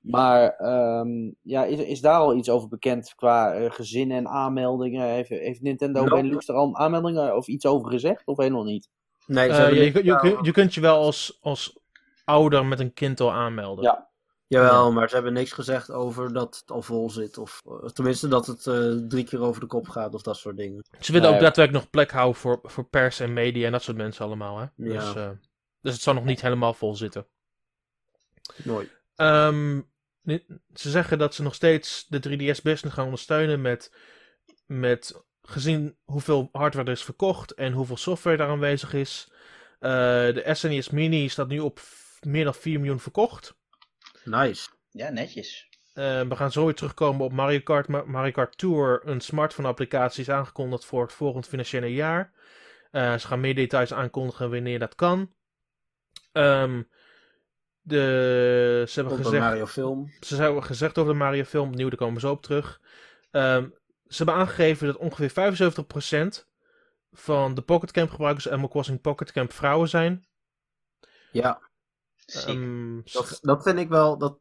Maar 0.00 0.50
ehm, 0.50 1.30
ja, 1.42 1.64
is, 1.64 1.78
is 1.78 2.00
daar 2.00 2.18
al 2.18 2.34
iets 2.36 2.50
over 2.50 2.68
bekend 2.68 3.14
qua 3.16 3.52
eh, 3.52 3.70
gezinnen 3.70 4.16
en 4.16 4.28
aanmeldingen? 4.28 5.06
Heeft, 5.06 5.28
heeft 5.28 5.62
Nintendo 5.62 6.04
Nou, 6.04 6.14
Benelux 6.14 6.48
er 6.48 6.54
al 6.54 6.76
aanmeldingen 6.76 7.36
of 7.36 7.46
iets 7.46 7.66
over 7.66 7.90
gezegd? 7.90 8.26
Of 8.26 8.36
helemaal 8.36 8.64
niet? 8.64 8.88
Nee, 9.26 9.48
ze 9.48 9.52
Eh, 9.52 9.58
hebben 9.58 9.78
je, 9.78 9.92
je, 9.92 10.02
je, 10.22 10.38
je 10.42 10.52
kunt 10.52 10.74
je 10.74 10.80
wel 10.80 10.96
als, 10.96 11.38
als 11.42 11.78
ouder 12.24 12.66
met 12.66 12.80
een 12.80 12.92
kind 12.92 13.20
al 13.20 13.32
aanmelden. 13.32 13.84
Ja. 13.84 14.09
Jawel, 14.50 14.92
maar 14.92 15.08
ze 15.08 15.14
hebben 15.14 15.32
niks 15.32 15.52
gezegd 15.52 15.90
over 15.90 16.32
dat 16.32 16.56
het 16.60 16.70
al 16.70 16.82
vol 16.82 17.10
zit. 17.10 17.38
Of 17.38 17.62
eh, 17.66 17.88
tenminste 17.88 18.28
dat 18.28 18.46
het 18.46 18.66
eh, 18.66 18.92
drie 19.08 19.24
keer 19.24 19.40
over 19.40 19.60
de 19.60 19.66
kop 19.66 19.88
gaat 19.88 20.14
of 20.14 20.22
dat 20.22 20.36
soort 20.36 20.56
dingen. 20.56 20.84
Ze 21.00 21.12
willen 21.12 21.26
Nee. 21.28 21.36
ook 21.36 21.44
daadwerkelijk 21.44 21.84
nog 21.84 21.90
plek 21.90 22.10
houden 22.10 22.40
voor, 22.40 22.58
voor 22.62 22.84
pers 22.84 23.20
en 23.20 23.32
media 23.32 23.66
en 23.66 23.72
dat 23.72 23.82
soort 23.82 23.96
mensen 23.96 24.24
allemaal. 24.24 24.58
Hè? 24.58 24.64
Ja. 24.76 24.92
Dus, 24.92 25.14
eh, 25.14 25.30
dus 25.80 25.92
het 25.92 26.02
zal 26.02 26.14
nog 26.14 26.24
niet 26.24 26.40
helemaal 26.40 26.74
vol 26.74 26.94
zitten. 26.96 27.26
Mooi. 28.64 28.90
Ehm, 29.16 29.80
ze 30.74 30.90
zeggen 30.90 31.18
dat 31.18 31.34
ze 31.34 31.42
nog 31.42 31.54
steeds 31.54 32.06
de 32.08 32.18
3DS 32.20 32.62
business 32.62 32.94
gaan 32.94 33.04
ondersteunen 33.04 33.60
met, 33.60 33.94
met 34.66 35.22
gezien 35.42 35.96
hoeveel 36.04 36.48
hardware 36.52 36.86
er 36.86 36.92
is 36.92 37.04
verkocht 37.04 37.54
en 37.54 37.72
hoeveel 37.72 37.96
software 37.96 38.36
daar 38.36 38.48
aanwezig 38.48 38.92
is. 38.94 39.32
Eh, 39.78 39.90
de 39.90 40.42
SNES 40.52 40.90
Mini 40.90 41.28
staat 41.28 41.48
nu 41.48 41.58
op 41.58 41.80
meer 42.20 42.44
dan 42.44 42.54
4 42.54 42.78
miljoen 42.78 43.00
verkocht. 43.00 43.58
Nice. 44.24 44.68
Ja, 44.90 45.10
netjes. 45.10 45.68
Eh, 45.94 46.20
we 46.20 46.36
gaan 46.36 46.52
zo 46.52 46.64
weer 46.64 46.74
terugkomen 46.74 47.24
op 47.24 47.32
Mario 47.32 47.60
Kart. 47.60 47.88
Ma- 47.88 48.04
Mario 48.06 48.30
Kart 48.30 48.58
Tour, 48.58 49.00
een 49.04 49.20
smartphone 49.20 49.68
applicatie, 49.68 50.20
is 50.20 50.30
aangekondigd 50.30 50.84
voor 50.84 51.02
het 51.02 51.12
volgend 51.12 51.46
financiële 51.46 51.92
jaar. 51.92 52.32
Eh, 52.90 53.16
ze 53.16 53.26
gaan 53.26 53.40
meer 53.40 53.54
details 53.54 53.92
aankondigen 53.92 54.50
wanneer 54.50 54.78
dat 54.78 54.94
kan. 54.94 55.32
Ehm, 56.32 56.82
de, 57.80 58.84
ze 58.88 59.00
hebben 59.00 59.18
een 59.18 59.24
gezegd, 59.24 59.42
Mario 59.42 59.66
film. 59.66 60.12
ze 60.20 60.36
hebben 60.36 60.64
gezegd 60.64 60.98
over 60.98 61.12
de 61.12 61.18
Mario 61.18 61.44
film, 61.44 61.68
opnieuw, 61.68 61.88
daar 61.88 61.98
komen 61.98 62.14
we 62.14 62.20
zo 62.20 62.30
op 62.30 62.42
terug. 62.42 62.80
Ehm, 63.30 63.68
ze 64.06 64.16
hebben 64.16 64.34
aangegeven 64.34 64.86
dat 64.86 64.96
ongeveer 64.96 65.30
75% 65.30 66.48
van 67.12 67.54
de 67.54 67.62
Pocket 67.62 67.90
Camp 67.92 68.10
gebruikers 68.10 68.48
Animal 68.48 68.68
Crossing 68.68 69.00
Pocket 69.00 69.32
Camp 69.32 69.52
vrouwen 69.52 69.88
zijn. 69.88 70.26
Ja, 71.32 71.60
Ehm, 72.34 73.00
dat, 73.12 73.38
dat 73.42 73.62
vind 73.62 73.78
ik 73.78 73.88
wel. 73.88 74.18
Dat... 74.18 74.38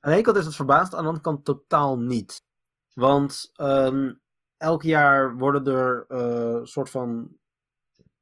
Aan 0.00 0.10
de 0.10 0.16
ene 0.16 0.22
kant 0.22 0.36
is 0.36 0.44
het 0.44 0.56
verbaasd, 0.56 0.92
aan 0.94 1.00
de 1.00 1.06
andere 1.06 1.24
kant 1.24 1.44
totaal 1.44 1.98
niet. 1.98 2.42
Want 2.94 3.50
ehm, 3.54 4.12
elk 4.56 4.82
jaar 4.82 5.36
worden 5.36 5.66
er 5.74 6.04
eh 6.08 6.60
soort 6.62 6.90
van 6.90 7.36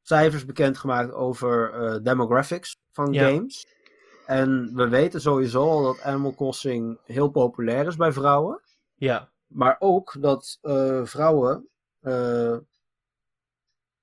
cijfers 0.03 0.45
bekendgemaakt 0.45 1.13
over 1.13 1.73
eh, 1.73 2.03
demographics 2.03 2.77
van 2.93 3.13
Ja. 3.13 3.29
games. 3.29 3.67
En 4.27 4.75
we 4.75 4.89
weten 4.89 5.21
sowieso 5.21 5.69
al 5.69 5.83
dat 5.83 6.01
Animal 6.03 6.35
Crossing 6.35 6.99
heel 7.05 7.29
populair 7.31 7.87
is 7.87 7.97
bij 7.97 8.13
vrouwen. 8.13 8.61
ja, 8.95 9.33
Maar 9.47 9.77
ook 9.79 10.17
dat 10.21 10.59
eh, 10.61 11.05
vrouwen 11.05 11.69
eh, 12.01 12.57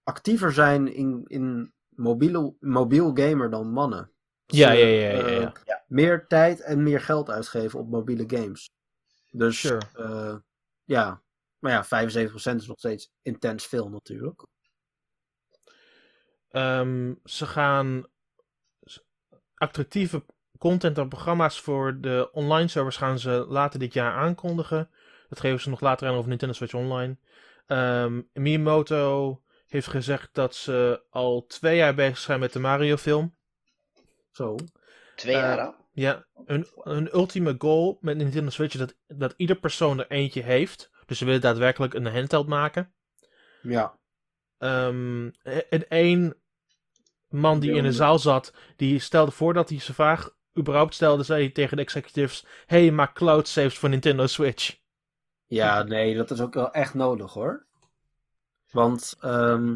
actiever 0.03 0.53
zijn 0.53 0.93
in, 0.93 1.23
in 1.27 1.73
mobiel, 1.89 2.55
mobiel 2.59 3.11
gamer 3.13 3.49
dan 3.49 3.71
mannen. 3.71 4.11
Ja, 4.47 4.71
ja, 4.71 4.85
ja, 4.85 5.09
ja, 5.09 5.25
eh, 5.25 5.51
ja. 5.65 5.83
Meer 5.87 6.27
tijd 6.27 6.61
en 6.61 6.83
meer 6.83 7.01
geld 7.01 7.29
uitgeven 7.29 7.79
op 7.79 7.89
mobiele 7.89 8.23
games. 8.27 8.69
Dus 9.31 9.59
Sure. 9.59 9.81
eh, 9.95 10.35
ja, 10.83 11.21
maar 11.59 11.71
ja, 11.71 11.85
75% 11.85 12.61
is 12.61 12.67
nog 12.67 12.77
steeds 12.77 13.11
intens 13.21 13.65
veel 13.67 13.89
natuurlijk. 13.89 14.45
Ehm, 16.49 17.13
ze 17.23 17.45
gaan 17.45 18.05
attractieve 19.53 20.25
content 20.57 20.97
en 20.97 21.09
programma's 21.09 21.61
voor 21.61 21.97
de 22.01 22.29
online 22.31 22.67
servers 22.67 22.97
gaan 22.97 23.19
ze 23.19 23.45
later 23.49 23.79
dit 23.79 23.93
jaar 23.93 24.13
aankondigen. 24.13 24.89
Dat 25.29 25.39
geven 25.39 25.59
ze 25.59 25.69
nog 25.69 25.81
later 25.81 26.07
aan 26.07 26.15
over 26.15 26.29
Nintendo 26.29 26.53
Switch 26.53 26.73
Online. 26.73 27.17
Ehm 27.65 28.21
Miyamoto 28.33 29.41
heeft 29.67 29.87
gezegd 29.87 30.29
dat 30.33 30.55
ze 30.55 31.03
al 31.09 31.45
twee 31.45 31.75
jaar 31.77 31.95
bezig 31.95 32.17
zijn 32.17 32.39
met 32.39 32.53
de 32.53 32.59
Mario 32.59 32.95
film. 32.95 33.36
Zo. 34.37 34.55
Twee 35.15 35.35
eh, 35.35 35.41
jaar 35.41 35.59
al? 35.59 35.75
Ja, 35.91 36.25
hun, 36.45 36.67
hun 36.83 37.15
ultieme 37.15 37.55
goal 37.57 37.97
met 38.01 38.17
Nintendo 38.17 38.49
Switch 38.49 38.73
is 38.73 38.79
dat, 38.79 38.95
dat 39.07 39.33
ieder 39.37 39.55
persoon 39.55 39.99
er 39.99 40.11
eentje 40.11 40.43
heeft. 40.43 40.91
Dus 41.05 41.17
ze 41.17 41.25
willen 41.25 41.41
daadwerkelijk 41.41 41.93
een 41.93 42.05
handheld 42.05 42.47
maken. 42.47 42.93
Ja. 43.61 43.97
Ehm, 44.57 45.29
en 45.69 45.87
één 45.89 46.35
man 47.29 47.59
die 47.59 47.71
in 47.71 47.83
de 47.83 47.91
zaal 47.91 48.19
zat, 48.19 48.53
die 48.75 48.99
stelde 48.99 49.31
voor 49.31 49.53
dat 49.53 49.69
hij 49.69 49.79
zijn 49.79 49.95
vraag 49.95 50.35
überhaupt 50.57 50.93
stelde, 50.93 51.23
zei 51.23 51.43
hij 51.43 51.51
tegen 51.51 51.77
de 51.77 51.83
executives: 51.83 52.45
Hey, 52.65 52.91
maak 52.91 53.15
cloud 53.15 53.47
saves 53.47 53.77
voor 53.77 53.89
Nintendo 53.89 54.27
Switch. 54.27 54.77
Ja, 55.45 55.83
nee, 55.83 56.15
dat 56.15 56.31
is 56.31 56.41
ook 56.41 56.53
wel 56.53 56.71
echt 56.71 56.93
nodig 56.93 57.33
hoor. 57.33 57.65
Want 58.71 59.15
ehm, 59.19 59.75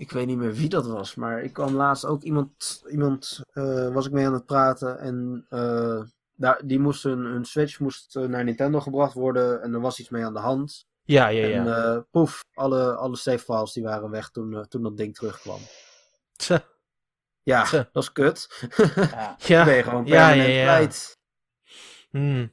ik 0.00 0.12
weet 0.12 0.26
niet 0.26 0.36
meer 0.36 0.52
wie 0.52 0.68
dat 0.68 0.86
was, 0.86 1.14
maar 1.14 1.42
ik 1.42 1.52
kwam 1.52 1.74
laatst 1.74 2.04
ook 2.04 2.22
iemand, 2.22 2.82
iemand 2.90 3.40
eh, 3.52 3.92
was 3.92 4.06
ik 4.06 4.12
mee 4.12 4.26
aan 4.26 4.32
het 4.32 4.46
praten 4.46 4.98
en 4.98 5.46
eh, 5.48 6.02
daar, 6.36 6.60
die 6.64 6.78
moest 6.78 7.02
hun, 7.02 7.18
hun 7.18 7.44
Switch 7.44 7.80
moest 7.80 8.16
eh, 8.16 8.24
naar 8.24 8.44
Nintendo 8.44 8.80
gebracht 8.80 9.14
worden 9.14 9.62
en 9.62 9.74
er 9.74 9.80
was 9.80 10.00
iets 10.00 10.08
mee 10.08 10.24
aan 10.24 10.34
de 10.34 10.40
hand. 10.40 10.86
Ja, 11.02 11.28
ja, 11.28 11.42
En 11.42 11.64
ja. 11.64 11.94
eh, 11.94 12.00
poef, 12.10 12.44
alle, 12.54 12.94
alle 12.94 13.16
save 13.16 13.38
files 13.38 13.72
die 13.72 13.82
waren 13.82 14.10
weg 14.10 14.30
toen, 14.30 14.54
eh, 14.54 14.60
toen 14.60 14.82
dat 14.82 14.96
ding 14.96 15.14
terugkwam. 15.14 15.60
Ja, 17.42 17.70
dat 17.70 18.02
is 18.02 18.12
kut. 18.12 18.68
Ja. 18.76 19.36
ja. 19.46 19.64
ben 19.64 19.76
je 19.76 19.82
gewoon 19.82 20.06
ja, 20.06 20.26
permanent 20.26 20.48
ja, 20.48 20.54
ja. 20.54 20.64
kwijt. 20.64 21.18
Hmm. 22.10 22.52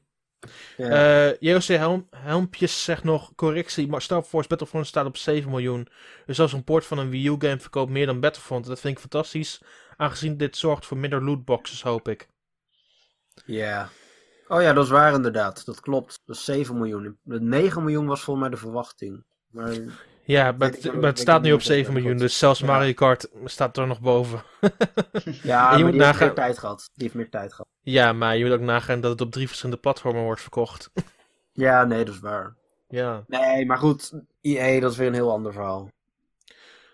Ja. 0.78 1.30
Eh, 1.30 1.36
JOC 1.40 1.64
Helm, 1.64 2.08
Helmpjes 2.16 2.84
zegt 2.84 3.04
nog 3.04 3.36
correctie, 3.36 3.88
maar 3.88 4.02
Star 4.02 4.24
Force 4.24 4.48
Battlefront 4.48 4.88
staat 4.88 5.06
op 5.06 5.18
7 5.18 5.50
miljoen. 5.50 5.88
Dus 6.26 6.40
als 6.40 6.54
een 6.54 6.64
port 6.64 6.86
van 6.86 6.98
een 6.98 7.10
Wii 7.10 7.28
U 7.28 7.36
game 7.40 7.60
verkoopt 7.60 7.92
meer 7.92 8.06
dan 8.06 8.20
Battlefront. 8.20 8.66
Dat 8.66 8.80
vind 8.80 8.94
ik 8.94 9.00
fantastisch, 9.00 9.62
aangezien 9.98 10.38
dit 10.38 10.58
zorgt 10.58 10.86
voor 10.86 10.98
minder 10.98 11.24
lootboxes, 11.24 11.82
hoop 11.82 12.08
ik. 12.08 12.28
Ja. 13.46 13.90
Oh 14.48 14.62
ja, 14.62 14.74
dat 14.74 14.84
is 14.84 14.90
waar 14.90 15.14
inderdaad. 15.14 15.66
Dat 15.66 15.80
klopt. 15.80 16.22
Dat 16.26 16.36
is 16.36 16.46
7 16.46 16.78
miljoen. 16.78 17.18
De 17.22 17.42
9 17.42 17.84
miljoen 17.84 18.06
was 18.06 18.22
volgens 18.22 18.48
mij 18.48 18.56
de 18.56 18.62
verwachting. 18.62 19.24
Maar 19.48 19.78
Ja, 20.28 20.52
maar 20.52 20.70
het, 20.70 20.94
maar 20.94 21.18
staat 21.18 21.42
nu 21.42 21.52
op 21.52 21.58
of 21.58 21.64
dat 21.64 21.74
7 21.74 21.94
miljoen, 21.94 22.18
dus 22.18 22.38
zelfs 22.38 22.60
Ja. 22.60 22.66
Mario 22.66 22.94
Kart 22.94 23.28
staat 23.46 23.78
er 23.78 23.88
nog 23.88 24.00
boven. 24.00 24.44
Ja, 25.44 25.76
je 25.78 25.84
moet 25.84 25.92
die 25.94 26.02
heeft 26.02 26.12
nagaan- 26.12 26.26
meer 26.28 26.36
tijd 26.36 26.58
gehad. 26.58 26.90
Die 26.94 27.04
heeft 27.04 27.14
meer 27.16 27.30
tijd 27.30 27.52
gehad. 27.52 27.68
Ja, 27.82 28.14
maar 28.14 28.38
je 28.38 28.44
moet 28.46 28.54
ook 28.54 28.60
nagaan 28.60 29.02
dat 29.02 29.12
het 29.12 29.22
op 29.22 29.32
drie 29.32 29.48
verschillende 29.48 29.82
platformen 29.82 30.24
wordt 30.24 30.42
verkocht. 30.42 30.90
Ja, 31.52 31.84
nee, 31.86 32.06
dat 32.06 32.14
is 32.14 32.20
waar. 32.20 32.56
ja. 32.88 33.24
Nee, 33.28 33.66
maar 33.66 33.78
goed, 33.78 34.12
EA, 34.42 34.80
dat 34.80 34.92
is 34.92 34.98
weer 34.98 35.08
een 35.08 35.14
heel 35.14 35.32
ander 35.32 35.54
verhaal. 35.54 35.90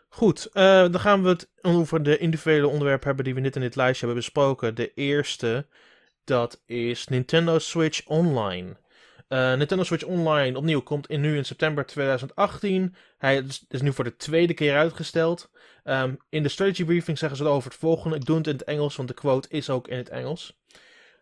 Goed, 0.09 0.45
eh, 0.53 0.63
dan 0.63 0.99
gaan 0.99 1.23
we 1.23 1.29
het 1.29 1.49
over 1.61 2.03
de 2.03 2.17
individuele 2.17 2.67
onderwerpen 2.67 3.07
hebben 3.07 3.25
die 3.25 3.33
we 3.33 3.39
net 3.39 3.55
in 3.55 3.61
dit 3.61 3.75
lijstje 3.75 4.05
hebben 4.05 4.23
besproken. 4.23 4.75
De 4.75 4.93
eerste, 4.93 5.65
dat 6.23 6.61
is 6.65 7.07
Nintendo 7.07 7.59
Switch 7.59 8.05
Online. 8.07 8.75
Eh, 9.33 9.53
Nintendo 9.53 9.83
Switch 9.83 10.03
Online 10.03 10.57
opnieuw 10.57 10.81
komt 10.81 11.07
in, 11.07 11.21
nu 11.21 11.37
in 11.37 11.45
september 11.45 11.85
2018. 11.85 12.95
Hij 13.17 13.43
is, 13.69 13.81
nu 13.81 13.93
voor 13.93 14.03
de 14.03 14.15
tweede 14.15 14.53
keer 14.53 14.77
uitgesteld. 14.77 15.49
Ehm, 15.83 16.15
in 16.29 16.43
de 16.43 16.49
strategy 16.49 16.85
briefing 16.85 17.17
zeggen 17.17 17.37
ze 17.37 17.45
over 17.45 17.69
het 17.69 17.79
volgende. 17.79 18.15
Ik 18.15 18.25
doe 18.25 18.37
het 18.37 18.47
in 18.47 18.53
het 18.53 18.63
Engels, 18.63 18.95
want 18.95 19.07
de 19.07 19.13
quote 19.13 19.47
is 19.49 19.69
ook 19.69 19.87
in 19.87 19.97
het 19.97 20.09
Engels. 20.09 20.61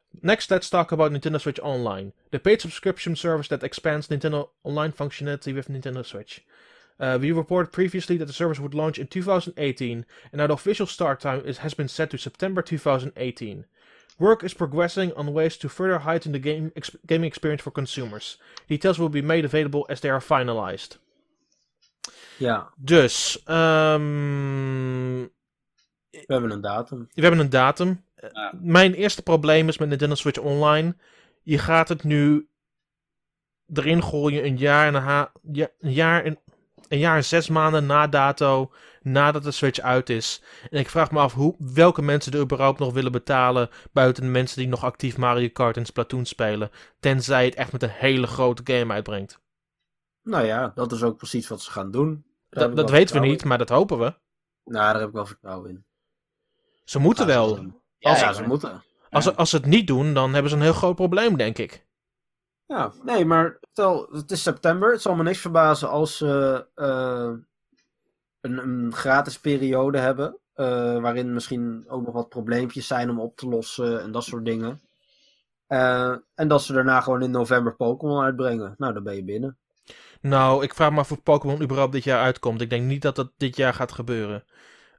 Next, 0.09 0.49
let's 0.49 0.69
talk 0.69 0.91
about 0.91 1.11
Nintendo 1.11 1.37
Switch 1.37 1.59
Online. 1.59 2.13
The 2.29 2.39
paid 2.39 2.61
subscription 2.61 3.15
service 3.15 3.49
that 3.49 3.63
expands 3.63 4.07
Nintendo 4.07 4.49
Online 4.61 4.93
functionality 4.93 5.53
with 5.53 5.69
Nintendo 5.69 6.01
Switch. 6.01 6.43
Uh, 6.99 7.15
we 7.19 7.31
reported 7.33 7.71
previously 7.71 8.17
that 8.17 8.27
the 8.27 8.33
service 8.33 8.59
would 8.59 8.73
launch 8.73 8.97
in 8.99 9.07
2018, 9.07 10.05
and 10.31 10.39
now 10.39 10.47
the 10.47 10.53
official 10.53 10.85
start 10.85 11.19
time 11.19 11.43
has 11.45 11.73
been 11.73 11.89
set 11.89 12.09
to 12.09 12.17
September 12.17 12.61
2018. 12.61 13.65
Work 14.17 14.41
is 14.43 14.53
progressing 14.53 15.13
on 15.15 15.31
ways 15.33 15.57
to 15.57 15.67
further 15.69 15.99
heighten 16.03 16.31
the 16.31 16.39
game 16.49 16.71
ex- 16.73 16.97
gaming 17.05 17.25
experience 17.29 17.61
for 17.63 17.71
consumers. 17.71 18.41
Details 18.67 18.97
will 18.97 19.09
be 19.09 19.21
made 19.21 19.45
available 19.45 19.87
as 19.87 19.99
they 19.99 20.11
are 20.11 20.21
finalized. 20.21 20.99
Ja, 22.37 22.73
Dus, 22.75 23.41
ehm, 23.45 25.21
we 26.09 26.23
hebben 26.25 26.51
een 26.51 26.61
datum. 26.61 27.07
we 27.13 27.21
hebben 27.21 27.39
een 27.39 27.49
datum. 27.49 28.03
Ja. 28.33 28.53
Mijn 28.61 28.93
eerste 28.93 29.21
probleem 29.23 29.67
is 29.67 29.77
met 29.77 29.89
Nintendo 29.89 30.15
Switch 30.15 30.39
Online. 30.39 30.95
Je 31.43 31.57
gaat 31.57 31.89
het 31.89 32.03
nu 32.03 32.49
erin 33.73 34.03
gooien 34.03 34.45
een 34.45 34.57
jaar 34.57 34.87
en 34.87 34.93
een, 34.95 35.01
ha- 35.01 35.31
ja, 35.51 35.67
een 35.79 35.91
jaar 35.93 36.23
en 36.23 36.39
een 36.87 36.99
jaar 36.99 37.15
en 37.15 37.23
zes 37.25 37.49
maanden 37.49 37.85
na 37.85 38.07
dato, 38.07 38.71
nadat 39.01 39.43
de 39.43 39.51
Switch 39.51 39.79
uit 39.79 40.09
is. 40.09 40.41
En 40.69 40.79
ik 40.79 40.89
vraag 40.89 41.11
me 41.11 41.19
af 41.19 41.33
hoe, 41.33 41.55
welke 41.57 42.01
mensen 42.01 42.31
er 42.33 42.39
überhaupt 42.39 42.79
nog 42.79 42.93
willen 42.93 43.11
betalen, 43.11 43.69
buiten 43.91 44.23
de 44.23 44.29
mensen 44.29 44.57
die 44.57 44.67
nog 44.67 44.83
actief 44.83 45.17
Mario 45.17 45.49
Kart 45.53 45.77
en 45.77 45.85
Splatoon 45.85 46.25
spelen, 46.25 46.71
tenzij 46.99 47.45
het 47.45 47.55
echt 47.55 47.71
met 47.71 47.83
een 47.83 47.89
hele 47.89 48.27
grote 48.27 48.61
game 48.73 48.93
uitbrengt. 48.93 49.39
Nou 50.23 50.45
ja, 50.45 50.71
dat 50.75 50.91
is 50.91 51.03
ook 51.03 51.17
precies 51.17 51.47
wat 51.47 51.61
ze 51.61 51.71
gaan 51.71 51.91
doen. 51.91 52.25
Dat, 52.49 52.75
dat 52.75 52.89
weten 52.89 53.21
we 53.21 53.27
niet, 53.27 53.43
maar 53.43 53.57
dat 53.57 53.69
hopen 53.69 53.99
we. 53.99 54.03
Nou, 54.63 54.91
daar 54.91 54.99
heb 54.99 55.07
ik 55.07 55.13
wel 55.13 55.25
vertrouwen 55.25 55.69
in. 55.69 55.85
Ze 56.83 56.99
moeten 56.99 57.25
ze 57.25 57.31
wel. 57.33 57.57
Ja, 57.97 58.09
Als 58.09 58.19
ja, 58.19 58.33
ze 58.33 58.43
moeten. 58.43 58.83
Als, 59.09 59.23
ze- 59.23 59.35
als 59.35 59.49
ze 59.49 59.55
het 59.55 59.65
niet 59.65 59.87
doen, 59.87 60.13
dan 60.13 60.33
hebben 60.33 60.51
ze 60.51 60.57
een 60.57 60.61
heel 60.63 60.73
groot 60.73 60.95
probleem, 60.95 61.37
denk 61.37 61.57
ik. 61.57 61.85
Ja, 62.65 62.91
nee, 63.03 63.25
maar 63.25 63.57
stel, 63.71 64.07
het 64.11 64.31
is 64.31 64.41
september. 64.43 64.91
Het 64.91 65.01
zal 65.01 65.15
me 65.15 65.23
niks 65.23 65.37
verbazen 65.39 65.89
als 65.89 66.17
ze 66.17 66.65
eh, 66.75 67.31
een, 68.41 68.57
een 68.57 68.93
gratis 68.93 69.39
periode 69.39 69.97
hebben. 69.97 70.37
eh, 70.53 70.65
waarin 71.01 71.33
misschien 71.33 71.83
ook 71.87 72.05
nog 72.05 72.13
wat 72.13 72.29
probleempjes 72.29 72.87
zijn 72.87 73.09
om 73.09 73.19
op 73.19 73.37
te 73.37 73.47
lossen 73.47 74.01
en 74.01 74.11
dat 74.11 74.23
soort 74.23 74.45
dingen. 74.45 74.81
Eh, 75.67 76.15
en 76.35 76.47
dat 76.47 76.61
ze 76.63 76.73
daarna 76.73 77.01
gewoon 77.01 77.21
in 77.21 77.31
november 77.31 77.75
Pokémon 77.75 78.23
uitbrengen. 78.23 78.73
Nou, 78.77 78.93
dan 78.93 79.03
ben 79.03 79.15
je 79.15 79.23
binnen. 79.23 79.57
Nou, 80.21 80.63
ik 80.63 80.73
vraag 80.73 80.91
me 80.91 80.99
af 80.99 81.11
of 81.11 81.23
Pokémon 81.23 81.61
überhaupt 81.61 81.93
dit 81.93 82.03
jaar 82.03 82.21
uitkomt. 82.23 82.61
Ik 82.61 82.69
denk 82.69 82.85
niet 82.85 83.01
dat 83.01 83.15
dat 83.15 83.31
dit 83.37 83.55
jaar 83.55 83.73
gaat 83.73 83.91
gebeuren. 83.91 84.43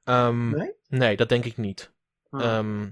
Ehm, 0.04 0.50
Nee? 0.50 0.72
Nee, 0.88 1.16
dat 1.16 1.28
denk 1.28 1.44
ik 1.44 1.56
niet. 1.56 1.92
Ah. 2.30 2.40
Ehm, 2.44 2.82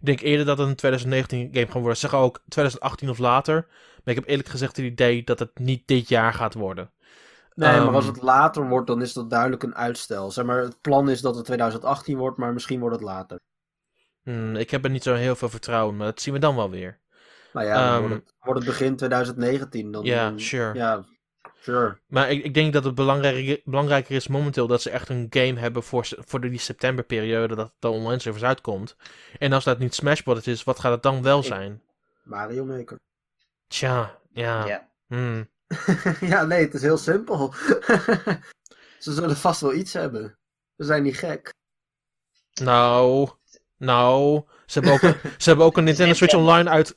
ik 0.00 0.04
denk 0.06 0.20
eerder 0.20 0.46
dat 0.46 0.58
het 0.58 0.68
een 0.68 0.74
2019 0.76 1.48
game 1.52 1.66
gaat 1.66 1.72
worden. 1.74 1.94
Ze 1.94 2.00
zeggen 2.00 2.18
ook 2.18 2.42
2018 2.48 3.08
of 3.10 3.18
later. 3.18 3.66
Maar 4.04 4.14
ik 4.14 4.20
heb 4.20 4.28
eerlijk 4.28 4.48
gezegd 4.48 4.76
het 4.76 4.86
idee 4.86 5.24
dat 5.24 5.38
het 5.38 5.58
niet 5.58 5.82
dit 5.86 6.08
jaar 6.08 6.34
gaat 6.34 6.54
worden. 6.54 6.90
Nee, 7.58 7.70
ehm, 7.76 7.84
maar 7.84 7.94
als 7.94 8.06
het 8.06 8.22
later 8.22 8.68
wordt, 8.68 8.86
dan 8.86 9.02
is 9.02 9.12
dat 9.12 9.30
duidelijk 9.30 9.62
een 9.62 9.74
uitstel. 9.74 10.30
Zeg 10.30 10.44
maar, 10.44 10.58
het 10.62 10.80
plan 10.80 11.10
is 11.10 11.20
dat 11.20 11.36
het 11.36 11.44
2018 11.44 12.16
wordt, 12.18 12.38
maar 12.38 12.52
misschien 12.52 12.80
wordt 12.80 12.94
het 12.96 13.04
later. 13.04 13.40
Hmm, 14.22 14.56
ik 14.56 14.70
heb 14.70 14.84
er 14.84 14.90
niet 14.90 15.02
zo 15.02 15.14
heel 15.14 15.36
veel 15.36 15.48
vertrouwen, 15.48 15.96
maar 15.96 16.06
dat 16.06 16.20
zien 16.20 16.34
we 16.34 16.40
dan 16.40 16.56
wel 16.56 16.70
weer. 16.70 16.98
Nou 17.52 17.66
ja, 17.66 17.74
dan 17.74 17.92
Ehm, 17.92 18.00
wordt, 18.08 18.14
het, 18.24 18.34
wordt 18.40 18.58
het 18.60 18.68
begin 18.68 18.96
2019. 18.96 19.90
Dan, 19.92 20.04
Ja, 20.04 20.28
dan- 20.28 20.40
sure. 20.40 20.74
Ja, 20.74 21.04
sure. 21.60 21.98
Maar 22.06 22.30
ik, 22.30 22.44
ik 22.44 22.54
denk 22.54 22.72
dat 22.72 22.84
het 22.84 22.94
belangrijker, 22.94 23.60
belangrijker 23.64 24.14
is 24.14 24.28
momenteel 24.28 24.66
dat 24.66 24.82
ze 24.82 24.90
echt 24.90 25.08
een 25.08 25.26
game 25.30 25.58
hebben 25.58 25.82
voor, 25.82 26.06
voor 26.18 26.40
die 26.40 26.58
septemberperiode 26.58 27.54
dat 27.54 27.72
de 27.78 27.88
online 27.88 28.18
service 28.20 28.46
uitkomt. 28.46 28.96
En 29.38 29.52
als 29.52 29.64
dat 29.64 29.78
niet 29.78 29.94
Smash 29.94 30.20
Bros. 30.20 30.46
is, 30.46 30.64
wat 30.64 30.78
gaat 30.80 30.92
het 30.92 31.02
dan 31.02 31.22
wel 31.22 31.42
zijn? 31.42 31.82
Mario 32.22 32.64
Maker. 32.64 32.98
Tja, 33.68 34.18
ja. 34.30 34.66
Ja. 34.66 34.88
hmm. 35.06 35.48
ja, 36.20 36.44
nee, 36.44 36.64
het 36.64 36.74
is 36.74 36.82
heel 36.82 36.98
simpel. 36.98 37.54
Ze 38.98 39.12
zullen 39.12 39.36
vast 39.36 39.60
wel 39.60 39.74
iets 39.74 39.92
hebben. 39.92 40.38
Ze 40.76 40.84
zijn 40.84 41.02
niet 41.02 41.18
gek. 41.18 41.52
Nou, 42.62 43.30
nou, 43.76 44.42
ze 44.66 44.80
hebben 44.80 44.92
ook, 44.92 45.14
ze 45.42 45.48
hebben 45.48 45.66
ook 45.66 45.76
een 45.76 45.84
Nintendo 45.84 46.14
Switch 46.14 46.34
Online 46.34 46.70
uit, 46.70 46.94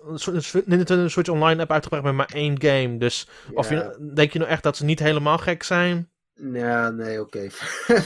Nintendo 0.65 1.07
Switch 1.07 1.29
Online 1.29 1.61
app 1.61 1.71
uitgebracht 1.71 2.03
met 2.03 2.13
maar 2.13 2.31
één 2.33 2.61
game. 2.61 2.97
Dus 2.97 3.27
of 3.53 3.69
je, 3.69 4.11
denk 4.15 4.33
je 4.33 4.39
nou 4.39 4.51
echt 4.51 4.63
dat 4.63 4.77
ze 4.77 4.85
niet 4.85 4.99
helemaal 4.99 5.37
gek 5.37 5.63
zijn? 5.63 6.09
Ja, 6.33 6.89
nee, 6.89 7.21
oké. 7.21 7.49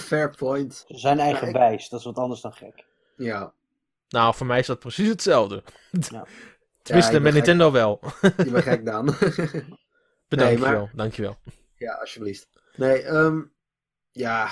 Fair 0.08 0.36
point. 0.36 0.84
Ze 0.88 0.98
zijn 0.98 1.18
Ja, 1.18 1.24
eigenwijs, 1.24 1.90
dat 1.90 2.00
is 2.00 2.06
wat 2.06 2.18
anders 2.18 2.42
dan 2.42 2.54
gek. 2.54 2.86
Ja. 3.18 3.54
Nou, 4.10 4.36
voor 4.36 4.46
mij 4.46 4.60
is 4.60 4.68
dat 4.68 4.80
precies 4.80 5.08
hetzelfde. 5.08 5.64
Ja. 5.92 6.26
Tenminste, 6.82 7.14
Ja, 7.14 7.20
met 7.20 7.34
Nintendo 7.34 7.72
wel. 7.72 8.00
Je 8.22 8.50
bent 8.52 8.64
gek, 8.64 8.86
Daan. 8.86 9.16
Bedankt 10.28 10.60
maar- 10.60 10.72
wel, 10.72 10.90
dankjewel. 10.94 11.38
ja, 11.76 11.94
alsjeblieft. 11.94 12.48
Nee, 12.76 13.02
ehm 13.02 13.42
ja. 14.12 14.50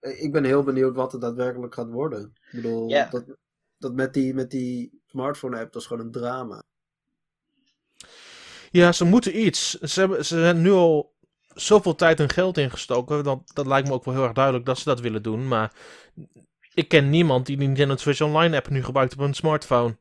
Ik 0.00 0.32
ben 0.32 0.44
heel 0.44 0.62
benieuwd 0.62 0.96
wat 0.96 1.12
het 1.12 1.20
daadwerkelijk 1.20 1.74
gaat 1.74 1.90
worden. 1.90 2.22
Ik 2.22 2.50
bedoel, 2.52 2.88
dat, 2.88 3.24
dat 3.78 3.94
met 3.94 4.14
die, 4.14 4.34
met 4.34 4.50
die 4.50 5.02
smartphone-app, 5.06 5.72
dat 5.72 5.82
is 5.82 5.88
gewoon 5.88 6.06
een 6.06 6.12
drama. 6.12 6.62
Ja, 8.70 8.92
ze 8.92 9.04
moeten 9.04 9.40
iets. 9.46 9.80
Ze 9.80 10.00
hebben, 10.00 10.24
ze 10.24 10.36
hebben 10.36 10.62
nu 10.62 10.70
al 10.70 11.14
zoveel 11.54 11.94
tijd 11.94 12.20
en 12.20 12.28
geld 12.28 12.58
ingestoken. 12.58 13.24
Dat, 13.24 13.50
dat 13.54 13.66
lijkt 13.66 13.88
me 13.88 13.94
ook 13.94 14.04
wel 14.04 14.14
heel 14.14 14.22
erg 14.22 14.32
duidelijk 14.32 14.64
dat 14.66 14.78
ze 14.78 14.84
dat 14.84 15.00
willen 15.00 15.22
doen. 15.22 15.48
Maar 15.48 15.72
ik 16.74 16.88
ken 16.88 17.10
niemand 17.10 17.46
die 17.46 17.56
de 17.56 17.64
Nintendo 17.64 17.96
Switch 17.96 18.20
Online 18.20 18.56
app 18.56 18.68
nu 18.68 18.84
gebruikt 18.84 19.12
op 19.12 19.18
een 19.18 19.34
smartphone. 19.34 19.98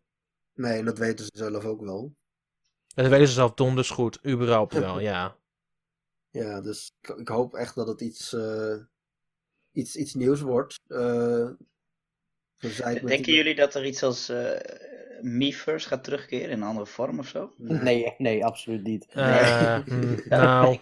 Nee, 0.54 0.84
dat 0.84 0.98
weten 0.98 1.26
ze 1.26 1.32
zelf 1.34 1.66
ook 1.66 1.82
wel. 1.82 2.16
En 3.00 3.06
dat 3.06 3.14
weten 3.14 3.28
ze 3.28 3.34
zelf 3.34 3.54
donders 3.54 3.90
goed. 3.90 4.20
Überhaupt 4.28 4.74
wel, 4.74 5.00
ja. 5.12 5.36
Ja, 6.30 6.62
dus 6.62 6.92
ik, 7.18 7.28
hoop 7.28 7.54
echt 7.54 7.76
dat 7.76 7.88
het 7.88 8.02
iets, 8.02 8.34
eh, 8.34 8.76
iets, 9.72 9.96
iets 9.96 10.14
nieuws 10.14 10.42
wordt. 10.42 10.80
Eh, 10.88 11.48
Denken 12.58 13.24
die- 13.24 13.36
jullie 13.36 13.56
dat 13.56 13.76
er 13.76 13.86
iets 13.86 14.04
als 14.04 14.30
eh 14.30 14.60
Miiverse 15.22 15.88
gaat 15.88 16.04
terugkeren 16.04 16.50
in 16.50 16.62
een 16.62 16.68
andere 16.68 16.86
vorm 16.86 17.20
of 17.20 17.28
zo? 17.28 17.54
Nee, 17.58 18.14
nee, 18.18 18.46
absoluut 18.46 18.84
niet. 18.84 19.06
Eh, 19.10 19.80
hm, 19.86 20.18
nou, 20.30 20.74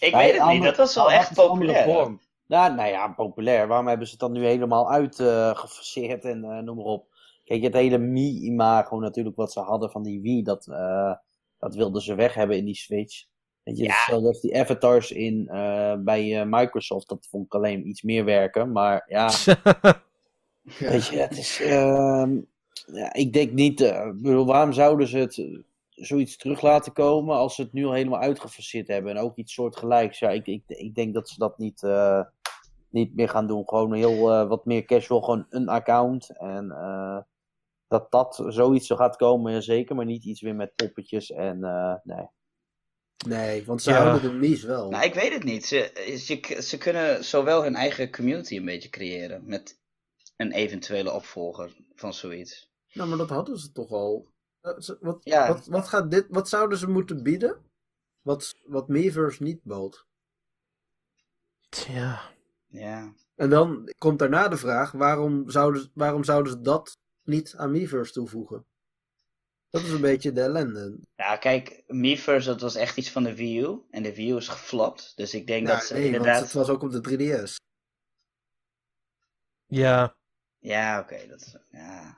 Ik 0.00 0.12
Nee, 0.12 0.12
weet 0.12 0.38
het 0.40 0.48
niet, 0.48 0.62
dat 0.62 0.76
was 0.76 0.94
wel 0.94 1.10
echt 1.12 1.34
populair. 1.34 1.84
vorm. 1.84 2.20
Nou, 2.46 2.74
nou 2.74 2.88
ja, 2.88 3.08
populair. 3.08 3.66
Waarom 3.66 3.86
hebben 3.86 4.06
ze 4.06 4.12
het 4.12 4.20
dan 4.20 4.32
nu 4.32 4.44
helemaal 4.44 4.90
uitgefaseerd 4.90 6.24
en 6.24 6.44
eh, 6.44 6.58
noem 6.58 6.76
maar 6.76 6.84
op. 6.84 7.06
Kijk, 7.44 7.62
het 7.62 7.74
hele 7.74 7.98
Mii-imago 7.98 8.98
natuurlijk 8.98 9.36
wat 9.36 9.52
ze 9.52 9.60
hadden 9.60 9.90
van 9.90 10.02
die 10.02 10.20
Wii, 10.20 10.42
dat, 10.42 10.66
eh, 10.66 11.14
dat 11.62 11.74
wilden 11.74 12.02
ze 12.02 12.14
weg 12.14 12.34
hebben 12.34 12.56
in 12.56 12.64
die 12.64 12.74
Switch. 12.74 13.24
Weet 13.62 13.78
je, 13.78 13.84
Ja. 13.84 14.16
als 14.16 14.40
die 14.40 14.58
avatars 14.58 15.10
in, 15.12 15.48
eh, 15.48 15.94
bij 15.98 16.40
eh, 16.40 16.46
Microsoft, 16.48 17.08
dat 17.08 17.26
vond 17.30 17.44
ik 17.44 17.54
alleen 17.54 17.88
iets 17.88 18.02
meer 18.02 18.24
werken. 18.24 18.72
Maar 18.72 19.04
ja, 19.08 19.30
Ja. 20.78 20.88
Weet 20.88 21.06
je, 21.06 21.16
het 21.18 21.38
is. 21.38 21.60
ehm, 21.60 22.40
ja, 22.92 23.12
ik 23.12 23.32
denk 23.32 23.52
niet. 23.52 23.80
eh, 23.80 24.04
bedoel, 24.14 24.46
waarom 24.46 24.72
zouden 24.72 25.06
ze 25.08 25.18
het 25.18 25.62
zoiets 25.88 26.36
terug 26.36 26.60
laten 26.62 26.92
komen 26.92 27.36
als 27.36 27.54
ze 27.54 27.62
het 27.62 27.72
nu 27.72 27.84
al 27.84 27.92
helemaal 27.92 28.20
uitgefaseerd 28.20 28.88
hebben 28.88 29.10
en 29.16 29.22
ook 29.22 29.36
iets 29.36 29.52
soortgelijks? 29.54 30.18
Ja, 30.18 30.30
ik, 30.30 30.46
ik, 30.46 30.62
ik 30.66 30.94
denk 30.94 31.14
dat 31.14 31.28
ze 31.28 31.38
dat 31.38 31.58
niet, 31.58 31.82
eh, 31.82 32.20
niet 32.90 33.14
meer 33.14 33.28
gaan 33.28 33.46
doen. 33.46 33.68
Gewoon 33.68 33.92
heel 33.92 34.32
eh, 34.32 34.48
wat 34.48 34.64
meer 34.64 34.84
casual, 34.84 35.20
gewoon 35.20 35.46
een 35.50 35.68
account. 35.68 36.30
En 36.38 36.70
eh, 36.70 37.18
dat 37.92 38.10
dat 38.10 38.44
zoiets 38.46 38.86
zo 38.86 38.96
gaat 38.96 39.16
komen, 39.16 39.52
ja, 39.52 39.60
zeker, 39.60 39.96
maar 39.96 40.04
niet 40.04 40.24
iets 40.24 40.40
weer 40.40 40.54
met 40.54 40.74
poppetjes 40.74 41.30
en. 41.30 41.64
eh, 41.64 41.94
nee. 42.02 42.26
Nee, 43.26 43.64
want 43.64 43.82
ze 43.82 43.90
Ja. 43.90 43.96
houden 43.96 44.30
de 44.30 44.36
mies 44.36 44.62
wel. 44.62 44.90
Nou, 44.90 45.04
ik 45.04 45.14
weet 45.14 45.32
het 45.32 45.44
niet. 45.44 45.66
Ze, 45.66 46.14
ze, 46.18 46.62
ze 46.62 46.78
kunnen 46.78 47.24
zowel 47.24 47.62
hun 47.62 47.74
eigen 47.74 48.10
community 48.12 48.56
een 48.56 48.64
beetje 48.64 48.88
creëren 48.88 49.42
met 49.46 49.80
een 50.36 50.52
eventuele 50.52 51.12
opvolger 51.12 51.76
van 51.94 52.12
zoiets. 52.14 52.70
Nou, 52.92 53.08
maar 53.08 53.18
dat 53.18 53.28
hadden 53.30 53.58
ze 53.58 53.72
toch 53.72 53.90
al. 53.90 54.26
Eh, 54.60 54.72
Wat, 55.00 55.18
Ja. 55.24 55.48
wat, 55.48 55.66
wat, 55.66 55.88
gaat 55.88 56.10
dit, 56.10 56.26
wat 56.28 56.48
zouden 56.48 56.78
ze 56.78 56.88
moeten 56.88 57.22
bieden? 57.22 57.62
Wat, 58.22 58.54
wat 58.64 58.88
Miiverse 58.88 59.42
niet 59.42 59.62
bood. 59.62 60.06
Tja. 61.68 62.20
Ja. 62.66 63.12
En 63.34 63.50
dan 63.50 63.92
komt 63.98 64.18
daarna 64.18 64.48
de 64.48 64.56
vraag, 64.56 64.92
waarom 64.92 65.50
zouden, 65.50 65.90
waarom 65.94 66.24
zouden 66.24 66.52
ze 66.52 66.60
dat 66.60 66.96
niet 67.24 67.54
aan 67.56 67.70
Miiverse 67.70 68.12
toevoegen? 68.12 68.66
Dat 69.70 69.82
is 69.82 69.90
een 69.90 70.00
beetje 70.00 70.32
de 70.32 70.40
ellende. 70.40 70.98
Ja, 71.14 71.36
kijk, 71.36 71.82
Miiverse, 71.86 72.48
dat 72.48 72.60
was 72.60 72.74
echt 72.74 72.96
iets 72.96 73.10
van 73.10 73.22
de 73.22 73.34
Wii 73.34 73.60
U. 73.60 73.82
En 73.90 74.02
de 74.02 74.14
Wii 74.14 74.30
U 74.30 74.36
is 74.36 74.48
geflopt. 74.48 75.12
Dus 75.16 75.34
ik 75.34 75.46
denk 75.46 75.66
Ja, 75.66 75.72
dat 75.72 75.84
ze 75.84 75.94
nee, 75.94 76.04
inderdaad... 76.04 76.34
want 76.34 76.44
het 76.44 76.52
was 76.52 76.68
ook 76.68 76.82
op 76.82 76.90
de 76.90 77.44
3DS. 77.46 77.54
Ja. 79.66 80.16
Ja, 80.58 81.00
oké. 81.00 81.26
dat 81.28 81.40
is... 81.40 81.56
Ja. 81.70 82.16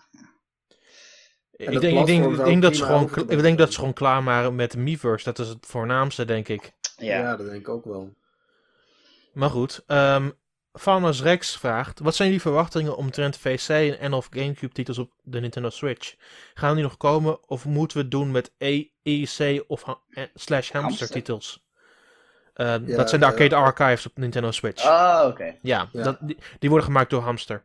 Ik 1.57 1.81
denk, 1.81 1.99
ik, 1.99 2.07
denk, 2.07 2.39
ik, 2.39 2.45
denk 2.45 2.63
dat 2.63 2.77
ze 2.77 2.85
gewoon, 2.85 3.11
ik 3.29 3.41
denk 3.41 3.59
dat 3.59 3.73
ze 3.73 3.79
gewoon 3.79 3.93
klaar 3.93 4.25
waren 4.25 4.55
met 4.55 4.71
de 4.71 4.79
Miiverse. 4.79 5.25
Dat 5.25 5.39
is 5.39 5.49
het 5.49 5.67
voornaamste, 5.67 6.25
denk 6.25 6.49
ik. 6.49 6.73
Ja. 6.97 7.19
Ja. 7.19 7.37
dat 7.37 7.47
denk 7.47 7.61
ik 7.61 7.69
ook 7.69 7.85
wel. 7.85 8.15
Maar 9.33 9.51
goed. 9.51 9.83
ehm 9.87 10.31
Faunus 10.79 11.23
Rex 11.23 11.57
vraagt: 11.57 12.01
Wat 12.01 12.15
zijn 12.15 12.29
jullie 12.29 12.43
verwachtingen 12.43 12.97
omtrent 12.97 13.37
VC 13.37 13.69
en 13.99 14.13
of 14.13 14.29
Gamecube 14.31 14.73
titels 14.75 14.99
op 14.99 15.11
de 15.23 15.41
Nintendo 15.41 15.71
Switch? 15.71 16.15
Gaan 16.55 16.75
die 16.75 16.83
nog 16.83 16.97
komen 16.97 17.49
of 17.49 17.65
moeten 17.65 17.97
we 17.97 18.03
het 18.03 18.11
doen 18.13 18.31
met 18.31 18.53
E, 18.59 18.85
EC 19.03 19.65
of 19.67 19.83
ha- 19.83 19.99
eh, 20.11 20.25
slash 20.35 20.71
hamster 20.71 21.09
titels? 21.11 21.65
Ehm, 22.55 22.87
Ja, 22.87 22.97
dat 22.97 23.09
zijn 23.09 23.21
de 23.21 23.27
eh, 23.27 23.33
arcade 23.33 23.55
archives 23.55 24.07
op 24.07 24.17
Nintendo 24.17 24.51
Switch. 24.51 24.85
Oh, 24.85 25.25
oké. 25.27 25.57
ja, 25.63 25.89
ja. 25.93 26.03
Dat, 26.03 26.17
die, 26.21 26.37
die 26.59 26.69
worden 26.69 26.87
gemaakt 26.87 27.11
door 27.11 27.23
Hamster. 27.23 27.65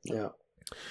Ja. 0.00 0.34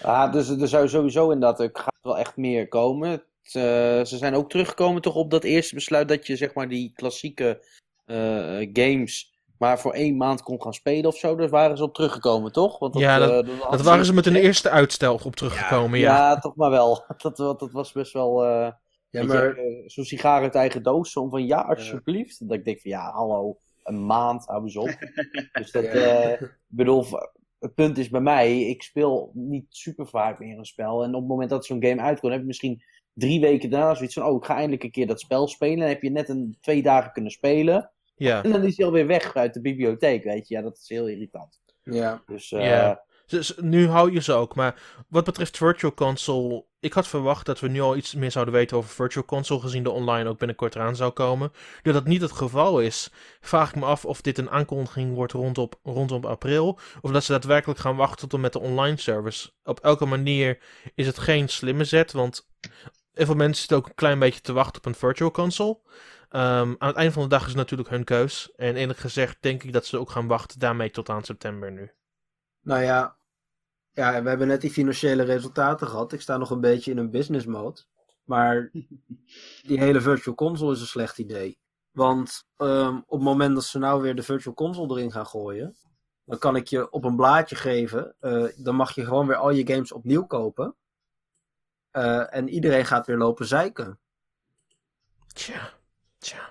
Ah, 0.01 0.31
dus 0.33 0.49
er 0.49 0.67
zou 0.67 0.87
sowieso 0.89 1.31
inderdaad, 1.31 1.59
er 1.59 1.69
gaat 1.73 1.97
wel 2.01 2.17
echt 2.17 2.37
meer 2.37 2.67
komen. 2.67 3.09
Het, 3.09 3.21
eh, 3.43 3.61
ze 4.05 4.17
zijn 4.17 4.35
ook 4.35 4.49
teruggekomen 4.49 5.01
toch 5.01 5.15
op 5.15 5.31
dat 5.31 5.43
eerste 5.43 5.75
besluit 5.75 6.07
dat 6.07 6.27
je 6.27 6.35
zeg 6.35 6.53
maar 6.53 6.67
die 6.67 6.91
klassieke 6.95 7.63
eh, 8.05 8.69
games 8.73 9.37
maar 9.59 9.79
voor 9.79 9.93
één 9.93 10.17
maand 10.17 10.41
kon 10.41 10.61
gaan 10.61 10.73
spelen 10.73 11.05
of 11.09 11.17
zo. 11.17 11.35
Daar 11.35 11.49
waren 11.49 11.77
ze 11.77 11.83
op 11.83 11.93
teruggekomen, 11.93 12.51
toch? 12.51 12.79
Want 12.79 12.97
Ja, 12.97 13.19
eh, 13.19 13.27
Dat 13.27 13.45
hadden 13.59 13.85
waren 13.85 14.05
ze 14.05 14.13
met 14.13 14.25
een 14.25 14.35
eerste 14.35 14.69
uitstel 14.69 15.19
op 15.25 15.35
teruggekomen, 15.35 15.99
ja. 15.99 16.15
Ja, 16.15 16.39
toch 16.39 16.55
maar 16.55 16.69
wel. 16.69 17.03
Dat, 17.17 17.37
dat, 17.37 17.59
dat 17.59 17.71
was 17.71 17.91
best 17.91 18.13
wel... 18.13 18.45
eh, 18.45 18.71
Ja, 19.09 19.23
maar 19.23 19.57
eh, 19.57 19.63
Zo'n 19.85 20.03
sigaar 20.05 20.41
uit 20.41 20.55
eigen 20.55 20.83
doos, 20.83 21.11
zo 21.11 21.29
van 21.29 21.45
ja, 21.45 21.61
alsjeblieft. 21.61 22.47
Dat 22.47 22.57
ik 22.57 22.65
denk 22.65 22.79
van 22.81 22.91
ja, 22.91 23.11
hallo, 23.11 23.57
een 23.83 24.05
maand, 24.05 24.45
hou 24.45 24.63
eens 24.63 24.77
op. 24.77 24.97
dus 25.51 25.71
dat, 25.71 25.83
Ja. 25.83 25.89
eh, 25.91 26.41
ik 26.41 26.57
bedoel, 26.67 27.05
het 27.59 27.73
punt 27.73 27.97
is 27.97 28.09
bij 28.09 28.21
mij, 28.21 28.61
ik 28.61 28.83
speel 28.83 29.31
niet 29.33 29.65
super 29.69 30.07
vaak 30.07 30.39
meer 30.39 30.57
een 30.57 30.65
spel. 30.65 31.03
En 31.03 31.13
op 31.13 31.19
het 31.19 31.29
moment 31.29 31.49
dat 31.49 31.65
zo'n 31.65 31.83
game 31.83 32.01
uitkomt, 32.01 32.31
heb 32.31 32.41
je 32.41 32.47
misschien 32.47 32.83
drie 33.13 33.39
weken 33.39 33.69
daarna 33.69 33.95
zoiets 33.95 34.13
van, 34.13 34.23
oh, 34.25 34.35
ik 34.37 34.45
ga 34.45 34.53
eindelijk 34.55 34.83
een 34.83 34.91
keer 34.91 35.07
dat 35.07 35.19
spel 35.19 35.47
spelen. 35.47 35.79
Dan 35.79 35.87
heb 35.87 36.01
je 36.01 36.09
net 36.11 36.29
een 36.29 36.57
twee 36.61 36.81
dagen 36.81 37.11
kunnen 37.11 37.31
spelen. 37.31 37.91
Ja. 38.19 38.43
En 38.43 38.51
dan 38.51 38.63
is 38.63 38.77
hij 38.77 38.85
alweer 38.85 39.07
weg 39.07 39.35
uit 39.35 39.53
de 39.53 39.61
bibliotheek, 39.61 40.23
weet 40.23 40.47
je. 40.47 40.55
Ja, 40.55 40.61
dat 40.61 40.77
is 40.77 40.89
heel 40.89 41.07
irritant. 41.07 41.61
ja, 41.83 42.23
Dus 42.25 42.51
eh, 42.51 42.65
Ja. 42.65 43.07
Dus 43.29 43.55
nu 43.57 43.87
hou 43.87 44.11
je 44.11 44.21
ze 44.21 44.33
ook. 44.33 44.55
Maar 44.55 44.81
wat 45.07 45.23
betreft 45.23 45.57
Virtual 45.57 45.93
Console, 45.93 46.65
ik 46.79 46.93
had 46.93 47.07
verwacht 47.07 47.45
dat 47.45 47.59
we 47.59 47.67
nu 47.67 47.81
al 47.81 47.95
iets 47.95 48.15
meer 48.15 48.31
zouden 48.31 48.53
weten 48.53 48.77
over 48.77 48.89
Virtual 48.89 49.25
Console, 49.25 49.59
gezien 49.59 49.83
de 49.83 49.89
online 49.89 50.29
ook 50.29 50.37
binnenkort 50.37 50.75
eraan 50.75 50.95
zou 50.95 51.11
komen. 51.11 51.51
Nu 51.83 51.91
dat 51.91 52.05
niet 52.05 52.21
het 52.21 52.31
geval 52.31 52.81
is, 52.81 53.11
vraag 53.39 53.69
ik 53.69 53.75
me 53.75 53.85
af 53.85 54.05
of 54.05 54.21
dit 54.21 54.37
een 54.37 54.49
aankondiging 54.49 55.13
wordt 55.13 55.33
rondom, 55.33 55.69
rondom 55.83 56.25
april, 56.25 56.79
of 57.01 57.11
dat 57.11 57.23
ze 57.23 57.31
daadwerkelijk 57.31 57.79
gaan 57.79 57.95
wachten 57.95 58.19
tot 58.19 58.33
en 58.33 58.39
met 58.39 58.53
de 58.53 58.59
online 58.59 58.97
service. 58.97 59.49
Op 59.63 59.79
elke 59.79 60.05
manier 60.05 60.59
is 60.95 61.07
het 61.07 61.19
geen 61.19 61.49
slimme 61.49 61.83
zet, 61.83 62.11
want 62.11 62.49
heel 63.13 63.25
veel 63.25 63.35
mensen 63.35 63.59
zitten 63.59 63.77
ook 63.77 63.87
een 63.87 63.95
klein 63.95 64.19
beetje 64.19 64.41
te 64.41 64.53
wachten 64.53 64.77
op 64.77 64.85
een 64.85 64.95
Virtual 64.95 65.31
Console. 65.31 65.79
Ehm, 66.29 66.75
aan 66.77 66.87
het 66.87 66.95
einde 66.95 67.11
van 67.13 67.23
de 67.23 67.29
dag 67.29 67.41
is 67.41 67.47
het 67.47 67.55
natuurlijk 67.55 67.89
hun 67.89 68.03
keus. 68.03 68.51
En 68.55 68.75
eerlijk 68.75 68.99
gezegd 68.99 69.41
denk 69.41 69.63
ik 69.63 69.73
dat 69.73 69.85
ze 69.85 69.97
ook 69.97 70.09
gaan 70.09 70.27
wachten 70.27 70.59
daarmee 70.59 70.91
tot 70.91 71.09
aan 71.09 71.23
september 71.23 71.71
nu. 71.71 71.91
nou 72.61 72.81
ja. 72.81 73.17
Ja, 73.91 74.23
we 74.23 74.29
hebben 74.29 74.47
net 74.47 74.61
die 74.61 74.71
financiële 74.71 75.23
resultaten 75.23 75.87
gehad. 75.87 76.13
Ik 76.13 76.21
sta 76.21 76.37
nog 76.37 76.49
een 76.49 76.59
beetje 76.61 76.91
in 76.91 76.97
een 76.97 77.09
business 77.11 77.45
mode. 77.45 77.81
Maar 78.23 78.69
die 79.67 79.79
hele 79.79 80.01
virtual 80.01 80.35
console 80.35 80.73
is 80.73 80.81
een 80.81 80.87
slecht 80.87 81.17
idee. 81.17 81.59
Want 81.91 82.47
ehm, 82.57 82.95
op 82.97 83.09
het 83.19 83.21
moment 83.21 83.55
dat 83.55 83.63
ze 83.63 83.79
nou 83.79 84.01
weer 84.01 84.15
de 84.15 84.23
virtual 84.23 84.53
console 84.55 84.97
erin 84.97 85.11
gaan 85.11 85.25
gooien, 85.27 85.75
dan 86.25 86.37
kan 86.37 86.55
ik 86.55 86.67
je 86.67 86.89
op 86.91 87.03
een 87.03 87.15
blaadje 87.15 87.55
geven. 87.55 88.15
eh, 88.19 88.45
dan 88.57 88.75
mag 88.75 88.95
je 88.95 89.05
gewoon 89.05 89.27
weer 89.27 89.35
al 89.35 89.49
je 89.49 89.67
games 89.67 89.91
opnieuw 89.91 90.25
kopen. 90.25 90.75
Eh, 91.91 92.35
en 92.35 92.49
iedereen 92.49 92.85
gaat 92.85 93.07
weer 93.07 93.17
lopen 93.17 93.45
zeiken. 93.45 93.99
Tja, 95.33 95.69
tja. 96.19 96.49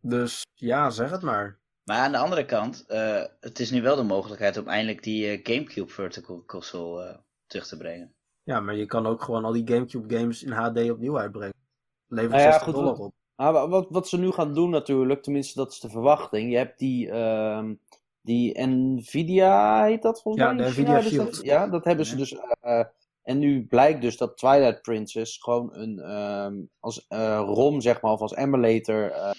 Dus 0.00 0.46
ja, 0.54 0.90
zeg 0.90 1.10
het 1.10 1.22
maar. 1.22 1.58
Maar 1.84 1.98
aan 1.98 2.12
de 2.12 2.18
andere 2.18 2.44
kant, 2.44 2.84
eh, 2.86 3.22
het 3.40 3.58
is 3.60 3.70
nu 3.70 3.82
wel 3.82 3.96
de 3.96 4.02
mogelijkheid 4.02 4.56
om 4.56 4.68
eindelijk 4.68 5.02
die 5.02 5.26
eh, 5.30 5.40
Gamecube 5.42 5.92
Vertical 5.92 6.42
Console 6.46 7.04
eh, 7.04 7.16
terug 7.46 7.66
te 7.66 7.76
brengen. 7.76 8.14
Ja, 8.42 8.60
maar 8.60 8.76
je 8.76 8.86
kan 8.86 9.06
ook 9.06 9.22
gewoon 9.22 9.44
al 9.44 9.52
die 9.52 9.66
Gamecube 9.68 10.16
games 10.18 10.42
in 10.42 10.50
HD 10.52 10.90
opnieuw 10.90 11.18
uitbrengen. 11.18 11.54
Levert 12.08 12.30
Nou 12.32 12.42
ja, 12.42 12.50
60 12.50 12.62
goed, 12.74 12.74
dollar 12.74 12.96
op. 12.98 13.14
Ah, 13.34 13.52
wa- 13.52 13.68
wat, 13.68 13.86
wat 13.90 14.08
ze 14.08 14.18
nu 14.18 14.30
gaan 14.30 14.54
doen 14.54 14.70
natuurlijk, 14.70 15.22
tenminste 15.22 15.58
dat 15.58 15.72
is 15.72 15.80
de 15.80 15.88
verwachting. 15.90 16.50
Je 16.50 16.56
hebt 16.56 16.78
die, 16.78 17.10
ehm, 17.10 17.74
die 18.20 18.66
Nvidia, 18.66 19.84
heet 19.84 20.02
dat 20.02 20.22
volgens 20.22 20.44
Ja, 20.44 20.52
mij? 20.52 20.64
de? 20.64 20.70
Nvidia 20.70 20.94
dat- 20.94 21.04
Shield. 21.04 21.40
ja, 21.42 21.68
dat 21.68 21.84
hebben 21.84 22.06
ze 22.06 22.12
Ja. 22.12 22.18
dus. 22.18 22.36
En 23.26 23.38
nu 23.38 23.66
blijkt 23.66 24.00
dus 24.00 24.16
dat 24.16 24.36
Twilight 24.36 24.82
Princess 24.82 25.38
gewoon 25.38 25.76
een, 25.76 25.98
ehm, 25.98 26.54
als 26.80 27.06
eh, 27.08 27.42
ROM, 27.46 27.80
zeg 27.80 28.00
maar, 28.00 28.12
of 28.12 28.20
als 28.20 28.34
emulator, 28.34 29.10
eh, 29.10 29.30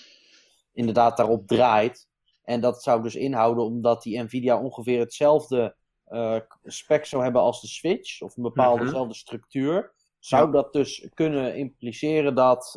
inderdaad 0.73 1.17
daarop 1.17 1.47
draait. 1.47 2.07
En 2.43 2.61
dat 2.61 2.83
zou 2.83 3.03
dus 3.03 3.15
inhouden 3.15 3.63
omdat 3.63 4.03
die 4.03 4.23
Nvidia 4.23 4.61
ongeveer 4.61 4.99
hetzelfde 4.99 5.75
eh, 6.05 6.39
spec 6.63 7.05
zou 7.05 7.23
hebben 7.23 7.41
als 7.41 7.61
de 7.61 7.67
Switch, 7.67 8.21
of 8.21 8.37
een 8.37 8.43
bepaalde 8.43 8.77
Mhm. 8.77 8.85
dezelfde 8.85 9.13
structuur. 9.15 9.93
Zou 10.19 10.45
Ja. 10.45 10.51
dat 10.51 10.73
dus 10.73 11.09
kunnen 11.13 11.55
impliceren 11.55 12.35
dat 12.35 12.71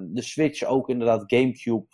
de 0.00 0.22
Switch 0.22 0.62
ook 0.64 0.88
inderdaad 0.88 1.22
Gamecube 1.26 1.86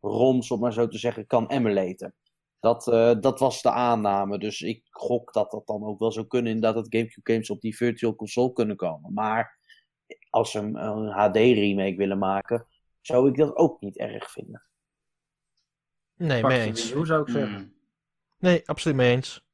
ROMs, 0.00 0.50
om 0.50 0.60
maar 0.60 0.72
zo 0.72 0.88
te 0.88 0.98
zeggen, 0.98 1.26
kan 1.26 1.46
emulaten. 1.50 2.14
Dat, 2.62 2.88
eh, 2.88 3.14
dat 3.20 3.38
was 3.38 3.62
de 3.62 3.70
aanname. 3.70 4.38
Dus 4.38 4.60
ik 4.60 4.86
gok 4.90 5.32
dat 5.32 5.50
dat 5.50 5.66
dan 5.66 5.84
ook 5.84 5.98
wel 5.98 6.12
zou 6.12 6.26
kunnen. 6.26 6.52
Inderdaad, 6.52 6.84
dat 6.84 6.94
Gamecube 6.94 7.32
games 7.32 7.50
op 7.50 7.60
die 7.60 7.76
virtual 7.76 8.14
console 8.14 8.52
kunnen 8.52 8.76
komen. 8.76 9.12
Maar 9.12 9.58
als 10.30 10.50
ze 10.50 10.58
een, 10.58 10.74
een 10.76 11.08
HD 11.08 11.36
remake 11.36 11.96
willen 11.96 12.18
maken, 12.18 12.66
zou 13.00 13.28
ik 13.28 13.36
dat 13.36 13.56
ook 13.56 13.80
niet 13.80 13.98
erg 13.98 14.30
vinden. 14.30 14.62
Nee, 16.16 16.42
mee 16.42 16.60
eens. 16.60 16.92
U, 16.92 17.06
zou 17.06 17.22
ik 17.22 17.28
zeggen. 17.28 17.54
Hmm. 17.56 17.74
Nee, 18.38 18.68
absoluut 18.68 18.96
mee 18.96 19.10
eens. 19.14 19.46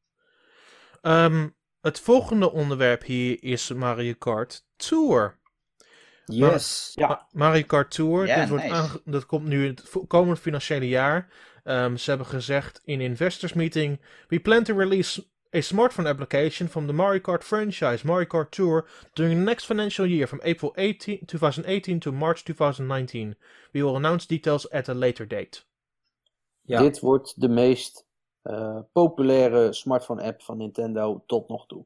Ehm, 1.02 1.48
het 1.80 2.00
volgende 2.00 2.52
onderwerp 2.52 3.02
hier 3.04 3.42
is 3.42 3.72
Mario 3.72 4.14
Kart 4.18 4.66
Tour. 4.76 5.38
Yes. 6.24 6.92
Ja. 6.94 7.08
Ma- 7.08 7.26
Mario 7.32 7.62
Kart 7.66 7.90
Tour, 7.90 8.26
Ja, 8.26 8.40
dit 8.40 8.48
wordt 8.48 8.64
nice. 8.64 9.00
dat 9.04 9.26
komt 9.26 9.46
nu 9.46 9.66
het 9.66 9.80
vo- 9.88 10.06
komende 10.06 10.40
financiële 10.40 10.88
jaar. 10.88 11.32
Ehm, 11.68 11.96
ze 11.96 12.10
hebben 12.10 12.26
gezegd 12.28 12.80
in 12.84 13.00
investors 13.00 13.52
meeting: 13.52 14.00
We 14.28 14.40
plan 14.40 14.62
to 14.62 14.76
release 14.76 15.24
a 15.54 15.60
smartphone 15.60 16.08
application 16.08 16.68
from 16.68 16.86
the 16.86 16.92
Mario 16.92 17.20
Kart 17.20 17.44
franchise, 17.44 18.06
Mario 18.06 18.26
Kart 18.26 18.50
Tour, 18.50 18.88
during 19.12 19.36
the 19.38 19.44
next 19.44 19.64
financial 19.66 20.06
year 20.06 20.26
from 20.26 20.40
April 20.44 20.72
18, 20.76 21.20
2018 21.26 21.98
to 21.98 22.12
March 22.12 22.42
2019. 22.44 23.36
We 23.72 23.82
will 23.82 23.94
announce 23.94 24.26
details 24.26 24.70
at 24.70 24.88
a 24.88 24.94
later 24.94 25.28
date. 25.28 25.62
Ja. 26.62 26.80
Dit 26.80 27.00
wordt 27.00 27.40
de 27.40 27.48
meest 27.48 28.06
eh, 28.42 28.78
populaire 28.92 29.72
smartphone 29.72 30.22
app 30.22 30.42
van 30.42 30.56
Nintendo 30.56 31.22
tot 31.26 31.48
nog 31.48 31.66
toe. 31.66 31.84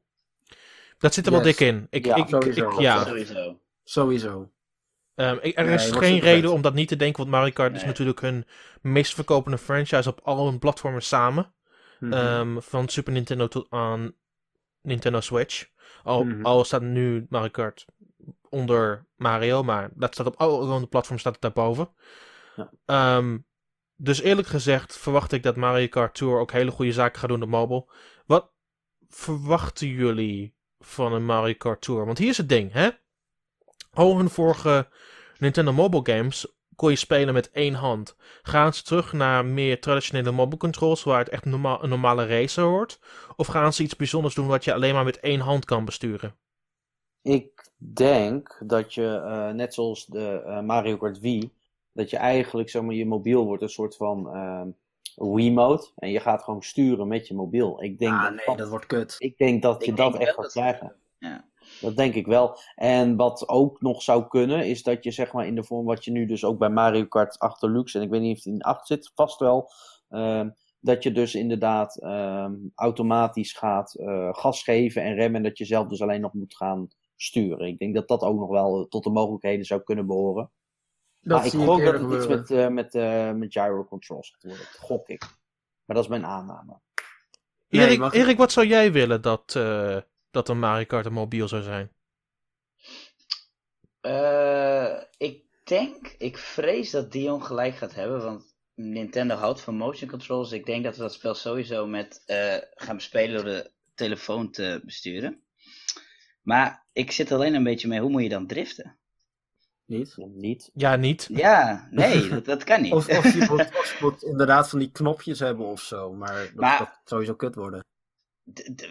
Dat 0.97 1.13
zit 1.13 1.25
er 1.25 1.31
wel 1.31 1.41
dik 1.41 1.59
in. 1.59 1.87
Ik, 1.89 2.05
Ja, 2.05 2.15
ik, 2.15 2.23
ik, 2.23 2.29
sowieso. 2.29 2.69
ik- 2.69 2.79
ja. 2.79 3.03
Sowieso. 3.05 3.59
Sowieso. 3.83 4.49
Ehm, 5.15 5.37
er 5.41 5.69
is 5.69 5.91
geen 5.91 6.19
reden 6.19 6.51
om 6.51 6.61
dat 6.61 6.73
niet 6.73 6.87
te 6.87 6.95
denken, 6.95 7.17
want 7.19 7.35
Mario 7.35 7.53
Kart 7.53 7.75
is 7.75 7.85
natuurlijk 7.85 8.21
hun 8.21 8.45
meest 8.81 9.13
verkopende 9.13 9.57
franchise 9.57 10.09
op 10.09 10.19
al 10.23 10.45
hun 10.45 10.59
platformen 10.59 11.01
samen. 11.01 11.53
Mhm. 11.99 12.13
Ehm, 12.13 12.59
van 12.59 12.87
Super 12.87 13.13
Nintendo 13.13 13.47
tot 13.47 13.67
aan 13.69 14.13
Nintendo 14.81 15.19
Switch. 15.19 15.67
Al, 16.03 16.23
Mhm. 16.23 16.45
al 16.45 16.63
staat 16.63 16.81
nu 16.81 17.25
Mario 17.29 17.49
Kart 17.49 17.85
onder 18.49 19.05
Mario, 19.15 19.63
maar 19.63 19.89
dat 19.93 20.13
staat 20.13 20.27
op 20.27 20.35
alle 20.37 20.87
platforms 20.87 21.21
staat 21.21 21.33
het 21.33 21.41
daarboven. 21.41 21.89
Ja. 22.55 22.69
Ehm, 22.85 23.37
dus 23.95 24.21
eerlijk 24.21 24.47
gezegd 24.47 24.97
verwacht 24.97 25.31
ik 25.31 25.43
dat 25.43 25.55
Mario 25.55 25.87
Kart 25.87 26.15
Tour 26.15 26.39
ook 26.39 26.51
hele 26.51 26.71
goede 26.71 26.91
zaken 26.93 27.19
gaat 27.19 27.29
doen 27.29 27.43
op 27.43 27.49
mobile. 27.49 27.85
Wat 28.25 28.51
verwachten 29.09 29.87
jullie 29.87 30.55
van 30.79 31.13
een 31.13 31.25
Mario 31.25 31.53
Kart 31.53 31.81
Tour? 31.81 32.05
Want 32.05 32.17
hier 32.17 32.29
is 32.29 32.37
het 32.37 32.49
ding, 32.49 32.71
hè? 32.71 32.89
Al 33.93 34.17
hun 34.17 34.29
vorige 34.29 34.87
Nintendo 35.37 35.73
mobile 35.73 36.15
games 36.17 36.47
kon 36.75 36.89
je 36.89 36.95
spelen 36.95 37.33
met 37.33 37.51
één 37.51 37.73
hand. 37.73 38.15
Gaan 38.41 38.73
ze 38.73 38.83
terug 38.83 39.13
naar 39.13 39.45
meer 39.45 39.81
traditionele 39.81 40.31
mobile 40.31 40.57
controls, 40.57 41.03
waar 41.03 41.19
het 41.19 41.29
echt 41.29 41.45
normaal, 41.45 41.83
een 41.83 41.89
normale 41.89 42.25
racer 42.25 42.65
wordt? 42.65 42.99
Of 43.35 43.47
gaan 43.47 43.73
ze 43.73 43.83
iets 43.83 43.95
bijzonders 43.95 44.35
doen 44.35 44.47
wat 44.47 44.63
je 44.63 44.73
alleen 44.73 44.93
maar 44.93 45.03
met 45.03 45.19
één 45.19 45.39
hand 45.39 45.65
kan 45.65 45.85
besturen? 45.85 46.35
Ik 47.21 47.69
denk 47.77 48.61
dat 48.65 48.93
je, 48.93 49.15
eh, 49.25 49.49
net 49.49 49.73
zoals 49.73 50.05
de 50.05 50.41
eh, 50.45 50.61
Mario 50.61 50.97
Kart 50.97 51.19
Wii, 51.19 51.53
dat 51.91 52.09
je 52.09 52.17
eigenlijk, 52.17 52.69
zeg 52.69 52.81
maar, 52.81 52.93
je 52.95 53.05
mobiel 53.05 53.45
wordt 53.45 53.63
een 53.63 53.69
soort 53.69 53.95
van 53.95 54.29
ehm 54.35 54.67
Wiimote. 55.15 55.91
En 55.95 56.09
je 56.09 56.19
gaat 56.19 56.43
gewoon 56.43 56.61
sturen 56.63 57.07
met 57.07 57.27
je 57.27 57.33
mobiel. 57.33 57.83
Ik 57.83 57.99
denk 57.99 58.13
Ah, 58.13 58.23
dat, 58.23 58.33
nee, 58.35 58.45
dat, 58.45 58.57
dat 58.57 58.69
wordt 58.69 58.85
kut. 58.85 59.15
ik 59.19 59.37
denk 59.37 59.61
dat 59.61 59.85
je 59.85 59.93
dat 59.93 60.17
echt 60.17 60.29
gaat 60.33 60.43
dat- 60.43 60.51
krijgen. 60.51 60.95
Ja. 61.17 61.45
Dat 61.81 61.95
denk 61.95 62.13
ik 62.15 62.25
wel. 62.25 62.57
En 62.75 63.15
wat 63.15 63.47
ook 63.49 63.81
nog 63.81 64.01
zou 64.01 64.27
kunnen, 64.27 64.65
is 64.67 64.83
dat 64.83 65.03
je 65.03 65.11
zeg 65.11 65.33
maar 65.33 65.47
in 65.47 65.55
de 65.55 65.63
vorm 65.63 65.85
wat 65.85 66.05
je 66.05 66.11
nu 66.11 66.25
dus 66.25 66.45
ook 66.45 66.57
bij 66.57 66.69
Mario 66.69 67.05
Kart 67.05 67.39
8 67.39 67.61
Deluxe, 67.61 67.97
en 67.97 68.03
ik 68.03 68.09
weet 68.09 68.21
niet 68.21 68.37
of 68.37 68.43
het 68.43 68.53
in 68.53 68.61
8 68.61 68.87
zit, 68.87 69.11
vast 69.15 69.39
wel, 69.39 69.69
ehm, 70.09 70.49
dat 70.79 71.03
je 71.03 71.11
dus 71.11 71.35
inderdaad 71.35 71.97
ehm, 71.97 72.53
automatisch 72.75 73.53
gaat 73.53 73.93
eh, 73.93 74.29
gas 74.33 74.63
geven 74.63 75.03
en 75.03 75.13
remmen, 75.15 75.35
en 75.35 75.43
dat 75.47 75.57
je 75.57 75.65
zelf 75.65 75.87
dus 75.87 76.01
alleen 76.01 76.21
nog 76.21 76.33
moet 76.33 76.55
gaan 76.55 76.87
sturen. 77.15 77.67
Ik 77.67 77.79
denk 77.79 77.95
dat 77.95 78.07
dat 78.07 78.21
ook 78.21 78.39
nog 78.39 78.49
wel 78.49 78.87
tot 78.87 79.03
de 79.03 79.09
mogelijkheden 79.09 79.65
zou 79.65 79.81
kunnen 79.83 80.05
behoren. 80.07 80.51
Dat 81.21 81.37
maar 81.37 81.45
ik 81.45 81.51
zie 81.51 81.59
ik 81.61 81.65
gok 81.67 81.83
dat 81.83 81.93
het 82.01 82.11
iets 82.11 82.27
met, 82.27 82.51
eh, 82.51 82.67
met, 82.67 82.95
eh, 82.95 83.31
met 83.31 83.53
gyro 83.53 83.85
controls 83.85 84.29
gaat 84.31 84.43
worden. 84.43 84.59
Dat 84.71 84.79
gok 84.81 85.07
ik. 85.07 85.21
Maar 85.85 85.95
dat 85.95 86.03
is 86.05 86.09
mijn 86.09 86.25
aanname. 86.25 86.79
Nee, 87.69 87.85
Erik, 87.85 87.99
mag- 87.99 88.13
Erik, 88.13 88.37
wat 88.37 88.51
zou 88.51 88.67
jij 88.67 88.91
willen 88.91 89.21
dat, 89.21 89.55
eh, 89.55 89.97
dat 90.33 90.49
een 90.49 90.59
Mario 90.59 90.85
Kart 90.85 91.05
een 91.05 91.13
mobiel 91.13 91.47
zou 91.47 91.61
zijn? 91.61 91.89
Eh, 94.01 95.01
ik 95.17 95.43
denk, 95.63 96.15
ik 96.17 96.37
vrees 96.37 96.91
dat 96.91 97.11
Dion 97.11 97.43
gelijk 97.43 97.75
gaat 97.75 97.93
hebben, 97.95 98.23
want 98.23 98.55
Nintendo 98.75 99.35
houdt 99.35 99.61
van 99.61 99.75
motion 99.75 100.09
controls. 100.09 100.51
Ik 100.51 100.65
denk 100.65 100.83
dat 100.83 100.95
we 100.95 101.01
dat 101.01 101.13
spel 101.13 101.35
sowieso 101.35 101.87
met 101.87 102.23
eh, 102.25 102.55
gaan 102.73 103.01
spelen 103.01 103.35
door 103.35 103.53
de 103.53 103.71
telefoon 103.95 104.51
te 104.51 104.81
besturen. 104.85 105.43
Maar 106.41 106.85
ik 106.93 107.11
zit 107.11 107.31
alleen 107.31 107.53
een 107.53 107.63
beetje 107.63 107.87
mee, 107.87 107.99
hoe 107.99 108.09
moet 108.09 108.23
je 108.23 108.29
dan 108.29 108.47
driften? 108.47 108.97
Niet. 109.85 110.15
Niet. 110.17 110.69
Ja, 110.73 110.95
niet. 110.95 111.27
Ja, 111.31 111.87
nee, 111.91 112.27
dat, 112.29 112.45
dat 112.45 112.63
kan 112.63 112.81
niet. 112.81 112.93
Of, 112.93 113.07
of, 113.17 113.33
je 113.33 113.45
moet, 113.49 113.59
of 113.79 113.97
je 113.99 114.05
moet 114.05 114.23
inderdaad 114.23 114.69
van 114.69 114.79
die 114.79 114.91
knopjes 114.91 115.39
hebben 115.39 115.65
of 115.65 115.81
zo. 115.81 116.13
Maar 116.13 116.35
dat, 116.43 116.53
Maar- 116.55 116.77
dat 116.79 117.01
sowieso 117.03 117.35
kut 117.35 117.55
worden. 117.55 117.85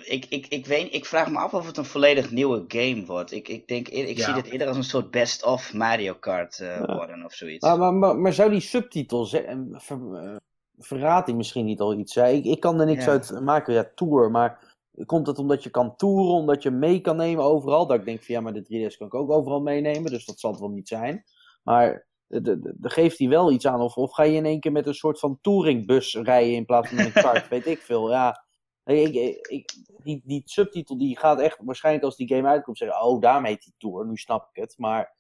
Ik, 0.05 0.25
ik, 0.29 0.47
ik, 0.47 0.67
weet, 0.67 0.95
ik 0.95 1.05
vraag 1.05 1.31
me 1.31 1.39
af 1.39 1.55
of 1.55 1.67
het 1.67 1.77
een 1.77 1.85
volledig 1.85 2.31
nieuwe 2.31 2.65
game 2.69 3.05
wordt. 3.07 3.33
Ik, 3.33 3.49
ik, 3.49 3.69
denk, 3.69 3.89
ik 3.89 4.17
Ja. 4.19 4.25
zie 4.25 4.35
dit 4.43 4.53
eerder 4.53 4.69
als 4.69 4.77
een 4.77 4.85
soort 4.85 5.11
best-of 5.11 5.73
Mario 5.73 6.15
Kart 6.15 6.59
eh, 6.61 6.67
Ja. 6.87 6.97
worden 6.97 7.25
of 7.25 7.33
zoiets. 7.33 7.67
Maar, 7.67 7.79
maar, 7.79 7.95
maar, 7.95 8.19
maar 8.19 8.33
zou 8.33 8.51
die 8.51 8.61
subtitels, 8.61 9.33
hè, 9.33 9.43
ver, 9.73 10.15
eh, 10.15 10.37
verraadt 10.79 11.27
hij 11.27 11.37
misschien 11.37 11.65
niet 11.65 11.81
al 11.81 11.95
iets? 11.99 12.15
Hè? 12.15 12.29
Ik, 12.29 12.45
ik 12.45 12.61
kan 12.61 12.81
er 12.81 12.87
niks 12.87 13.05
Ja. 13.05 13.11
uit 13.11 13.41
maken, 13.41 13.75
ja, 13.75 13.91
tour, 13.95 14.31
maar 14.31 14.75
komt 15.07 15.27
het 15.27 15.39
omdat 15.39 15.63
je 15.63 15.71
kan 15.71 15.97
toeren, 15.97 16.35
omdat 16.35 16.63
je 16.63 16.71
mee 16.71 17.01
kan 17.01 17.17
nemen 17.17 17.45
overal? 17.45 17.87
Dat 17.87 17.99
ik 17.99 18.05
denk 18.05 18.23
van 18.23 18.35
ja, 18.35 18.41
maar 18.41 18.53
de 18.53 18.63
3DS 18.65 18.97
kan 18.97 19.07
ik 19.07 19.15
ook 19.15 19.31
overal 19.31 19.61
meenemen, 19.61 20.11
dus 20.11 20.25
dat 20.25 20.41
zal 20.41 20.51
het 20.51 20.61
wel 20.61 20.69
niet 20.71 20.89
zijn. 20.89 21.25
Maar 21.63 22.07
de- 22.27 22.41
de- 22.41 22.61
de- 22.61 22.75
de 22.77 22.91
geeft 22.91 23.19
hij 23.19 23.29
wel 23.29 23.53
iets 23.53 23.67
aan, 23.67 23.81
of, 23.81 23.97
of 23.97 24.13
ga 24.13 24.23
je 24.23 24.37
in 24.37 24.45
één 24.47 24.61
keer 24.61 24.73
met 24.73 24.87
een 24.87 24.95
soort 24.95 25.19
van 25.19 25.39
touringbus 25.41 26.15
rijden 26.15 26.55
in 26.55 26.65
plaats 26.65 26.89
van 26.89 26.99
een 26.99 27.13
kart, 27.27 27.49
weet 27.49 27.67
ik 27.67 27.79
veel. 27.81 28.11
Ja, 28.11 28.42
ik, 28.85 29.15
ik, 29.15 29.47
ik- 29.47 29.75
die, 30.03 30.23
die 30.25 30.43
subtitel 30.45 30.99
die 30.99 31.19
gaat 31.19 31.41
echt 31.41 31.59
waarschijnlijk 31.61 32.05
als 32.05 32.17
die 32.17 32.29
game 32.35 32.49
uitkomt 32.49 32.79
zeggen, 32.79 33.03
oh, 33.03 33.21
daarom 33.21 33.45
heet 33.45 33.63
die 33.65 33.75
tour, 33.79 34.07
nu 34.07 34.17
snap 34.17 34.49
ik 34.53 34.61
het. 34.63 34.75
Maar 34.79 35.13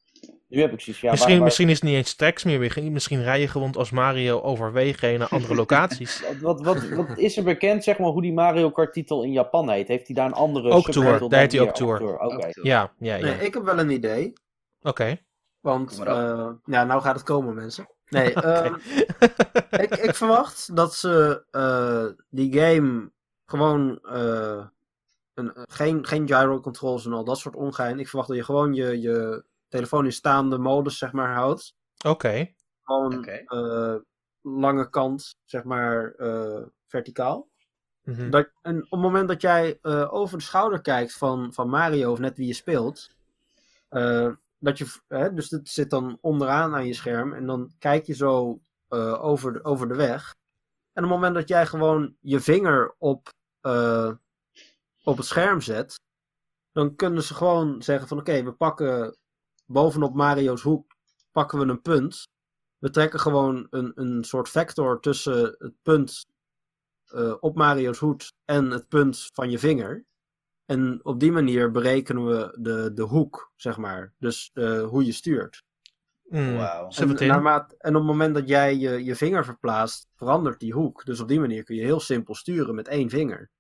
nu 0.49 0.61
heb 0.61 0.73
ik 0.73 0.81
zoiets 0.81 1.01
van, 1.01 1.09
ja, 1.09 1.11
misschien, 1.11 1.19
waar- 1.29 1.37
waar- 1.37 1.45
misschien 1.45 1.69
is 1.69 1.75
het 1.75 1.85
niet 1.85 1.95
eens 1.95 2.15
tracks 2.15 2.45
meer. 2.45 2.59
Misschien- 2.59 2.93
Misschien 2.93 3.23
rij 3.23 3.41
je 3.41 3.49
gewoon 3.49 3.73
als 3.75 3.91
Mario 3.91 4.41
overwegen 4.41 5.09
heen 5.09 5.19
naar 5.19 5.29
andere 5.29 5.55
locaties. 5.55 6.23
Wat, 6.41 6.61
wat, 6.61 6.89
wat 6.89 7.19
is 7.19 7.37
er 7.37 7.45
bekend, 7.45 7.85
zeg 7.85 7.99
maar, 7.99 8.09
hoe 8.09 8.23
die 8.23 8.33
Mario 8.33 8.71
Kart 8.71 8.93
titel 8.93 9.23
in 9.25 9.33
Japan 9.33 9.71
heet? 9.71 9.89
Heeft 9.89 10.07
hij 10.07 10.17
daar 10.17 10.27
een 10.27 10.33
andere 10.33 10.69
Ook 10.71 10.85
subtitel 10.85 11.03
Tour, 11.17 11.29
daar 11.31 11.41
heet 11.41 11.53
hij 11.53 11.61
hier? 11.61 11.69
ook 11.71 11.75
Tour. 11.77 12.19
Oké. 12.19 12.49
Ja, 12.63 12.93
ja, 12.99 13.15
ja. 13.15 13.23
Nee, 13.25 13.47
ik 13.47 13.55
heb 13.55 13.63
wel 13.65 13.79
een 13.79 13.91
idee. 13.91 14.33
Oké. 14.83 15.17
Want, 15.61 15.99
eh, 16.05 16.49
ja, 16.65 16.85
nou 16.85 17.01
gaat 17.01 17.15
het 17.15 17.25
komen, 17.25 17.55
mensen. 17.55 17.89
Nee, 18.09 18.33
ehm, 18.43 18.75
ik, 19.71 19.95
ik 19.97 20.15
verwacht 20.15 20.77
dat 20.77 20.95
ze 20.95 21.45
eh, 21.51 22.07
die 22.31 22.61
game 22.61 23.11
gewoon 23.53 23.99
eh, 24.03 24.67
een, 25.35 25.53
geen, 25.55 26.07
geen 26.07 26.27
gyro 26.27 26.61
controls 26.61 27.07
en 27.07 27.13
al 27.13 27.25
dat 27.25 27.39
soort 27.39 27.57
ongein. 27.57 27.99
Ik 27.99 28.09
verwacht 28.09 28.29
dat 28.29 28.37
je 28.37 28.45
gewoon 28.45 28.75
je, 28.75 29.01
je 29.01 29.45
telefoon 29.69 30.05
in 30.05 30.13
staande 30.13 30.59
modus, 30.59 30.99
zeg 30.99 31.13
maar, 31.13 31.35
houdt. 31.35 31.75
Oké. 32.07 32.53
Gewoon 32.83 33.25
eh, 33.25 33.95
lange 34.41 34.91
kant, 34.91 35.37
zeg 35.45 35.65
maar, 35.65 36.15
eh, 36.15 36.63
verticaal. 36.87 37.49
Mhm. 38.05 38.31
Dat, 38.31 38.51
en 38.63 38.77
op 38.77 38.91
het 38.91 39.01
moment 39.01 39.29
dat 39.29 39.41
jij 39.41 39.79
eh, 39.83 40.15
over 40.15 40.39
de 40.39 40.45
schouder 40.45 40.81
kijkt 40.81 41.13
van, 41.13 41.53
van 41.53 41.69
Mario 41.69 42.13
of 42.13 42.19
net 42.19 42.37
wie 42.37 42.47
je 42.47 42.55
speelt, 42.55 43.15
eh, 43.89 44.31
dat 44.59 44.79
je, 44.79 44.87
hè, 45.09 45.35
dus 45.35 45.51
het 45.51 45.69
zit 45.69 45.91
dan 45.91 46.19
onderaan 46.21 46.75
aan 46.75 46.87
je 46.87 46.95
scherm 46.95 47.33
en 47.33 47.47
dan 47.47 47.73
kijk 47.79 48.07
je 48.07 48.15
zo 48.15 48.61
eh, 48.89 49.25
over, 49.25 49.53
de, 49.53 49.65
over 49.65 49.89
de 49.89 49.95
weg. 49.95 50.35
En 50.93 51.05
op 51.05 51.11
het 51.11 51.19
moment 51.19 51.35
dat 51.35 51.49
jij 51.49 51.67
gewoon 51.67 52.17
je 52.21 52.41
vinger 52.41 52.95
op, 52.99 53.29
eh, 53.63 54.13
op 55.05 55.17
het 55.17 55.27
scherm 55.27 55.61
zet, 55.61 56.01
dan 56.73 56.97
kunnen 56.97 57.23
ze 57.23 57.35
gewoon 57.35 57.83
zeggen 57.83 58.09
van 58.09 58.19
oké, 58.19 58.43
we 58.43 58.53
pakken 58.53 59.17
bovenop 59.67 60.15
Mario's 60.15 60.63
hoek 60.63 60.93
pakken 61.33 61.59
we 61.59 61.65
een 61.65 61.83
punt. 61.83 62.29
We 62.79 62.91
trekken 62.91 63.21
gewoon 63.21 63.67
een, 63.71 63.93
een 63.95 64.25
soort 64.25 64.49
vector 64.49 65.01
tussen 65.01 65.55
het 65.59 65.75
punt 65.83 66.27
eh, 67.07 67.35
op 67.41 67.57
Mario's 67.57 67.99
hoed 67.99 68.33
en 68.45 68.71
het 68.71 68.89
punt 68.89 69.31
van 69.33 69.51
je 69.51 69.59
vinger. 69.59 70.05
En 70.65 71.01
op 71.03 71.21
die 71.21 71.33
manier 71.33 71.71
berekenen 71.71 72.27
we 72.27 72.57
de, 72.61 72.93
de 72.95 73.03
hoek, 73.03 73.53
zeg 73.57 73.77
maar. 73.77 74.13
Dus 74.19 74.51
eh, 74.55 74.85
hoe 74.85 75.05
je 75.05 75.13
stuurt. 75.13 75.65
Mm. 76.23 76.57
Wauw. 76.57 76.91
Zet 76.91 77.09
het 77.09 77.21
En, 77.21 77.29
naarmate- 77.29 77.77
en 77.79 77.91
op 77.95 78.03
het 78.03 78.11
moment 78.11 78.35
dat 78.35 78.49
jij 78.49 78.77
je, 78.77 79.05
je 79.05 79.17
vinger 79.17 79.45
verplaatst, 79.45 80.09
verandert 80.15 80.61
die 80.61 80.73
hoek. 80.73 81.05
Dus 81.05 81.21
op 81.21 81.29
die 81.29 81.41
manier 81.41 81.65
kun 81.65 81.77
je 81.77 81.83
heel 81.83 82.01
simpel 82.01 82.35
sturen 82.35 82.75
met 82.75 82.89
één 82.89 83.11
vinger. 83.11 83.51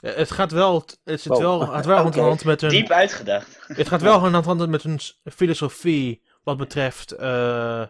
Eh, 0.00 0.14
Het 0.14 0.30
gaat 0.30 0.52
wel, 0.52 0.84
het 1.04 1.20
zit 1.20 1.32
Oh. 1.32 1.38
wel, 1.38 1.60
het 1.60 1.70
gaat 1.70 1.86
wel 1.86 2.04
Oké. 2.06 2.20
hand 2.20 2.44
met 2.44 2.60
hun, 2.60 2.70
Diep 2.70 2.90
uitgedacht. 2.90 3.58
het 3.66 3.88
gaat 3.88 4.02
wel 4.02 4.18
hand 4.18 4.44
hand 4.44 4.68
met 4.68 4.82
hun 4.82 4.98
filosofie 5.24 6.22
wat 6.42 6.56
betreft 6.56 7.12
eh, 7.12 7.86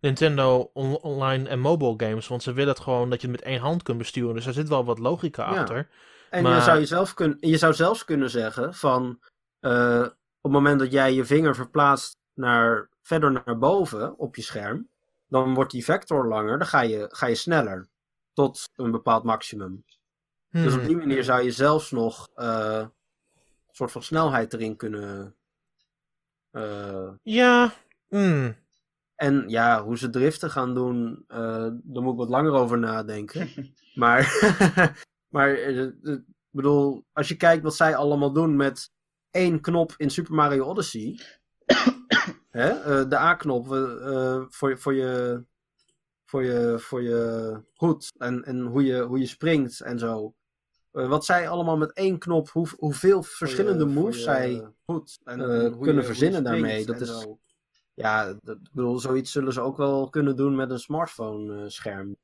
Nintendo 0.00 0.70
on- 0.72 1.00
online 1.02 1.48
en 1.48 1.60
mobile 1.60 1.94
games. 1.96 2.28
Want 2.28 2.42
ze 2.42 2.52
willen 2.52 2.72
het 2.74 2.82
gewoon 2.82 3.10
dat 3.10 3.20
je 3.20 3.28
het 3.28 3.36
met 3.36 3.46
één 3.46 3.60
hand 3.60 3.82
kunt 3.82 3.98
besturen. 3.98 4.34
Dus 4.34 4.46
er 4.46 4.52
zit 4.52 4.68
wel 4.68 4.84
wat 4.84 4.98
logica 4.98 5.52
Ja. 5.52 5.60
achter. 5.60 5.88
En 6.30 6.42
Maar- 6.42 6.54
je, 6.56 6.62
zou 6.62 6.78
jezelf 6.78 7.14
kun, 7.14 7.36
je 7.40 7.56
zou 7.56 7.74
zelfs 7.74 8.04
kunnen 8.04 8.30
zeggen 8.30 8.74
van 8.74 9.18
eh, 9.60 10.00
op 10.40 10.42
het 10.42 10.52
moment 10.52 10.78
dat 10.78 10.92
jij 10.92 11.14
je 11.14 11.24
vinger 11.24 11.54
verplaatst 11.54 12.16
naar, 12.34 12.88
verder 13.02 13.32
naar 13.44 13.58
boven 13.58 14.18
op 14.18 14.36
je 14.36 14.42
scherm, 14.42 14.88
dan 15.28 15.54
wordt 15.54 15.70
die 15.70 15.84
vector 15.84 16.28
langer, 16.28 16.58
dan 16.58 16.66
ga 16.66 16.80
je, 16.80 17.06
ga 17.12 17.26
je 17.26 17.34
sneller 17.34 17.88
tot 18.32 18.68
een 18.76 18.90
bepaald 18.90 19.24
maximum. 19.24 19.84
Dus 20.50 20.72
op 20.74 20.78
Hmm. 20.78 20.88
die 20.88 20.96
manier 20.96 21.24
zou 21.24 21.42
je 21.42 21.50
zelfs 21.50 21.90
nog 21.90 22.28
eh, 22.34 22.78
een 22.78 23.74
soort 23.74 23.92
van 23.92 24.02
snelheid 24.02 24.52
erin 24.52 24.76
kunnen. 24.76 25.34
eh, 26.50 27.08
Ja, 27.22 27.72
mm. 28.08 28.56
en 29.14 29.44
ja, 29.48 29.82
hoe 29.84 29.98
ze 29.98 30.10
driften 30.10 30.50
gaan 30.50 30.74
doen, 30.74 31.24
eh 31.28 31.68
daar 31.82 32.02
moet 32.02 32.12
ik 32.12 32.18
wat 32.18 32.28
langer 32.28 32.52
over 32.52 32.78
nadenken. 32.78 33.48
maar, 33.94 34.22
maar 35.34 35.50
ik 35.50 36.22
bedoel, 36.50 37.04
als 37.12 37.28
je 37.28 37.36
kijkt 37.36 37.62
wat 37.62 37.76
zij 37.76 37.96
allemaal 37.96 38.32
doen 38.32 38.56
met 38.56 38.90
één 39.30 39.60
knop 39.60 39.94
in 39.96 40.10
Super 40.10 40.34
Mario 40.34 40.64
Odyssey. 40.64 41.20
hè, 42.50 43.08
de 43.08 43.16
A-knop 43.18 43.66
voor, 44.48 44.78
voor, 44.78 44.94
je, 44.94 45.44
voor, 46.24 46.44
je, 46.44 46.78
voor 46.78 47.02
je 47.02 47.60
hoed 47.74 48.12
en, 48.18 48.44
en 48.44 48.60
hoe, 48.60 48.84
je, 48.84 49.02
hoe 49.02 49.18
je 49.18 49.26
springt 49.26 49.80
en 49.80 49.98
zo. 49.98 50.34
Eh, 50.98 51.08
wat 51.08 51.24
zij 51.24 51.48
allemaal 51.48 51.76
met 51.76 51.92
één 51.92 52.18
knop, 52.18 52.48
hoe, 52.48 52.68
hoeveel 52.78 53.22
verschillende 53.22 53.84
moves 53.86 54.22
zij 54.22 54.66
Goed. 54.86 55.18
En, 55.24 55.40
eh, 55.40 55.46
en 55.46 55.60
hoe 55.60 55.70
je- 55.70 55.78
kunnen 55.78 56.02
je 56.02 56.08
verzinnen 56.08 56.44
daarmee. 56.44 56.86
Dat 56.86 57.00
is, 57.00 57.26
ja, 57.94 58.34
dat, 58.42 58.56
ik 58.56 58.72
bedoel, 58.72 58.98
zoiets 58.98 59.32
zullen 59.32 59.52
ze 59.52 59.60
ook 59.60 59.76
wel 59.76 60.08
kunnen 60.08 60.36
doen 60.36 60.54
met 60.54 60.70
een 60.70 60.78
smartphone-scherm. 60.78 62.16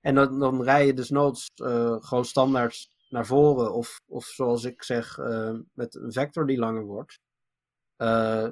en 0.00 0.14
dan, 0.14 0.38
dan 0.38 0.62
rij 0.62 0.86
je 0.86 0.94
dus 0.94 1.10
noods 1.10 1.50
eh, 1.54 1.96
gewoon 2.00 2.24
standaard 2.24 2.88
naar 3.08 3.26
voren. 3.26 3.72
Of, 3.74 4.00
of 4.06 4.24
zoals 4.24 4.64
ik 4.64 4.82
zeg, 4.82 5.18
eh, 5.18 5.54
met 5.72 5.94
een 5.94 6.12
vector 6.12 6.46
die 6.46 6.58
langer 6.58 6.84
wordt. 6.84 7.20
Eh, 7.96 8.48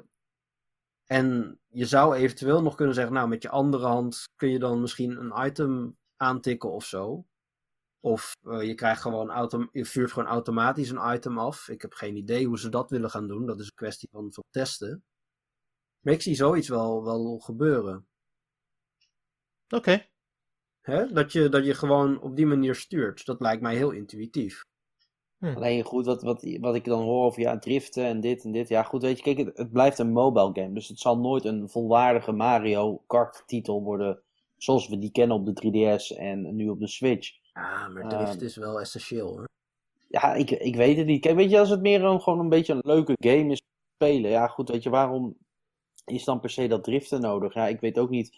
en 1.05 1.59
je 1.67 1.85
zou 1.85 2.15
eventueel 2.15 2.61
nog 2.61 2.75
kunnen 2.75 2.95
zeggen, 2.95 3.13
nou, 3.13 3.27
met 3.27 3.41
je 3.41 3.49
andere 3.49 3.85
hand 3.85 4.29
kun 4.35 4.49
je 4.49 4.59
dan 4.59 4.81
misschien 4.81 5.17
een 5.19 5.45
item 5.45 5.97
aantikken 6.17 6.71
of 6.71 6.85
zo. 6.85 7.25
Of 8.05 8.35
eh, 8.43 8.61
je 8.61 8.73
krijgt 8.73 9.01
gewoon 9.01 9.29
autom 9.29 9.69
je 9.71 9.85
vuurt 9.85 10.11
gewoon 10.11 10.29
automatisch 10.29 10.89
een 10.89 11.13
item 11.13 11.37
af. 11.37 11.69
Ik 11.69 11.81
heb 11.81 11.93
geen 11.93 12.15
idee 12.15 12.45
hoe 12.45 12.59
ze 12.59 12.69
dat 12.69 12.89
willen 12.89 13.09
gaan 13.09 13.27
doen. 13.27 13.45
Dat 13.45 13.59
is 13.59 13.65
een 13.65 13.75
kwestie 13.75 14.09
van, 14.11 14.33
van 14.33 14.43
testen. 14.49 15.03
Maar 15.99 16.13
ik 16.13 16.21
zie 16.21 16.35
zoiets 16.35 16.67
wel, 16.67 17.03
wel 17.03 17.39
gebeuren. 17.39 18.07
oké. 19.69 20.05
Hè? 20.81 21.11
Dat, 21.13 21.31
je, 21.31 21.49
dat 21.49 21.65
je 21.65 21.73
gewoon 21.73 22.21
op 22.21 22.35
die 22.35 22.45
manier 22.45 22.75
stuurt. 22.75 23.25
Dat 23.25 23.41
lijkt 23.41 23.61
mij 23.61 23.75
heel 23.75 23.91
intuïtief. 23.91 24.63
Hm. 25.37 25.55
Alleen 25.55 25.83
goed, 25.83 26.05
wat, 26.05 26.21
wat, 26.21 26.57
wat 26.59 26.75
ik 26.75 26.85
dan 26.85 27.03
hoor 27.03 27.25
over 27.25 27.41
ja, 27.41 27.59
driften 27.59 28.05
en 28.05 28.19
dit 28.19 28.43
en 28.43 28.51
dit. 28.51 28.67
Ja, 28.67 28.83
goed, 28.83 29.01
weet 29.01 29.17
je, 29.17 29.23
kijk, 29.23 29.37
het, 29.37 29.57
het 29.57 29.71
blijft 29.71 29.99
een 29.99 30.11
mobile 30.11 30.53
game. 30.53 30.73
Dus 30.73 30.87
het 30.87 30.99
zal 30.99 31.17
nooit 31.17 31.45
een 31.45 31.69
volwaardige 31.69 32.31
Mario 32.31 33.03
Kart 33.07 33.43
titel 33.45 33.83
worden. 33.83 34.21
Zoals 34.57 34.87
we 34.87 34.99
die 34.99 35.11
kennen 35.11 35.37
op 35.37 35.45
de 35.45 35.53
3DS 35.53 36.17
en 36.17 36.55
nu 36.55 36.69
op 36.69 36.79
de 36.79 36.87
Switch. 36.87 37.43
Ja, 37.55 37.87
maar 37.87 38.03
Ehm. 38.03 38.09
drift 38.23 38.41
is 38.41 38.55
wel 38.55 38.79
essentieel 38.79 39.27
hoor. 39.27 39.47
Ja, 40.07 40.33
ik, 40.33 40.51
ik 40.51 40.75
weet 40.75 40.97
het 40.97 41.05
niet. 41.05 41.21
Kijk, 41.21 41.35
weet 41.35 41.49
je, 41.51 41.59
als 41.59 41.69
het 41.69 41.81
meer 41.81 42.03
een, 42.03 42.21
gewoon 42.21 42.39
een 42.39 42.49
beetje 42.49 42.73
een 42.73 42.81
leuke 42.83 43.13
game 43.17 43.51
is 43.51 43.61
spelen. 43.95 44.29
Ja, 44.31 44.47
goed, 44.47 44.69
weet 44.69 44.83
je, 44.83 44.89
waarom 44.89 45.37
is 46.05 46.23
dan 46.23 46.39
per 46.39 46.49
se 46.49 46.67
dat 46.67 46.83
driften 46.83 47.21
nodig? 47.21 47.53
Ja, 47.53 47.67
ik 47.67 47.79
weet 47.79 47.97
ook 47.99 48.09
niet. 48.09 48.31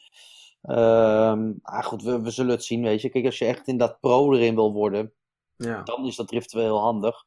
Ehm 0.61 1.51
ah, 1.61 1.83
goed, 1.83 2.03
we, 2.03 2.21
we 2.21 2.29
zullen 2.29 2.51
het 2.51 2.63
zien, 2.63 2.81
weet 2.83 3.01
je. 3.01 3.09
Kijk, 3.09 3.25
als 3.25 3.37
je 3.37 3.45
echt 3.45 3.67
in 3.67 3.77
dat 3.77 3.99
pro 3.99 4.33
erin 4.33 4.55
wil 4.55 4.73
worden, 4.73 5.13
Ja. 5.55 5.83
dan 5.83 6.05
is 6.05 6.15
dat 6.15 6.27
driften 6.27 6.57
wel 6.57 6.65
heel 6.67 6.79
handig. 6.79 7.25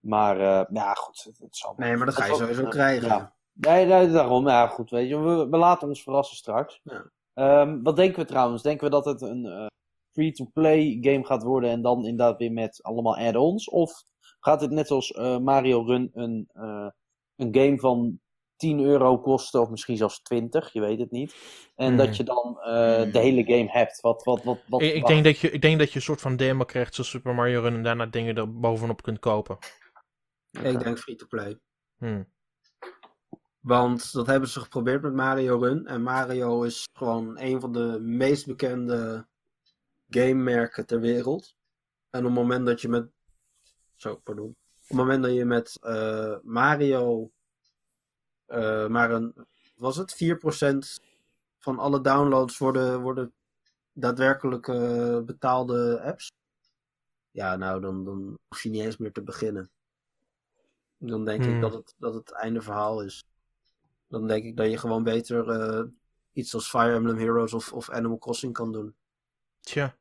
Maar, 0.00 0.40
eh, 0.40 0.66
ja, 0.74 0.94
goed, 0.94 1.22
het, 1.24 1.38
het 1.38 1.56
zal 1.56 1.74
Nee, 1.76 1.96
maar 1.96 2.06
dat 2.06 2.14
ga 2.14 2.26
je 2.26 2.34
sowieso 2.34 2.64
krijgen. 2.68 3.08
Ja. 3.08 3.34
Nee, 3.52 3.86
nee, 3.86 4.10
daarom. 4.10 4.48
Ja, 4.48 4.66
goed, 4.66 4.90
weet 4.90 5.08
je. 5.08 5.18
We, 5.18 5.48
we 5.48 5.56
laten 5.56 5.88
ons 5.88 6.02
verrassen 6.02 6.36
straks. 6.36 6.80
Ja. 6.84 7.10
Ehm, 7.34 7.82
wat 7.82 7.96
denken 7.96 8.20
we 8.20 8.26
trouwens? 8.28 8.62
Denken 8.62 8.84
we 8.84 8.90
dat 8.90 9.04
het 9.04 9.20
een 9.20 9.46
eh, 9.46 9.66
free-to-play 10.20 10.98
game 11.00 11.24
gaat 11.24 11.42
worden 11.42 11.70
en 11.70 11.82
dan 11.82 12.06
inderdaad 12.06 12.38
weer 12.38 12.52
met 12.52 12.82
allemaal 12.82 13.16
add-ons? 13.16 13.68
Of 13.68 14.04
gaat 14.40 14.60
het 14.60 14.70
net 14.70 14.86
zoals 14.86 15.12
eh, 15.12 15.38
Mario 15.38 15.82
Run 15.82 16.10
een, 16.14 16.48
eh, 16.52 16.88
een 17.36 17.54
game 17.54 17.78
van 17.78 18.20
10 18.56 18.80
euro 18.80 19.18
kosten, 19.18 19.60
of 19.60 19.70
misschien 19.70 19.96
zelfs 19.96 20.22
20, 20.22 20.72
je 20.72 20.80
weet 20.80 20.98
het 20.98 21.10
niet. 21.10 21.34
En 21.76 21.86
Hmm. 21.86 21.96
dat 21.96 22.16
je 22.16 22.22
dan 22.22 22.58
eh, 22.60 23.12
de 23.12 23.18
hele 23.18 23.44
game 23.44 23.70
hebt. 23.70 24.00
Wat, 24.00 24.24
wat, 24.24 24.44
wat, 24.44 24.58
wat, 24.68 24.82
Ik, 24.82 25.06
denk 25.06 25.24
dat 25.24 25.38
je, 25.38 25.50
ik 25.50 25.62
denk 25.62 25.78
dat 25.78 25.88
je 25.88 25.96
een 25.96 26.02
soort 26.02 26.20
van 26.20 26.36
demo 26.36 26.64
krijgt 26.64 26.94
zoals 26.94 27.10
Super 27.10 27.34
Mario 27.34 27.60
Run 27.60 27.74
en 27.74 27.82
daarna 27.82 28.06
dingen 28.06 28.36
er 28.36 28.60
bovenop 28.60 29.02
kunt 29.02 29.18
kopen. 29.18 29.58
Ik 30.50 30.82
denk 30.82 30.98
free-to-play. 30.98 31.58
Hm. 31.98 32.22
Want 33.60 34.12
dat 34.12 34.26
hebben 34.26 34.48
ze 34.48 34.60
geprobeerd 34.60 35.02
met 35.02 35.14
Mario 35.14 35.58
Run. 35.58 35.86
En 35.86 36.02
Mario 36.02 36.62
is 36.62 36.88
gewoon 36.92 37.40
een 37.40 37.60
van 37.60 37.72
de 37.72 37.98
meest 38.00 38.46
bekende 38.46 39.28
gamemerken 40.10 40.86
ter 40.86 41.00
wereld. 41.00 41.54
En 42.10 42.20
op 42.20 42.24
het 42.26 42.34
moment 42.34 42.66
dat 42.66 42.80
je 42.80 42.88
met. 42.88 43.10
Zo, 43.96 44.16
pardon. 44.16 44.48
Op 44.48 44.88
het 44.88 44.96
moment 44.96 45.22
dat 45.22 45.32
je 45.34 45.44
met 45.44 45.78
eh, 45.82 46.36
Mario. 46.42 47.30
eh, 48.46 48.86
maar 48.88 49.10
een. 49.10 49.34
Was 49.76 49.96
het 49.96 50.14
4% 50.14 51.00
van 51.58 51.78
alle 51.78 52.00
downloads 52.00 52.58
worden, 52.58 53.00
worden 53.00 53.32
daadwerkelijk 53.92 54.68
eh, 54.68 55.20
betaalde 55.20 56.00
apps? 56.02 56.32
Ja, 57.30 57.56
nou, 57.56 57.80
dan, 57.80 58.04
dan 58.04 58.38
hoef 58.48 58.62
je 58.62 58.70
niet 58.70 58.82
eens 58.82 58.96
meer 58.96 59.12
te 59.12 59.22
beginnen. 59.22 59.70
Dan 60.96 61.24
denk 61.24 61.44
Hmm. 61.44 61.54
ik 61.54 61.60
dat 61.60 61.72
het, 61.72 61.94
dat 61.98 62.14
het 62.14 62.32
einde 62.32 62.60
verhaal 62.62 63.02
is. 63.02 63.24
Dan 64.08 64.26
denk 64.26 64.44
ik 64.44 64.56
dat 64.56 64.70
je 64.70 64.78
gewoon 64.78 65.02
beter 65.02 65.90
iets 66.32 66.54
als 66.54 66.68
Fire 66.70 66.94
Emblem 66.94 67.16
Heroes 67.18 67.52
of, 67.52 67.72
of 67.72 67.90
Animal 67.90 68.18
Crossing 68.18 68.52
kan 68.52 68.72
doen. 68.72 68.94
Tja. 69.60 69.96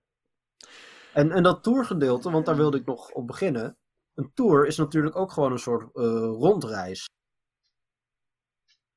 En, 1.14 1.32
en 1.32 1.44
dat 1.44 1.64
tourgedeelte, 1.64 2.32
want 2.32 2.46
daar 2.46 2.56
wilde 2.56 2.78
ik 2.78 2.86
nog 2.86 3.12
op 3.12 3.28
beginnen. 3.28 3.78
Een 4.14 4.32
tour 4.34 4.68
is 4.68 4.78
natuurlijk 4.78 5.16
ook 5.16 5.32
gewoon 5.32 5.52
een 5.52 5.60
soort 5.60 5.96
eh, 5.96 6.04
rondreis. 6.40 7.08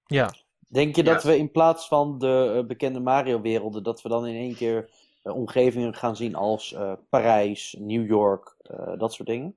Ja. 0.06 0.34
Denk 0.68 0.96
je 0.96 1.04
Ja. 1.04 1.12
dat 1.12 1.22
we 1.22 1.36
in 1.36 1.50
plaats 1.50 1.88
van 1.88 2.18
de 2.18 2.54
eh, 2.56 2.66
bekende 2.66 3.00
Mario-werelden, 3.00 3.82
dat 3.82 4.02
we 4.02 4.08
dan 4.08 4.26
in 4.26 4.36
één 4.36 4.54
keer 4.54 4.90
eh, 5.22 5.34
omgevingen 5.34 5.94
gaan 5.94 6.16
zien 6.16 6.34
als 6.34 6.72
eh, 6.72 6.92
Parijs, 7.08 7.76
New 7.78 8.06
York, 8.06 8.54
eh, 8.62 8.98
dat 8.98 9.12
soort 9.12 9.28
dingen? 9.28 9.56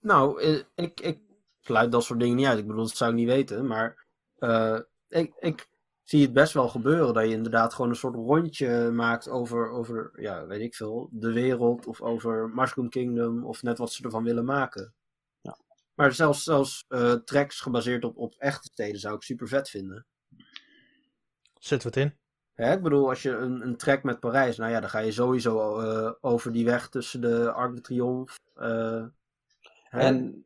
Nou, 0.00 0.42
ik, 0.74 1.00
ik 1.00 1.20
sluit 1.60 1.92
dat 1.92 2.04
soort 2.04 2.20
dingen 2.20 2.36
niet 2.36 2.46
uit. 2.46 2.58
Ik 2.58 2.66
bedoel, 2.66 2.82
dat 2.82 2.96
zou 2.96 3.10
ik 3.10 3.16
niet 3.16 3.26
weten. 3.28 3.66
Maar 3.66 4.06
eh, 4.38 4.78
ik, 5.08 5.34
ik 5.38 5.68
zie 6.04 6.22
het 6.22 6.32
best 6.32 6.52
wel 6.52 6.68
gebeuren. 6.68 7.14
Dat 7.14 7.24
je 7.24 7.30
inderdaad 7.30 7.74
gewoon 7.74 7.90
een 7.90 7.96
soort 7.96 8.14
rondje 8.14 8.90
maakt 8.90 9.28
over, 9.28 9.70
over 9.70 10.10
ja, 10.14 10.46
weet 10.46 10.60
ik 10.60 10.74
veel, 10.74 11.08
de 11.12 11.32
wereld. 11.32 11.86
Of 11.86 12.00
over 12.00 12.48
Mushroom 12.54 12.88
Kingdom. 12.88 13.44
Of 13.44 13.62
net 13.62 13.78
wat 13.78 13.92
ze 13.92 14.02
ervan 14.04 14.24
willen 14.24 14.44
maken. 14.44 14.94
Ja. 15.40 15.58
Maar 15.94 16.12
zelfs, 16.12 16.42
zelfs 16.42 16.84
eh, 16.88 17.12
tracks 17.12 17.60
gebaseerd 17.60 18.04
op, 18.04 18.16
op 18.16 18.34
echte 18.38 18.68
steden 18.72 19.00
zou 19.00 19.14
ik 19.14 19.22
super 19.22 19.48
vet 19.48 19.68
vinden. 19.68 20.06
Zet 21.58 21.84
wat 21.84 21.96
in. 21.96 22.16
Hè, 22.54 22.72
ik 22.72 22.82
bedoel, 22.82 23.08
als 23.08 23.22
je 23.22 23.30
een, 23.30 23.66
een 23.66 23.76
track 23.76 24.02
met 24.02 24.20
Parijs, 24.20 24.56
nou 24.56 24.70
ja, 24.70 24.80
dan 24.80 24.90
ga 24.90 24.98
je 24.98 25.12
sowieso 25.12 25.80
eh, 25.80 26.12
over 26.20 26.52
die 26.52 26.64
weg 26.64 26.88
tussen 26.88 27.20
de 27.20 27.52
Arc 27.52 27.74
de 27.74 27.80
Triomphe. 27.80 28.32
eh, 28.54 29.04
En 29.90 30.44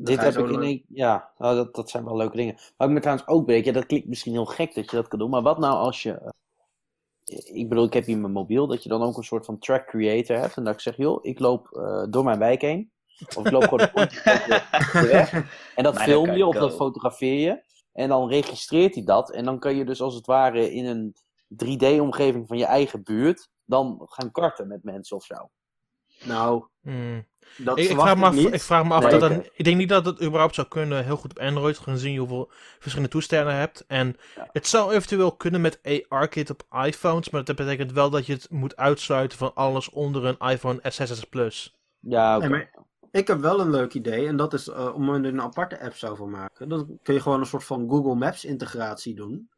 dit 0.00 0.20
heb 0.20 0.36
ik 0.36 0.48
in 0.48 0.62
één... 0.62 0.82
Ja, 0.88 1.30
nou, 1.38 1.56
dat, 1.56 1.74
dat 1.74 1.90
zijn 1.90 2.04
wel 2.04 2.16
leuke 2.16 2.36
dingen. 2.36 2.54
Wat 2.76 2.88
ik 2.88 2.94
me 2.94 3.00
trouwens 3.00 3.28
ook 3.28 3.46
weet, 3.46 3.64
ja, 3.64 3.72
dat 3.72 3.86
klinkt 3.86 4.08
misschien 4.08 4.32
heel 4.32 4.44
gek 4.46 4.74
dat 4.74 4.90
je 4.90 4.96
dat 4.96 5.08
kan 5.08 5.18
doen, 5.18 5.30
maar 5.30 5.42
wat 5.42 5.58
nou 5.58 5.74
als 5.74 6.02
je... 6.02 6.12
eh, 6.12 7.56
ik 7.56 7.68
bedoel, 7.68 7.84
ik 7.84 7.92
heb 7.92 8.04
hier 8.04 8.18
mijn 8.18 8.32
mobiel, 8.32 8.66
dat 8.66 8.82
je 8.82 8.88
dan 8.88 9.02
ook 9.02 9.16
een 9.16 9.24
soort 9.24 9.44
van 9.44 9.58
track 9.58 9.86
creator 9.86 10.36
hebt. 10.36 10.56
En 10.56 10.64
dat 10.64 10.74
ik 10.74 10.80
zeg, 10.80 10.96
joh, 10.96 11.18
ik 11.24 11.38
loop 11.38 11.68
eh, 11.72 12.04
door 12.10 12.24
mijn 12.24 12.38
wijk 12.38 12.60
heen. 12.60 12.90
Of 13.36 13.46
ik 13.46 13.50
loop 13.50 13.62
gewoon 13.62 14.08
de 14.08 15.08
weg. 15.12 15.32
En 15.74 15.84
dat 15.84 16.02
film 16.02 16.32
je 16.32 16.46
of 16.46 16.54
dat 16.54 16.74
fotografeer 16.74 17.40
je. 17.40 17.62
En 17.92 18.08
dan 18.08 18.28
registreert 18.28 18.94
hij 18.94 19.04
dat. 19.04 19.30
En 19.30 19.44
dan 19.44 19.58
kan 19.58 19.76
je 19.76 19.84
dus 19.84 20.00
als 20.00 20.14
het 20.14 20.26
ware 20.26 20.72
in 20.72 20.84
een 20.84 21.14
3D-omgeving 21.64 22.46
van 22.46 22.58
je 22.58 22.64
eigen 22.64 23.02
buurt... 23.02 23.48
dan 23.64 24.02
gaan 24.04 24.30
karten 24.30 24.68
met 24.68 24.84
mensen 24.84 25.16
of 25.16 25.24
zo. 25.24 25.50
Nou, 26.24 26.64
Hm. 26.82 27.20
dat 27.56 27.78
Ik, 27.78 27.88
ik, 27.90 27.98
vraag 27.98 28.16
me 28.16 28.24
af, 28.24 28.34
niet. 28.34 28.52
ik 28.54 28.60
vraag 28.60 28.84
me 28.84 28.94
af 28.94 29.02
Nee, 29.02 29.10
dat 29.10 29.20
dat- 29.20 29.50
Ik 29.54 29.64
denk 29.64 29.76
niet 29.76 29.88
dat 29.88 30.06
het 30.06 30.22
überhaupt 30.22 30.54
zou 30.54 30.68
kunnen, 30.68 31.04
heel 31.04 31.16
goed 31.16 31.30
op 31.30 31.38
Android, 31.38 31.78
gezien 31.78 32.12
je 32.12 32.18
hoeveel 32.18 32.50
verschillende 32.78 33.10
toestellen 33.12 33.54
hebt. 33.54 33.84
En 33.86 34.16
Ja. 34.36 34.48
het 34.52 34.66
zou 34.66 34.92
eventueel 34.92 35.32
kunnen 35.36 35.60
met 35.60 35.80
AR-kit 36.08 36.50
op 36.50 36.62
iPhones, 36.84 37.30
maar 37.30 37.44
dat 37.44 37.56
betekent 37.56 37.92
wel 37.92 38.10
dat 38.10 38.26
je 38.26 38.32
het 38.32 38.50
moet 38.50 38.76
uitsluiten 38.76 39.38
van 39.38 39.54
alles 39.54 39.90
onder 39.90 40.24
een 40.24 40.38
iPhone 40.50 40.80
S6 40.82 41.28
Plus. 41.30 41.76
Ja, 42.00 42.36
oké. 42.36 42.68
Ik 43.10 43.26
heb 43.26 43.40
wel 43.40 43.60
een 43.60 43.70
leuk 43.70 43.94
idee. 43.94 44.26
En 44.26 44.36
dat 44.36 44.52
is 44.52 44.68
eh, 44.68 44.94
om 44.94 45.08
er 45.08 45.24
een 45.24 45.40
aparte 45.42 45.80
app 45.80 45.94
zou 45.94 46.16
van 46.16 46.30
maken. 46.30 46.68
Dan 46.68 46.98
kun 47.02 47.14
je 47.14 47.20
gewoon 47.20 47.40
een 47.40 47.46
soort 47.46 47.64
van 47.64 47.88
Google 47.88 48.14
Maps 48.14 48.44
integratie 48.44 49.14
doen. 49.14 49.48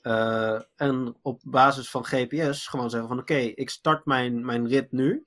Eh, 0.00 0.60
en 0.76 1.16
op 1.22 1.40
basis 1.44 1.90
van 1.90 2.04
GPS 2.04 2.66
gewoon 2.66 2.90
zeggen 2.90 3.08
van 3.08 3.18
oké, 3.18 3.34
ik 3.34 3.70
start 3.70 4.04
mijn, 4.04 4.44
mijn 4.44 4.68
rit 4.68 4.92
nu. 4.92 5.26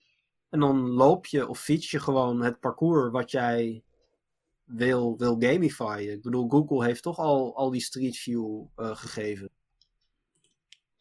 En 0.50 0.60
dan 0.60 0.90
loop 0.90 1.26
je 1.26 1.48
of 1.48 1.60
fiets 1.60 1.92
je 1.92 2.00
gewoon 2.00 2.42
het 2.42 2.60
parcours 2.60 3.12
wat 3.12 3.32
jij 3.32 3.84
wil, 4.64 5.18
wil 5.18 5.36
gamifyen. 5.40 6.12
Ik 6.12 6.22
bedoel, 6.22 6.50
Google 6.50 6.86
heeft 6.86 7.04
toch 7.04 7.18
al, 7.18 7.56
al 7.56 7.70
die 7.70 7.82
Street 7.82 8.18
View 8.18 8.66
eh, 8.76 8.96
gegeven. 8.96 9.50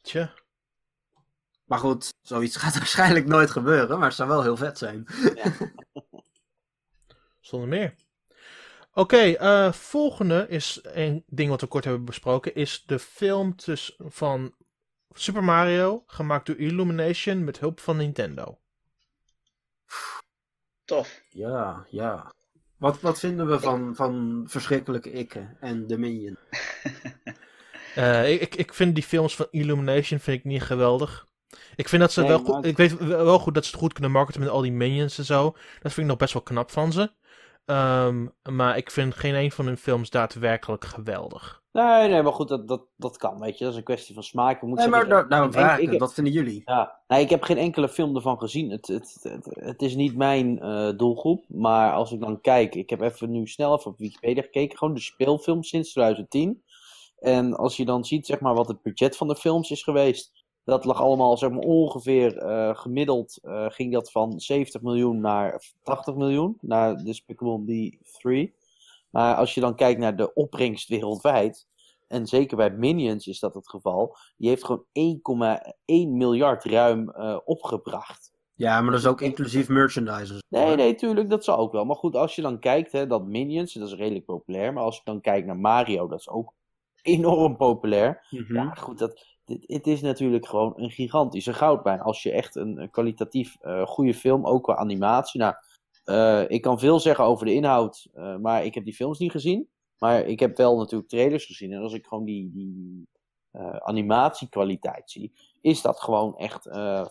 Tja. 0.01 0.35
Maar 1.65 1.79
goed, 1.79 2.15
zoiets 2.23 2.57
gaat 2.63 2.75
waarschijnlijk 2.75 3.27
nooit 3.27 3.51
gebeuren. 3.51 3.99
Maar 3.99 4.09
het 4.09 4.17
zou 4.17 4.29
wel 4.29 4.43
heel 4.43 4.57
vet 4.57 4.79
zijn. 4.79 5.07
Zonder 7.41 7.69
meer. 7.69 7.95
Oké, 8.93 9.17
eh, 9.17 9.73
volgende 9.73 10.47
is 10.49 10.81
een 10.83 11.25
ding 11.27 11.51
wat 11.51 11.61
we 11.61 11.67
kort 11.67 11.85
hebben 11.85 12.05
besproken. 12.05 12.55
Is 12.55 12.83
de 12.87 12.99
film 12.99 13.55
van 13.99 14.55
Super 15.13 15.45
Mario, 15.45 16.03
gemaakt 16.07 16.47
door 16.47 16.57
Illumination 16.57 17.45
met 17.45 17.59
hulp 17.59 17.81
van 17.81 17.97
Nintendo. 17.97 18.59
Tof. 20.85 21.21
Ja, 21.29 21.87
ja. 21.91 22.33
Wat, 22.77 23.01
wat 23.01 23.19
vinden 23.19 23.49
we 23.49 23.61
van, 23.61 23.95
van 23.97 24.45
verschrikkelijke 24.49 25.11
Ikke 25.13 25.57
en 25.61 25.87
Dominion? 25.87 26.37
Eh, 27.95 28.33
ik, 28.33 28.41
ik- 28.41 28.55
ik 28.55 28.75
vind 28.75 28.95
die 28.95 29.05
films 29.05 29.37
van 29.37 29.47
Illumination 29.51 30.21
vind 30.21 30.39
ik 30.39 30.45
niet 30.45 30.63
geweldig. 30.63 31.27
Ik 31.77 31.89
vind 31.89 32.03
dat 32.03 32.13
ze 32.13 32.21
Nee, 32.21 32.29
wel 32.29 32.39
goed, 32.45 32.65
ik 32.65 32.77
weet 32.77 32.99
wel 33.07 33.39
goed 33.39 33.55
dat 33.55 33.65
ze 33.65 33.71
het 33.71 33.81
goed 33.81 33.93
kunnen 33.93 34.11
marketen 34.11 34.41
met 34.41 34.51
al 34.51 34.61
die 34.61 34.73
minions 34.73 35.19
en 35.19 35.25
zo. 35.25 35.43
Dat 35.53 35.93
vind 35.93 35.97
ik 35.97 36.05
nog 36.07 36.17
best 36.17 36.33
wel 36.33 36.43
knap 36.43 36.71
van 36.71 36.93
ze. 36.93 37.13
Ehm, 37.65 38.27
maar 38.51 38.77
ik 38.77 38.91
vind 38.91 39.15
geen 39.15 39.35
een 39.35 39.53
van 39.53 39.67
hun 39.67 39.77
films 39.77 40.11
daadwerkelijk 40.11 40.85
geweldig. 40.85 41.63
Nee, 41.85 42.09
nee, 42.09 42.23
maar 42.23 42.33
goed, 42.33 42.49
dat, 42.49 42.69
dat, 42.69 42.83
dat 42.97 43.17
kan, 43.17 43.41
weet 43.41 43.59
je. 43.59 43.65
Dat 43.65 43.73
is 43.73 43.79
een 43.79 43.85
kwestie 43.85 44.15
van 44.15 44.23
smaak. 44.23 44.63
Nee, 44.63 44.71
maar 44.71 44.83
zeggen, 44.83 45.09
daar, 45.09 45.29
daarom 45.29 45.49
ik- 45.49 45.55
vraag 45.55 45.99
wat 45.99 46.15
vinden 46.15 46.33
jullie? 46.33 46.63
Ja, 46.65 46.99
nee, 47.09 47.23
ik 47.23 47.31
heb 47.31 47.43
geen 47.43 47.59
enkele 47.59 47.89
film 47.89 48.17
ervan 48.17 48.39
gezien. 48.39 48.71
Het, 48.71 48.87
het, 48.87 49.19
het, 49.23 49.49
het 49.61 49.83
is 49.83 49.95
niet 49.95 50.17
mijn 50.17 50.61
eh, 50.61 50.91
doelgroep. 50.97 51.45
Maar 51.49 51.93
als 51.93 52.13
ik 52.13 52.21
dan 52.21 52.41
kijk, 52.41 52.75
ik 52.75 52.91
heb 52.91 53.01
even 53.01 53.31
nu 53.31 53.47
snel 53.47 53.77
even 53.79 53.91
op 53.91 53.99
Wikipedia 53.99 54.43
gekeken. 54.43 54.79
Gewoon 54.79 54.95
de 54.95 55.01
speelfilm 55.01 55.63
sinds 55.63 55.91
2010. 55.93 56.63
En 57.19 57.55
als 57.57 57.77
je 57.77 57.85
dan 57.85 58.05
ziet, 58.05 58.27
zeg 58.27 58.41
maar, 58.41 58.55
wat 58.55 58.69
het 58.69 58.83
budget 58.83 59.17
van 59.17 59.29
de 59.29 59.37
films 59.37 59.71
is 59.71 59.83
geweest. 59.83 60.33
Dat 60.65 60.85
lag 60.85 61.01
allemaal, 61.01 61.37
zeg 61.37 61.51
maar, 61.51 61.59
ongeveer 61.59 62.37
eh, 62.39 62.77
gemiddeld 62.77 63.39
eh, 63.43 63.67
ging 63.69 63.93
dat 63.93 64.11
van 64.11 64.41
70 64.41 64.83
miljoen 64.83 65.21
naar 65.21 65.63
80 65.83 66.15
miljoen. 66.15 66.59
Naar 66.61 67.05
Despicable 67.05 67.59
Me 67.59 67.99
3. 68.21 68.55
Maar 69.19 69.35
als 69.35 69.55
je 69.55 69.61
dan 69.61 69.75
kijkt 69.75 70.01
naar 70.01 70.17
de 70.17 70.35
opbrengst 70.35 70.89
wereldwijd. 70.89 71.67
En 72.07 72.27
zeker 72.27 72.57
bij 72.57 72.71
Minions 72.71 73.27
is 73.27 73.39
dat 73.39 73.55
het 73.55 73.69
geval. 73.69 74.17
Die 74.37 74.49
heeft 74.49 74.65
gewoon 74.65 74.85
1,1 74.93 76.09
miljard 76.09 76.65
ruim 76.65 77.11
eh, 77.11 77.39
opgebracht. 77.45 78.33
Ja, 78.55 78.81
maar 78.81 78.91
dat 78.91 79.01
is 79.01 79.07
ook 79.07 79.21
inclusief 79.21 79.69
merchandise. 79.69 80.43
Nee, 80.49 80.77
nee, 80.77 80.95
tuurlijk, 80.95 81.31
dat 81.31 81.45
zal 81.45 81.57
ook 81.57 81.73
wel. 81.73 81.85
Maar 81.85 81.97
goed, 81.97 82.17
als 82.17 82.35
je 82.35 82.43
dan 82.43 82.59
kijkt, 82.59 82.93
hè, 82.93 83.07
dat 83.07 83.27
Minions, 83.27 83.73
dat 83.73 83.89
is 83.89 83.95
redelijk 83.95 84.25
populair. 84.25 84.73
Maar 84.73 84.83
als 84.83 84.97
je 84.97 85.03
dan 85.05 85.21
kijkt 85.21 85.47
naar 85.47 85.59
Mario, 85.59 86.09
dat 86.09 86.19
is 86.19 86.29
ook 86.29 86.55
enorm 87.03 87.57
populair. 87.57 88.27
Mhm. 88.31 88.55
Ja, 88.55 88.75
goed, 88.75 88.99
dat, 88.99 89.27
dit, 89.45 89.65
het 89.67 89.87
is 89.87 90.01
natuurlijk 90.01 90.47
gewoon 90.47 90.73
een 90.77 90.91
gigantische 90.91 91.53
goudmijn. 91.53 92.01
Als 92.01 92.23
je 92.23 92.33
echt 92.33 92.57
een, 92.57 92.81
een 92.83 92.91
kwalitatief 92.91 93.57
eh, 93.61 93.87
goede 93.87 94.15
film, 94.15 94.47
ook 94.47 94.63
qua 94.63 94.77
animatie. 94.77 95.41
Nou, 95.41 95.55
eh, 96.09 96.45
ik 96.49 96.63
kan 96.63 96.79
veel 96.79 97.01
zeggen 97.01 97.25
over 97.25 97.47
de 97.47 97.55
inhoud, 97.55 98.09
eh, 98.15 98.37
maar 98.37 98.65
ik 98.65 98.75
heb 98.75 98.85
die 98.85 98.95
films 98.95 99.19
niet 99.19 99.31
gezien. 99.31 99.69
Maar 99.99 100.27
ik 100.27 100.41
heb 100.41 100.57
wel 100.57 100.77
natuurlijk 100.77 101.11
trailers 101.11 101.45
gezien. 101.45 101.73
En 101.73 101.83
als 101.83 101.93
ik 101.93 102.07
gewoon 102.07 102.25
die, 102.25 102.51
die 102.53 103.07
eh, 103.51 103.77
animatiekwaliteit 103.77 105.11
zie, 105.11 105.33
is 105.61 105.83
dat 105.83 106.01
gewoon 106.01 106.37
echt 106.37 106.69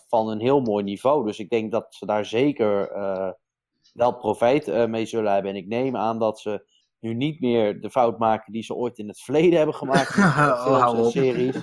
van 0.07 0.29
een 0.29 0.39
heel 0.39 0.61
mooi 0.61 0.83
niveau. 0.83 1.25
Dus 1.25 1.39
ik 1.39 1.49
denk 1.49 1.71
dat 1.71 1.87
ze 1.89 2.05
daar 2.05 2.25
zeker 2.25 2.91
wel 3.93 4.15
profijt 4.15 4.87
mee 4.87 5.05
zullen 5.05 5.33
hebben. 5.33 5.51
En 5.51 5.57
ik 5.57 5.67
neem 5.67 5.95
aan 5.95 6.19
dat 6.19 6.39
ze 6.39 6.65
nu 6.99 7.13
niet 7.13 7.39
meer 7.39 7.81
de 7.81 7.89
fout 7.89 8.19
maken 8.19 8.53
die 8.53 8.63
ze 8.63 8.75
ooit 8.75 8.97
in 8.97 9.07
het 9.07 9.19
verleden 9.19 9.57
hebben 9.57 9.75
gemaakt. 9.75 10.15
Oh, 10.17 10.63
films 10.63 11.05
en 11.05 11.11
series. 11.11 11.55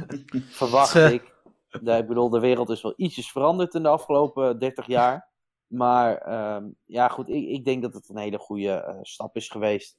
Verwacht 0.50 0.94
ik. 0.94 1.34
Ik 1.70 2.06
bedoel, 2.06 2.30
de 2.30 2.40
wereld 2.40 2.70
is 2.70 2.82
wel 2.82 2.94
ietsjes 2.96 3.30
veranderd 3.30 3.74
in 3.74 3.82
de 3.82 3.88
afgelopen 3.88 4.58
30 4.58 4.86
jaar. 4.86 5.32
Maar 5.66 6.16
ehm, 6.18 6.68
ja, 6.84 7.08
goed, 7.08 7.28
ik, 7.28 7.48
ik 7.48 7.64
denk 7.64 7.82
dat 7.82 7.94
het 7.94 8.08
een 8.08 8.18
hele 8.18 8.38
goede 8.38 8.72
eh, 8.72 8.98
stap 9.02 9.36
is 9.36 9.48
geweest. 9.48 9.96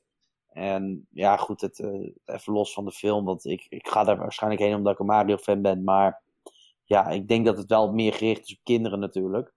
En 0.47 1.07
ja, 1.09 1.37
goed, 1.37 1.61
het, 1.61 1.79
eh, 1.79 2.11
even 2.25 2.53
los 2.53 2.73
van 2.73 2.85
de 2.85 2.91
film, 2.91 3.25
want 3.25 3.45
ik, 3.45 3.65
ik 3.69 3.87
ga 3.87 4.03
daar 4.03 4.17
waarschijnlijk 4.17 4.61
heen 4.61 4.75
omdat 4.75 4.93
ik 4.93 4.99
een 4.99 5.05
Mario-fan 5.05 5.61
ben. 5.61 5.83
Maar 5.83 6.21
ja, 6.83 7.07
ik 7.07 7.27
denk 7.27 7.45
dat 7.45 7.57
het 7.57 7.69
wel 7.69 7.93
meer 7.93 8.13
gericht 8.13 8.45
is 8.47 8.53
op 8.57 8.63
kinderen 8.63 8.99
natuurlijk. 8.99 9.53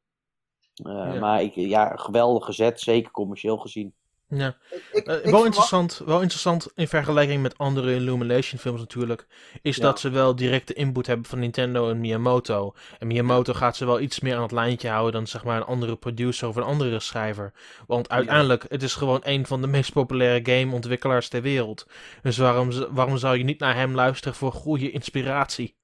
Eh, 0.74 0.93
Ja. 0.93 1.18
Maar 1.18 1.43
ik, 1.43 1.55
ja, 1.55 1.97
geweldig 1.97 2.44
gezet, 2.44 2.80
zeker 2.80 3.10
commercieel 3.10 3.56
gezien. 3.56 3.94
Ja. 4.30 4.56
Ik, 4.70 4.82
ik, 4.92 5.06
Eh, 5.06 5.14
wel, 5.14 5.22
verwacht- 5.22 5.44
interessant, 5.44 6.02
wel 6.06 6.20
interessant 6.20 6.68
in 6.74 6.88
vergelijking 6.88 7.42
met 7.42 7.59
andere 7.59 7.94
Illumination 7.94 8.60
films 8.60 8.80
natuurlijk, 8.80 9.26
is 9.62 9.76
Ja. 9.76 9.82
dat 9.82 10.00
ze 10.00 10.10
wel 10.10 10.36
directe 10.36 10.72
input 10.72 11.06
hebben 11.06 11.26
van 11.26 11.38
Nintendo 11.38 11.90
en 11.90 12.00
Miyamoto. 12.00 12.74
En 12.98 13.06
Miyamoto 13.06 13.52
gaat 13.52 13.76
ze 13.76 13.84
wel 13.86 14.00
iets 14.00 14.20
meer 14.20 14.36
aan 14.36 14.42
het 14.42 14.52
lijntje 14.52 14.88
houden 14.88 15.12
dan 15.12 15.26
zeg 15.26 15.44
maar 15.44 15.56
een 15.56 15.62
andere 15.66 15.96
producer 15.96 16.48
of 16.48 16.56
een 16.56 16.62
andere 16.62 17.00
schrijver. 17.00 17.52
Want 17.86 18.09
uiteindelijk, 18.09 18.64
het 18.68 18.82
is 18.82 18.94
gewoon 18.94 19.20
een 19.22 19.46
van 19.46 19.60
de 19.60 19.66
meest 19.76 19.92
populaire 19.92 20.52
gameontwikkelaars 20.56 21.28
ter 21.28 21.42
wereld. 21.42 21.86
Dus 22.22 22.36
waarom, 22.36 22.70
waarom 22.90 23.16
zou 23.18 23.38
je 23.38 23.44
niet 23.44 23.59
naar 23.60 23.74
hem 23.74 23.94
luisteren 23.94 24.34
voor 24.34 24.52
goede 24.52 24.90
inspiratie? 24.90 25.76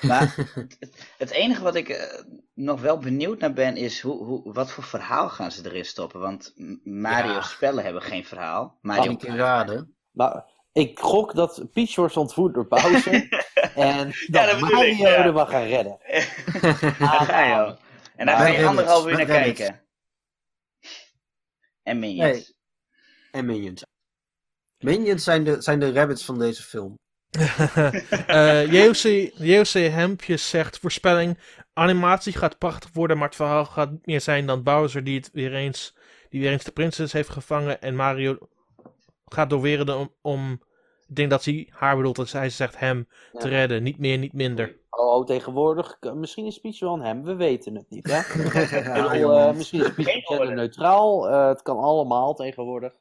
Maar 0.00 0.34
het, 1.18 1.30
enige 1.30 1.62
wat 1.62 1.74
ik 1.74 1.88
eh, 1.88 2.22
nog 2.54 2.80
wel 2.80 2.98
benieuwd 2.98 3.38
naar 3.38 3.52
ben, 3.52 3.76
is 3.76 4.00
hoe, 4.00 4.24
hoe, 4.24 4.52
wat 4.52 4.70
voor 4.70 4.84
verhaal 4.84 5.28
gaan 5.28 5.52
ze 5.52 5.64
erin 5.64 5.84
stoppen? 5.84 6.20
Want 6.20 6.52
M- 6.56 7.00
Mario 7.00 7.32
Ja. 7.32 7.42
spellen 7.42 7.84
hebben 7.84 8.02
geen 8.02 8.24
verhaal. 8.24 8.78
Mario 8.80 9.02
Kan 9.02 9.12
ik 9.12 9.22
je 9.22 9.36
raden? 9.36 9.96
Maar 10.10 10.44
ik 10.72 10.98
gok 10.98 11.34
dat 11.34 11.66
Peach 11.72 11.94
wordt 11.94 12.16
ontvoerd 12.16 12.54
door 12.54 12.68
Bowser. 12.68 13.28
en 13.74 14.12
dat, 14.26 14.60
Mario 14.60 14.80
ik, 14.80 14.96
ja. 14.96 15.24
er 15.24 15.34
wel 15.34 15.46
gaan 15.46 15.66
redden. 15.66 15.98
Daar 16.98 17.20
ga 17.20 17.44
je 17.44 17.54
al. 17.54 17.78
En 18.16 18.26
daar 18.26 18.36
ga 18.36 18.46
je 18.46 18.66
anderhalf 18.66 19.06
uur 19.06 19.16
naar 19.16 19.26
kijken. 19.26 19.80
En 21.82 21.98
Minions. 21.98 22.32
Nee. 22.32 22.56
En 23.30 23.46
Minions. 23.46 23.82
Minions 24.78 25.24
zijn 25.24 25.44
de, 25.44 25.62
zijn 25.62 25.80
de 25.80 25.92
rabbits 25.92 26.24
van 26.24 26.38
deze 26.38 26.62
film. 26.62 26.98
Eh 28.26 28.72
JOC, 28.72 29.30
JOC 29.34 29.72
Hempjes 29.92 30.48
zegt 30.48 30.78
voorspelling: 30.78 31.38
animatie 31.72 32.32
gaat 32.32 32.58
prachtig 32.58 32.90
worden, 32.92 33.16
maar 33.18 33.26
het 33.26 33.36
verhaal 33.36 33.64
gaat 33.64 33.90
meer 34.02 34.20
zijn 34.20 34.46
dan 34.46 34.62
Bowser 34.62 35.04
die 35.04 35.16
het 35.16 35.30
weer 35.32 35.54
eens, 35.54 35.94
die 36.28 36.40
weer 36.40 36.50
eens 36.50 36.64
de 36.64 36.70
prinses 36.70 37.12
heeft 37.12 37.28
gevangen 37.28 37.80
en 37.80 37.96
Mario 37.96 38.38
gaat 39.24 39.50
doorweren 39.50 39.96
om, 39.98 40.12
om 40.22 40.60
ik 41.08 41.16
denk 41.16 41.30
dat 41.30 41.44
hij 41.44 41.68
haar 41.70 41.96
bedoelt, 41.96 42.16
dat 42.16 42.28
zij 42.28 42.50
zegt 42.50 42.78
hem 42.78 43.08
te 43.32 43.48
redden, 43.48 43.82
niet 43.82 43.98
meer, 43.98 44.18
niet 44.18 44.32
minder. 44.32 44.76
Oh, 44.90 45.14
oh, 45.14 45.24
tegenwoordig, 45.24 45.98
misschien 46.14 46.46
is 46.46 46.58
Peach 46.58 46.80
wel 46.80 46.92
een 46.94 47.00
hem, 47.00 47.24
we 47.24 47.34
weten 47.34 47.74
het 47.74 47.90
niet. 47.90 48.06
Hè? 48.06 48.18
Ik 48.44 48.84
Ja, 48.84 48.94
bedoel, 48.94 49.18
jongen. 49.18 49.48
eh, 49.48 49.54
misschien 49.54 49.80
is 49.80 49.94
Peach 49.94 50.28
orde. 50.28 50.52
neutraal, 50.52 51.28
eh, 51.28 51.48
het 51.48 51.62
kan 51.62 51.78
allemaal 51.78 52.34
tegenwoordig. 52.34 52.92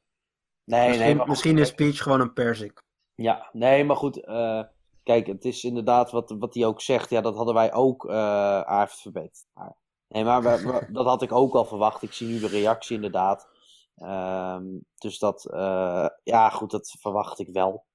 Nee, 0.64 0.80
nee, 0.80 0.88
misschien 0.88 1.18
goed, 1.18 1.28
misschien 1.28 1.58
is 1.58 1.74
Peach 1.74 1.98
gewoon 1.98 2.22
een 2.22 2.34
perzik. 2.34 2.84
Ja, 3.16 3.50
nee, 3.52 3.84
maar 3.86 3.96
goed. 3.96 4.24
eh, 4.26 4.64
kijk, 5.04 5.28
het 5.28 5.46
is 5.46 5.64
inderdaad 5.64 6.12
wat, 6.12 6.36
wat 6.40 6.54
hij 6.54 6.66
ook 6.66 6.82
zegt. 6.82 7.10
Ja, 7.10 7.22
dat 7.22 7.36
hadden 7.36 7.54
wij 7.54 7.74
ook 7.74 8.06
uh, 8.06 8.80
heeft 8.80 9.02
verbeterd. 9.02 9.46
Maar, 9.54 9.76
nee, 10.08 10.24
maar 10.24 10.42
we- 10.44 10.62
we- 10.64 10.92
dat 10.94 11.06
had 11.06 11.22
ik 11.22 11.32
ook 11.32 11.54
al 11.54 11.66
verwacht. 11.66 12.02
Ik 12.02 12.14
zie 12.14 12.28
nu 12.28 12.40
de 12.40 12.48
reactie 12.48 12.96
inderdaad. 12.96 13.48
Ehm, 13.96 14.64
dus 14.98 15.20
dat, 15.20 15.46
eh, 15.46 16.08
ja, 16.24 16.50
goed, 16.50 16.72
dat 16.72 16.96
verwacht 17.00 17.40
ik 17.40 17.50
wel. 17.50 17.86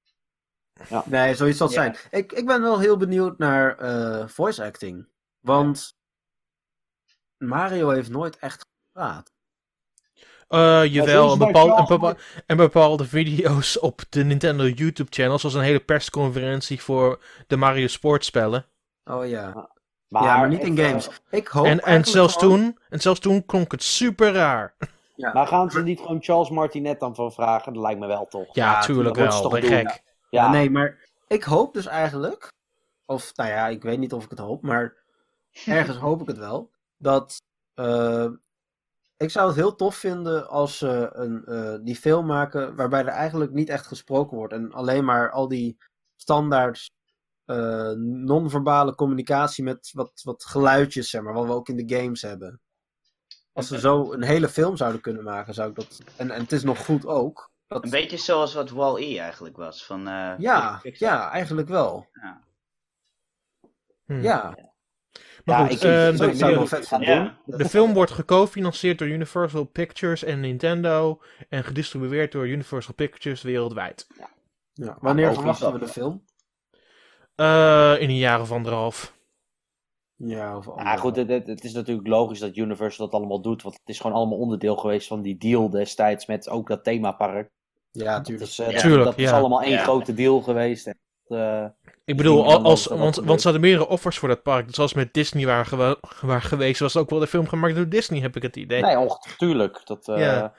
Nee, 1.04 1.34
zoiets 1.34 1.58
zal 1.58 1.66
het 1.66 1.76
Ja. 1.76 1.82
zijn. 1.82 1.96
Ik, 2.22 2.32
ik 2.32 2.46
ben 2.46 2.62
wel 2.62 2.78
heel 2.78 2.96
benieuwd 2.96 3.38
naar 3.38 3.78
eh, 3.78 4.28
voice 4.28 4.64
acting. 4.64 5.08
Want 5.40 5.98
Mario 7.38 7.88
heeft 7.88 8.10
nooit 8.10 8.38
echt 8.38 8.66
gepraat. 8.92 9.32
Eh, 10.50 10.84
jawel, 10.84 11.26
is 11.26 11.32
een, 11.32 11.38
bij 11.38 11.46
bepaal, 11.46 11.64
een, 11.66 11.72
Charles 11.72 11.88
bepaal- 11.88 12.14
en 12.46 12.56
bepaalde 12.56 13.04
video's 13.04 13.78
op 13.80 14.00
de 14.08 14.24
Nintendo 14.24 14.64
YouTube 14.64 15.10
channel, 15.12 15.38
zoals 15.38 15.54
een 15.54 15.60
hele 15.62 15.80
persconferentie 15.80 16.82
voor 16.82 17.20
de 17.46 17.56
Mario 17.56 17.86
Sports 17.86 18.26
spellen. 18.26 18.66
Oh 19.04 19.28
ja. 19.28 19.68
Maar, 20.08 20.22
ja, 20.22 20.36
maar 20.36 20.48
niet 20.48 20.62
in 20.62 20.76
games. 20.78 21.08
Ik 21.30 21.46
hoop 21.48 21.64
En, 21.64 21.80
en, 21.80 22.04
zelfs 22.04 22.36
gewoon- 22.36 22.58
toen, 22.58 22.78
en 22.88 23.00
zelfs 23.00 23.20
toen 23.20 23.46
klonk 23.46 23.72
het 23.72 23.82
super 23.82 24.32
raar. 24.32 24.74
Maar 25.16 25.46
gaan 25.46 25.70
ze 25.70 25.82
niet 25.82 26.00
gewoon 26.00 26.22
Charles 26.22 26.50
Martinet 26.50 27.00
dan 27.00 27.14
van 27.14 27.32
vragen? 27.32 27.72
Dat 27.72 27.82
lijkt 27.82 28.00
me 28.00 28.06
wel 28.06 28.26
toch. 28.28 28.54
Ja, 28.54 28.72
Ja, 28.72 28.80
tuurlijk 28.80 29.16
dat 29.16 29.32
wel. 29.32 29.42
toch 29.42 29.58
gek. 29.58 29.88
Ja, 29.88 29.98
Ja, 30.30 30.50
nee, 30.50 30.70
maar 30.70 30.98
ik 31.28 31.42
hoop 31.42 31.74
dus 31.74 31.86
eigenlijk, 31.86 32.48
of 33.06 33.36
nou 33.36 33.50
ja, 33.50 33.68
ik 33.68 33.82
weet 33.82 33.98
niet 33.98 34.12
of 34.12 34.24
ik 34.24 34.30
het 34.30 34.38
hoop, 34.38 34.62
maar 34.62 34.94
ergens 35.64 35.96
hoop 35.96 36.20
ik 36.20 36.26
het 36.26 36.38
wel, 36.38 36.70
dat 36.98 37.42
eh, 37.74 38.26
ik 39.20 39.30
zou 39.30 39.46
het 39.46 39.56
heel 39.56 39.74
tof 39.74 39.96
vinden 39.96 40.48
als 40.48 40.78
ze 40.78 41.10
een, 41.12 41.44
eh, 41.44 41.78
die 41.82 41.96
film 41.96 42.26
maken 42.26 42.76
waarbij 42.76 43.00
er 43.00 43.06
eigenlijk 43.06 43.52
niet 43.52 43.68
echt 43.68 43.86
gesproken 43.86 44.36
wordt 44.36 44.52
en 44.52 44.72
alleen 44.72 45.04
maar 45.04 45.30
al 45.30 45.48
die 45.48 45.78
standaard 46.16 46.90
eh, 47.44 47.90
non-verbale 47.96 48.94
communicatie 48.94 49.64
met 49.64 49.90
wat, 49.92 50.20
wat 50.22 50.44
geluidjes, 50.44 51.10
zeg 51.10 51.22
maar, 51.22 51.32
wat 51.32 51.46
we 51.46 51.52
ook 51.52 51.68
in 51.68 51.86
de 51.86 51.96
games 51.96 52.22
hebben. 52.22 52.60
Als 53.52 53.68
ze 53.68 53.78
zo 53.78 54.12
een 54.12 54.22
hele 54.22 54.48
film 54.48 54.76
zouden 54.76 55.00
kunnen 55.00 55.24
maken, 55.24 55.54
zou 55.54 55.68
ik 55.68 55.74
dat. 55.74 55.98
En, 56.16 56.30
en 56.30 56.40
het 56.40 56.52
is 56.52 56.62
nog 56.62 56.84
goed 56.84 57.06
ook. 57.06 57.50
Dat... 57.66 57.84
Een 57.84 57.90
beetje 57.90 58.16
zoals 58.16 58.54
wat 58.54 58.70
Wall-E 58.70 59.18
eigenlijk 59.18 59.56
was. 59.56 59.86
Van, 59.86 60.08
eh, 60.08 60.34
Ja, 60.38 60.80
ja, 60.82 61.30
eigenlijk 61.30 61.68
wel. 61.68 62.08
Ja. 62.12 62.44
Ja, 64.06 64.69
Maar 65.44 65.58
Ja, 65.60 65.66
goed, 65.66 65.72
ik- 65.76 65.82
eh, 65.82 66.10
de, 66.10 66.16
zou 66.16 66.30
ik 66.30 66.38
wel 66.38 66.58
de, 66.60 66.66
vet 66.66 66.88
vinden. 66.88 67.08
Ja. 67.08 67.38
de 67.44 67.64
film 67.68 67.92
wordt 67.92 68.10
gecofinancierd 68.10 68.98
door 68.98 69.08
Universal 69.08 69.64
Pictures 69.64 70.24
en 70.24 70.40
Nintendo 70.40 71.20
en 71.48 71.64
gedistribueerd 71.64 72.32
door 72.32 72.48
Universal 72.48 72.94
Pictures 72.94 73.42
wereldwijd. 73.42 74.06
Ja. 74.72 74.96
Wanneer 75.00 75.28
ook 75.28 75.34
verwachten 75.34 75.72
we 75.72 75.78
de 75.78 75.88
film? 75.88 76.24
Eh, 77.34 77.94
in 77.98 78.08
een 78.08 78.16
jaar 78.16 78.40
of 78.40 78.52
anderhalf. 78.52 79.18
Ja, 80.16 80.56
of 80.56 80.66
Ja, 80.76 80.96
goed, 80.96 81.16
het, 81.16 81.64
is 81.64 81.72
natuurlijk 81.72 82.06
logisch 82.08 82.38
dat 82.38 82.56
Universal 82.56 83.04
dat 83.08 83.14
allemaal 83.20 83.40
doet, 83.40 83.62
want 83.62 83.74
het 83.74 83.88
is 83.88 84.00
gewoon 84.00 84.16
allemaal 84.16 84.38
onderdeel 84.38 84.76
geweest 84.76 85.06
van 85.08 85.22
die 85.22 85.36
deal 85.36 85.70
destijds 85.70 86.26
met 86.26 86.48
ook 86.48 86.68
dat 86.68 86.84
themapark. 86.84 87.50
Ja, 87.90 88.14
Dat 88.16 88.24
tuurlijk. 88.24 88.50
is, 88.50 88.58
eh, 88.58 88.66
dat- 88.70 88.78
Tuurlijk, 88.78 89.04
dat 89.04 89.18
is 89.18 89.30
ja. 89.30 89.38
allemaal 89.38 89.62
één 89.62 89.72
Ja. 89.72 89.82
grote 89.82 90.14
deal 90.14 90.40
geweest. 90.40 90.86
En, 90.86 90.98
eh, 91.26 91.66
Ik 92.10 92.16
bedoel, 92.16 92.44
als, 92.64 92.86
want, 92.86 93.16
want 93.16 93.40
ze 93.40 93.44
hadden 93.48 93.60
meerdere 93.68 93.88
offers 93.88 94.18
voor 94.18 94.28
dat 94.28 94.42
park. 94.42 94.66
Dus 94.66 94.78
als 94.78 94.94
met 94.94 95.14
Disney 95.14 95.46
waren, 95.46 96.42
geweest, 96.42 96.80
was 96.80 96.96
ook 96.96 97.10
wel 97.10 97.18
de 97.18 97.26
film 97.26 97.48
gemaakt 97.48 97.74
door 97.76 97.88
Disney, 97.88 98.20
heb 98.20 98.36
ik 98.36 98.42
het 98.42 98.56
idee. 98.56 98.82
nee, 98.82 98.98
ongetuurlijk. 98.98 99.80
Dat, 99.84 100.08
eh, 100.08 100.18
Ja. 100.18 100.54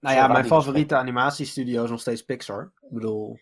Nou 0.00 0.16
ja, 0.16 0.26
mijn 0.26 0.44
favoriete 0.46 0.96
animatiestudio 0.96 1.84
is 1.84 1.90
nog 1.90 2.00
steeds 2.00 2.22
Pixar. 2.24 2.72
Ik 2.80 2.90
bedoel, 2.90 3.38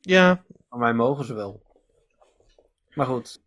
Ja, 0.00 0.44
van 0.68 0.78
mij 0.78 0.92
mogen 0.92 1.24
ze 1.24 1.34
wel. 1.34 1.62
Maar 2.94 3.06
goed. 3.06 3.42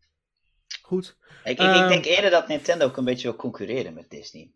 goed. 0.82 1.18
Ik, 1.44 1.52
ik, 1.52 1.60
Ehm. 1.60 1.84
ik 1.84 1.88
denk 1.90 2.06
eerder 2.06 2.30
dat 2.32 2.48
Nintendo 2.48 2.86
ook 2.86 2.98
een 2.98 3.06
beetje 3.06 3.28
wil 3.28 3.38
concurreren 3.38 3.94
met 3.94 4.10
Disney. 4.10 4.52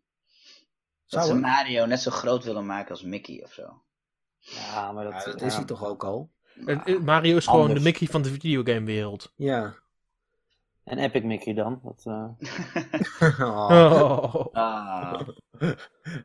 Dat 1.07 1.23
Zou 1.23 1.25
ze? 1.25 1.39
Mario 1.41 1.85
net 1.85 2.01
zo 2.01 2.11
groot 2.11 2.43
willen 2.43 2.65
maken 2.65 2.89
als 2.91 3.03
Mickey 3.03 3.41
of 3.43 3.53
zo. 3.53 3.81
ja, 4.39 4.91
maar 4.91 5.03
dat, 5.03 5.13
Ja, 5.13 5.31
dat 5.31 5.39
ja. 5.39 5.45
is 5.45 5.55
hij 5.55 5.65
toch 5.65 5.85
ook 5.85 6.03
al? 6.03 6.29
Mario 7.03 7.37
is 7.37 7.45
gewoon 7.45 7.61
Anders. 7.61 7.79
de 7.79 7.85
Mickey 7.85 8.07
van 8.07 8.21
de 8.21 8.29
videogamewereld. 8.29 9.33
Ja. 9.35 9.73
En 10.83 10.97
Epic 10.97 11.23
Mickey 11.23 11.53
dan? 11.53 11.81
Dat, 11.83 12.03
eh, 12.05 13.39
Oh. 13.47 14.33
Oh. 14.33 14.53
Ah. 14.53 15.21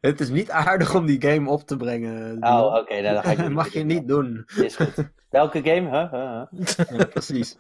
Het 0.00 0.20
is 0.20 0.28
niet 0.28 0.50
aardig 0.50 0.94
om 0.94 1.06
die 1.06 1.22
game 1.22 1.50
op 1.50 1.62
te 1.62 1.76
brengen. 1.76 2.36
Oh, 2.44 2.74
oké, 2.74 3.00
nou, 3.00 3.14
dan 3.14 3.22
ga 3.22 3.30
ik 3.30 3.38
Dat 3.48 3.50
mag 3.50 3.72
je 3.72 3.84
niet 3.84 4.08
doen. 4.08 4.44
Is 4.56 4.76
goed. 4.76 5.10
Welke 5.30 5.62
game? 5.62 5.90
Huh? 5.90 6.12
Huh? 6.12 6.42
Huh? 6.76 6.98
Ja, 6.98 7.04
precies. 7.04 7.56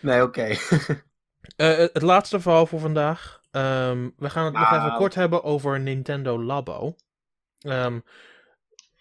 Nee, 0.00 0.22
oké. 0.22 0.54
Eh, 1.56 1.76
het 1.76 2.02
laatste 2.02 2.40
verhaal 2.40 2.66
voor 2.66 2.80
vandaag. 2.80 3.40
Ehm, 3.50 4.08
we 4.16 4.30
gaan 4.30 4.44
het 4.44 4.54
nog 4.54 4.72
even 4.72 4.94
kort 4.94 5.14
hebben 5.14 5.42
over 5.44 5.80
Nintendo 5.80 6.42
Labo. 6.42 6.94
Ehm, 7.60 8.00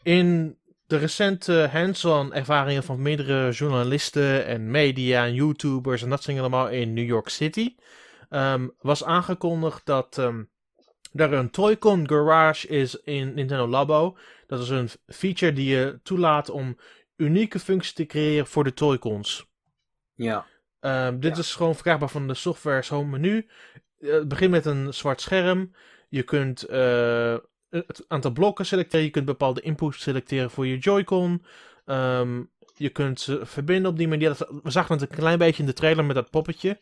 in 0.03 0.57
de 0.93 0.99
recente 0.99 1.69
hands-on 1.71 2.33
ervaringen 2.33 2.83
van 2.83 3.01
meerdere 3.01 3.51
journalisten 3.51 4.45
en 4.45 4.71
media 4.71 5.25
en 5.25 5.33
YouTubers 5.33 6.01
en 6.03 6.09
dat 6.09 6.23
soort 6.23 6.37
allemaal 6.37 6.69
in 6.69 6.93
New 6.93 7.05
York 7.05 7.29
City, 7.29 7.75
ehm, 8.29 8.67
was 8.79 9.03
aangekondigd 9.03 9.85
dat 9.85 10.17
ehm, 10.17 10.43
er 11.13 11.33
een 11.33 11.49
Toy-Con 11.49 12.09
Garage 12.09 12.67
is 12.67 12.95
in 12.95 13.33
Nintendo 13.33 13.67
Labo. 13.67 14.17
Dat 14.47 14.61
is 14.61 14.69
een 14.69 14.89
feature 15.07 15.53
die 15.53 15.69
je 15.75 15.99
toelaat 16.03 16.49
om 16.49 16.77
unieke 17.15 17.59
functies 17.59 17.93
te 17.93 18.05
creëren 18.05 18.47
voor 18.47 18.63
de 18.63 18.73
Toy-Cons. 18.73 19.47
Ja. 20.15 20.45
Ehm, 20.79 21.19
dit 21.19 21.35
Ja. 21.35 21.41
is 21.41 21.55
gewoon 21.55 21.73
verkrijgbaar 21.73 22.09
van 22.09 22.27
de 22.27 22.33
software's 22.33 22.89
home 22.89 23.09
menu. 23.19 23.47
Eh, 23.99 24.11
het 24.11 24.27
begint 24.27 24.51
met 24.51 24.65
een 24.65 24.93
zwart 24.93 25.21
scherm. 25.21 25.75
Je 26.09 26.23
kunt 26.23 26.63
eh, 26.63 27.35
het 27.87 28.05
aantal 28.07 28.31
blokken 28.31 28.65
selecteren. 28.65 29.05
Je 29.05 29.11
kunt 29.11 29.25
bepaalde 29.25 29.61
inputs 29.61 30.01
selecteren 30.01 30.51
voor 30.51 30.67
je 30.67 30.77
Joy-Con. 30.77 31.43
Ehm, 31.85 32.43
je 32.75 32.89
kunt 32.89 33.19
ze 33.19 33.45
verbinden 33.45 33.91
op 33.91 33.97
die 33.97 34.07
manier. 34.07 34.27
Dat- 34.37 34.49
We 34.63 34.71
zagen 34.71 34.97
het 34.99 35.09
een 35.11 35.17
klein 35.17 35.37
beetje 35.37 35.61
in 35.61 35.67
de 35.67 35.73
trailer 35.73 36.05
met 36.05 36.15
dat 36.15 36.29
poppetje. 36.29 36.79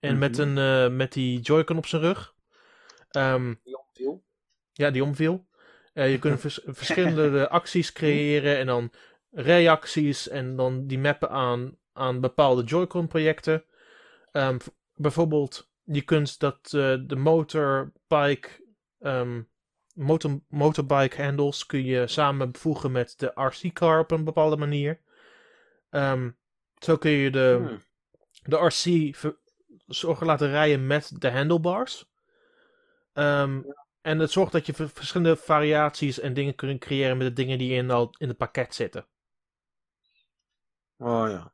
En 0.00 0.18
met, 0.18 0.38
Mhm. 0.38 0.40
een, 0.56 0.58
eh, 0.90 0.96
met 0.96 1.12
die 1.12 1.40
Joy-Con 1.40 1.76
op 1.76 1.86
zijn 1.86 2.02
rug. 2.02 2.34
Ehm, 3.10 3.54
ja, 4.72 4.90
die 4.90 5.04
omviel. 5.04 5.46
Eh, 5.92 6.10
je 6.10 6.18
kunt 6.18 6.40
vers- 6.40 6.60
verschillende 6.80 7.48
acties 7.48 7.92
creëren 7.92 8.56
en 8.58 8.66
dan 8.66 8.90
reacties 9.30 10.28
en 10.28 10.56
dan 10.56 10.86
die 10.86 10.98
mappen 10.98 11.30
aan, 11.30 11.76
aan 11.92 12.20
bepaalde 12.20 12.62
Joy-Con 12.64 13.06
projecten. 13.08 13.64
Ehm, 14.32 14.58
bijvoorbeeld, 14.94 15.70
je 15.84 16.02
kunt 16.02 16.38
dat 16.38 16.58
eh, 16.64 16.94
de 17.06 17.16
motorbike, 17.16 18.48
ehm, 19.00 19.42
motor, 19.94 20.40
motorbike 20.48 21.22
handles 21.22 21.66
kun 21.66 21.84
je 21.84 22.06
samenvoegen 22.06 22.92
met 22.92 23.14
de 23.18 23.30
RC-car 23.34 23.98
op 23.98 24.10
een 24.10 24.24
bepaalde 24.24 24.56
manier. 24.56 25.00
Ehm, 25.90 26.30
zo 26.78 26.96
kun 26.96 27.10
je 27.10 27.30
de, 27.30 27.56
Hmm. 27.58 27.82
de 28.42 28.56
RC 28.56 29.14
zorgen 29.86 30.26
laten 30.26 30.48
rijden 30.48 30.86
met 30.86 31.20
de 31.20 31.30
handlebars. 31.30 32.06
Ehm, 33.12 33.60
En 34.06 34.18
het 34.18 34.30
zorgt 34.30 34.52
dat 34.52 34.66
je 34.66 34.74
ver- 34.74 34.88
verschillende 34.88 35.36
variaties 35.36 36.20
en 36.20 36.34
dingen 36.34 36.54
kunt 36.54 36.80
creëren 36.80 37.16
met 37.16 37.26
de 37.26 37.32
dingen 37.32 37.58
die 37.58 37.72
in, 37.72 37.90
al 37.90 38.14
in 38.18 38.28
het 38.28 38.36
pakket 38.36 38.74
zitten. 38.74 39.06
Oh 40.98 41.28
ja. 41.28 41.52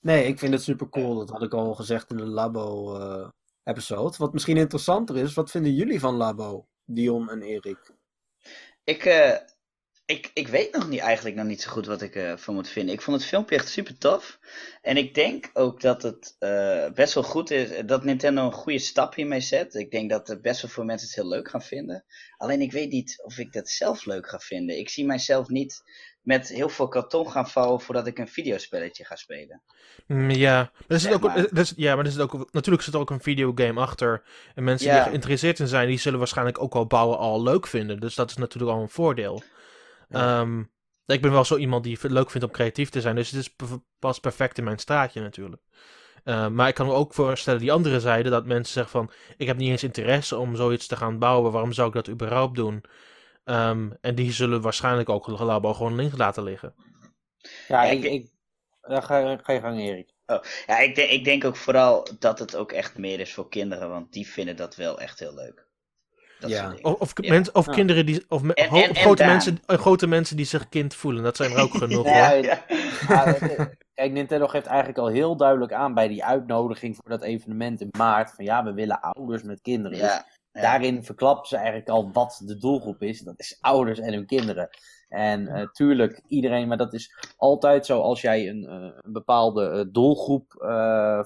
Nee, 0.00 0.24
ik 0.24 0.38
vind 0.38 0.52
het 0.52 0.62
super 0.62 0.88
cool. 0.88 1.14
Dat 1.18 1.28
had 1.30 1.42
ik 1.42 1.54
al 1.54 1.74
gezegd 1.74 2.10
in 2.10 2.16
de 2.16 2.26
Labo 2.26 2.96
eh, 2.98 3.28
episode. 3.64 4.16
Wat 4.18 4.32
misschien 4.32 4.56
interessanter 4.56 5.16
is, 5.16 5.34
wat 5.34 5.50
vinden 5.50 5.74
jullie 5.74 6.00
van 6.00 6.14
Labo, 6.14 6.66
Dion 6.94 7.30
en 7.30 7.42
Erik? 7.42 7.90
Ik, 8.84 9.04
eh, 9.04 9.36
ik, 10.06 10.30
ik 10.34 10.48
weet 10.48 10.72
nog 10.72 10.88
niet, 10.88 11.00
eigenlijk 11.00 11.36
nog 11.36 11.46
niet 11.46 11.62
zo 11.62 11.70
goed 11.70 11.86
wat 11.86 12.02
ik 12.02 12.14
ervan 12.14 12.54
moet 12.54 12.68
vinden. 12.68 12.94
Ik 12.94 13.00
vond 13.02 13.16
het 13.16 13.26
filmpje 13.26 13.56
echt 13.56 13.68
super 13.68 13.98
tof. 13.98 14.38
En 14.82 14.96
ik 14.96 15.14
denk 15.14 15.50
ook 15.52 15.80
dat 15.80 16.02
het 16.02 16.36
eh, 16.38 16.90
best 16.90 17.14
wel 17.14 17.22
goed 17.22 17.50
is 17.50 17.86
dat 17.86 18.04
Nintendo 18.04 18.44
een 18.44 18.52
goede 18.52 18.78
stap 18.78 19.14
hiermee 19.14 19.40
zet. 19.40 19.74
Ik 19.74 19.90
denk 19.90 20.10
dat 20.10 20.28
er 20.28 20.40
best 20.40 20.62
wel 20.62 20.70
veel 20.70 20.84
mensen 20.84 21.06
het 21.06 21.16
heel 21.16 21.28
leuk 21.28 21.48
gaan 21.48 21.62
vinden. 21.62 22.04
Alleen 22.36 22.60
ik 22.60 22.72
weet 22.72 22.90
niet 22.90 23.22
of 23.22 23.38
ik 23.38 23.52
dat 23.52 23.68
zelf 23.68 24.04
leuk 24.04 24.28
ga 24.28 24.38
vinden. 24.38 24.78
Ik 24.78 24.88
zie 24.88 25.06
mijzelf 25.06 25.48
niet 25.48 25.82
met 26.20 26.48
heel 26.48 26.68
veel 26.68 26.88
karton 26.88 27.30
gaan 27.30 27.48
vouwen 27.48 27.80
voordat 27.80 28.06
ik 28.06 28.18
een 28.18 28.28
videospelletje 28.28 29.04
ga 29.04 29.16
spelen. 29.16 29.62
Mm, 30.06 30.30
ja, 30.30 30.56
maar 30.56 30.84
er 30.88 31.00
zit 31.00 31.12
ook, 31.12 31.22
maar. 31.22 31.72
ja, 31.76 31.96
maar 31.96 32.04
er 32.04 32.10
zit 32.10 32.20
ook, 32.20 32.52
natuurlijk 32.52 32.84
zit 32.84 32.94
er 32.94 33.00
ook 33.00 33.10
een 33.10 33.20
videogame 33.22 33.80
achter. 33.80 34.22
En 34.54 34.64
mensen 34.64 34.88
Ja. 34.88 34.94
die 34.94 35.02
geïnteresseerd 35.02 35.58
in 35.58 35.68
zijn, 35.68 35.88
die 35.88 35.98
zullen 35.98 36.18
waarschijnlijk 36.18 36.62
ook 36.62 36.74
al 36.74 36.86
bouwen 36.86 37.18
al 37.18 37.42
leuk 37.42 37.66
vinden. 37.66 38.00
Dus 38.00 38.14
dat 38.14 38.30
is 38.30 38.36
natuurlijk 38.36 38.72
al 38.72 38.82
een 38.82 38.88
voordeel. 38.88 39.42
Ehm, 40.10 40.60
ik 41.06 41.20
ben 41.20 41.32
wel 41.32 41.44
zo 41.44 41.56
iemand 41.56 41.84
die 41.84 41.98
het 42.00 42.10
leuk 42.10 42.30
vindt 42.30 42.46
om 42.46 42.52
creatief 42.52 42.88
te 42.90 43.00
zijn, 43.00 43.14
dus 43.16 43.30
het 43.30 43.40
is 43.40 43.54
pas 43.98 44.20
perfect 44.20 44.58
in 44.58 44.64
mijn 44.64 44.78
straatje 44.78 45.20
natuurlijk. 45.20 45.62
Eh, 46.24 46.48
maar 46.48 46.68
ik 46.68 46.74
kan 46.74 46.86
me 46.86 46.92
ook 46.92 47.14
voorstellen, 47.14 47.60
die 47.60 47.72
andere 47.72 48.00
zijde, 48.00 48.30
dat 48.30 48.46
mensen 48.46 48.72
zeggen 48.72 48.92
van, 48.92 49.10
ik 49.36 49.46
heb 49.46 49.56
niet 49.56 49.70
eens 49.70 49.82
interesse 49.82 50.36
om 50.38 50.56
zoiets 50.56 50.86
te 50.86 50.96
gaan 50.96 51.18
bouwen, 51.18 51.52
waarom 51.52 51.72
zou 51.72 51.88
ik 51.88 51.94
dat 51.94 52.08
überhaupt 52.08 52.54
doen? 52.54 52.84
Ehm, 53.44 53.90
en 54.00 54.14
die 54.14 54.32
zullen 54.32 54.60
waarschijnlijk 54.60 55.08
ook 55.08 55.26
labo 55.26 55.74
gewoon 55.74 55.94
links 55.94 56.16
laten 56.16 56.42
liggen. 56.42 56.74
Ja, 57.68 57.82
ik, 57.82 58.02
ik- 58.04 58.12
ik, 58.12 58.30
ja, 58.88 59.00
ga, 59.00 59.36
ga 59.42 59.52
je 59.52 59.60
gang, 59.60 59.78
Erik. 59.80 60.10
Ja, 60.66 60.78
ik, 60.78 60.94
denk- 60.94 61.10
ik 61.10 61.24
denk 61.24 61.44
ook 61.44 61.56
vooral 61.56 62.06
dat 62.18 62.38
het 62.38 62.56
ook 62.56 62.72
echt 62.72 62.98
meer 62.98 63.20
is 63.20 63.34
voor 63.34 63.48
kinderen, 63.48 63.88
want 63.88 64.12
die 64.12 64.26
vinden 64.28 64.56
dat 64.56 64.76
wel 64.76 65.00
echt 65.00 65.18
heel 65.18 65.34
leuk. 65.34 65.68
Dat 66.38 66.50
Ja. 66.50 66.74
Of, 66.82 66.94
of, 67.00 67.12
Ja. 67.14 67.30
mens- 67.32 67.52
of 67.52 67.66
Ja. 67.66 67.72
kinderen 67.72 68.06
die. 68.06 68.24
Of, 68.28 68.42
me- 68.42 68.54
En- 68.54 68.68
ho- 68.68 68.76
en- 68.76 68.90
of 68.90 68.96
en 68.96 69.02
grote, 69.02 69.24
mensen, 69.24 69.58
eh, 69.66 69.78
grote 69.78 70.06
mensen 70.06 70.36
die 70.36 70.46
zich 70.46 70.68
kind 70.68 70.94
voelen. 70.94 71.22
Dat 71.22 71.36
zijn 71.36 71.50
er 71.52 71.62
ook 71.62 71.74
genoeg. 71.74 72.04
Ja, 72.06 72.30
hoor. 72.34 72.44
ja. 72.44 72.64
Kijk, 73.94 74.12
Nintendo 74.12 74.46
geeft 74.46 74.66
eigenlijk 74.66 74.98
al 74.98 75.06
heel 75.06 75.36
duidelijk 75.36 75.72
aan 75.72 75.94
bij 75.94 76.08
die 76.08 76.24
uitnodiging 76.24 76.96
voor 76.96 77.08
dat 77.10 77.22
evenement 77.22 77.80
in 77.80 77.88
maart. 77.98 78.30
Van 78.34 78.44
ja, 78.44 78.64
we 78.64 78.72
willen 78.72 79.00
ouders 79.00 79.42
met 79.42 79.60
kinderen. 79.60 79.98
Dus 79.98 80.22
Daarin 80.52 81.04
verklappen 81.04 81.48
ze 81.48 81.56
eigenlijk 81.56 81.88
al 81.88 82.10
wat 82.12 82.42
de 82.44 82.58
doelgroep 82.58 83.02
is. 83.02 83.20
Dat 83.20 83.38
is 83.38 83.58
ouders 83.60 83.98
en 83.98 84.12
hun 84.12 84.26
kinderen. 84.26 84.68
En 85.08 85.48
eh, 85.48 85.68
tuurlijk, 85.68 86.22
iedereen, 86.28 86.68
maar 86.68 86.76
dat 86.76 86.92
is 86.92 87.34
altijd 87.36 87.86
zo 87.86 88.00
als 88.00 88.20
jij 88.20 88.48
een, 88.48 88.66
eh, 88.66 88.98
een 89.00 89.12
bepaalde 89.12 89.68
eh, 89.68 89.84
doelgroep 89.92 90.52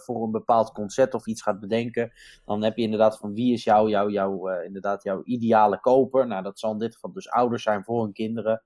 voor 0.05 0.25
een 0.25 0.31
bepaald 0.31 0.73
concept 0.73 1.15
of 1.15 1.27
iets 1.27 1.43
gaat 1.43 1.61
bedenken. 1.61 2.13
Dan 2.45 2.63
heb 2.63 2.77
je 2.77 2.83
inderdaad 2.83 3.19
van 3.19 3.35
wie 3.35 3.53
is 3.53 3.65
jouw, 3.65 3.89
jouw, 3.89 4.49
eh, 4.49 4.65
inderdaad 4.65 5.03
jouw 5.03 5.23
ideale 5.25 5.81
koper. 5.81 6.27
Nou, 6.27 6.43
dat 6.43 6.59
zal 6.59 6.73
in 6.73 6.79
dit 6.79 6.95
geval 6.95 7.13
dus 7.13 7.31
ouders 7.31 7.63
zijn 7.63 7.85
voor 7.85 8.03
hun 8.03 8.13
kinderen. 8.13 8.63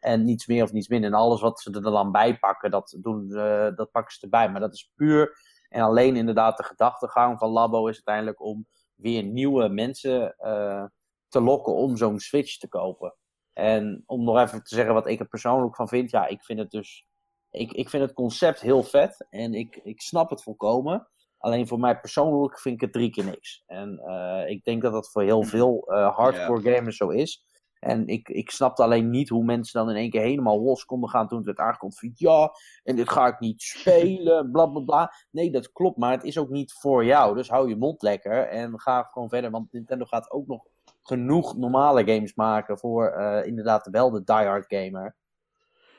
En 0.00 0.24
niets 0.24 0.46
meer 0.46 0.62
of 0.62 0.72
niets 0.72 0.88
minder. 0.88 1.10
En 1.10 1.16
alles 1.16 1.40
wat 1.40 1.60
ze 1.60 1.70
er 1.70 1.82
dan 1.82 2.12
bij 2.12 2.38
pakken, 2.38 2.70
dat, 2.70 2.96
doen, 3.00 3.28
dat 3.76 3.90
pakken 3.90 4.12
ze 4.14 4.20
erbij. 4.20 4.50
Maar 4.50 4.60
dat 4.60 4.74
is 4.74 4.92
puur 4.96 5.38
en 5.68 5.82
alleen 5.82 6.16
inderdaad 6.16 6.56
de 6.56 6.62
gedachtegang 6.62 7.38
van 7.38 7.50
Labo 7.50 7.86
is 7.86 7.94
uiteindelijk 7.94 8.42
om 8.42 8.66
weer 9.00 9.22
nieuwe 9.22 9.68
mensen 9.68 10.36
eh, 10.36 10.84
te 11.28 11.40
lokken 11.40 11.74
om 11.74 11.96
zo'n 11.96 12.18
Switch 12.18 12.56
te 12.56 12.68
kopen. 12.68 13.14
En 13.52 14.02
om 14.06 14.24
nog 14.24 14.38
even 14.38 14.62
te 14.62 14.74
zeggen 14.74 14.94
wat 14.94 15.06
ik 15.06 15.20
er 15.20 15.28
persoonlijk 15.28 15.76
van 15.76 15.88
vind. 15.88 16.10
Ja, 16.10 16.26
ik 16.26 16.44
vind 16.44 16.58
het 16.58 16.70
dus. 16.70 17.06
Ik, 17.50 17.72
ik 17.72 17.88
vind 17.88 18.02
het 18.02 18.12
concept 18.12 18.60
heel 18.60 18.82
vet. 18.82 19.26
En 19.30 19.54
ik, 19.54 19.80
ik 19.82 20.00
snap 20.00 20.30
het 20.30 20.42
volkomen. 20.42 21.08
Alleen 21.38 21.66
voor 21.66 21.80
mij 21.80 22.00
persoonlijk 22.00 22.60
vind 22.60 22.74
ik 22.74 22.80
het 22.80 22.92
drie 22.92 23.10
keer 23.10 23.24
niks. 23.24 23.62
En 23.66 23.98
eh, 23.98 24.50
ik 24.50 24.64
denk 24.64 24.82
dat 24.82 24.92
dat 24.92 25.10
voor 25.10 25.22
heel 25.22 25.42
veel 25.42 25.82
eh, 25.86 26.16
hardcore 26.16 26.74
gamers 26.74 26.96
zo 26.96 27.08
is. 27.08 27.44
En 27.80 28.06
ik, 28.06 28.28
ik 28.28 28.50
snapte 28.50 28.82
alleen 28.82 29.10
niet 29.10 29.28
hoe 29.28 29.44
mensen 29.44 29.80
dan 29.80 29.90
in 29.90 29.96
één 29.96 30.10
keer 30.10 30.20
helemaal 30.20 30.62
los 30.62 30.84
konden 30.84 31.10
gaan 31.10 31.28
toen 31.28 31.36
het 31.36 31.46
werd 31.46 31.58
aangekondigd. 31.58 32.00
Van, 32.00 32.10
ja, 32.14 32.50
en 32.82 32.96
dit 32.96 33.10
ga 33.10 33.26
ik 33.26 33.40
niet 33.40 33.62
spelen, 33.76 34.50
bla 34.50 34.66
bla 34.66 34.80
bla. 34.80 35.12
Nee, 35.30 35.50
dat 35.50 35.72
klopt, 35.72 35.96
maar 35.96 36.12
het 36.12 36.24
is 36.24 36.38
ook 36.38 36.48
niet 36.48 36.72
voor 36.72 37.04
jou. 37.04 37.34
Dus 37.34 37.48
hou 37.48 37.68
je 37.68 37.76
mond 37.76 38.02
lekker 38.02 38.48
en 38.48 38.80
ga 38.80 39.02
gewoon 39.02 39.28
verder. 39.28 39.50
Want 39.50 39.72
Nintendo 39.72 40.04
gaat 40.04 40.30
ook 40.30 40.46
nog 40.46 40.62
genoeg 41.02 41.56
normale 41.56 42.04
games 42.12 42.34
maken 42.34 42.78
voor 42.78 43.06
eh, 43.06 43.46
inderdaad 43.46 43.88
wel 43.90 44.10
de 44.10 44.24
diehard 44.24 44.64
gamer. 44.68 45.16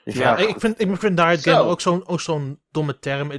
Dus 0.04 0.14
Ja, 0.14 0.38
ja, 0.40 0.48
ik 0.48 0.60
vind, 0.60 0.80
ik 0.82 0.98
vind 0.98 1.20
Zo. 1.20 1.52
Gamer 1.52 1.72
ook 1.72 1.82
zo'n 1.82 2.08
ook 2.08 2.22
zo'n 2.22 2.60
domme 2.72 3.00
term. 3.00 3.32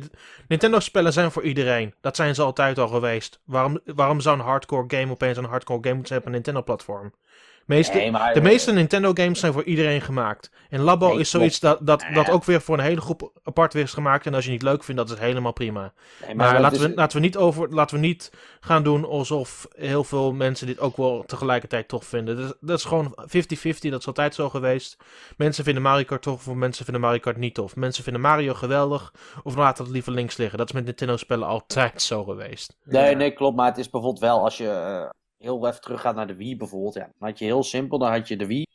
Nintendo-spellen 0.49 1.13
zijn 1.13 1.31
voor 1.31 1.43
iedereen. 1.43 1.95
Dat 2.01 2.17
zijn 2.17 2.35
ze 2.35 2.43
altijd 2.43 2.79
al 2.79 2.89
geweest. 2.89 3.41
Waarom, 3.45 3.81
waarom 3.85 4.21
zou 4.21 4.39
een 4.39 4.45
hardcore 4.45 4.85
game 4.97 5.13
opeens 5.13 5.37
een 5.37 5.45
hardcore 5.45 5.79
game 5.81 5.95
moeten 5.95 6.09
zijn 6.09 6.21
op 6.21 6.27
een 6.27 6.33
Nintendo-platform? 6.33 7.13
Meeste, 7.67 7.97
nee, 7.97 8.11
maar, 8.11 8.35
de 8.35 8.41
meeste 8.41 8.73
Nintendo-games 8.73 9.41
zijn 9.41 9.53
voor 9.53 9.65
iedereen 9.65 10.01
gemaakt. 10.01 10.51
En 10.71 10.81
Labo 10.81 11.09
Nee, 11.09 11.19
is 11.19 11.31
zoiets 11.31 11.61
dat, 11.61 11.79
dat, 11.87 12.03
Ja. 12.03 12.13
dat 12.15 12.31
ook 12.31 12.45
weer 12.45 12.61
voor 12.61 12.79
een 12.79 12.85
hele 12.85 13.01
groep 13.01 13.33
apart 13.45 13.73
weer 13.73 13.83
is 13.83 13.93
gemaakt. 13.93 14.27
En 14.27 14.35
als 14.35 14.45
je 14.45 14.51
het 14.51 14.61
niet 14.63 14.71
leuk 14.71 14.85
vindt, 14.85 15.01
dat 15.01 15.11
is 15.11 15.25
helemaal 15.25 15.53
prima. 15.53 15.93
nee, 16.27 16.35
Maar 16.35 16.61
laten, 16.61 16.79
is- 16.81 16.87
we, 16.87 16.95
laten, 16.95 17.17
we 17.17 17.23
niet 17.25 17.37
over, 17.37 17.69
laten 17.75 17.97
we 18.01 18.07
niet 18.07 18.33
gaan 18.61 18.83
doen 18.83 19.05
alsof 19.05 19.67
heel 19.77 20.05
veel 20.05 20.33
mensen 20.33 20.67
dit 20.67 20.81
ook 20.81 20.97
wel 20.97 21.25
tegelijkertijd 21.27 21.89
tof 21.89 22.05
vinden. 22.05 22.37
Dat 22.37 22.45
is, 22.47 22.53
dat 22.61 22.79
is 22.79 22.85
gewoon 22.85 23.15
50-50, 23.27 23.91
dat 23.91 24.01
is 24.01 24.07
altijd 24.07 24.35
zo 24.35 24.49
geweest. 24.49 24.97
Mensen 25.37 25.65
vinden 25.65 25.83
Mario 25.83 26.05
Kart 26.05 26.23
tof 26.23 26.49
of 26.49 26.55
mensen 26.55 26.85
vinden 26.85 27.03
Mario 27.03 27.19
Kart 27.21 27.37
niet 27.37 27.55
tof. 27.55 27.77
Mensen 27.77 28.03
vinden 28.05 28.23
Mario 28.23 28.55
geweldig 28.55 29.13
of 29.43 29.57
laten 29.57 29.85
het 29.85 29.93
liever 29.93 30.13
links 30.13 30.37
liggen. 30.37 30.59
Dat 30.59 30.69
is 30.69 30.75
met 30.75 30.85
Nintendo-spellen 30.85 31.47
altijd 31.49 32.03
zo 32.03 32.25
geweest. 32.25 32.77
Nee, 32.85 33.15
nee, 33.17 33.31
klopt. 33.33 33.57
Maar 33.57 33.67
het 33.67 33.79
is 33.79 33.91
bijvoorbeeld 33.91 34.23
wel 34.23 34.43
als 34.45 34.57
je 34.57 34.69
eh, 34.69 35.09
heel 35.43 35.67
even 35.67 35.81
teruggaat 35.81 36.15
naar 36.15 36.27
de 36.27 36.37
Wii 36.37 36.57
bijvoorbeeld. 36.57 36.95
Ja, 36.95 37.11
dan 37.19 37.29
had 37.29 37.39
je 37.39 37.45
heel 37.45 37.63
simpel, 37.63 37.99
dan 37.99 38.11
had 38.11 38.29
je 38.29 38.37
de 38.37 38.47
Wii. 38.47 38.67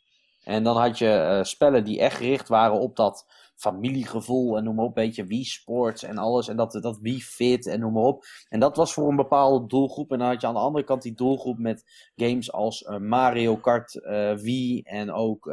En 0.44 0.62
dan 0.62 0.76
had 0.76 0.98
je 0.98 1.10
eh, 1.10 1.42
spellen 1.42 1.84
die 1.84 2.00
echt 2.00 2.16
gericht 2.16 2.48
waren 2.48 2.80
op 2.80 2.96
dat 2.96 3.26
familiegevoel 3.54 4.56
en 4.56 4.64
noem 4.64 4.74
maar 4.74 4.84
op. 4.84 4.96
Een 4.96 5.04
beetje 5.04 5.26
Wii 5.26 5.44
Sports 5.44 6.02
en 6.02 6.18
alles. 6.18 6.48
En 6.48 6.56
dat, 6.56 6.72
dat 6.72 6.98
Wii 6.98 7.22
Fit 7.22 7.66
en 7.66 7.80
noem 7.80 7.92
maar 7.92 8.02
op. 8.02 8.24
En 8.48 8.60
dat 8.60 8.76
was 8.76 8.92
voor 8.92 9.08
een 9.08 9.16
bepaalde 9.16 9.66
doelgroep. 9.66 10.12
En 10.12 10.18
dan 10.18 10.28
had 10.28 10.40
je 10.40 10.46
aan 10.46 10.54
de 10.54 10.60
andere 10.60 10.84
kant 10.84 11.02
die 11.02 11.14
doelgroep 11.14 11.58
met 11.58 12.10
games 12.16 12.52
als 12.52 12.82
eh, 12.82 12.98
Mario 12.98 13.56
Kart 13.56 14.02
eh, 14.02 14.34
Wii. 14.34 14.82
En 14.82 15.12
ook 15.12 15.46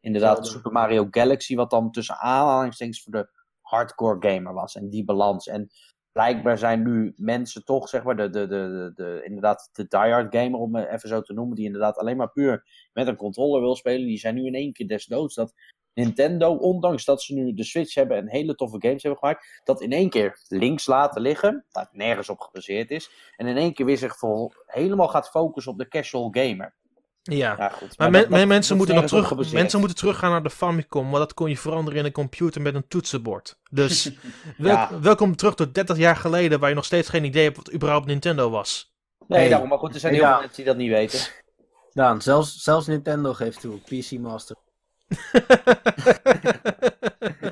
inderdaad 0.00 0.36
Zelda. 0.36 0.50
Super 0.50 0.72
Mario 0.72 1.06
Galaxy. 1.10 1.54
Wat 1.54 1.70
dan 1.70 1.90
tussen 1.90 2.18
aanhalingstekens 2.18 3.02
voor 3.02 3.12
de 3.12 3.28
hardcore 3.60 4.28
gamer 4.28 4.54
was. 4.54 4.74
En 4.74 4.88
die 4.88 5.04
balans. 5.04 5.46
En 5.46 5.70
blijkbaar 6.12 6.58
zijn 6.58 6.82
nu 6.82 7.12
mensen 7.16 7.64
toch, 7.64 7.88
zeg 7.88 8.02
maar, 8.02 8.16
de, 8.16 8.30
de, 8.30 8.46
de, 8.46 8.46
de, 8.46 8.92
de, 8.94 9.20
inderdaad 9.24 9.68
de 9.72 9.86
diehard 9.88 10.36
gamer, 10.36 10.60
om 10.60 10.74
het 10.74 10.88
even 10.88 11.08
zo 11.08 11.22
te 11.22 11.32
noemen, 11.32 11.56
die 11.56 11.66
inderdaad 11.66 11.96
alleen 11.96 12.16
maar 12.16 12.32
puur 12.32 12.64
met 12.92 13.06
een 13.06 13.16
controller 13.16 13.60
wil 13.60 13.76
spelen, 13.76 14.06
die 14.06 14.18
zijn 14.18 14.34
nu 14.34 14.46
in 14.46 14.54
één 14.54 14.72
keer 14.72 14.88
desdoods 14.88 15.34
dat 15.34 15.54
Nintendo, 15.94 16.54
ondanks 16.54 17.04
dat 17.04 17.22
ze 17.22 17.34
nu 17.34 17.54
de 17.54 17.64
Switch 17.64 17.94
hebben 17.94 18.16
en 18.16 18.28
hele 18.28 18.54
toffe 18.54 18.76
games 18.78 19.02
hebben 19.02 19.20
gemaakt, 19.20 19.60
dat 19.64 19.80
in 19.80 19.92
één 19.92 20.10
keer 20.10 20.40
links 20.48 20.86
laten 20.86 21.22
liggen, 21.22 21.64
dat 21.70 21.88
nergens 21.92 22.28
op 22.28 22.40
gebaseerd 22.40 22.90
is, 22.90 23.10
en 23.36 23.46
in 23.46 23.56
één 23.56 23.74
keer 23.74 23.86
weer 23.86 23.98
zich 23.98 24.18
voor, 24.18 24.64
helemaal 24.66 25.08
gaat 25.08 25.30
focussen 25.30 25.72
op 25.72 25.78
de 25.78 25.88
casual 25.88 26.28
gamer. 26.30 26.74
Ja. 27.22 27.54
Ja, 27.58 27.68
goed. 27.68 27.98
Maar, 27.98 28.12
dat- 28.12 28.28
men- 28.28 28.38
dat- 28.38 28.48
mensen, 28.48 28.76
moeten 28.76 28.94
nog 28.94 29.06
terug, 29.06 29.28
gebaseerd. 29.28 29.54
mensen 29.54 29.78
moeten 29.78 29.96
teruggaan 29.98 30.30
naar 30.30 30.42
de 30.42 30.50
Famicom, 30.50 31.10
maar 31.10 31.20
dat 31.20 31.34
kon 31.34 31.48
je 31.48 31.56
veranderen 31.56 31.98
in 31.98 32.04
een 32.04 32.12
computer 32.12 32.60
met 32.62 32.74
een 32.74 32.88
toetsenbord. 32.88 33.58
Dus 33.70 34.10
wel- 34.58 34.88
welkom 35.00 35.36
terug 35.36 35.54
tot 35.54 35.74
30 35.74 35.96
jaar 35.96 36.16
geleden, 36.16 36.60
waar 36.60 36.68
je 36.68 36.74
nog 36.74 36.84
steeds 36.84 37.08
geen 37.08 37.24
idee 37.24 37.44
hebt 37.44 37.56
wat 37.56 37.72
überhaupt 37.72 38.06
Nintendo 38.06 38.50
was. 38.50 38.94
Nee, 39.28 39.40
Hey. 39.40 39.48
daarom, 39.48 39.68
maar 39.68 39.78
goed, 39.78 39.94
er 39.94 40.00
zijn 40.00 40.12
heel 40.12 40.22
Ja. 40.22 40.28
veel 40.30 40.38
mensen 40.38 40.56
die 40.56 40.64
dat 40.66 40.76
niet 40.76 40.90
weten. 40.90 41.20
Daan, 41.92 42.22
zelfs, 42.22 42.62
zelfs 42.62 42.86
Nintendo 42.86 43.32
geeft 43.32 43.60
toe. 43.60 43.78
PC 43.78 44.10
Master. 44.18 44.56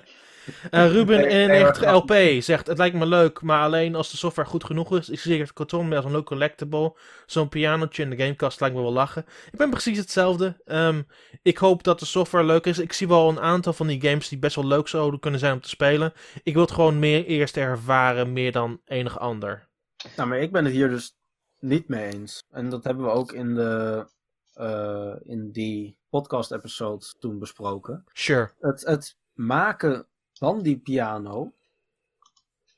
Eh, 0.70 0.90
Ruben 0.92 1.16
Nee, 1.16 1.26
nee, 1.26 1.42
91 1.58 1.84
maar- 1.84 1.94
LP 1.94 2.42
zegt: 2.42 2.66
Het 2.66 2.78
lijkt 2.78 2.96
me 2.96 3.06
leuk, 3.06 3.42
maar 3.42 3.62
alleen 3.62 3.94
als 3.94 4.10
de 4.10 4.16
software 4.16 4.48
goed 4.48 4.64
genoeg 4.64 4.98
is. 4.98 5.08
Ik 5.08 5.18
zie 5.20 5.40
het 5.40 5.52
karton 5.52 5.88
met 5.88 5.96
als 5.96 6.06
een 6.06 6.12
leuk 6.12 6.24
collectible. 6.24 6.96
Zo'n 7.26 7.48
pianotje 7.48 8.02
in 8.02 8.10
de 8.10 8.16
gamecast 8.16 8.60
lijkt 8.60 8.76
me 8.76 8.82
wel 8.82 8.92
lachen. 8.92 9.24
Ik 9.50 9.58
ben 9.58 9.70
precies 9.70 9.98
hetzelfde. 9.98 10.60
Ehm, 10.64 11.02
ik 11.42 11.58
hoop 11.58 11.82
dat 11.82 11.98
de 11.98 12.04
software 12.06 12.44
leuk 12.44 12.66
is. 12.66 12.78
Ik 12.78 12.92
zie 12.92 13.08
wel 13.08 13.28
een 13.28 13.40
aantal 13.40 13.72
van 13.72 13.86
die 13.86 14.00
games 14.00 14.28
die 14.28 14.38
best 14.38 14.56
wel 14.56 14.66
leuk 14.66 14.88
zouden 14.88 15.20
kunnen 15.20 15.40
zijn 15.40 15.52
om 15.52 15.60
te 15.60 15.68
spelen. 15.68 16.12
Ik 16.42 16.52
wil 16.52 16.62
het 16.62 16.72
gewoon 16.72 16.98
meer 16.98 17.24
eerst 17.24 17.56
ervaren, 17.56 18.32
meer 18.32 18.52
dan 18.52 18.80
enig 18.84 19.18
ander. 19.18 19.68
Nou, 20.16 20.28
maar 20.28 20.38
ik 20.38 20.52
ben 20.52 20.64
het 20.64 20.72
hier 20.74 20.88
dus 20.88 21.14
niet 21.58 21.88
mee 21.88 22.12
eens. 22.12 22.42
En 22.50 22.68
dat 22.70 22.84
hebben 22.84 23.04
we 23.04 23.10
ook 23.10 23.32
in, 23.32 23.54
de, 23.54 24.06
eh, 24.54 25.14
in 25.22 25.50
die 25.50 25.96
podcast-episode 26.10 27.04
toen 27.18 27.38
besproken. 27.38 28.04
Sure. 28.12 28.50
Het, 28.60 28.86
het 28.86 29.16
maken 29.32 30.06
van 30.40 30.62
die 30.62 30.78
piano, 30.78 31.52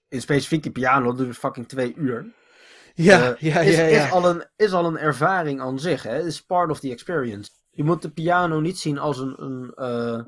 in 0.09 0.21
specifiek 0.21 0.63
die 0.63 0.73
piano, 0.73 1.13
duurt 1.15 1.37
fucking 1.37 1.69
twee 1.69 1.95
uur. 1.97 2.27
Ja, 2.95 3.35
Eh, 3.35 3.53
ja, 3.55 3.61
is, 3.61 3.77
ja. 3.77 3.83
ja. 3.85 4.05
Is, 4.07 4.11
al 4.13 4.29
een, 4.29 4.45
is 4.57 4.73
al 4.73 4.85
een 4.87 4.99
ervaring 4.99 5.61
aan 5.61 5.79
zich. 5.79 6.03
Het 6.03 6.25
is 6.25 6.41
part 6.41 6.71
of 6.71 6.81
the 6.81 6.91
experience. 6.91 7.51
Je 7.71 7.85
moet 7.85 8.03
de 8.03 8.11
piano 8.11 8.61
niet 8.61 8.79
zien 8.79 8.99
als 8.99 9.19
een, 9.19 9.43
een, 9.43 9.73
eh, 9.75 10.21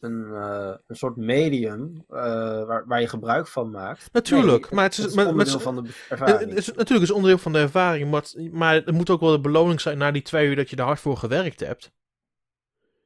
een, 0.00 0.34
eh, 0.34 0.74
een 0.86 0.96
soort 0.96 1.16
medium 1.16 2.04
waar, 2.06 2.86
waar 2.86 3.00
je 3.00 3.08
gebruik 3.08 3.48
van 3.48 3.70
maakt. 3.70 4.08
Natuurlijk, 4.12 4.62
Nee, 4.64 4.74
maar 4.74 4.84
het 4.84 4.92
is, 4.92 4.98
het 4.98 5.08
is 5.10 5.14
maar- 5.14 5.24
maar 5.24 5.32
onderdeel 5.34 5.60
van 5.60 5.84
de 5.84 5.90
ervaring. 6.08 6.48
het 6.48 6.58
is, 6.58 6.66
natuurlijk 6.72 7.02
is 7.02 7.10
onderdeel 7.10 7.38
van 7.38 7.52
de 7.52 7.58
ervaring, 7.58 8.10
maar 8.10 8.20
het, 8.20 8.52
maar 8.52 8.74
het 8.74 8.90
moet 8.92 9.10
ook 9.10 9.20
wel 9.20 9.30
de 9.30 9.40
beloning 9.40 9.80
zijn 9.80 9.98
na 9.98 10.10
die 10.10 10.22
twee 10.22 10.48
uur 10.48 10.56
dat 10.56 10.70
je 10.70 10.76
er 10.76 10.84
hard 10.84 11.00
voor 11.00 11.16
gewerkt 11.16 11.60
hebt. 11.60 11.90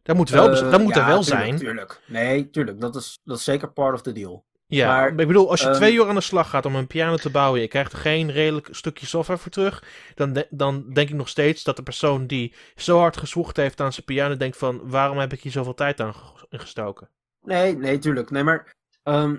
Dat 0.07 0.17
moet, 0.17 0.31
wel, 0.31 0.51
Eh, 0.55 0.71
dat 0.71 0.81
moet 0.81 0.95
ja, 0.95 1.01
er 1.01 1.07
wel 1.07 1.23
tuurlijk, 1.23 1.45
zijn. 1.47 1.57
Tuurlijk. 1.59 2.01
Nee, 2.07 2.51
tuurlijk. 2.51 2.81
Dat 2.81 2.97
is, 2.97 3.19
dat 3.25 3.39
is 3.39 3.45
zeker 3.45 3.73
part 3.73 3.95
of 3.95 4.03
the 4.03 4.13
deal. 4.13 4.45
Ja, 4.69 4.87
Maar, 4.89 5.09
ik 5.09 5.17
bedoel, 5.27 5.51
als 5.51 5.61
je 5.61 5.67
ehm, 5.67 5.77
twee 5.77 5.95
uur 5.95 6.09
aan 6.09 6.15
de 6.15 6.21
slag 6.21 6.51
gaat 6.51 6.67
om 6.67 6.75
een 6.77 6.87
piano 6.87 7.17
te 7.17 7.31
bouwen, 7.31 7.61
je 7.61 7.69
krijgt 7.69 7.93
er 7.93 7.99
geen 7.99 8.31
redelijk 8.33 8.69
stukje 8.71 9.07
software 9.07 9.41
voor 9.41 9.51
terug, 9.51 9.83
dan, 10.15 10.33
de- 10.33 10.47
dan 10.51 10.93
denk 10.93 11.09
ik 11.09 11.15
nog 11.15 11.29
steeds 11.29 11.65
dat 11.65 11.77
de 11.77 11.83
persoon 11.83 12.27
die 12.27 12.55
zo 12.77 12.99
hard 12.99 13.17
gezwoegd 13.17 13.57
heeft 13.57 13.81
aan 13.81 13.93
zijn 13.93 14.05
piano 14.07 14.37
denkt 14.37 14.57
van, 14.57 14.81
waarom 14.89 15.19
heb 15.19 15.33
ik 15.33 15.41
hier 15.43 15.53
zoveel 15.53 15.75
tijd 15.75 16.01
aan 16.01 16.15
gestoken? 16.51 17.09
Nee, 17.41 17.77
nee, 17.77 17.99
tuurlijk. 17.99 18.31
Nee, 18.31 18.43
maar 18.43 18.75
ehm, 19.03 19.37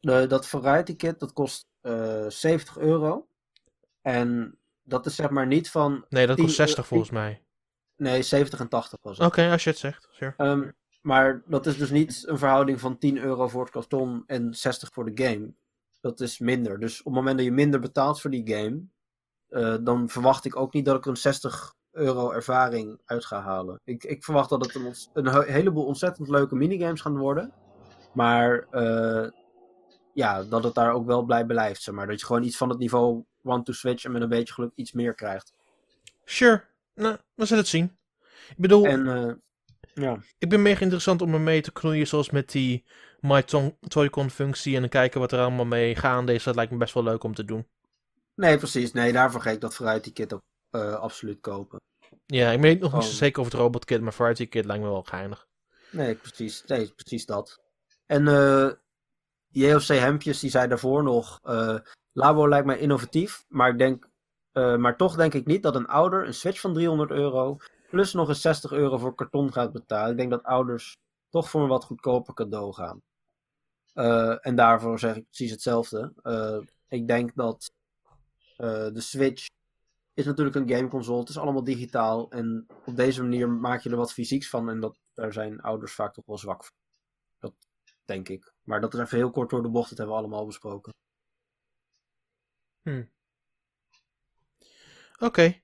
de, 0.00 0.26
dat 0.26 0.46
Variety 0.48 0.96
Kit, 0.96 1.18
dat 1.20 1.32
kost 1.32 1.66
eh 1.80 2.24
70 2.28 2.78
euro. 2.78 3.26
En 4.02 4.58
dat 4.82 5.06
is 5.06 5.14
zeg 5.14 5.30
maar 5.30 5.46
niet 5.46 5.70
van... 5.70 6.04
Nee, 6.08 6.26
dat 6.26 6.36
kost 6.36 6.46
10 6.48 6.56
60 6.56 6.76
euro- 6.76 6.88
volgens 6.88 7.10
mij. 7.10 7.42
Nee, 7.96 8.22
70 8.22 8.60
en 8.60 8.68
80 8.68 8.98
was 9.02 9.18
het. 9.18 9.26
Oké, 9.26 9.50
als 9.50 9.64
je 9.64 9.70
het 9.70 9.78
zegt. 9.78 10.08
Sure. 10.10 10.34
Ehm, 10.36 10.70
maar 11.02 11.42
dat 11.46 11.66
is 11.66 11.78
dus 11.78 11.90
niet 11.90 12.24
een 12.26 12.38
verhouding 12.38 12.80
van 12.80 12.98
10 12.98 13.18
euro 13.18 13.48
voor 13.48 13.62
het 13.62 13.70
karton 13.70 14.24
en 14.26 14.54
60 14.54 14.90
voor 14.92 15.14
de 15.14 15.24
game. 15.24 15.54
Dat 16.00 16.20
is 16.20 16.38
minder. 16.38 16.80
Dus 16.80 16.98
op 16.98 17.04
het 17.04 17.14
moment 17.14 17.36
dat 17.36 17.46
je 17.46 17.52
minder 17.52 17.80
betaalt 17.80 18.20
voor 18.20 18.30
die 18.30 18.54
game, 18.54 18.82
eh, 19.48 19.76
dan 19.80 20.08
verwacht 20.08 20.44
ik 20.44 20.56
ook 20.56 20.72
niet 20.72 20.84
dat 20.84 20.96
ik 20.96 21.06
een 21.06 21.16
60 21.16 21.74
euro 21.92 22.30
ervaring 22.30 23.00
uit 23.04 23.24
ga 23.24 23.40
halen. 23.40 23.80
Ik, 23.84 24.04
ik 24.04 24.24
verwacht 24.24 24.48
dat 24.48 24.64
het 24.64 24.74
een, 25.12 25.28
heleboel 25.52 25.84
ontzettend 25.84 26.28
leuke 26.28 26.54
minigames 26.54 27.00
gaan 27.00 27.16
worden. 27.16 27.52
Maar 28.12 28.66
eh, 28.70 29.30
ja, 30.14 30.42
dat 30.42 30.64
het 30.64 30.74
daar 30.74 30.92
ook 30.92 31.06
wel 31.06 31.24
bij 31.24 31.44
blijft. 31.44 31.82
Zeg 31.82 31.94
maar. 31.94 32.06
Dat 32.06 32.20
je 32.20 32.26
gewoon 32.26 32.42
iets 32.42 32.56
van 32.56 32.68
het 32.68 32.78
niveau 32.78 33.24
one-to-switch 33.42 34.04
en 34.04 34.12
met 34.12 34.22
een 34.22 34.28
beetje 34.28 34.54
geluk 34.54 34.72
iets 34.74 34.92
meer 34.92 35.14
krijgt. 35.14 35.52
Sure, 36.24 36.64
nou, 36.94 37.16
we 37.34 37.44
zullen 37.44 37.62
het 37.62 37.72
zien. 37.72 37.96
Ik 38.48 38.56
bedoel, 38.56 38.86
En 38.86 39.06
eh, 39.08 39.32
ja. 39.94 40.18
ik 40.38 40.48
ben 40.48 40.62
meer 40.62 40.82
interessant 40.82 41.22
om 41.22 41.34
er 41.34 41.40
mee 41.40 41.60
te 41.60 41.72
knoeien, 41.72 42.06
zoals 42.06 42.30
met 42.30 42.50
die 42.52 42.84
My 43.20 43.42
Toy-Con 43.88 44.30
functie 44.30 44.74
en 44.74 44.80
dan 44.80 44.88
kijken 44.90 45.20
wat 45.20 45.32
er 45.32 45.40
allemaal 45.40 45.64
mee 45.64 45.96
gaande 45.96 46.34
is. 46.34 46.42
Dat 46.44 46.54
lijkt 46.54 46.72
me 46.72 46.78
best 46.78 46.94
wel 46.94 47.02
leuk 47.02 47.24
om 47.24 47.34
te 47.34 47.44
doen. 47.44 47.66
Nee, 48.34 48.58
precies. 48.58 48.92
Nee, 48.92 49.12
daarvoor 49.12 49.40
ga 49.40 49.50
ik 49.50 49.60
dat 49.60 49.74
Variety 49.74 50.12
Kit 50.12 50.32
ook 50.32 50.42
eh, 50.70 50.94
absoluut 50.94 51.40
kopen. 51.40 51.80
Ja, 52.26 52.50
ik 52.50 52.60
weet 52.60 52.80
nog 52.80 52.92
niet 52.92 53.02
zo 53.02 53.08
Oh. 53.08 53.14
zeker 53.14 53.40
over 53.40 53.52
het 53.52 53.60
Robot 53.60 53.84
Kit, 53.84 54.00
maar 54.00 54.12
Variety 54.12 54.48
Kit 54.48 54.64
lijkt 54.64 54.82
me 54.82 54.88
wel 54.88 55.02
geinig. 55.02 55.46
Nee, 55.90 56.14
precies. 56.14 56.64
Nee, 56.66 56.92
precies 56.96 57.26
dat. 57.26 57.60
En 58.06 58.28
eh 58.28 58.70
JOC 59.48 59.86
Hempjes, 59.86 60.40
die 60.40 60.50
zei 60.50 60.68
daarvoor 60.68 61.02
nog... 61.02 61.40
Labo 62.12 62.48
lijkt 62.48 62.66
mij 62.66 62.78
innovatief, 62.78 63.44
maar, 63.48 63.70
ik 63.70 63.78
denk, 63.78 64.08
eh, 64.54 64.76
maar 64.76 64.96
toch 64.96 65.16
denk 65.16 65.34
ik 65.34 65.46
niet 65.46 65.62
dat 65.62 65.74
een 65.74 65.86
ouder 65.86 66.26
een 66.26 66.34
Switch 66.34 66.60
van 66.60 66.72
300 66.74 67.10
euro... 67.10 67.56
plus 67.90 68.12
nog 68.12 68.28
eens 68.28 68.40
60 68.40 68.72
euro 68.72 68.98
voor 68.98 69.14
karton 69.14 69.52
gaat 69.52 69.72
betalen. 69.72 70.10
Ik 70.10 70.16
denk 70.16 70.30
dat 70.30 70.42
ouders 70.42 70.96
toch 71.30 71.50
voor 71.50 71.62
een 71.62 71.68
wat 71.68 71.84
goedkoper 71.84 72.34
cadeau 72.34 72.72
gaan. 72.72 73.02
Eh, 73.92 74.46
en 74.46 74.56
daarvoor 74.56 74.98
zeg 74.98 75.16
ik 75.16 75.24
precies 75.24 75.50
hetzelfde. 75.50 76.12
Eh, 76.22 76.58
ik 76.88 77.08
denk 77.08 77.34
dat 77.34 77.72
de 78.56 79.00
Switch 79.00 79.46
is 80.14 80.24
natuurlijk 80.24 80.56
een 80.56 80.68
gameconsole. 80.68 81.20
Het 81.20 81.28
is 81.28 81.38
allemaal 81.38 81.64
digitaal. 81.64 82.30
En 82.30 82.66
op 82.84 82.96
deze 82.96 83.22
manier 83.22 83.48
maak 83.50 83.80
je 83.80 83.90
er 83.90 83.96
wat 83.96 84.12
fysieks 84.12 84.48
van. 84.48 84.68
En 84.68 84.80
dat, 84.80 84.98
daar 85.14 85.32
zijn 85.32 85.60
ouders 85.60 85.94
vaak 85.94 86.14
toch 86.14 86.26
wel 86.26 86.38
zwak 86.38 86.64
voor. 86.64 86.76
Dat 87.38 87.54
denk 88.04 88.28
ik. 88.28 88.52
Maar 88.62 88.80
dat 88.80 88.94
is 88.94 89.00
even 89.00 89.18
heel 89.18 89.30
kort 89.30 89.50
door 89.50 89.62
de 89.62 89.68
bocht. 89.68 89.88
Dat 89.88 89.98
hebben 89.98 90.16
we 90.16 90.22
allemaal 90.22 90.46
besproken. 90.46 90.92
Oké. 95.18 95.54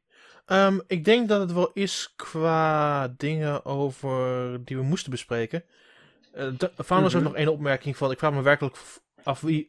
Ehm, 0.46 0.78
ik 0.86 1.04
denk 1.04 1.28
dat 1.28 1.40
het 1.40 1.52
wel 1.52 1.70
is 1.72 2.12
qua 2.16 3.08
dingen 3.16 3.64
over 3.64 4.64
die 4.64 4.76
we 4.76 4.82
moesten 4.82 5.10
bespreken. 5.10 5.64
Uh, 6.34 6.46
Founders 6.84 6.88
Mhm. 6.88 7.22
heeft 7.22 7.22
nog 7.24 7.34
één 7.34 7.52
opmerking 7.52 7.96
van. 7.96 8.10
Ik 8.10 8.18
vraag 8.18 8.32
me 8.32 8.42
werkelijk 8.42 8.76
af 9.22 9.40
wie 9.40 9.68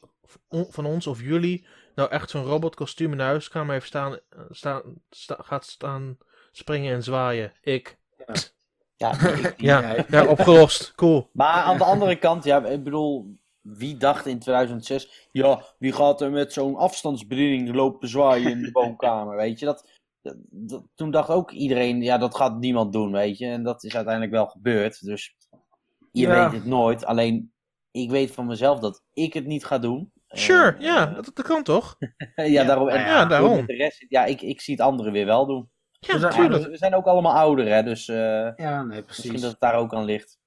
van 0.70 0.86
ons 0.86 1.08
of 1.08 1.22
jullie 1.22 1.66
nou 1.96 2.10
echt 2.10 2.30
zo'n 2.30 2.44
robotkostuum 2.46 3.12
in 3.12 3.18
de 3.18 3.24
huiskamer 3.24 3.74
heeft 3.74 3.88
staan, 3.88 4.14
eh, 4.14 4.40
staan, 4.50 4.82
sta- 5.10 5.40
gaat 5.42 5.66
staan 5.66 6.18
springen 6.52 6.94
en 6.94 7.04
zwaaien. 7.04 7.54
Ik. 7.62 7.98
Ja, 8.98 9.14
ik- 9.28 9.54
Ja, 9.58 9.82
jij. 9.82 10.06
ja 10.10 10.26
opgelost. 10.26 10.94
Cool. 10.96 11.30
Maar 11.34 11.64
aan 11.64 11.78
de 11.78 11.84
andere 11.84 12.16
kant, 12.16 12.44
ja, 12.44 12.66
ik 12.66 12.84
bedoel, 12.84 13.38
wie 13.62 13.98
dacht 13.98 14.26
in 14.26 14.40
2006, 14.40 15.28
ja, 15.32 15.64
wie 15.80 15.92
gaat 15.94 16.22
er 16.22 16.32
met 16.32 16.54
zo'n 16.54 16.76
afstandsbediening 16.76 17.76
lopen 17.76 18.10
zwaaien 18.10 18.52
in 18.52 18.62
de 18.62 18.72
woonkamer, 18.82 19.36
weet 19.36 19.60
je? 19.60 19.66
Dat, 19.66 19.90
dat, 20.22 20.36
dat- 20.50 20.84
toen 20.96 21.12
dacht 21.12 21.30
ook 21.30 21.52
iedereen, 21.52 22.02
ja, 22.02 22.18
dat 22.18 22.36
gaat 22.36 22.60
niemand 22.60 22.94
doen, 22.94 23.12
weet 23.12 23.38
je? 23.38 23.46
En 23.48 23.64
dat 23.64 23.84
is 23.84 23.96
uiteindelijk 23.96 24.34
wel 24.34 24.48
gebeurd, 24.48 25.06
dus 25.06 25.36
je 26.12 26.28
Ja. 26.28 26.44
weet 26.50 26.60
het 26.60 26.66
nooit. 26.70 27.06
Alleen, 27.06 27.54
ik 27.92 28.10
weet 28.10 28.32
van 28.32 28.46
mezelf 28.46 28.80
dat 28.80 29.04
ik 29.14 29.34
het 29.34 29.46
niet 29.46 29.66
ga 29.66 29.78
doen. 29.80 30.12
Sure, 30.28 30.72
En, 30.76 30.82
ja, 30.82 31.08
eh, 31.10 31.16
dat, 31.16 31.32
dat 31.34 31.46
kan 31.46 31.64
toch? 31.64 31.96
ja, 32.36 32.64
daarom. 32.64 32.88
En 32.90 33.00
Ja, 33.00 33.26
daarom. 33.26 33.66
De 33.66 33.74
rest, 33.74 34.06
ja, 34.10 34.26
ik, 34.26 34.42
ik 34.42 34.62
zie 34.62 34.74
het 34.76 34.84
anderen 34.84 35.12
weer 35.12 35.26
wel 35.26 35.46
doen. 35.46 35.70
Ja, 36.00 36.14
We 36.14 36.20
zijn- 36.20 36.32
Maar 36.34 36.42
natuurlijk. 36.42 36.72
we 36.72 36.78
zijn 36.78 36.96
ook 36.96 37.06
allemaal 37.06 37.34
ouder, 37.36 37.68
hè, 37.68 37.84
dus 37.84 38.08
eh, 38.08 38.16
Ja, 38.56 38.84
nee, 38.84 39.04
misschien 39.08 39.30
precies. 39.30 39.42
dat 39.42 39.52
het 39.52 39.60
daar 39.60 39.76
ook 39.76 39.94
aan 39.94 40.04
ligt. 40.06 40.40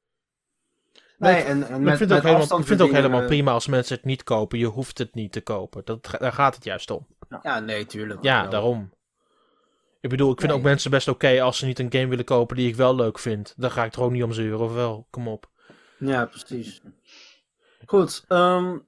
Nee, 1.18 1.36
ik- 1.40 1.44
en, 1.46 1.50
en 1.50 1.58
Maar 1.70 1.80
met, 1.80 1.92
ik 1.92 1.96
vind, 1.98 2.10
het 2.10 2.18
ook 2.18 2.24
helemaal, 2.24 2.24
ik 2.24 2.26
vind 2.26 2.30
het 2.30 2.30
ook 2.30 2.40
afstandsbedieningen, 2.40 3.02
helemaal 3.02 3.26
prima 3.26 3.52
als 3.52 3.66
mensen 3.66 3.96
het 3.96 4.04
niet 4.04 4.22
kopen. 4.22 4.58
Je 4.58 4.66
hoeft 4.66 4.98
het 4.98 5.14
niet 5.14 5.32
te 5.32 5.40
kopen. 5.40 5.82
Dat, 5.84 6.16
daar 6.18 6.32
gaat 6.32 6.54
het 6.54 6.64
juist 6.64 6.90
om. 6.90 7.06
Ja, 7.42 7.60
nee, 7.60 7.86
tuurlijk. 7.86 8.22
Ja, 8.22 8.40
Wel. 8.40 8.50
daarom. 8.50 8.92
Ik 10.00 10.10
bedoel, 10.10 10.32
ik 10.32 10.38
vind 10.40 10.50
Nee. 10.52 10.60
ook 10.60 10.66
mensen 10.66 10.90
best 10.90 11.08
oké 11.08 11.42
als 11.42 11.58
ze 11.58 11.66
niet 11.66 11.78
een 11.78 11.92
game 11.92 12.06
willen 12.06 12.24
kopen 12.24 12.56
die 12.56 12.68
ik 12.68 12.76
wel 12.76 12.94
leuk 12.94 13.18
vind. 13.18 13.54
Dan 13.56 13.70
ga 13.70 13.84
ik 13.84 13.94
er 13.94 14.02
ook 14.02 14.10
niet 14.10 14.22
om 14.22 14.32
zeuren, 14.32 14.60
of 14.66 14.74
wel? 14.74 15.06
Kom 15.10 15.28
op. 15.28 15.50
Ja, 15.98 16.26
precies. 16.26 16.82
Goed, 17.86 18.24
ehm, 18.28 18.78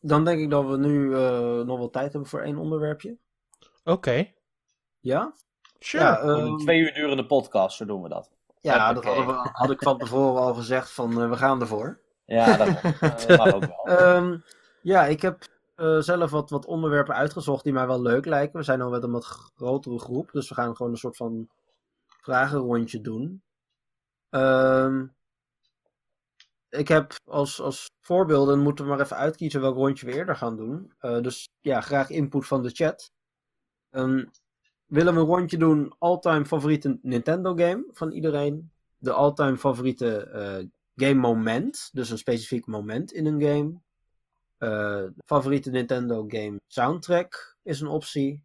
dan 0.00 0.24
denk 0.24 0.40
ik 0.40 0.50
dat 0.50 0.66
we 0.66 0.76
nu 0.76 1.14
eh, 1.14 1.60
nog 1.60 1.78
wel 1.78 1.90
tijd 1.90 2.12
hebben 2.12 2.30
voor 2.30 2.40
één 2.40 2.56
onderwerpje. 2.56 3.16
Oké, 3.84 4.26
Ja? 5.00 5.32
sure. 5.78 6.04
Ja, 6.04 6.20
Voor 6.20 6.30
ehm, 6.30 6.44
een 6.46 6.58
twee 6.58 6.80
uur 6.80 6.94
durende 6.94 7.26
podcast, 7.26 7.76
zo 7.76 7.84
doen 7.84 8.02
we 8.02 8.08
dat. 8.08 8.30
Ja 8.60 8.92
dat 8.92 9.04
hadden 9.04 9.26
we, 9.26 9.48
had 9.52 9.70
ik 9.70 9.82
van 9.82 9.98
tevoren 9.98 10.42
al 10.42 10.54
gezegd 10.54 10.90
van 10.90 11.22
eh, 11.22 11.28
we 11.28 11.36
gaan 11.36 11.60
ervoor. 11.60 12.00
Ja, 12.24 12.56
dat, 12.56 12.82
dat 13.00 13.28
mag 13.28 13.54
ook 13.54 13.60
wel. 13.60 13.96
Ehm, 13.96 14.38
ja, 14.82 15.06
ik 15.06 15.22
heb 15.22 15.48
eh, 15.74 15.98
zelf 15.98 16.30
wat, 16.30 16.50
wat 16.50 16.66
onderwerpen 16.66 17.14
uitgezocht 17.14 17.64
die 17.64 17.72
mij 17.72 17.86
wel 17.86 18.02
leuk 18.02 18.26
lijken. 18.26 18.58
We 18.58 18.64
zijn 18.64 18.80
al 18.80 18.90
met 18.90 19.02
een 19.02 19.10
wat 19.10 19.24
grotere 19.56 19.98
groep, 19.98 20.30
dus 20.32 20.48
we 20.48 20.54
gaan 20.54 20.76
gewoon 20.76 20.92
een 20.92 20.98
soort 20.98 21.16
van 21.16 21.48
vragenrondje 22.06 23.00
doen. 23.00 23.42
Ehm, 24.30 25.06
ik 26.68 26.88
heb 26.88 27.14
als, 27.24 27.60
als 27.60 27.90
voorbeelden, 28.00 28.58
moeten 28.58 28.84
we 28.84 28.90
maar 28.90 29.00
even 29.00 29.16
uitkiezen 29.16 29.60
welk 29.60 29.74
rondje 29.74 30.06
we 30.06 30.12
eerder 30.12 30.36
gaan 30.36 30.56
doen. 30.56 30.92
Eh, 30.98 31.20
dus 31.20 31.48
ja, 31.60 31.80
graag 31.80 32.10
input 32.10 32.46
van 32.46 32.62
de 32.62 32.70
chat. 32.70 33.12
Ehm, 33.90 34.24
willen 34.90 35.14
we 35.14 35.20
een 35.20 35.26
rondje 35.26 35.58
doen, 35.58 35.94
all-time 35.98 36.44
favoriete 36.44 36.98
Nintendo 37.02 37.54
game 37.54 37.84
van 37.92 38.10
iedereen. 38.10 38.70
De 38.98 39.12
all-time 39.12 39.56
favoriete 39.56 40.22
eh, 40.22 40.66
game 40.94 41.20
moment, 41.20 41.90
dus 41.92 42.10
een 42.10 42.18
specifiek 42.18 42.66
moment 42.66 43.12
in 43.12 43.26
een 43.26 43.42
game. 43.42 43.80
Eh, 44.58 45.10
favoriete 45.24 45.70
Nintendo 45.70 46.24
game 46.28 46.60
soundtrack 46.66 47.56
is 47.62 47.80
een 47.80 47.88
optie. 47.88 48.44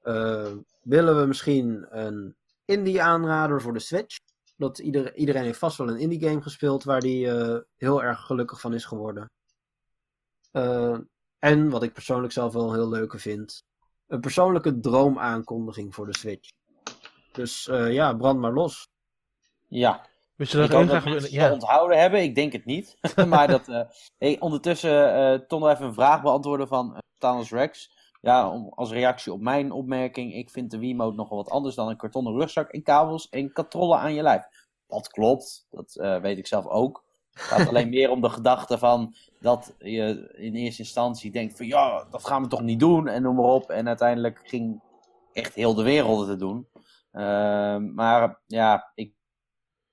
Eh, 0.00 0.52
willen 0.82 1.20
we 1.20 1.26
misschien 1.26 1.86
een 1.90 2.36
indie 2.64 3.02
aanrader 3.02 3.60
voor 3.60 3.72
de 3.72 3.78
Switch? 3.78 4.16
Dat 4.56 4.78
ieder, 4.78 5.14
iedereen 5.14 5.44
heeft 5.44 5.58
vast 5.58 5.78
wel 5.78 5.88
een 5.88 5.98
indie 5.98 6.28
game 6.28 6.42
gespeeld 6.42 6.84
waar 6.84 7.00
die 7.00 7.28
heel 7.76 8.02
erg 8.02 8.20
gelukkig 8.20 8.60
van 8.60 8.74
is 8.74 8.84
geworden. 8.84 9.30
En 11.38 11.68
wat 11.68 11.82
ik 11.82 11.92
persoonlijk 11.92 12.32
zelf 12.32 12.52
wel 12.52 12.72
heel 12.72 12.88
leuke 12.88 13.18
vind. 13.18 13.62
Een 14.10 14.20
persoonlijke 14.20 14.80
droomaankondiging 14.80 15.94
voor 15.94 16.06
de 16.06 16.18
Switch. 16.18 16.50
Dus 17.32 17.68
eh, 17.68 17.92
ja, 17.92 18.14
brand 18.14 18.40
maar 18.40 18.52
los. 18.52 18.88
Ja, 19.68 20.06
Wist 20.36 20.52
je 20.52 20.62
ik 20.62 20.70
dat 20.70 20.76
hoop 20.76 20.82
ik 20.86 20.90
dat 20.90 21.00
graag... 21.00 21.12
mensen 21.12 21.32
Ja. 21.32 21.52
onthouden 21.52 21.98
hebben. 21.98 22.22
Ik 22.22 22.34
denk 22.34 22.52
het 22.52 22.64
niet. 22.64 22.96
maar 23.28 23.48
dat, 23.48 23.68
eh, 23.68 23.82
hey, 24.18 24.40
ondertussen 24.40 25.14
eh 25.14 25.38
toch 25.46 25.60
nog 25.60 25.70
even 25.70 25.86
een 25.86 25.94
vraag 25.94 26.22
beantwoorden 26.22 26.68
van 26.68 26.90
uh, 26.92 26.98
Thanos 27.18 27.50
Rex. 27.50 27.98
Ja, 28.20 28.50
om, 28.50 28.72
als 28.74 28.90
reactie 28.90 29.32
op 29.32 29.40
mijn 29.40 29.72
opmerking. 29.72 30.34
Ik 30.34 30.50
vind 30.50 30.70
de 30.70 30.78
Wiimote 30.78 31.16
nogal 31.16 31.36
wat 31.36 31.50
anders 31.50 31.74
dan 31.74 31.88
een 31.88 31.96
kartonnen 31.96 32.32
rugzak 32.32 32.70
en 32.70 32.82
kabels 32.82 33.28
en 33.28 33.52
katrollen 33.52 33.98
aan 33.98 34.14
je 34.14 34.22
lijf. 34.22 34.42
Dat 34.86 35.08
klopt. 35.08 35.66
Dat 35.70 35.96
eh, 35.96 36.20
weet 36.20 36.38
ik 36.38 36.46
zelf 36.46 36.66
ook. 36.66 37.04
Het 37.32 37.42
gaat 37.42 37.68
alleen 37.68 37.88
meer 37.88 38.10
om 38.10 38.20
de 38.20 38.30
gedachte 38.30 38.78
van 38.78 39.14
dat 39.40 39.74
je 39.78 40.34
in 40.36 40.54
eerste 40.54 40.82
instantie 40.82 41.30
denkt 41.30 41.56
van 41.56 41.66
ja, 41.66 42.04
dat 42.10 42.26
gaan 42.26 42.42
we 42.42 42.48
toch 42.48 42.62
niet 42.62 42.80
doen 42.80 43.08
en 43.08 43.22
noem 43.22 43.34
maar 43.34 43.44
op. 43.44 43.70
En 43.70 43.88
uiteindelijk 43.88 44.40
ging 44.42 44.82
echt 45.32 45.54
heel 45.54 45.74
de 45.74 45.82
wereld 45.82 46.28
het 46.28 46.38
doen. 46.38 46.68
Ehm, 47.12 47.94
maar 47.94 48.40
ja, 48.46 48.90
ik 48.94 49.14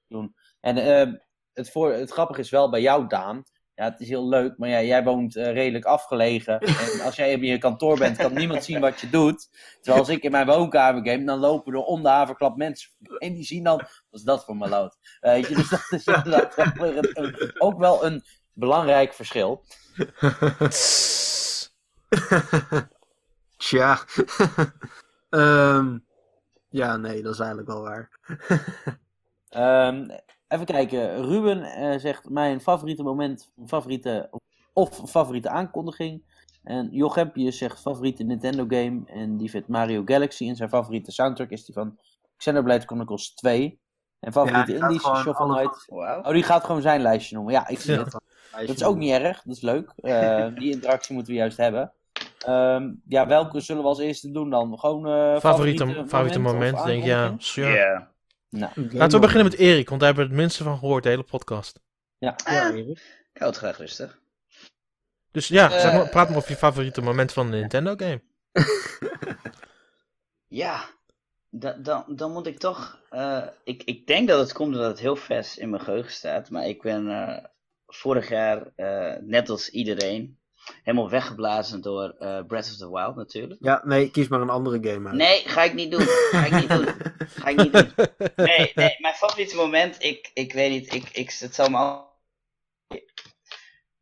doen. 0.07 0.35
En 0.59 0.77
eh, 0.77 1.14
het, 1.53 1.72
voor, 1.72 1.93
het 1.93 2.11
grappige 2.11 2.39
is 2.39 2.49
wel 2.49 2.69
bij 2.69 2.81
jou, 2.81 3.07
Daan. 3.07 3.43
Ja, 3.78 3.84
het 3.84 3.99
is 3.99 4.08
heel 4.08 4.28
leuk, 4.28 4.58
maar 4.58 4.70
ja, 4.70 4.82
jij 4.82 5.04
woont 5.04 5.36
eh, 5.36 5.52
redelijk 5.52 5.86
afgelegen. 5.86 6.60
En 6.60 7.02
als 7.02 7.16
jij 7.16 7.32
in 7.32 7.44
je 7.44 7.58
kantoor 7.58 7.98
bent, 7.98 8.18
kan 8.18 8.34
niemand 8.34 8.64
zien 8.64 8.80
wat 8.80 8.99
je 8.99 9.10
doet. 9.10 9.49
Terwijl 9.82 10.04
als 10.04 10.10
ik 10.10 10.24
in 10.24 10.32
mijn 10.32 10.45
woonkamer 10.45 11.12
game, 11.12 11.24
dan 11.24 11.40
lopen 11.40 11.74
er 11.74 11.80
om 11.80 12.04
de 12.04 12.10
haverklap 12.10 12.58
mensen. 12.58 12.90
En 13.18 13.34
die 13.34 13.44
zien 13.44 13.64
dan, 13.64 13.78
wat 13.78 14.20
is 14.20 14.24
dat 14.24 14.45
voor 14.45 14.58
maloot? 14.58 14.98
Weet 15.20 15.48
je, 15.48 15.56
dus 15.56 15.70
dat 15.70 15.88
is 15.90 16.06
inderdaad 16.24 17.58
ook 17.58 17.80
wel 17.80 18.06
een 18.06 18.24
belangrijk 18.54 19.14
verschil. 19.14 19.64
Tja. 23.58 23.99
Ehm, 25.30 25.98
ja, 26.70 26.98
nee, 26.98 27.22
dat 27.22 27.34
is 27.34 27.40
eigenlijk 27.40 27.70
wel 27.70 27.82
waar. 27.82 28.10
Ehm, 29.49 30.10
even 30.48 30.65
kijken. 30.65 31.26
Ruben 31.26 31.64
eh, 31.64 31.99
zegt 31.99 32.30
mijn 32.30 32.61
favoriete 32.61 33.03
moment, 33.03 33.52
favoriete 33.65 34.30
of 34.74 35.02
favoriete 35.10 35.49
aankondiging. 35.49 36.24
En 36.64 36.90
Jochempius 36.91 37.57
zegt 37.57 37.82
favoriete 37.82 38.24
Nintendo 38.24 38.65
game. 38.68 39.02
En 39.06 39.38
die 39.38 39.49
vindt 39.49 39.68
Mario 39.68 40.02
Galaxy. 40.06 40.48
En 40.49 40.56
zijn 40.56 40.69
favoriete 40.69 41.11
soundtrack 41.11 41.49
is 41.49 41.65
die 41.65 41.74
van 41.76 41.98
Xenoblade 42.38 42.86
Chronicles 42.86 43.34
2. 43.34 43.80
En 44.19 44.32
favoriete 44.32 44.72
gaat 44.78 44.82
Indies 44.82 45.02
Shovel 45.03 45.48
Knight. 45.48 45.86
Oh, 45.90 46.30
die 46.32 46.44
gaat 46.44 46.64
gewoon 46.64 46.82
zijn 46.82 47.02
lijstje 47.02 47.36
noemen. 47.36 47.53
Ja, 47.53 47.68
ik 47.68 47.80
zie 47.80 47.94
Ja. 47.94 48.03
het. 48.03 48.11
Dat 48.68 48.76
is 48.76 48.84
ook 48.84 48.98
niet 48.98 49.11
erg. 49.11 49.41
Dat 49.44 49.56
is 49.56 49.61
leuk. 49.61 49.94
Eh, 49.95 50.48
die 50.60 50.72
interactie 50.72 51.15
moeten 51.15 51.34
we 51.34 51.40
juist 51.40 51.57
hebben. 51.57 51.91
Ehm, 52.45 52.91
ja, 53.07 53.28
welke 53.28 53.60
zullen 53.60 53.82
we 53.82 53.88
als 53.88 53.99
eerste 53.99 54.32
doen 54.32 54.49
dan? 54.49 54.80
Gewoon 54.80 55.07
eh 55.07 55.40
Favoriete, 55.40 56.03
favoriete 56.07 56.40
moment, 56.40 56.84
denk 56.84 56.99
ik, 57.02 57.07
ja. 57.07 57.34
Sure. 57.38 57.74
Ja. 57.74 58.11
Nou, 58.49 58.72
Laten 58.91 59.19
we 59.19 59.26
beginnen 59.26 59.49
met 59.52 59.60
Erik, 59.60 59.90
want 59.90 60.02
daar 60.02 60.10
hebben 60.14 60.28
we 60.28 60.34
het 60.34 60.41
minste 60.41 60.64
van 60.64 60.78
gehoord, 60.78 61.03
de 61.03 61.10
hele 61.10 61.24
podcast. 61.24 61.80
Ja, 62.18 62.36
Ah. 62.44 62.53
Erik. 62.53 62.88
Ik 63.34 63.41
houd 63.41 63.49
het 63.56 63.57
graag 63.64 63.78
rustig. 63.78 64.19
Dus 65.32 65.48
ja, 65.48 65.69
zeg 65.80 65.94
maar, 65.94 66.02
Eh. 66.03 66.10
praat 66.10 66.28
maar 66.30 66.38
over 66.38 66.49
je 66.52 66.56
favoriete 66.57 67.02
moment 67.02 67.34
van 67.34 67.45
een 67.45 67.52
Nintendo 67.60 67.95
game. 67.98 68.22
Ja, 70.48 70.90
da- 71.49 71.78
dan, 71.80 72.03
dan 72.07 72.32
moet 72.32 72.48
ik 72.48 72.57
toch. 72.60 72.99
eh, 73.10 73.48
ik, 73.64 73.84
ik 73.84 74.07
denk 74.07 74.28
dat 74.28 74.40
het 74.40 74.53
komt 74.53 74.74
omdat 74.76 74.90
het 74.90 74.99
heel 74.99 75.15
vers 75.15 75.57
in 75.57 75.69
mijn 75.69 75.82
geheugen 75.84 76.11
staat. 76.11 76.49
Maar 76.49 76.68
ik 76.68 76.82
ben 76.82 77.10
eh, 77.10 77.44
vorig 77.88 78.30
jaar, 78.30 78.72
eh, 78.76 79.15
net 79.22 79.49
als 79.49 79.69
iedereen, 79.69 80.38
helemaal 80.84 81.10
weggeblazen 81.10 81.81
door 81.81 82.15
eh, 82.19 82.44
Breath 82.45 82.65
of 82.65 82.77
the 82.77 82.91
Wild 82.91 83.15
natuurlijk. 83.15 83.64
Ja, 83.64 83.81
nee, 83.85 84.11
kies 84.11 84.27
maar 84.27 84.41
een 84.41 84.49
andere 84.49 84.89
game 84.91 85.07
uit. 85.07 85.18
Nee, 85.18 85.41
ga 85.45 85.64
ik 85.64 85.73
niet 85.73 85.91
doen. 85.91 86.06
Ga 86.07 86.45
ik 86.45 86.53
niet 86.53 86.69
doen. 86.69 86.85
Ga 87.41 87.49
ik 87.49 87.57
niet 87.57 87.73
doen. 87.73 87.91
Nee, 88.35 88.72
nee, 88.76 88.95
mijn 88.98 89.14
favoriete 89.14 89.56
moment, 89.56 90.03
ik, 90.03 90.31
ik 90.34 90.53
weet 90.53 90.72
niet, 90.72 90.94
ik, 90.94 91.10
ik, 91.10 91.31
het 91.39 91.56
zal 91.56 91.69
me 91.69 91.77
al. 91.77 92.06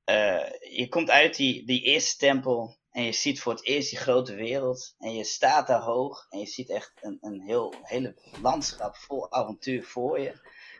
Eh, 0.03 0.49
je 0.59 0.87
komt 0.89 1.09
uit 1.09 1.35
die, 1.35 1.65
die 1.65 1.81
eerste 1.81 2.17
tempel 2.17 2.77
en 2.91 3.03
je 3.03 3.11
ziet 3.11 3.41
voor 3.41 3.53
het 3.53 3.65
eerst 3.65 3.89
die 3.89 3.99
grote 3.99 4.35
wereld. 4.35 4.95
En 4.99 5.15
je 5.15 5.23
staat 5.23 5.67
daar 5.67 5.81
hoog 5.81 6.25
en 6.29 6.39
je 6.39 6.45
ziet 6.45 6.69
echt 6.69 6.91
een, 7.01 7.17
een 7.21 7.41
heel 7.41 7.73
hele 7.81 8.15
landschap 8.41 8.95
vol 8.95 9.31
avontuur 9.31 9.83
voor 9.83 10.19
je. 10.19 10.33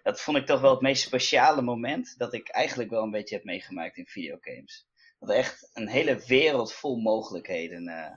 Dat 0.03 0.21
vond 0.21 0.37
ik 0.37 0.45
toch 0.45 0.61
wel 0.61 0.71
het 0.71 0.81
meest 0.81 1.03
speciale 1.03 1.61
moment 1.61 2.17
dat 2.17 2.33
ik 2.33 2.49
eigenlijk 2.49 2.89
wel 2.89 3.03
een 3.03 3.11
beetje 3.11 3.35
heb 3.35 3.43
meegemaakt 3.43 3.97
in 3.97 4.05
videogames. 4.05 4.87
Dat 5.25 5.35
er 5.35 5.41
echt 5.41 5.69
een 5.73 5.87
hele 5.87 6.23
wereld 6.27 6.73
vol 6.73 6.95
mogelijkheden 6.97 7.87
eh, 7.87 8.11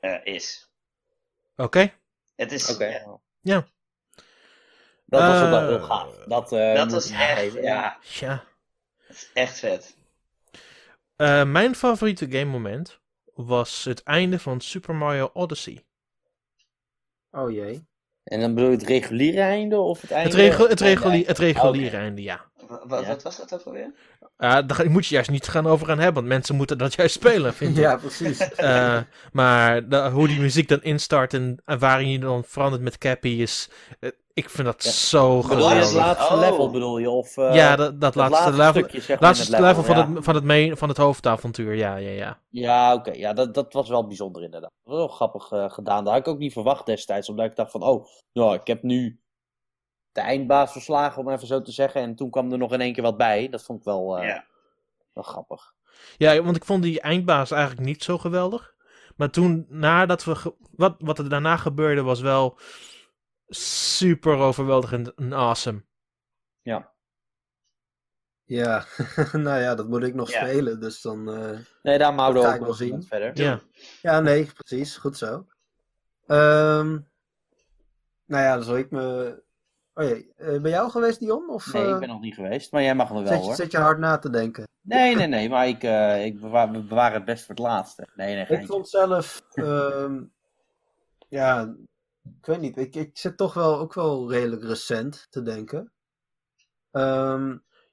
eh, 0.00 0.34
is. 0.34 0.70
Oké. 1.56 1.92
Het 2.36 2.52
is, 2.52 2.74
Oké. 2.74 2.86
ja, 2.86 3.18
Ja. 3.40 3.66
Dat 5.04 5.20
was 5.20 5.42
ook 5.42 5.48
wel 5.50 5.60
Eh, 5.60 5.66
heel 5.68 5.82
gaaf. 5.82 6.16
Dat, 6.24 6.52
eh, 6.52 6.74
dat 6.74 6.92
was 6.92 7.10
echt, 7.10 7.52
ja, 7.52 7.98
Ja. 8.02 8.44
dat 9.06 9.16
is 9.16 9.30
echt 9.32 9.58
vet. 9.58 9.96
Eh, 11.16 11.44
mijn 11.44 11.74
favoriete 11.74 12.30
game 12.30 12.44
moment 12.44 13.00
was 13.34 13.84
het 13.84 14.02
einde 14.02 14.38
van 14.38 14.60
Super 14.60 14.94
Mario 14.94 15.30
Odyssey. 15.32 15.84
Oh 17.30 17.50
jee. 17.50 17.86
En 18.26 18.40
dan 18.40 18.54
bedoel 18.54 18.70
je 18.70 18.76
het 18.76 18.86
reguliere 18.86 19.40
einde 19.40 19.76
of 19.78 20.00
het 20.00 20.10
einde? 20.10 20.28
Het, 20.30 20.38
regel, 20.38 20.68
het, 20.68 20.80
regulier, 20.80 21.26
het 21.26 21.38
reguliere 21.38 21.86
Oké. 21.96 21.96
einde, 21.96 22.22
ja. 22.22 22.44
Wa- 22.68 22.82
wa- 22.86 23.00
Ja. 23.00 23.06
Wat 23.06 23.22
was 23.22 23.36
dat 23.36 23.54
ook 23.54 23.62
alweer? 23.62 23.92
Eh, 24.36 24.58
daar 24.66 24.90
moet 24.90 25.06
je 25.06 25.14
juist 25.14 25.30
niet 25.30 25.48
gaan 25.48 25.66
over 25.66 25.86
gaan 25.86 25.96
hebben, 25.98 26.14
want 26.14 26.26
mensen 26.26 26.56
moeten 26.56 26.78
dat 26.78 26.94
juist 26.94 27.14
spelen, 27.14 27.54
vind 27.54 27.70
ik. 27.76 27.82
Ja, 27.82 27.96
precies. 27.96 28.38
Eh, 28.54 28.98
maar 29.32 29.88
de- 29.88 30.08
hoe 30.10 30.28
die 30.28 30.40
muziek 30.40 30.68
dan 30.68 30.82
instart 30.82 31.34
en, 31.34 31.58
en 31.64 31.78
waarin 31.78 32.10
je 32.10 32.18
dan 32.18 32.44
verandert 32.46 32.82
met 32.82 32.98
Cappy 32.98 33.28
is... 33.28 33.68
eh, 34.00 34.10
ik 34.36 34.50
vind 34.50 34.66
dat 34.66 34.84
Ja. 34.84 34.90
zo 34.90 35.42
geweldig. 35.42 35.92
laatste 35.92 36.34
Oh. 36.34 36.40
level 36.40 36.70
bedoel 36.70 36.98
je? 36.98 37.10
Of, 37.10 37.36
eh, 37.36 37.54
ja, 37.54 37.76
dat, 37.76 38.00
dat 38.00 38.14
het 38.14 38.30
laatste, 38.30 38.50
level, 38.50 38.72
stukje, 38.72 39.00
zeg 39.00 39.20
maar, 39.20 39.28
laatste 39.28 39.60
level, 39.60 39.82
van, 39.82 39.96
ja. 39.96 40.12
het, 40.14 40.24
van, 40.24 40.34
het 40.34 40.44
main, 40.44 40.76
van 40.76 40.88
het 40.88 40.96
hoofdavontuur, 40.96 41.74
ja, 41.74 41.96
ja, 41.96 42.10
ja. 42.10 42.40
Ja, 42.48 42.94
oké. 42.94 43.10
Ja, 43.12 43.32
dat, 43.32 43.54
dat 43.54 43.72
was 43.72 43.88
wel 43.88 44.06
bijzonder 44.06 44.42
inderdaad. 44.42 44.70
Dat 44.84 44.94
was 44.94 44.96
wel 44.96 45.08
grappig 45.08 45.50
eh, 45.52 45.70
gedaan. 45.70 46.04
Dat 46.04 46.12
had 46.12 46.22
ik 46.22 46.28
ook 46.32 46.38
niet 46.38 46.52
verwacht 46.52 46.86
destijds. 46.86 47.28
Omdat 47.28 47.46
ik 47.46 47.56
dacht 47.56 47.70
van, 47.70 47.82
oh, 47.82 48.06
ja, 48.32 48.54
ik 48.54 48.66
heb 48.66 48.82
nu 48.82 49.20
de 50.12 50.20
eindbaas 50.20 50.72
verslagen, 50.72 51.22
om 51.22 51.30
even 51.30 51.46
zo 51.46 51.62
te 51.62 51.72
zeggen. 51.72 52.00
En 52.00 52.14
toen 52.16 52.30
kwam 52.30 52.52
er 52.52 52.58
nog 52.58 52.72
in 52.72 52.80
één 52.80 52.92
keer 52.92 53.02
wat 53.02 53.16
bij. 53.16 53.48
Dat 53.48 53.62
vond 53.62 53.78
ik 53.78 53.84
wel, 53.84 54.18
eh, 54.18 54.26
Ja. 54.28 54.44
wel 55.12 55.24
grappig. 55.24 55.74
Ja, 56.16 56.42
want 56.42 56.56
ik 56.56 56.64
vond 56.64 56.82
die 56.82 57.00
eindbaas 57.00 57.50
eigenlijk 57.50 57.86
niet 57.86 58.02
zo 58.02 58.18
geweldig. 58.18 58.74
Maar 59.16 59.30
toen, 59.30 59.66
nadat 59.68 60.24
we... 60.24 60.34
ge- 60.34 60.54
wat, 60.70 60.94
wat 60.98 61.18
er 61.18 61.28
daarna 61.28 61.56
gebeurde 61.56 62.02
was 62.02 62.20
wel 62.20 62.58
super 63.48 64.36
overweldigend 64.36 65.14
en 65.14 65.32
awesome. 65.32 65.84
Ja, 68.48 68.84
nou 69.32 69.60
ja, 69.60 69.74
dat 69.74 69.88
moet 69.88 70.02
ik 70.02 70.14
nog 70.14 70.30
Ja. 70.30 70.40
spelen, 70.46 70.80
dus 70.80 71.00
dan... 71.00 71.30
eh, 71.32 71.58
Nee, 71.82 71.98
daar 71.98 72.12
houden 72.14 72.42
we 72.42 72.48
ga 72.48 72.54
ook 72.54 72.60
ik 72.60 72.66
nog 72.66 72.78
wel 72.78 72.88
zien. 72.88 73.02
verder. 73.02 73.30
Ja. 73.42 73.60
Ja, 74.02 74.20
nee, 74.20 74.50
precies. 74.54 74.96
Goed 74.96 75.16
zo. 75.16 75.46
Ehm 76.26 76.98
nou 78.26 78.42
ja, 78.44 78.54
dan 78.54 78.64
zal 78.64 78.76
ik 78.76 78.90
me... 78.90 79.42
Oh 79.94 80.04
jee, 80.04 80.32
eh, 80.36 80.60
bij 80.60 80.70
jou 80.70 80.90
geweest, 80.90 81.18
Dion? 81.20 81.48
Of 81.50 81.72
Nee, 81.72 81.84
eh, 81.84 81.90
ik 81.90 81.98
ben 81.98 82.08
nog 82.08 82.20
niet 82.20 82.34
geweest. 82.34 82.72
Maar 82.72 82.82
jij 82.82 82.94
mag 82.94 83.08
nog 83.10 83.18
wel 83.18 83.26
zet, 83.28 83.38
je, 83.40 83.44
hoor. 83.44 83.54
zet 83.54 83.70
je 83.70 83.78
hard 83.78 83.98
na 83.98 84.18
te 84.18 84.30
denken? 84.30 84.64
Nee, 84.80 85.14
nee, 85.14 85.26
nee. 85.26 85.48
Maar 85.48 85.68
ik, 85.68 85.82
eh, 85.82 86.24
ik 86.24 86.40
bewaar, 86.40 87.12
het 87.12 87.24
best 87.24 87.44
voor 87.44 87.54
het 87.54 87.64
laatste. 87.64 88.08
Nee, 88.14 88.34
nee, 88.34 88.46
Ik 88.46 88.66
vond 88.66 88.88
zelf... 88.88 89.42
ehm, 89.52 90.22
ja, 91.28 91.74
ik 92.40 92.46
weet 92.46 92.60
niet. 92.60 92.76
Ik, 92.76 92.94
ik 92.94 93.10
zit 93.12 93.36
toch 93.36 93.54
wel 93.54 93.78
ook 93.78 93.94
wel 93.94 94.30
redelijk 94.30 94.62
recent 94.64 95.26
te 95.30 95.42
denken. 95.42 95.92
Ehm, 96.90 97.48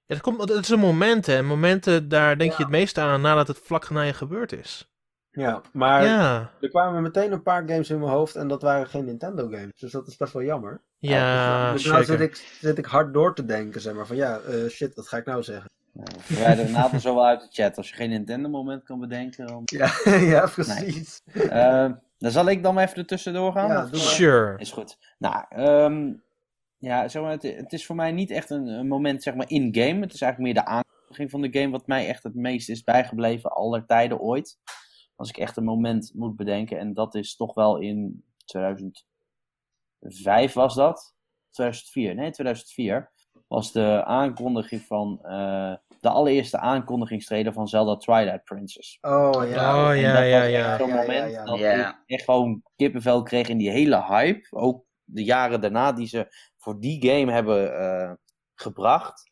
Ja, 0.05 0.15
dat, 0.15 0.22
komt, 0.22 0.38
dat 0.47 0.49
is 0.64 0.69
een 0.69 0.80
moment, 0.80 1.26
hè. 1.26 1.41
Momenten, 1.41 2.10
daar 2.10 2.38
denk 2.38 2.51
Ja. 2.51 2.57
je 2.57 2.64
het 2.64 2.72
meest 2.72 2.97
aan 2.97 3.22
nadat 3.22 3.47
het 3.47 3.57
vlak 3.64 3.89
na 3.89 4.01
je 4.01 4.14
gebeurd 4.14 4.51
is. 4.51 4.91
Ja, 5.31 5.61
maar 5.72 6.03
ja, 6.03 6.51
er 6.61 6.69
kwamen 6.69 7.01
meteen 7.01 7.31
een 7.31 7.43
paar 7.43 7.64
games 7.68 7.89
in 7.89 7.99
mijn 7.99 8.11
hoofd 8.11 8.35
en 8.35 8.47
dat 8.47 8.61
waren 8.61 8.88
geen 8.88 9.05
Nintendo 9.05 9.43
games. 9.43 9.72
Dus 9.80 9.91
dat 9.91 10.07
is 10.07 10.18
best 10.18 10.34
wel 10.34 10.43
jammer. 10.43 10.81
ja, 10.97 11.72
dus 11.72 11.85
nou 11.85 12.03
zeker. 12.03 12.19
zit 12.19 12.30
ik, 12.30 12.57
zit 12.61 12.77
ik 12.77 12.85
hard 12.85 13.14
door 13.14 13.35
te 13.35 13.45
denken, 13.45 13.81
zeg 13.81 13.93
maar. 13.93 14.07
Van 14.07 14.15
ja, 14.15 14.39
eh, 14.39 14.68
shit, 14.69 14.95
wat 14.95 15.07
ga 15.07 15.18
ik 15.18 15.26
nou 15.26 15.43
zeggen? 15.43 15.69
Nou, 15.93 16.07
Verwijder 16.19 16.69
Nathan 16.69 16.99
zo 16.99 17.15
wel 17.15 17.26
uit 17.26 17.41
de 17.41 17.47
chat. 17.49 17.77
Als 17.77 17.89
je 17.89 17.95
geen 17.95 18.10
Nintendo-moment 18.10 18.84
kan 18.84 18.99
bedenken, 18.99 19.47
dan... 19.47 19.61
Ja, 19.65 19.91
ja 20.34 20.45
precies. 20.47 21.22
Eh, 21.34 21.91
dan 22.23 22.31
zal 22.31 22.49
ik 22.49 22.63
dan 22.63 22.73
maar 22.73 22.83
even 22.83 22.97
ertussendoor 22.97 23.51
gaan. 23.51 23.69
Ja, 23.69 23.83
Of- 23.83 23.91
maar. 23.91 23.99
Sure. 23.99 24.57
Is 24.57 24.71
goed. 24.71 24.97
Nou, 25.17 25.45
ehm, 25.49 26.13
ja, 26.77 27.07
zeg 27.07 27.21
maar, 27.21 27.31
het, 27.31 27.43
het 27.43 27.73
is 27.73 27.85
voor 27.85 27.95
mij 27.95 28.11
niet 28.11 28.31
echt 28.31 28.49
een, 28.49 28.67
een 28.67 28.87
moment 28.87 29.23
zeg 29.23 29.35
maar, 29.35 29.49
in-game. 29.49 30.01
Het 30.01 30.13
is 30.13 30.21
eigenlijk 30.21 30.53
meer 30.53 30.63
de 30.63 30.69
aankondiging 30.69 31.29
van 31.29 31.41
de 31.41 31.59
game 31.59 31.71
wat 31.71 31.87
mij 31.87 32.07
echt 32.07 32.23
het 32.23 32.35
meest 32.35 32.69
is 32.69 32.83
bijgebleven 32.83 33.51
aller 33.51 33.85
tijden 33.85 34.19
ooit. 34.19 34.59
Als 35.15 35.29
ik 35.29 35.37
echt 35.37 35.57
een 35.57 35.63
moment 35.63 36.11
moet 36.13 36.35
bedenken. 36.35 36.79
En 36.79 36.93
dat 36.93 37.15
is 37.15 37.35
toch 37.35 37.53
wel 37.53 37.77
in 37.77 38.23
2005 38.45 40.53
was 40.53 40.75
dat. 40.75 41.15
2004, 41.49 42.15
nee 42.15 42.31
2004. 42.31 43.11
Was 43.47 43.71
de 43.71 44.03
aankondiging 44.05 44.81
van 44.81 45.19
eh, 45.23 45.75
de 46.03 46.09
allereerste 46.09 46.57
aankondigingstrailer 46.59 47.53
van 47.53 47.67
Zelda 47.67 47.97
Twilight 47.97 48.43
Princess. 48.43 48.97
Oh 49.01 49.31
ja. 49.31 49.89
Oh, 49.89 49.99
ja, 49.99 50.13
dat 50.13 50.30
ja, 50.30 50.43
ja. 50.43 50.77
Zo'n 50.77 50.88
Ja, 50.88 50.95
ja, 50.95 51.01
moment 51.01 51.31
ja. 51.31 51.43
dat 51.43 51.59
ik 51.59 51.95
echt 52.05 52.23
gewoon 52.23 52.61
kippenvel 52.75 53.23
kreeg 53.23 53.47
in 53.47 53.57
die 53.57 53.69
hele 53.69 54.03
hype. 54.03 54.47
Ook 54.49 54.85
de 55.03 55.23
jaren 55.23 55.61
daarna 55.61 55.91
die 55.91 56.07
ze 56.07 56.27
voor 56.57 56.80
die 56.80 57.09
game 57.09 57.31
hebben 57.31 57.80
eh, 57.80 58.11
gebracht. 58.55 59.31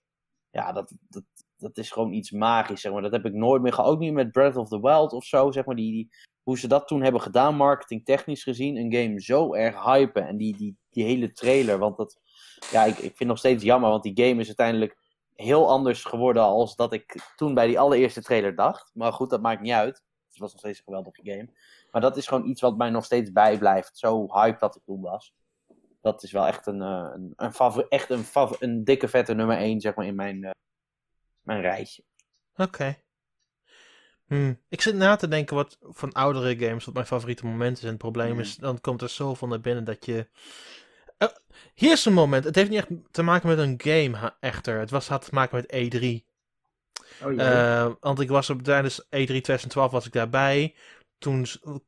Ja, 0.49 0.71
dat, 0.71 0.93
dat, 1.09 1.23
dat 1.57 1.77
is 1.77 1.91
gewoon 1.91 2.13
iets 2.13 2.31
magisch, 2.31 2.81
zeg 2.81 2.91
maar. 2.91 3.01
Dat 3.01 3.11
heb 3.11 3.25
ik 3.25 3.33
nooit 3.33 3.61
meer 3.61 3.73
gehad. 3.73 3.89
Ook 3.89 3.99
niet 3.99 4.13
met 4.13 4.31
Breath 4.31 4.55
of 4.55 4.69
the 4.69 4.81
Wild 4.81 5.13
of 5.13 5.23
zo, 5.23 5.51
zeg 5.51 5.65
maar. 5.65 5.75
Die, 5.75 5.91
die, 5.91 6.09
hoe 6.43 6.59
ze 6.59 6.67
dat 6.67 6.87
toen 6.87 7.03
hebben 7.03 7.21
gedaan, 7.21 7.55
marketingtechnisch 7.55 8.43
gezien. 8.43 8.77
Een 8.77 8.93
game 8.93 9.21
zo 9.21 9.53
erg 9.53 9.83
hypen. 9.83 10.27
En 10.27 10.37
die, 10.37 10.57
die, 10.57 10.77
die 10.89 11.03
hele 11.03 11.31
trailer, 11.31 11.77
want 11.77 11.97
dat... 11.97 12.19
Ja, 12.71 12.83
ik, 12.83 12.95
ik 12.95 13.01
vind 13.01 13.19
het 13.19 13.27
nog 13.27 13.37
steeds 13.37 13.63
jammer, 13.63 13.89
want 13.89 14.03
die 14.03 14.25
game 14.25 14.41
is 14.41 14.47
uiteindelijk 14.47 14.97
heel 15.41 15.69
anders 15.69 16.03
geworden 16.03 16.43
als 16.43 16.75
dat 16.75 16.93
ik 16.93 17.33
toen 17.35 17.53
bij 17.53 17.67
die 17.67 17.79
allereerste 17.79 18.21
trailer 18.21 18.55
dacht. 18.55 18.91
Maar 18.93 19.13
goed, 19.13 19.29
dat 19.29 19.41
maakt 19.41 19.61
niet 19.61 19.71
uit. 19.71 20.03
Het 20.27 20.37
was 20.37 20.51
nog 20.51 20.59
steeds 20.59 20.77
een 20.77 20.83
geweldige 20.83 21.21
game. 21.23 21.49
Maar 21.91 22.01
dat 22.01 22.17
is 22.17 22.27
gewoon 22.27 22.47
iets 22.47 22.61
wat 22.61 22.77
mij 22.77 22.89
nog 22.89 23.05
steeds 23.05 23.31
bijblijft. 23.31 23.97
Zo 23.97 24.27
hype 24.33 24.59
dat 24.59 24.75
ik 24.75 24.83
toen 24.85 25.01
was. 25.01 25.33
Dat 26.01 26.23
is 26.23 26.31
wel 26.31 26.47
echt 26.47 26.65
een, 26.65 26.81
eh, 26.81 27.09
een, 27.13 27.33
een, 27.35 27.87
echt 27.89 28.09
een, 28.09 28.25
een 28.59 28.83
dikke 28.83 29.07
vette 29.07 29.33
nummer 29.33 29.57
1, 29.57 29.81
zeg 29.81 29.95
maar, 29.95 30.05
in 30.05 30.15
mijn, 30.15 30.43
eh, 30.43 30.51
mijn 31.41 31.61
rijtje. 31.61 32.03
Oké. 32.55 32.97
Hmm. 34.25 34.59
Ik 34.69 34.81
zit 34.81 34.95
na 34.95 35.15
te 35.15 35.27
denken 35.27 35.55
wat 35.55 35.77
van 35.81 36.11
oudere 36.11 36.65
games 36.65 36.85
wat 36.85 36.93
mijn 36.93 37.05
favoriete 37.05 37.45
moment 37.45 37.77
is. 37.77 37.83
En 37.83 37.89
het 37.89 37.97
probleem 37.97 38.31
Hmm. 38.31 38.39
is, 38.39 38.55
dan 38.55 38.81
komt 38.81 39.01
er 39.01 39.09
zoveel 39.09 39.47
naar 39.47 39.61
binnen 39.61 39.83
dat 39.83 40.05
je... 40.05 40.29
Eh, 41.21 41.27
hier 41.73 41.91
is 41.91 42.05
een 42.05 42.13
moment. 42.13 42.43
Het 42.43 42.55
heeft 42.55 42.69
niet 42.69 42.79
echt 42.79 42.89
te 43.11 43.21
maken 43.23 43.47
met 43.47 43.57
een 43.57 43.79
game, 43.83 44.33
echter. 44.39 44.79
Het 44.79 44.89
was, 44.89 45.07
had 45.07 45.25
te 45.25 45.33
maken 45.33 45.55
met 45.57 45.93
E3. 45.95 46.29
Oh. 47.23 47.41
Eh, 47.41 47.91
want 47.99 48.19
ik 48.19 48.29
was 48.29 48.49
op, 48.49 48.61
tijdens 48.61 49.01
E3 49.01 49.07
2012 49.07 49.91
was 49.91 50.05
ik 50.05 50.13
daarbij. 50.13 50.75
Toen 51.17 51.45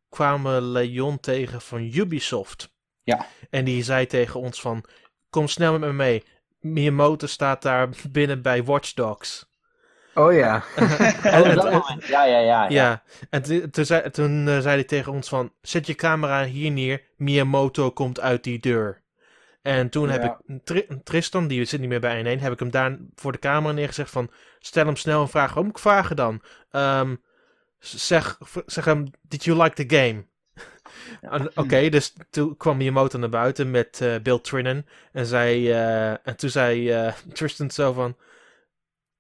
kwamen 0.09 0.71
Leon 0.71 1.19
tegen 1.19 1.61
van 1.61 1.81
Ubisoft. 1.93 2.71
Ja. 3.03 3.25
En 3.49 3.65
die 3.65 3.83
zei 3.83 4.05
tegen 4.05 4.39
ons 4.39 4.61
van, 4.61 4.83
kom 5.29 5.47
snel 5.47 5.71
met 5.71 5.81
me 5.81 5.93
mee. 5.93 6.23
Miyamoto 6.59 7.27
staat 7.27 7.61
daar 7.61 7.89
binnen 8.11 8.41
bij 8.41 8.63
Watch 8.63 8.93
Dogs. 8.93 9.45
oh 10.13 10.33
ja. 10.33 10.63
En- 11.23 11.45
en-. 11.45 12.01
Ja, 12.07 12.25
ja, 12.25 12.39
ja. 12.39 12.39
ja. 12.39 12.67
ja, 12.69 13.03
en 13.29 13.71
toen, 13.71 13.85
zei, 13.85 14.09
toen 14.09 14.47
eh, 14.47 14.59
zei 14.59 14.75
hij 14.75 14.83
tegen 14.83 15.11
ons 15.11 15.29
van, 15.29 15.53
zet 15.61 15.87
je 15.87 15.95
camera 15.95 16.45
hier 16.45 16.71
neer, 16.71 17.01
Miyamoto 17.17 17.91
komt 17.91 18.19
uit 18.19 18.43
die 18.43 18.59
deur. 18.59 19.02
En 19.63 19.89
toen 19.89 20.09
heb 20.09 20.23
Ja. 20.23 20.39
ik 20.45 20.65
Tri- 20.65 20.87
Tristan, 21.03 21.47
die 21.47 21.65
zit 21.65 21.79
niet 21.79 21.89
meer 21.89 21.99
bij 21.99 22.23
1 22.25 22.39
heb 22.39 22.53
ik 22.53 22.59
hem 22.59 22.71
daar 22.71 22.97
voor 23.15 23.31
de 23.31 23.39
camera 23.39 23.73
neergezegd 23.73 24.09
van, 24.11 24.31
stel 24.59 24.85
hem 24.85 24.95
snel 24.95 25.21
een 25.21 25.27
vraag. 25.27 25.53
Wat 25.53 25.63
moet 25.63 25.71
ik 25.75 25.79
vragen 25.79 26.15
dan? 26.15 26.41
Ehm, 26.71 27.15
zeg, 27.79 28.37
zeg 28.65 28.85
hem, 28.85 29.11
did 29.21 29.43
you 29.43 29.61
like 29.63 29.85
the 29.85 29.95
game? 29.97 30.25
En, 31.21 31.57
Oké, 31.57 31.89
dus 31.89 32.13
toen 32.29 32.57
kwam 32.57 32.77
Miyamoto 32.77 33.17
naar 33.19 33.29
buiten 33.29 33.71
met 33.71 34.01
eh, 34.01 34.15
Bill 34.23 34.39
Trinan. 34.39 34.85
En, 35.11 35.25
zei, 35.25 35.71
eh, 35.71 36.27
en 36.27 36.35
toen 36.35 36.49
zei 36.49 36.91
eh, 36.91 37.13
Tristan 37.33 37.71
zo 37.71 37.93
van, 37.93 38.17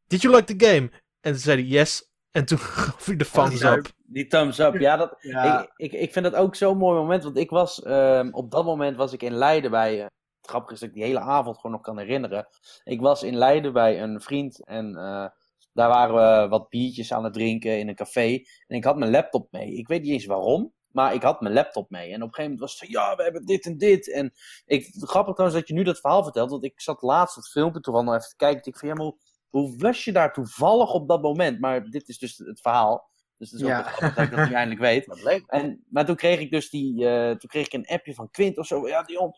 did 0.07 0.21
you 0.21 0.35
like 0.35 0.55
the 0.55 0.65
game? 0.65 0.89
En 1.21 1.31
toen 1.31 1.41
zei 1.41 1.57
hij 1.61 1.69
yes. 1.69 2.11
En 2.31 2.45
toen 2.45 2.57
gaf 2.83 3.05
hij 3.05 3.15
de 3.15 3.29
thumbs 3.29 3.61
up. 3.61 3.87
Die 4.05 4.27
thumbs 4.27 4.59
up, 4.59 4.79
ja, 4.79 4.97
dat, 4.97 5.15
ja. 5.21 5.61
Ik, 5.61 5.91
ik, 5.91 6.01
ik 6.01 6.11
vind 6.11 6.25
dat 6.25 6.35
ook 6.35 6.55
zo'n 6.55 6.77
mooi 6.77 6.99
moment, 6.99 7.23
want 7.23 7.37
ik 7.37 7.49
was, 7.49 7.83
ehm, 7.83 8.29
op 8.31 8.51
dat 8.51 8.65
moment 8.65 8.97
was 8.97 9.13
ik 9.13 9.23
in 9.23 9.33
Leiden 9.33 9.71
bij, 9.71 10.09
het 10.43 10.51
grappige 10.51 10.73
is 10.73 10.79
dat 10.79 10.89
ik 10.89 10.95
die 10.95 11.03
hele 11.03 11.19
avond 11.19 11.55
gewoon 11.55 11.71
nog 11.71 11.81
kan 11.81 11.97
herinneren. 11.99 12.47
Ik 12.83 13.01
was 13.01 13.23
in 13.23 13.35
Leiden 13.35 13.73
bij 13.73 14.01
een 14.01 14.21
vriend 14.21 14.63
en 14.65 14.95
eh, 14.95 15.27
daar 15.73 15.89
waren 15.89 16.15
we 16.41 16.47
wat 16.49 16.69
biertjes 16.69 17.13
aan 17.13 17.23
het 17.23 17.33
drinken 17.33 17.79
in 17.79 17.87
een 17.87 17.95
café. 17.95 18.41
En 18.67 18.75
ik 18.75 18.83
had 18.83 18.97
mijn 18.97 19.11
laptop 19.11 19.47
mee. 19.51 19.73
Ik 19.73 19.87
weet 19.87 20.01
niet 20.01 20.11
eens 20.11 20.25
waarom, 20.25 20.73
maar 20.91 21.13
ik 21.13 21.21
had 21.23 21.41
mijn 21.41 21.53
laptop 21.53 21.89
mee. 21.89 22.11
En 22.11 22.21
op 22.21 22.27
een 22.27 22.33
gegeven 22.33 22.43
moment 22.43 22.59
was 22.59 22.71
het 22.71 22.79
van, 22.79 22.89
ja, 22.89 23.15
we 23.15 23.23
hebben 23.23 23.45
dit 23.45 23.65
en 23.65 23.77
dit. 23.77 24.11
En 24.11 24.33
ik, 24.65 24.87
grappig 24.99 25.33
trouwens 25.33 25.59
dat 25.59 25.67
je 25.67 25.73
nu 25.73 25.83
dat 25.83 25.99
verhaal 25.99 26.23
vertelt, 26.23 26.49
want 26.49 26.63
ik 26.63 26.81
zat 26.81 27.01
laatst 27.01 27.35
het 27.35 27.49
filmpje 27.49 27.79
toevallig 27.81 28.07
nog 28.07 28.17
even 28.17 28.29
te 28.29 28.35
kijken. 28.35 28.71
Ik 28.71 28.77
van, 28.77 28.87
ja, 28.87 28.93
maar 28.93 29.05
hoe, 29.05 29.17
hoe 29.49 29.77
was 29.77 30.03
je 30.03 30.11
daar 30.11 30.33
toevallig 30.33 30.93
op 30.93 31.07
dat 31.07 31.21
moment? 31.21 31.59
Maar 31.59 31.83
dit 31.83 32.07
is 32.07 32.17
dus 32.17 32.37
het 32.37 32.61
verhaal. 32.61 33.11
Dus 33.37 33.51
het 33.51 33.59
is 33.59 33.65
ook 33.65 33.71
Ja. 33.71 33.83
grappig 33.83 34.15
dat 34.15 34.25
ik 34.25 34.35
dat 34.37 34.47
nu 34.47 34.53
eindelijk 34.53 34.81
weet. 34.81 35.05
Wat 35.15 35.23
leuk. 35.23 35.43
En, 35.47 35.83
maar 35.89 36.05
toen 36.05 36.15
kreeg 36.15 36.39
ik 36.39 36.51
dus 36.51 36.69
die, 36.69 37.07
eh, 37.07 37.29
toen 37.29 37.49
kreeg 37.49 37.65
ik 37.65 37.73
een 37.73 37.87
appje 37.87 38.13
van 38.13 38.29
Quint 38.29 38.57
of 38.57 38.65
zo. 38.67 38.87
Ja, 38.87 39.03
Dion, 39.03 39.33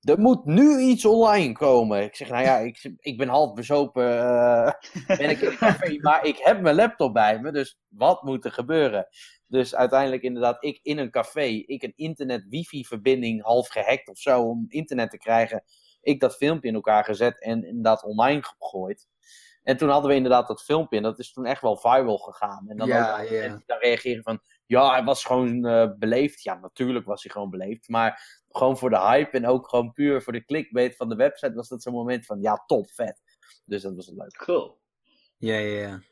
er 0.00 0.20
moet 0.20 0.44
nu 0.44 0.78
iets 0.78 1.04
online 1.04 1.52
komen. 1.52 2.02
Ik 2.02 2.16
zeg, 2.16 2.28
nou 2.28 2.42
ja, 2.42 2.58
ik, 2.58 2.92
ik 2.98 3.18
ben 3.18 3.28
half 3.28 3.52
bezopen, 3.52 4.18
eh, 4.18 4.72
ben 5.06 5.30
ik 5.30 5.40
in 5.40 5.48
een 5.48 5.56
café, 5.56 5.98
maar 6.02 6.24
ik 6.26 6.38
heb 6.38 6.60
mijn 6.60 6.74
laptop 6.74 7.12
bij 7.12 7.40
me, 7.40 7.52
dus 7.52 7.78
wat 7.88 8.22
moet 8.22 8.44
er 8.44 8.52
gebeuren? 8.52 9.08
Dus 9.46 9.74
uiteindelijk 9.74 10.22
inderdaad, 10.22 10.64
ik 10.64 10.80
in 10.82 10.98
een 10.98 11.10
café, 11.10 11.44
ik 11.66 11.82
een 11.82 11.92
internet 11.96 12.46
wifi 12.48 12.84
verbinding 12.84 13.42
half 13.42 13.68
gehackt 13.68 14.08
of 14.08 14.18
zo 14.18 14.42
om 14.42 14.64
internet 14.68 15.10
te 15.10 15.18
krijgen. 15.18 15.64
Ik 16.00 16.20
dat 16.20 16.36
filmpje 16.36 16.68
in 16.68 16.74
elkaar 16.74 17.04
gezet 17.04 17.42
en 17.42 17.64
inderdaad 17.64 18.04
online 18.04 18.42
gegooid. 18.42 19.08
En 19.62 19.76
toen 19.76 19.88
hadden 19.88 20.10
we 20.10 20.16
inderdaad 20.16 20.48
dat 20.48 20.62
filmpje 20.62 20.96
en 20.96 21.02
dat 21.02 21.18
is 21.18 21.32
toen 21.32 21.46
echt 21.46 21.62
wel 21.62 21.76
viral 21.76 22.18
gegaan. 22.18 22.68
En 22.68 22.76
dan 22.76 22.86
Ja, 22.86 23.12
ook 23.12 23.30
mensen 23.30 23.56
die 23.56 23.62
dan 23.66 23.78
reageren 23.78 24.22
van, 24.22 24.40
ja, 24.66 24.90
hij 24.90 25.04
was 25.04 25.24
gewoon 25.24 25.66
eh, 25.66 25.90
beleefd. 25.98 26.42
Ja, 26.42 26.54
natuurlijk 26.54 27.06
was 27.06 27.22
hij 27.22 27.32
gewoon 27.32 27.50
beleefd. 27.50 27.88
Maar 27.88 28.39
gewoon 28.50 28.78
voor 28.78 28.90
de 28.90 28.98
hype 29.00 29.36
en 29.36 29.46
ook 29.46 29.68
gewoon 29.68 29.92
puur 29.92 30.22
voor 30.22 30.32
de 30.32 30.44
clickbait 30.44 30.96
van 30.96 31.08
de 31.08 31.14
website 31.14 31.54
was 31.54 31.68
dat 31.68 31.82
zo'n 31.82 31.92
moment 31.92 32.26
van, 32.26 32.40
ja, 32.40 32.62
top, 32.66 32.90
vet. 32.90 33.22
Dus 33.64 33.82
dat 33.82 33.94
was 33.96 34.06
het 34.06 34.16
leuk. 34.16 34.36
Cool. 34.44 34.78
Ja, 35.38 35.56
ja, 35.56 35.78
ja. 35.88 36.02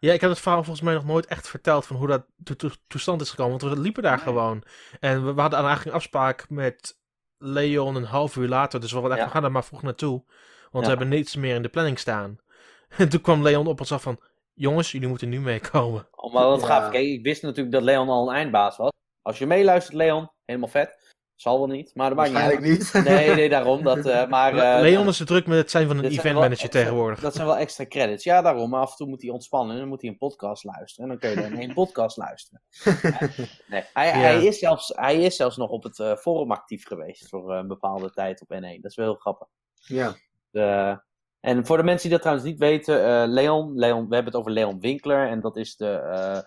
Ja, 0.00 0.12
ik 0.12 0.20
heb 0.20 0.30
het 0.30 0.38
verhaal 0.40 0.62
volgens 0.64 0.84
mij 0.84 0.94
nog 0.94 1.04
nooit 1.04 1.26
echt 1.26 1.48
verteld 1.48 1.86
van 1.86 1.96
hoe 1.96 2.06
dat 2.06 2.24
to- 2.44 2.54
to- 2.54 2.70
toestand 2.86 3.20
is 3.20 3.30
gekomen. 3.30 3.58
Want 3.58 3.74
we 3.74 3.80
liepen 3.80 4.02
daar 4.02 4.16
Nee. 4.16 4.24
gewoon. 4.24 4.62
En 5.00 5.24
we, 5.24 5.34
we 5.34 5.40
hadden 5.40 5.58
eigenlijk 5.58 5.88
een 5.88 5.94
afspraak 6.02 6.50
met 6.50 6.98
Leon 7.38 7.94
een 7.94 8.04
half 8.04 8.36
uur 8.36 8.48
later. 8.48 8.80
Dus 8.80 8.92
we, 8.92 9.00
dachten, 9.00 9.18
Ja. 9.18 9.24
we 9.24 9.30
gaan 9.30 9.44
er 9.44 9.52
maar 9.52 9.64
vroeg 9.64 9.82
naartoe. 9.82 10.24
Want 10.70 10.84
Ja. 10.86 10.90
we 10.92 10.98
hebben 10.98 11.08
niets 11.08 11.36
meer 11.36 11.54
in 11.54 11.62
de 11.62 11.68
planning 11.68 11.98
staan. 11.98 12.38
En 12.98 13.08
toen 13.08 13.20
kwam 13.20 13.42
Leon 13.42 13.66
op 13.66 13.80
ons 13.80 13.92
af 13.92 14.02
van... 14.02 14.20
Jongens, 14.54 14.92
jullie 14.92 15.08
moeten 15.08 15.28
nu 15.28 15.40
meekomen. 15.40 16.08
Oh, 16.10 16.32
maar 16.34 16.46
wat 16.46 16.60
Ja. 16.60 16.66
gaaf. 16.66 16.90
Kijk, 16.90 17.06
ik 17.06 17.22
wist 17.22 17.42
natuurlijk 17.42 17.72
dat 17.74 17.82
Leon 17.82 18.08
al 18.08 18.28
een 18.28 18.34
eindbaas 18.34 18.76
was. 18.76 18.90
Als 19.22 19.38
je 19.38 19.46
meeluistert, 19.46 19.96
Leon, 19.96 20.30
helemaal 20.44 20.68
vet. 20.68 21.01
Zal 21.36 21.58
wel 21.58 21.66
niet, 21.66 21.94
maar 21.94 22.08
dat 22.08 22.16
maakt 22.18 22.28
niet 22.30 22.38
uit. 22.38 22.52
Waarschijnlijk 22.52 22.94
niet. 22.94 23.04
Nee, 23.04 23.34
nee, 23.34 23.48
daarom. 23.48 23.82
Dat, 23.82 24.06
eh, 24.06 24.28
maar, 24.28 24.56
eh, 24.56 24.80
Leon 24.80 25.06
is 25.08 25.16
te 25.16 25.24
druk 25.24 25.46
met 25.46 25.58
het 25.58 25.70
zijn 25.70 25.86
van 25.86 25.98
een 25.98 26.04
event 26.04 26.24
manager 26.24 26.50
extra- 26.50 26.68
tegenwoordig. 26.68 27.20
Dat 27.20 27.34
zijn 27.34 27.46
wel 27.46 27.56
extra 27.56 27.86
credits. 27.86 28.24
Ja, 28.24 28.42
daarom. 28.42 28.70
Maar 28.70 28.80
af 28.80 28.90
en 28.90 28.96
toe 28.96 29.06
moet 29.06 29.22
hij 29.22 29.30
ontspannen 29.30 29.74
en 29.74 29.80
dan 29.80 29.88
moet 29.88 30.00
hij 30.00 30.10
een 30.10 30.18
podcast 30.18 30.64
luisteren. 30.64 31.10
En 31.10 31.18
dan 31.18 31.30
kun 31.30 31.42
je 31.42 31.48
dan 31.50 31.60
een 31.62 31.74
podcast 31.74 32.16
luisteren. 32.16 32.62
Nee, 33.68 33.82
hij, 33.92 34.06
Ja. 34.06 34.12
hij, 34.12 34.44
is 34.44 34.58
zelfs, 34.58 34.92
hij 34.96 35.20
is 35.22 35.36
zelfs 35.36 35.56
nog 35.56 35.70
op 35.70 35.82
het 35.82 35.98
eh, 35.98 36.16
forum 36.16 36.50
actief 36.52 36.86
geweest 36.86 37.28
voor 37.28 37.52
een 37.54 37.68
bepaalde 37.68 38.10
tijd 38.10 38.40
op 38.40 38.48
N1. 38.54 38.80
Dat 38.80 38.90
is 38.90 38.96
wel 38.96 39.06
heel 39.06 39.14
grappig. 39.14 39.48
Ja. 39.74 40.14
De- 40.50 41.02
en 41.40 41.66
voor 41.66 41.76
de 41.76 41.82
mensen 41.82 42.02
die 42.02 42.10
dat 42.10 42.20
trouwens 42.20 42.48
niet 42.48 42.58
weten, 42.58 43.04
eh, 43.04 43.22
Leon, 43.26 43.78
Leon, 43.78 44.08
we 44.08 44.14
hebben 44.14 44.32
het 44.32 44.40
over 44.40 44.52
Leon 44.52 44.80
Winkler. 44.80 45.28
En 45.28 45.40
dat 45.40 45.56
is 45.56 45.76
de 45.76 45.90
eh, 45.90 46.38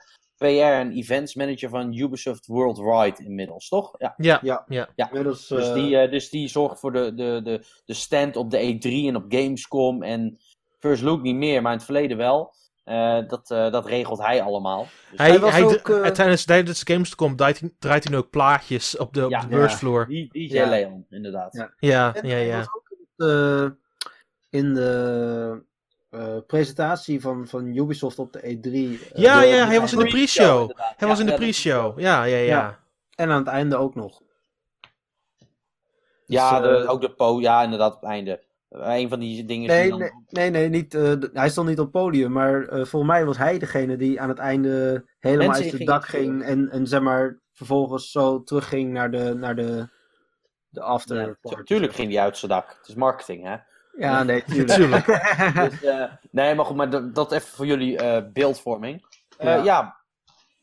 PR 0.53 0.61
en 0.79 0.91
events 0.91 1.35
manager 1.35 1.69
van 1.69 1.93
Ubisoft 1.93 2.45
Worldwide 2.45 3.23
inmiddels, 3.23 3.67
toch? 3.67 3.95
Ja. 3.97 4.13
Ja, 4.17 4.39
Ja. 4.41 4.65
ja. 4.95 5.07
Inmiddels, 5.07 5.47
Dus, 5.47 5.67
eh, 5.67 5.73
die, 5.73 5.97
eh, 5.97 6.11
dus 6.11 6.29
die 6.29 6.47
zorgt 6.47 6.79
voor 6.79 6.91
de, 6.93 7.13
de, 7.13 7.41
de, 7.43 7.65
de 7.85 7.93
stand 7.93 8.35
op 8.35 8.51
de 8.51 8.57
E3 8.73 9.07
en 9.07 9.15
op 9.15 9.25
Gamescom. 9.29 10.03
En 10.03 10.37
First 10.79 11.01
Look 11.03 11.21
niet 11.21 11.35
meer, 11.35 11.61
maar 11.61 11.71
in 11.71 11.77
het 11.77 11.85
verleden 11.85 12.17
wel. 12.17 12.53
Eh, 12.83 13.27
dat, 13.27 13.51
eh, 13.51 13.71
dat 13.71 13.85
regelt 13.85 14.19
hij 14.21 14.41
allemaal. 14.41 14.87
Dus 15.09 15.19
Hij, 15.19 15.29
Hij 15.29 15.39
was 15.39 15.51
hij, 15.51 15.63
ook, 15.63 15.89
eh, 15.89 16.11
tijdens, 16.11 16.45
tijdens 16.45 16.81
Gamescom 16.83 17.35
draait 17.35 17.59
hij, 17.59 17.71
draait 17.79 18.03
hij 18.03 18.13
nu 18.13 18.19
ook 18.19 18.29
plaatjes 18.29 18.97
op 18.97 19.13
de, 19.13 19.23
op 19.25 19.31
Ja. 19.31 19.39
de 19.41 19.47
beursvloer. 19.47 20.07
die, 20.07 20.29
die 20.31 20.53
Ja. 20.53 20.69
Leon, 20.69 21.05
inderdaad. 21.09 21.53
Ja. 21.53 21.73
Ja, 21.79 22.15
ja, 22.21 22.29
hij 22.29 22.45
ja. 22.45 22.57
was 22.57 22.67
ook 22.67 22.89
in, 22.89 23.07
de- 23.15 23.75
in 24.49 24.73
de 24.73 25.63
eh, 26.15 26.37
presentatie 26.47 27.21
van, 27.21 27.47
van 27.47 27.65
Ubisoft 27.65 28.19
op 28.19 28.33
de 28.33 28.39
E3. 28.39 28.71
eh, 29.13 29.21
Ja, 29.21 29.39
de- 29.39 29.45
ja, 29.47 29.65
hij 29.67 29.79
was 29.79 29.93
in 29.93 29.99
de 29.99 30.05
pre-show. 30.07 30.71
Hij 30.77 30.93
Ja, 30.97 31.07
was 31.07 31.19
in 31.19 31.25
de 31.25 31.33
pre-show. 31.33 31.99
Ja, 31.99 32.23
ja, 32.23 32.37
ja. 32.37 32.43
Ja. 32.43 32.79
En 33.15 33.29
aan 33.29 33.37
het 33.39 33.47
einde 33.47 33.75
ook 33.75 33.95
nog. 33.95 34.21
Ja, 36.25 36.59
Dus, 36.61 36.69
eh, 36.69 36.81
de, 36.81 36.87
ook 36.87 37.01
de 37.01 37.11
po, 37.11 37.39
ja, 37.41 37.63
inderdaad, 37.63 37.95
op 37.95 38.01
het 38.01 38.09
einde. 38.09 38.43
Een 38.69 39.09
van 39.09 39.19
die 39.19 39.45
dingen 39.45 39.67
die 39.67 39.77
Nee, 39.77 39.89
dan... 39.89 39.99
nee, 39.99 40.11
nee, 40.29 40.49
nee 40.49 40.69
niet, 40.69 40.93
eh, 40.93 41.13
hij 41.33 41.49
stond 41.49 41.67
niet 41.67 41.79
op 41.79 41.83
het 41.93 41.93
podium, 42.03 42.31
maar 42.31 42.61
eh, 42.67 42.85
volgens 42.85 43.11
mij 43.11 43.25
was 43.25 43.37
hij 43.37 43.59
degene 43.59 43.95
die 43.97 44.21
aan 44.21 44.29
het 44.29 44.37
einde 44.37 45.05
helemaal 45.19 45.47
Mensen 45.47 45.63
uit 45.63 45.73
het 45.77 45.87
dak 45.87 46.05
ging 46.05 46.43
en, 46.43 46.69
en 46.69 46.87
zeg 46.87 47.01
maar 47.01 47.39
vervolgens 47.53 48.11
zo 48.11 48.43
terugging 48.43 48.91
naar 48.91 49.11
de, 49.11 49.33
naar 49.33 49.55
de, 49.55 49.87
de 50.69 50.81
after 50.81 51.17
Ja, 51.27 51.35
party. 51.41 51.63
Tuurlijk 51.63 51.93
ging 51.93 52.09
die 52.09 52.19
uit 52.21 52.37
zijn 52.37 52.51
dak. 52.51 52.75
Het 52.79 52.87
is 52.87 52.95
marketing, 52.95 53.43
hè? 53.43 53.55
Ja, 53.97 54.23
nee, 54.23 54.43
tuurlijk. 54.43 54.69
Tuurlijk. 54.69 55.05
Dus, 55.69 55.83
eh, 55.83 56.11
nee, 56.31 56.55
maar 56.55 56.65
goed, 56.65 56.75
maar 56.75 56.89
dat, 56.89 57.15
dat 57.15 57.31
even 57.31 57.47
voor 57.47 57.65
jullie 57.65 57.97
eh, 57.97 58.23
beeldvorming. 58.33 59.05
Eh, 59.37 59.47
Ja. 59.47 59.63
ja. 59.63 60.03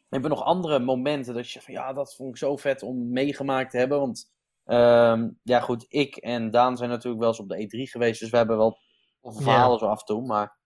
hebben 0.08 0.30
we 0.30 0.36
nog 0.36 0.44
andere 0.44 0.78
momenten 0.78 1.34
dat 1.34 1.44
je 1.44 1.50
zegt 1.50 1.64
van 1.64 1.74
ja, 1.74 1.92
dat 1.92 2.14
vond 2.14 2.30
ik 2.30 2.36
zo 2.36 2.56
vet 2.56 2.82
om 2.82 3.12
meegemaakt 3.12 3.70
te 3.70 3.78
hebben. 3.78 3.98
Want 3.98 4.30
ehm, 4.64 5.28
ja, 5.42 5.60
goed, 5.60 5.86
ik 5.88 6.16
en 6.16 6.50
Daan 6.50 6.76
zijn 6.76 6.90
natuurlijk 6.90 7.20
wel 7.20 7.28
eens 7.28 7.40
op 7.40 7.48
de 7.48 7.64
E3 7.64 7.90
geweest, 7.90 8.20
dus 8.20 8.30
we 8.30 8.36
hebben 8.36 8.56
wel 8.56 8.78
verhalen 9.22 9.78
zo 9.78 9.86
af 9.86 10.00
en 10.00 10.06
toe, 10.06 10.26
maar 10.26 10.56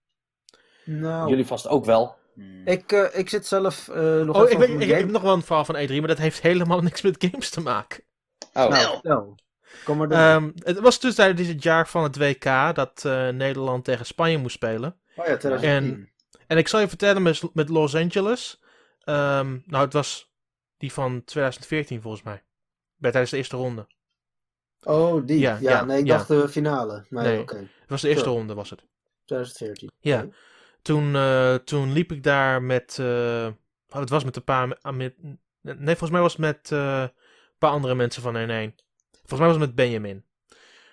Nou, 0.84 1.28
jullie 1.28 1.46
vast 1.46 1.68
ook 1.68 1.84
wel. 1.84 2.16
Hmm. 2.34 2.66
ik, 2.66 2.92
eh, 2.92 3.18
ik 3.18 3.28
zit 3.28 3.46
zelf 3.46 3.88
eh, 3.88 4.20
nog 4.20 4.36
Oh, 4.36 4.50
even 4.50 4.72
ik, 4.72 4.80
ik, 4.80 4.90
heb 4.90 5.10
nog 5.10 5.22
wel 5.22 5.32
een 5.32 5.42
verhaal 5.42 5.64
van 5.64 5.76
E3, 5.76 5.88
maar 5.88 6.08
dat 6.08 6.18
heeft 6.18 6.40
helemaal 6.40 6.80
niks 6.88 7.02
met 7.02 7.24
games 7.28 7.50
te 7.50 7.60
maken. 7.60 8.04
Oh, 8.52 8.68
Nou, 8.68 8.84
vertel. 8.84 9.38
Kom 9.84 9.96
maar 9.96 10.08
door. 10.08 10.18
Ehm, 10.18 10.50
het 10.54 10.78
was 10.80 11.00
dus 11.00 11.14
tijdens 11.14 11.48
het 11.48 11.62
jaar 11.62 11.88
van 11.88 12.02
het 12.02 12.16
WK 12.16 12.74
dat 12.74 13.04
eh, 13.04 13.28
Nederland 13.28 13.84
tegen 13.84 14.06
Spanje 14.06 14.38
moest 14.38 14.54
spelen. 14.54 14.96
oh 15.16 15.26
ja, 15.26 15.36
2010. 15.36 15.70
en- 15.70 16.10
En 16.46 16.56
ik 16.58 16.68
zal 16.68 16.80
je 16.80 16.88
vertellen 16.88 17.22
met, 17.22 17.42
met 17.54 17.68
Los 17.68 17.94
Angeles. 17.94 18.60
ehm, 19.04 19.58
nou, 19.64 19.84
het 19.84 19.92
was 19.92 20.32
die 20.76 20.92
van 20.92 21.24
2014 21.24 22.00
volgens 22.02 22.22
mij. 22.22 22.42
Bij 22.96 23.10
tijdens 23.10 23.30
de 23.32 23.36
eerste 23.38 23.56
ronde. 23.56 23.86
Oh, 24.82 25.26
die. 25.26 25.38
Ja, 25.38 25.58
Ja, 25.60 25.70
ja, 25.70 25.84
nee, 25.84 25.98
ik 25.98 26.06
ja. 26.06 26.16
dacht 26.16 26.28
de 26.28 26.48
finale. 26.48 27.06
Maar 27.08 27.24
Nee. 27.24 27.40
oké. 27.40 27.56
Het 27.56 27.88
was 27.88 28.00
de 28.00 28.08
eerste 28.08 28.24
Sure. 28.24 28.36
ronde, 28.36 28.54
was 28.54 28.70
het. 28.70 28.84
2014. 29.24 29.90
Ja. 30.00 30.26
Toen, 30.82 31.14
eh, 31.16 31.54
toen 31.54 31.92
liep 31.92 32.12
ik 32.12 32.22
daar 32.22 32.62
met. 32.62 32.98
eh, 33.00 33.46
oh, 33.88 34.00
het 34.00 34.08
was 34.10 34.24
met 34.24 34.36
een 34.36 34.44
paar. 34.44 34.68
Met, 34.94 35.14
nee, 35.60 35.84
volgens 35.84 36.10
mij 36.10 36.20
was 36.20 36.32
het 36.32 36.40
met 36.40 36.72
eh, 36.72 37.00
een 37.00 37.58
paar 37.58 37.70
andere 37.70 37.94
mensen 37.94 38.22
van 38.22 38.34
N1. 38.34 38.74
Volgens 39.26 39.38
mij 39.40 39.48
was 39.48 39.56
het 39.56 39.66
met 39.66 39.74
Benjamin. 39.74 40.24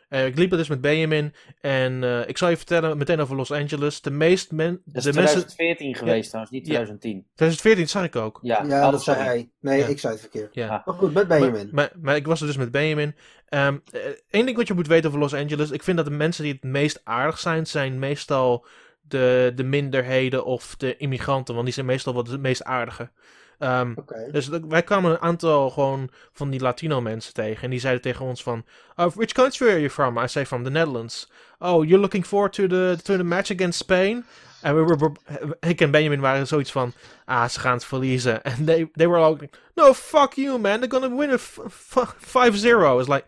Eh, 0.09 0.25
ik 0.25 0.37
liep 0.37 0.51
er 0.51 0.57
dus 0.57 0.67
met 0.67 0.81
Benjamin. 0.81 1.33
En 1.61 2.03
eh, 2.03 2.27
ik 2.27 2.37
zal 2.37 2.49
je 2.49 2.57
vertellen 2.57 2.97
meteen 2.97 3.19
over 3.19 3.35
Los 3.35 3.51
Angeles. 3.51 4.01
De 4.01 4.11
meest 4.11 4.51
men, 4.51 4.81
dat 4.85 4.95
is 4.95 5.03
de 5.03 5.19
mensen. 5.19 5.47
2014 5.47 5.95
geweest 5.95 6.27
trouwens, 6.27 6.53
niet 6.53 6.63
2010. 6.65 7.25
2014 7.35 7.89
zag 7.89 8.03
ik 8.03 8.15
ook. 8.15 8.39
Ja, 8.41 8.63
Ja, 8.67 8.91
dat 8.91 9.03
zei 9.03 9.17
hij. 9.17 9.49
Nee, 9.59 9.79
Ja. 9.79 9.85
ik 9.85 9.99
zei 9.99 10.13
het 10.13 10.21
verkeerd. 10.21 10.55
Ja. 10.55 10.81
Maar 10.85 10.95
goed, 10.95 11.13
met 11.13 11.27
Benjamin. 11.27 11.69
Maar, 11.71 11.71
maar, 11.71 11.91
maar 12.01 12.15
ik 12.15 12.25
was 12.25 12.41
er 12.41 12.47
dus 12.47 12.57
met 12.57 12.71
Benjamin. 12.71 13.15
Eén 13.49 13.81
ding 14.29 14.55
wat 14.55 14.67
je 14.67 14.73
moet 14.73 14.87
weten 14.87 15.07
over 15.07 15.19
Los 15.21 15.33
Angeles. 15.33 15.71
Ik 15.71 15.83
vind 15.83 15.97
dat 15.97 16.05
de 16.05 16.11
mensen 16.11 16.43
die 16.43 16.53
het 16.53 16.63
meest 16.63 17.01
aardig 17.03 17.39
zijn, 17.39 17.67
zijn 17.67 17.99
meestal 17.99 18.65
de, 19.01 19.51
de 19.55 19.63
minderheden 19.63 20.45
of 20.45 20.75
de 20.75 20.97
immigranten. 20.97 21.53
Want 21.53 21.65
die 21.65 21.73
zijn 21.73 21.85
meestal 21.85 22.13
wat 22.13 22.27
het 22.27 22.41
meest 22.41 22.63
aardige. 22.63 23.11
Ehm, 23.59 23.93
dus 24.31 24.47
wij 24.47 24.83
kwamen 24.83 25.11
een 25.11 25.21
aantal 25.21 25.69
gewoon 25.69 26.09
van 26.33 26.49
die 26.49 26.59
Latino 26.59 27.01
mensen 27.01 27.33
tegen. 27.33 27.63
En 27.63 27.69
die 27.69 27.79
zeiden 27.79 28.01
tegen 28.01 28.25
ons 28.25 28.43
van... 28.43 28.65
"Oh, 28.95 29.11
which 29.15 29.31
country 29.31 29.67
are 29.67 29.77
you 29.79 29.89
from? 29.89 30.17
I 30.17 30.27
say 30.27 30.45
from 30.45 30.63
the 30.63 30.69
Netherlands. 30.69 31.31
Oh, 31.59 31.83
you're 31.83 31.99
looking 32.01 32.25
forward 32.25 32.53
to 32.53 32.67
the, 32.67 32.97
to 33.03 33.17
the 33.17 33.23
match 33.23 33.51
against 33.51 33.79
Spain? 33.79 34.25
En 34.61 34.85
we 34.85 35.11
ik 35.59 35.81
en 35.81 35.91
Benjamin 35.91 36.19
waren 36.19 36.47
zoiets 36.47 36.71
van... 36.71 36.93
Ah, 37.25 37.49
ze 37.49 37.59
gaan 37.59 37.73
het 37.73 37.85
verliezen. 37.85 38.43
En 38.43 38.65
they, 38.65 38.89
they 38.93 39.07
were 39.07 39.21
all... 39.23 39.49
No, 39.75 39.93
fuck 39.93 40.33
you, 40.33 40.59
man. 40.59 40.79
They're 40.79 40.91
gonna 40.91 41.15
win 41.15 41.39
f- 41.39 41.59
5-0. 41.59 42.99
It's 42.99 43.07
like... 43.07 43.23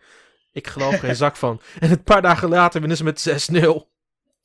Ik 0.52 0.66
geloof 0.66 0.98
geen 0.98 1.16
zak 1.24 1.36
van. 1.36 1.60
En 1.78 1.90
een 1.90 2.02
paar 2.02 2.22
dagen 2.22 2.48
later 2.48 2.80
winnen 2.80 2.96
ze 2.96 3.04
met 3.04 3.50
6-0. 3.52 3.95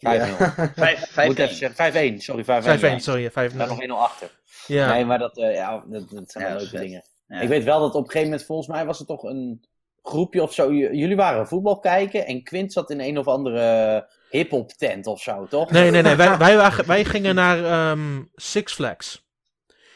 5-0. 0.05 0.07
Vijf, 0.75 1.15
Moet 1.27 1.39
even 1.39 1.55
vijf, 1.55 1.93
zeggen, 1.93 2.13
5-1, 2.13 2.17
sorry, 2.17 2.43
5-1. 2.43 2.45
5-1, 2.45 2.79
ja. 2.79 2.99
sorry. 2.99 3.29
5-0. 3.29 3.33
Er 3.33 3.49
staat 3.51 3.67
nog 3.69 3.81
1-0 3.83 3.85
achter. 3.89 4.29
Ja. 4.67 4.93
Nee, 4.93 5.05
maar 5.05 5.19
dat, 5.19 5.37
eh, 5.37 5.53
ja, 5.55 5.83
dat, 5.87 6.09
dat 6.09 6.31
zijn 6.31 6.43
Ja, 6.45 6.49
wel 6.49 6.59
leuke 6.61 6.77
dingen. 6.79 7.03
Ja. 7.27 7.39
Ik 7.39 7.47
weet 7.47 7.63
wel 7.63 7.79
dat 7.79 7.89
op 7.95 8.03
een 8.03 8.05
gegeven 8.05 8.29
moment, 8.29 8.45
volgens 8.45 8.67
mij 8.67 8.85
was 8.85 8.97
het 8.97 9.07
toch 9.07 9.23
een 9.23 9.65
groepje 10.03 10.41
of 10.41 10.53
zo. 10.53 10.73
J- 10.73 10.91
jullie 10.91 11.15
waren 11.15 11.47
voetbal 11.47 11.79
kijken 11.79 12.25
en 12.25 12.43
Quint 12.43 12.73
zat 12.73 12.89
in 12.89 12.99
een 12.99 13.17
of 13.17 13.27
andere 13.27 14.07
hip-hop 14.29 14.71
tent 14.71 15.07
of 15.07 15.21
zo, 15.21 15.47
toch? 15.47 15.71
Nee, 15.71 15.91
nee, 15.91 16.01
nee. 16.01 16.15
Wij, 16.15 16.37
wij, 16.37 16.57
waren- 16.57 16.87
wij 16.87 17.05
gingen 17.05 17.35
naar 17.35 17.63
ehm, 17.65 18.21
Six 18.35 18.73
Flags. 18.73 19.29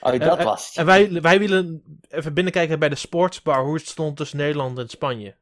Oh, 0.02 0.20
dat 0.20 0.38
En- 0.40 0.46
was 0.46 0.68
het. 0.68 0.78
En 0.78 0.86
wij, 0.86 1.22
wij 1.22 1.40
willen 1.40 1.84
even 2.10 2.34
binnenkijken 2.34 2.80
bij 2.80 2.90
de 2.90 2.96
sportsbar 2.96 3.64
hoe 3.64 3.76
het 3.76 3.88
stond 3.88 4.18
tussen 4.18 4.38
Nederland 4.38 4.78
en 4.78 4.90
Spanje. 4.90 5.36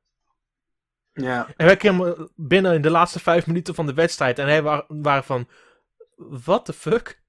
Ja. 1.14 1.48
En 1.57 1.65
wij 1.65 1.77
kwamen 1.77 2.31
binnen 2.35 2.73
in 2.73 2.81
de 2.81 2.90
laatste 2.90 3.19
vijf 3.19 3.48
minuten 3.48 3.76
van 3.76 3.85
de 3.85 3.94
wedstrijd 3.94 4.40
en 4.40 4.45
wij 4.45 4.61
wa- 4.61 4.85
waren 4.88 5.23
van, 5.23 5.48
what 6.15 6.65
the 6.65 6.73
fuck? 6.73 7.22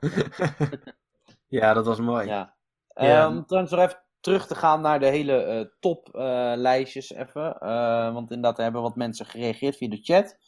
ja, 1.48 1.74
dat 1.74 1.86
was 1.86 2.00
mooi. 2.00 2.26
Ja. 2.26 2.54
Ja. 2.94 3.26
Ehm, 3.26 3.42
trouwens, 3.42 3.72
nog 3.72 3.80
even 3.84 4.02
terug 4.20 4.46
te 4.46 4.54
gaan 4.54 4.80
naar 4.80 5.00
de 5.00 5.06
hele 5.06 5.32
eh 5.42 5.64
toplijstjes 5.80 7.12
even. 7.12 7.58
Eh, 7.58 8.12
want 8.12 8.30
inderdaad, 8.30 8.56
er 8.56 8.62
hebben 8.64 8.82
wat 8.82 8.96
mensen 8.96 9.26
gereageerd 9.26 9.76
via 9.76 9.88
de 9.88 10.00
chat. 10.02 10.38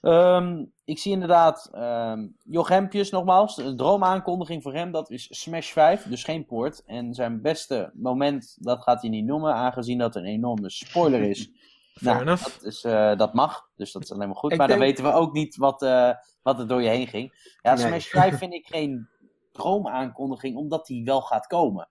Ehm, 0.00 0.64
ik 0.84 0.98
zie 0.98 1.12
inderdaad 1.12 1.68
ehm 1.72 2.28
Joch 2.42 2.68
Hempjes 2.68 3.10
nogmaals. 3.10 3.56
De 3.56 3.74
droomaankondiging 3.74 4.62
voor 4.62 4.74
hem, 4.74 4.92
dat 4.92 5.10
is 5.10 5.40
Smash 5.40 5.72
5, 5.72 6.02
dus 6.02 6.24
geen 6.24 6.46
poort. 6.46 6.82
En 6.86 7.14
zijn 7.14 7.42
beste 7.42 7.90
moment, 7.94 8.56
dat 8.60 8.82
gaat 8.82 9.00
hij 9.00 9.10
niet 9.10 9.24
noemen, 9.26 9.54
aangezien 9.54 9.98
dat 9.98 10.16
een 10.16 10.24
enorme 10.24 10.70
spoiler 10.70 11.22
is. 11.22 11.50
Fair 11.94 12.14
Nou, 12.14 12.26
enough. 12.26 12.42
dat, 12.42 12.62
is, 12.62 12.84
eh, 12.84 13.16
dat 13.16 13.34
mag, 13.34 13.68
dus 13.76 13.92
dat 13.92 14.02
is 14.02 14.12
alleen 14.12 14.28
maar 14.28 14.36
goed. 14.36 14.52
Ik 14.52 14.58
maar 14.58 14.68
dan 14.68 14.78
weten 14.78 15.04
we 15.04 15.12
ook 15.12 15.32
niet 15.32 15.56
wat, 15.56 15.82
eh, 15.82 16.10
wat 16.42 16.58
er 16.58 16.68
door 16.68 16.82
je 16.82 16.88
heen 16.88 17.06
ging. 17.06 17.56
Ja, 17.62 17.74
Nee. 17.74 17.86
Smash 17.86 18.06
5 18.06 18.38
vind 18.38 18.52
ik 18.52 18.66
geen 18.66 19.08
droomaankondiging, 19.52 20.56
omdat 20.56 20.86
die 20.86 21.04
wel 21.04 21.20
gaat 21.20 21.46
komen. 21.46 21.88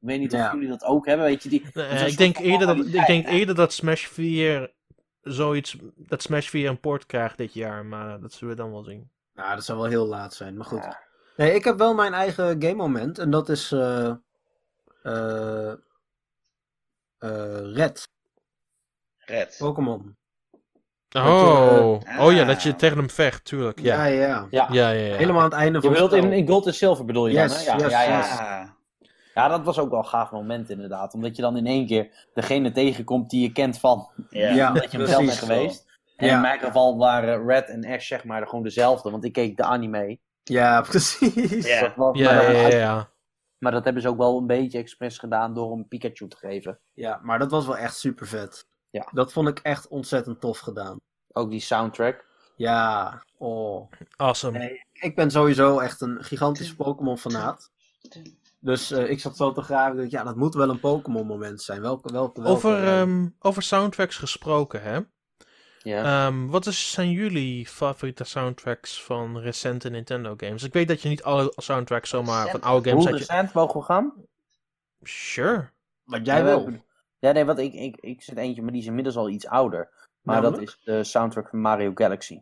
Ik 0.00 0.08
weet 0.08 0.20
niet 0.20 0.34
of 0.34 0.52
jullie 0.52 0.68
dat 0.68 0.84
ook 0.84 1.06
hebben, 1.06 1.26
weet 1.26 1.42
je. 1.42 1.48
Die, 1.48 1.66
Nee, 1.72 2.06
ik, 2.06 2.16
denk 2.16 2.38
eerder 2.38 2.66
dat, 2.66 2.86
ik 2.86 3.06
denk 3.06 3.26
eerder 3.26 3.54
dat 3.54 3.72
Smash 3.72 4.06
4 4.06 4.72
zoiets, 5.22 5.76
dat 5.96 6.22
Smash 6.22 6.48
4 6.48 6.68
een 6.68 6.80
port 6.80 7.06
krijgt 7.06 7.36
dit 7.36 7.54
jaar, 7.54 7.86
maar 7.86 8.20
dat 8.20 8.32
zullen 8.32 8.56
we 8.56 8.62
dan 8.62 8.70
wel 8.70 8.82
zien. 8.82 9.10
Nou, 9.34 9.54
dat 9.54 9.64
zou 9.64 9.78
wel 9.78 9.88
heel 9.88 10.06
laat 10.06 10.34
zijn, 10.34 10.56
maar 10.56 10.66
goed. 10.66 10.82
Ja. 10.82 11.00
Nee, 11.36 11.54
ik 11.54 11.64
heb 11.64 11.78
wel 11.78 11.94
mijn 11.94 12.14
eigen 12.14 12.62
game 12.62 12.74
moment 12.74 13.18
en 13.18 13.30
dat 13.30 13.48
is 13.48 13.72
eh 13.72 14.14
eh 15.02 15.72
eh, 17.18 17.72
Red, 17.74 18.08
Red. 19.24 19.56
Pokémon. 19.58 20.16
Oh, 21.16 22.00
eh, 22.04 22.20
oh 22.24 22.32
ja, 22.32 22.40
ah. 22.40 22.46
dat 22.46 22.62
je 22.62 22.76
tegen 22.76 22.96
hem 22.98 23.10
vecht, 23.10 23.44
tuurlijk. 23.44 23.80
Ja, 23.80 24.04
Ja, 24.04 24.26
ja. 24.26 24.46
Ja. 24.50 24.68
ja, 24.70 24.90
ja. 24.90 25.06
ja. 25.06 25.14
Helemaal 25.16 25.42
aan 25.42 25.48
het 25.50 25.58
einde 25.58 25.78
Je 25.78 25.84
van 25.84 25.92
het 25.92 26.02
bedoelt 26.10 26.24
in, 26.24 26.32
in 26.32 26.48
Gold 26.48 26.66
en 26.66 26.74
Silver 26.74 27.04
bedoel 27.04 27.26
je 27.26 27.32
Yes, 27.34 27.64
dan, 27.64 27.74
hè? 27.76 27.80
Ja, 27.80 27.82
yes, 27.82 27.92
ja, 27.92 28.02
ja, 28.02 28.18
yes. 28.18 28.38
ja. 28.38 28.76
Ja, 29.34 29.48
dat 29.48 29.64
was 29.64 29.78
ook 29.78 29.90
wel 29.90 29.98
een 29.98 30.04
gaaf 30.06 30.30
moment 30.30 30.70
inderdaad. 30.70 31.14
Omdat 31.14 31.36
je 31.36 31.42
dan 31.42 31.56
in 31.56 31.66
één 31.66 31.86
keer 31.86 32.26
degene 32.34 32.72
tegenkomt 32.72 33.30
die 33.30 33.42
je 33.42 33.52
kent 33.52 33.78
van 33.78 34.08
Ja. 34.30 34.48
Ja, 34.54 34.70
dat 34.72 34.90
je 34.92 34.98
hem 34.98 35.06
zelf 35.06 35.24
bent 35.24 35.38
geweest. 35.38 35.90
En 36.16 36.26
Ja. 36.26 36.34
in 36.34 36.40
mijn 36.40 36.58
geval 36.58 36.98
waren 36.98 37.46
Red 37.46 37.68
en 37.68 37.84
Ash 37.86 38.06
zeg 38.06 38.24
maar 38.24 38.46
gewoon 38.48 38.62
dezelfde, 38.64 39.10
want 39.10 39.24
ik 39.24 39.32
keek 39.32 39.56
de 39.56 39.62
anime. 39.62 40.18
Ja, 40.42 40.80
precies. 40.90 41.66
Ja. 41.66 41.80
Dat 41.80 41.94
was- 41.94 42.18
Ja, 42.18 42.32
maar, 42.34 42.52
ja, 42.52 42.60
ja, 42.68 42.76
ja. 42.76 43.08
maar 43.58 43.72
dat 43.72 43.84
hebben 43.84 44.02
ze 44.02 44.08
ook 44.08 44.16
wel 44.18 44.38
een 44.38 44.46
beetje 44.46 44.78
expres 44.78 45.18
gedaan 45.18 45.54
door 45.54 45.70
hem 45.70 45.88
Pikachu 45.88 46.28
te 46.28 46.36
geven. 46.36 46.78
Ja, 46.92 47.20
maar 47.22 47.38
dat 47.38 47.50
was 47.50 47.66
wel 47.66 47.76
echt 47.76 47.96
super 47.96 48.26
vet. 48.26 48.66
Ja. 48.92 49.08
Dat 49.12 49.32
vond 49.32 49.48
ik 49.48 49.58
echt 49.58 49.88
ontzettend 49.88 50.40
tof 50.40 50.58
gedaan. 50.58 51.00
Ook 51.32 51.50
die 51.50 51.60
soundtrack. 51.60 52.24
Ja, 52.56 53.22
oh. 53.38 53.90
Awesome. 54.16 54.58
Nee, 54.58 54.84
ik 54.92 55.14
ben 55.14 55.30
sowieso 55.30 55.78
echt 55.78 56.00
een 56.00 56.24
gigantische 56.24 56.76
Pokémon-fanaat. 56.76 57.70
Dus 58.58 58.90
eh, 58.90 59.10
ik 59.10 59.20
zat 59.20 59.36
zo 59.36 59.52
te 59.52 59.64
dacht, 59.68 60.10
Ja, 60.10 60.22
dat 60.24 60.36
moet 60.36 60.54
wel 60.54 60.68
een 60.70 60.80
Pokémon-moment 60.80 61.62
zijn. 61.62 61.80
Welke, 61.80 62.12
welke, 62.12 62.40
welke? 62.42 62.56
Over, 62.56 62.84
Ja. 62.84 63.00
ehm, 63.00 63.28
over 63.38 63.62
soundtracks 63.62 64.16
gesproken, 64.16 64.82
hè? 64.82 65.00
Ja. 65.82 66.26
Ehm, 66.26 66.46
wat 66.46 66.66
is, 66.66 66.90
zijn 66.92 67.10
jullie 67.10 67.66
favoriete 67.66 68.24
soundtracks 68.24 69.02
van 69.02 69.38
recente 69.38 69.88
Nintendo 69.90 70.34
games? 70.36 70.62
Ik 70.62 70.72
weet 70.72 70.88
dat 70.88 71.02
je 71.02 71.08
niet 71.08 71.22
alle 71.22 71.52
soundtracks 71.56 72.08
zomaar 72.10 72.48
van 72.48 72.60
oude 72.62 72.88
games 72.88 73.04
Hoe 73.04 73.12
had. 73.12 73.22
Je... 73.22 73.26
recent 73.32 73.52
mogen 73.54 73.80
we 73.80 73.86
gaan? 73.86 74.12
Sure. 75.02 75.70
Wat 76.04 76.26
jij 76.26 76.38
Ja, 76.38 76.44
wil. 76.44 76.68
Ja, 77.22 77.32
nee, 77.32 77.44
want 77.44 77.58
ik, 77.58 77.72
ik, 77.74 77.96
ik 78.00 78.22
zit 78.22 78.36
eentje, 78.36 78.62
maar 78.62 78.72
die 78.72 78.80
is 78.80 78.86
inmiddels 78.86 79.16
al 79.16 79.28
iets 79.28 79.46
ouder. 79.46 80.08
Maar 80.22 80.42
dat 80.42 80.58
is 80.60 80.80
de 80.84 81.04
soundtrack 81.04 81.48
van 81.48 81.60
Mario 81.60 81.90
Galaxy. 81.94 82.40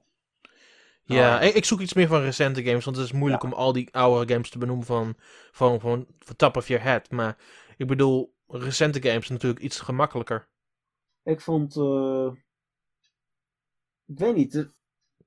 Ja, 1.02 1.36
Oh. 1.38 1.42
ik, 1.44 1.54
ik 1.54 1.64
zoek 1.64 1.80
iets 1.80 1.92
meer 1.94 2.06
van 2.06 2.20
recente 2.20 2.62
games, 2.62 2.84
want 2.84 2.96
het 2.96 3.06
is 3.06 3.12
moeilijk 3.12 3.42
Ja. 3.42 3.48
om 3.48 3.54
al 3.54 3.72
die 3.72 3.94
oude 3.94 4.32
games 4.32 4.50
te 4.50 4.58
benoemen 4.58 4.86
van, 4.86 5.14
van, 5.50 5.80
van, 5.80 6.06
van 6.18 6.36
top 6.36 6.56
of 6.56 6.68
your 6.68 6.82
head. 6.82 7.10
Maar 7.10 7.36
ik 7.76 7.86
bedoel, 7.86 8.34
recente 8.46 9.02
games 9.02 9.28
natuurlijk 9.28 9.60
iets 9.62 9.80
gemakkelijker. 9.80 10.48
Ik 11.22 11.40
vond. 11.40 11.76
eh, 11.76 12.30
Ik 14.06 14.18
weet 14.18 14.34
niet. 14.34 14.52
de- 14.52 14.70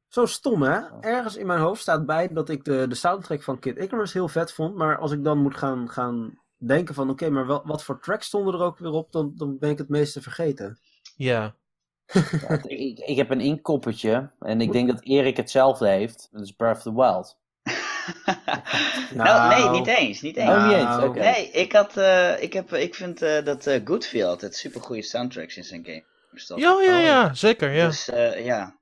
Zo 0.07 0.25
stom, 0.25 0.61
hè? 0.61 0.99
Ergens 0.99 1.35
in 1.35 1.45
mijn 1.47 1.59
hoofd 1.59 1.81
staat 1.81 2.05
bij 2.05 2.27
dat 2.27 2.49
ik 2.49 2.63
de, 2.63 2.87
de 2.87 2.95
soundtrack 2.95 3.43
van 3.43 3.59
Kid 3.59 3.77
Icarus 3.77 4.13
heel 4.13 4.27
vet 4.27 4.53
vond. 4.53 4.75
Maar 4.75 4.97
als 4.97 5.11
ik 5.11 5.23
dan 5.23 5.37
moet 5.37 5.57
gaan, 5.57 5.89
gaan 5.89 6.41
denken 6.67 6.95
van... 6.95 7.09
Oké, 7.09 7.29
maar 7.29 7.47
wel, 7.47 7.61
wat 7.65 7.83
voor 7.83 8.01
tracks 8.01 8.25
stonden 8.25 8.53
er 8.53 8.61
ook 8.61 8.77
weer 8.77 8.91
op? 8.91 9.11
Dan, 9.11 9.31
dan 9.35 9.57
ben 9.57 9.69
ik 9.69 9.77
het 9.77 9.89
meeste 9.89 10.21
vergeten. 10.21 10.79
Ja. 11.15 11.55
Ja, 12.47 12.63
ik, 12.63 12.99
ik 12.99 13.17
heb 13.17 13.29
een 13.29 13.41
inkoppertje 13.41 14.31
en 14.39 14.61
ik 14.61 14.71
denk 14.71 14.87
dat 14.87 15.03
Erik 15.03 15.37
hetzelfde 15.37 15.87
heeft. 15.87 16.27
Dat 16.31 16.41
is 16.41 16.51
Breath 16.51 16.77
of 16.77 16.83
the 16.83 16.93
Wild. 16.93 17.37
nou, 19.13 19.61
nee, 19.61 19.79
niet 19.79 19.87
eens. 19.87 20.21
Niet 20.21 20.37
eens. 20.37 20.49
Oh, 20.49 20.67
niet 20.67 20.75
eens, 20.75 20.83
Nou, 20.83 21.07
oké. 21.07 21.19
Nee, 21.19 21.49
ik, 21.51 21.71
had, 21.71 21.97
eh, 21.97 22.41
ik, 22.41 22.53
heb, 22.53 22.73
ik 22.73 22.95
vind 22.95 23.21
eh, 23.21 23.43
dat 23.43 23.67
eh 23.67 23.81
Goodfield 23.83 24.29
altijd 24.29 24.55
super 24.55 24.81
goede 24.81 25.01
soundtracks 25.01 25.57
in 25.57 25.63
zijn 25.63 25.85
game. 25.85 26.03
Ja, 26.55 26.81
ja, 26.81 26.97
ja, 26.97 27.33
zeker, 27.33 27.71
ja. 27.71 27.87
Dus 27.87 28.09
eh, 28.09 28.45
ja. 28.45 28.79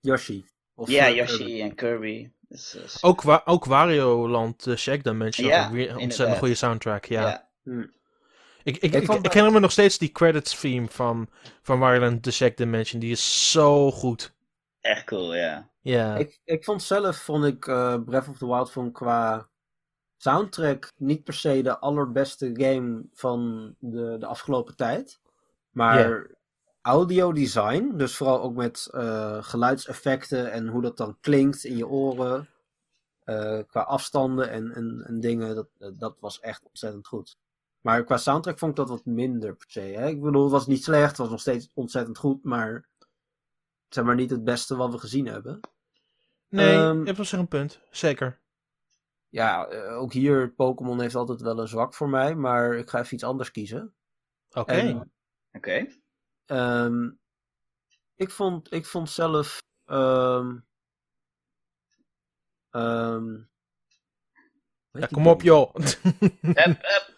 Yoshi. 0.00 0.46
Of, 0.74 0.90
ja, 0.90 1.10
Yoshi 1.10 1.62
en 1.62 1.74
Kirby. 1.74 2.30
Dus, 2.48 2.76
eh, 2.76 3.08
Ook, 3.08 3.22
wa 3.22 3.42
ook 3.44 3.64
Wario 3.64 4.28
Land 4.28 4.66
uh, 4.66 4.76
Shack 4.76 5.04
Dimension 5.04 5.46
Ja, 5.48 5.62
had 5.62 5.72
weer 5.72 5.90
een 5.90 5.96
ontzettend 5.96 6.38
goede 6.38 6.54
soundtrack, 6.54 7.04
ja. 7.04 7.48
ja. 7.62 7.88
Ik, 8.62 8.76
ik, 8.76 8.94
Ik 8.94 9.02
ik, 9.02 9.08
herinner 9.08 9.52
me 9.52 9.60
nog 9.60 9.72
steeds 9.72 9.98
die 9.98 10.12
credits 10.12 10.60
theme 10.60 10.88
van, 10.88 11.28
van 11.62 11.78
Wario 11.78 12.00
Land 12.00 12.22
The 12.22 12.30
Shack 12.30 12.56
Dimension. 12.56 13.00
Die 13.00 13.10
is 13.10 13.50
zo 13.50 13.90
goed. 13.90 14.34
echt 14.80 15.04
cool, 15.04 15.34
ja. 15.34 15.70
Ja. 15.80 16.16
Ik, 16.16 16.40
ik 16.44 16.64
vond 16.64 16.82
zelf, 16.82 17.16
vond 17.16 17.44
ik 17.44 17.66
eh, 17.66 17.96
Breath 18.04 18.28
of 18.28 18.38
the 18.38 18.46
Wild 18.46 18.70
vond 18.70 18.92
qua 18.92 19.48
soundtrack 20.16 20.92
niet 20.96 21.24
per 21.24 21.34
se 21.34 21.62
de 21.62 21.78
allerbeste 21.78 22.50
game 22.52 23.04
van 23.12 23.74
de, 23.78 24.16
de 24.18 24.26
afgelopen 24.26 24.76
tijd. 24.76 25.20
Maar 25.70 26.26
design, 27.34 27.96
dus 27.96 28.16
vooral 28.16 28.42
ook 28.42 28.54
met 28.54 28.88
eh, 28.92 29.42
geluidseffecten 29.42 30.52
en 30.52 30.68
hoe 30.68 30.82
dat 30.82 30.96
dan 30.96 31.16
klinkt 31.20 31.64
in 31.64 31.76
je 31.76 31.88
oren. 31.88 32.48
eh, 33.24 33.58
qua 33.66 33.80
afstanden 33.80 34.50
en, 34.50 34.72
en, 34.74 35.04
en 35.06 35.20
dingen, 35.20 35.54
dat, 35.54 35.98
dat 35.98 36.16
was 36.20 36.40
echt 36.40 36.64
ontzettend 36.64 37.06
goed. 37.06 37.38
Maar 37.80 38.04
qua 38.04 38.16
soundtrack 38.16 38.58
vond 38.58 38.70
ik 38.70 38.76
dat 38.76 38.88
wat 38.88 39.04
minder 39.04 39.56
per 39.56 39.70
se. 39.70 39.80
Hè? 39.80 40.08
Ik 40.08 40.20
bedoel, 40.20 40.42
het 40.42 40.52
was 40.52 40.66
niet 40.66 40.84
slecht, 40.84 41.08
het 41.08 41.16
was 41.16 41.30
nog 41.30 41.40
steeds 41.40 41.70
ontzettend 41.74 42.18
goed, 42.18 42.44
maar 42.44 42.88
zeg 43.88 44.04
maar 44.04 44.14
niet 44.14 44.30
het 44.30 44.44
beste 44.44 44.76
wat 44.76 44.92
we 44.92 44.98
gezien 44.98 45.26
hebben. 45.26 45.60
nee, 46.48 46.74
ehm, 46.76 46.98
je 46.98 47.04
hebt 47.04 47.16
wel 47.16 47.26
zich 47.26 47.38
een 47.38 47.48
punt. 47.48 47.80
Zeker. 47.90 48.40
Ja, 49.28 49.66
eh, 49.66 49.98
ook 49.98 50.12
hier, 50.12 50.52
Pokémon 50.52 51.00
heeft 51.00 51.14
altijd 51.14 51.40
wel 51.40 51.58
een 51.58 51.68
zwak 51.68 51.94
voor 51.94 52.08
mij, 52.08 52.34
maar 52.34 52.74
ik 52.74 52.90
ga 52.90 52.98
even 53.00 53.14
iets 53.14 53.24
anders 53.24 53.50
kiezen. 53.50 53.94
Oké. 54.50 55.08
Oké. 55.52 55.86
Ehm, 56.48 57.10
ik, 58.14 58.30
vond, 58.30 58.72
ik 58.72 58.86
vond 58.86 59.10
zelf. 59.10 59.62
ehm 59.84 60.56
ehm, 62.70 63.34
heet 64.90 65.02
Ja, 65.02 65.06
kom 65.06 65.22
game? 65.22 65.34
op, 65.34 65.42
joh. 65.42 65.74
Hup, 65.74 66.64
hup. 66.64 67.14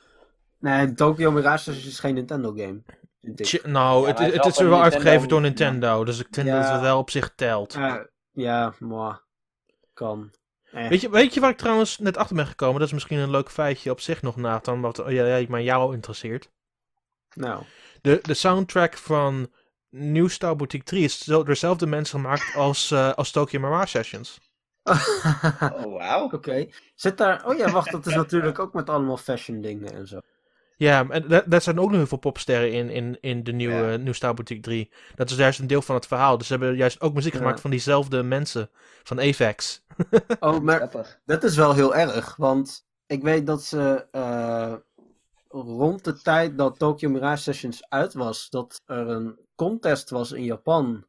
Nee, 0.58 0.92
Tokyo 0.92 1.30
Mirage 1.30 1.70
is 1.70 2.00
geen 2.00 2.14
Nintendo 2.14 2.52
game. 2.52 2.82
vind 3.20 3.64
nou, 3.64 4.00
Ja, 4.00 4.06
het, 4.06 4.18
maar 4.18 4.32
het 4.32 4.46
is 4.46 4.58
wel 4.58 4.82
uitgegeven 4.82 5.28
door 5.28 5.40
Nintendo. 5.40 6.04
Dus 6.04 6.18
ik 6.18 6.32
denk 6.32 6.48
Ja. 6.48 6.62
dat 6.62 6.70
het 6.72 6.80
wel 6.80 6.98
op 6.98 7.10
zich 7.10 7.34
telt. 7.34 7.72
Ja, 8.32 8.74
moi. 8.78 9.16
Kan. 9.92 10.30
Eh. 10.70 10.88
Weet, 10.88 11.00
je, 11.00 11.10
weet 11.10 11.34
je 11.34 11.40
waar 11.40 11.50
ik 11.50 11.56
trouwens 11.56 11.98
net 11.98 12.16
achter 12.16 12.36
ben 12.36 12.46
gekomen? 12.46 12.78
Dat 12.78 12.86
is 12.86 12.92
misschien 12.94 13.18
een 13.18 13.30
leuk 13.30 13.50
feitje 13.50 13.90
op 13.90 14.00
zich 14.00 14.22
nog, 14.22 14.36
Nathan. 14.36 14.80
Wat 14.80 15.02
ja, 15.06 15.36
ja, 15.36 15.46
maar 15.48 15.62
jou 15.62 15.94
interesseert. 15.94 16.50
Nou. 17.34 17.64
De, 18.02 18.18
de 18.22 18.34
soundtrack 18.34 18.96
van 18.96 19.50
New 19.90 20.28
Star 20.28 20.56
Boutique 20.56 20.84
3 20.86 21.04
is 21.04 21.18
zo, 21.18 21.32
door 21.36 21.44
dezelfde 21.44 21.86
mensen 21.86 22.20
gemaakt 22.20 22.54
als, 22.54 22.90
eh, 22.90 23.12
als 23.12 23.30
Tokyo 23.30 23.60
Mirage 23.60 23.86
Sessions. 23.88 24.38
Oh, 25.60 25.98
wauw. 25.98 26.30
Oké. 26.32 26.66
Zit 26.94 27.18
daar. 27.18 27.46
Oh 27.46 27.56
ja, 27.58 27.70
wacht, 27.70 27.90
dat 27.92 28.06
is 28.06 28.14
natuurlijk 28.14 28.58
ook 28.58 28.72
met 28.72 28.88
allemaal 28.90 29.16
fashion 29.16 29.60
dingen 29.60 29.92
en 29.94 30.06
zo. 30.06 30.18
Ja, 30.76 31.08
en 31.08 31.28
da- 31.28 31.42
daar 31.46 31.60
zijn 31.62 31.78
ook 31.80 31.88
nog 31.88 31.96
heel 31.96 32.06
veel 32.06 32.18
popsterren 32.18 32.72
in, 32.72 32.90
in, 32.90 33.18
in 33.20 33.44
de 33.44 33.52
nieuwe 33.52 33.74
Ja. 33.90 33.96
New 33.96 34.14
Star 34.14 34.34
Boutique 34.34 34.62
3. 34.62 34.90
Dat 35.14 35.30
is 35.30 35.36
juist 35.36 35.58
een 35.58 35.66
deel 35.66 35.82
van 35.82 35.94
het 35.94 36.06
verhaal. 36.06 36.38
Dus 36.38 36.46
ze 36.46 36.52
hebben 36.52 36.76
juist 36.76 37.00
ook 37.00 37.14
muziek 37.14 37.32
Ja. 37.32 37.38
gemaakt 37.38 37.60
van 37.60 37.70
diezelfde 37.70 38.22
mensen. 38.22 38.70
Van 39.02 39.20
Avex. 39.20 39.82
Oh, 40.40 40.58
maar. 40.60 40.90
Dat 41.24 41.44
is 41.44 41.56
wel 41.56 41.74
heel 41.74 41.94
erg, 41.94 42.36
want 42.36 42.86
ik 43.06 43.22
weet 43.22 43.46
dat 43.46 43.62
ze 43.64 44.06
eh, 44.10 44.74
rond 45.50 46.04
de 46.04 46.20
tijd 46.22 46.58
dat 46.58 46.78
Tokyo 46.78 47.10
Mirage 47.10 47.42
Sessions 47.42 47.88
uit 47.88 48.12
was, 48.12 48.50
dat 48.50 48.80
er 48.84 49.08
een 49.08 49.38
contest 49.54 50.10
was 50.10 50.32
in 50.32 50.44
Japan 50.44 51.04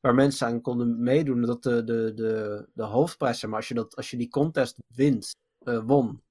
waar 0.00 0.14
mensen 0.14 0.46
aan 0.46 0.60
konden 0.60 1.02
meedoen. 1.02 1.42
Dat 1.42 1.62
de, 1.62 1.84
de, 1.84 2.12
de, 2.14 2.66
de 2.72 2.82
hoofdprijs, 2.82 3.38
zeg 3.38 3.50
maar, 3.50 3.58
als 3.58 3.68
je, 3.68 3.74
dat, 3.74 3.96
als 3.96 4.10
je 4.10 4.16
die 4.16 4.28
contest 4.28 4.76
wint, 4.94 5.34
eh, 5.58 5.82
won, 5.84 6.22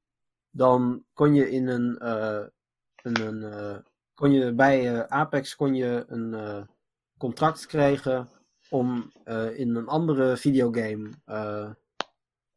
dan 0.49 1.05
kon 1.13 1.33
je 1.33 1.51
in 1.51 1.67
een, 1.67 1.97
eh, 1.97 2.45
een, 3.03 3.19
een 3.21 3.43
eh, 3.43 3.77
kon 4.13 4.31
je 4.31 4.53
bij 4.53 5.07
Apex 5.07 5.55
kon 5.55 5.75
je 5.75 6.03
een 6.07 6.67
contract 7.17 7.65
krijgen 7.65 8.29
om 8.69 9.11
in 9.53 9.75
een 9.75 9.87
andere 9.87 10.37
videogame 10.37 11.09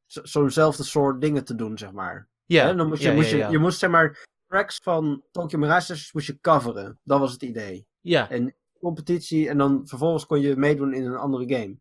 zo- 0.07 0.25
zo'nzelfde 0.25 0.83
soort 0.83 1.21
dingen 1.21 1.45
te 1.45 1.55
doen, 1.55 1.79
zeg 1.79 1.93
maar. 1.93 2.29
Ja, 2.45 2.73
dan 2.73 2.89
moest 2.89 3.03
je, 3.03 3.09
ja, 3.09 3.15
moest 3.15 3.31
ja, 3.31 3.37
je, 3.47 3.53
je 3.53 3.59
moest 3.59 3.79
zeg 3.79 3.91
maar 3.91 4.27
tracks 4.53 4.79
van 4.83 5.23
Tokyo 5.31 5.59
Mirage 5.59 5.81
Sessions 5.87 6.13
moest 6.13 6.27
je 6.27 6.39
coveren. 6.41 6.99
Dat 7.03 7.21
was 7.21 7.33
het 7.33 7.43
idee. 7.43 7.87
Ja, 8.01 8.31
En 8.31 8.55
competitie 8.81 9.49
en 9.49 9.59
dan 9.59 9.81
vervolgens 9.85 10.27
kon 10.27 10.41
je 10.41 10.57
meedoen 10.57 10.95
in 10.95 11.05
een 11.05 11.17
andere 11.17 11.55
game. 11.55 11.77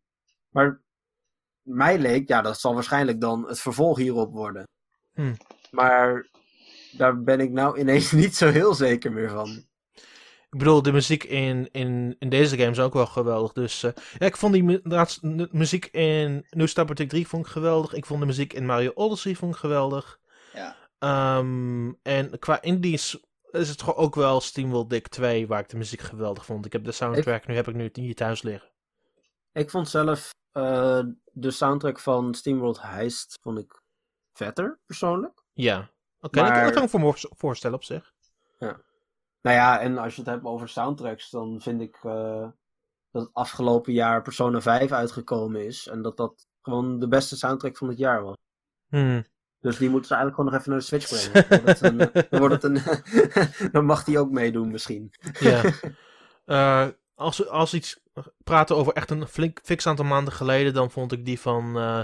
Maar 0.49 0.81
mij 1.61 1.99
leek, 1.99 2.27
ja, 2.27 2.41
dat 2.41 2.59
zal 2.59 2.73
waarschijnlijk 2.73 3.21
dan 3.21 3.47
het 3.47 3.59
vervolg 3.59 3.97
hierop 3.97 4.33
worden. 4.33 4.63
Hm. 5.13 5.33
Maar 5.71 6.27
daar 6.91 7.23
ben 7.23 7.39
ik 7.39 7.51
nou 7.51 7.79
ineens 7.79 8.11
niet 8.21 8.35
zo 8.35 8.49
heel 8.49 8.73
zeker 8.73 9.11
meer 9.11 9.29
van. 9.29 9.49
ik 10.49 10.57
bedoel, 10.57 10.81
de 10.81 10.91
muziek 10.91 11.23
in, 11.23 11.69
in, 11.71 12.15
in 12.19 12.29
deze 12.29 12.57
game 12.57 12.71
is 12.71 12.79
ook 12.79 12.93
wel 12.93 13.05
geweldig. 13.05 13.53
Dus 13.53 13.83
eh, 13.83 13.91
ja, 14.17 14.25
ik 14.25 14.37
vond 14.37 14.53
die 14.53 14.63
mu- 14.63 14.81
de 14.83 15.47
muziek 15.51 15.85
in 15.85 16.45
New 16.49 16.67
Star 16.67 16.85
Boutique 16.85 17.11
3 17.11 17.27
vond 17.27 17.45
ik 17.45 17.51
geweldig. 17.51 17.93
Ik 17.93 18.05
vond 18.05 18.19
de 18.19 18.25
muziek 18.25 18.53
in 18.53 18.65
Mario 18.65 18.91
Odyssey 18.93 19.35
vond 19.35 19.53
ik 19.53 19.59
geweldig. 19.59 20.19
Ja. 21.01 21.37
Ehm, 21.37 21.91
en 22.01 22.39
qua 22.39 22.61
indies 22.61 23.19
is 23.51 23.69
het 23.69 23.81
gewoon 23.81 23.95
ook 24.05 24.15
wel 24.15 24.41
SteamWorld 24.41 24.89
Dick 24.89 25.07
2 25.07 25.47
waar 25.47 25.59
ik 25.59 25.69
de 25.69 25.77
muziek 25.77 26.01
geweldig 26.01 26.45
vond. 26.45 26.65
Ik 26.65 26.71
heb 26.71 26.83
de 26.83 26.91
soundtrack, 26.91 27.47
nu 27.47 27.55
heb 27.55 27.67
ik 27.67 27.75
nu 27.75 27.89
hier 27.93 28.15
thuis 28.15 28.41
liggen. 28.41 28.69
Ik 29.51 29.69
vond 29.69 29.89
zelf 29.89 30.29
eh, 30.51 31.01
de 31.31 31.51
soundtrack 31.51 31.99
van 31.99 32.33
SteamWorld 32.33 32.81
Heist 32.81 33.37
vond 33.41 33.57
ik 33.57 33.81
vetter, 34.33 34.79
persoonlijk. 34.85 35.43
Ja, 35.53 35.89
oké, 36.19 36.41
Maar- 36.41 36.63
dat, 36.63 36.73
kan 36.73 36.83
ik 36.83 36.89
voor- 36.89 37.29
voorstellen 37.37 37.75
op 37.75 37.83
zich. 37.83 38.13
Nou 39.41 39.55
ja, 39.55 39.79
en 39.79 39.97
als 39.97 40.15
je 40.15 40.21
het 40.21 40.29
hebt 40.29 40.45
over 40.45 40.69
soundtracks, 40.69 41.29
dan 41.29 41.61
vind 41.61 41.81
ik 41.81 41.95
eh, 42.03 42.49
dat 43.11 43.21
het 43.23 43.29
afgelopen 43.33 43.93
jaar 43.93 44.21
Persona 44.21 44.61
5 44.61 44.91
uitgekomen 44.91 45.65
is. 45.65 45.87
En 45.87 46.01
dat 46.01 46.17
dat 46.17 46.47
gewoon 46.61 46.99
de 46.99 47.07
beste 47.07 47.37
soundtrack 47.37 47.77
van 47.77 47.87
het 47.87 47.97
jaar 47.97 48.23
was. 48.23 48.35
Hmm. 48.87 49.25
Dus 49.61 49.77
die 49.77 49.89
moeten 49.89 50.07
ze 50.07 50.15
eigenlijk 50.15 50.35
gewoon 50.35 50.51
nog 50.51 50.59
even 50.59 50.71
naar 50.71 50.79
de 50.79 50.85
Switch 50.85 51.31
brengen. 51.31 51.49
Dan 51.49 51.59
wordt 51.59 51.81
het 51.81 51.91
een, 51.91 52.27
dan, 52.29 52.39
wordt 52.39 52.63
het 52.63 52.63
een, 52.63 53.71
dan 53.71 53.85
mag 53.85 54.03
die 54.03 54.19
ook 54.19 54.31
meedoen 54.31 54.71
misschien. 54.71 55.13
Ja. 55.39 55.63
Eh, 56.45 56.87
als 57.15 57.37
we 57.37 57.49
als 57.49 57.71
we 57.71 57.77
iets 57.77 57.99
praten 58.43 58.75
over 58.75 58.93
echt 58.93 59.09
een 59.09 59.27
flink 59.27 59.59
fix 59.63 59.87
aantal 59.87 60.05
maanden 60.05 60.33
geleden, 60.33 60.73
dan 60.73 60.91
vond 60.91 61.11
ik 61.11 61.25
die 61.25 61.39
van, 61.39 61.77
eh, 61.77 62.03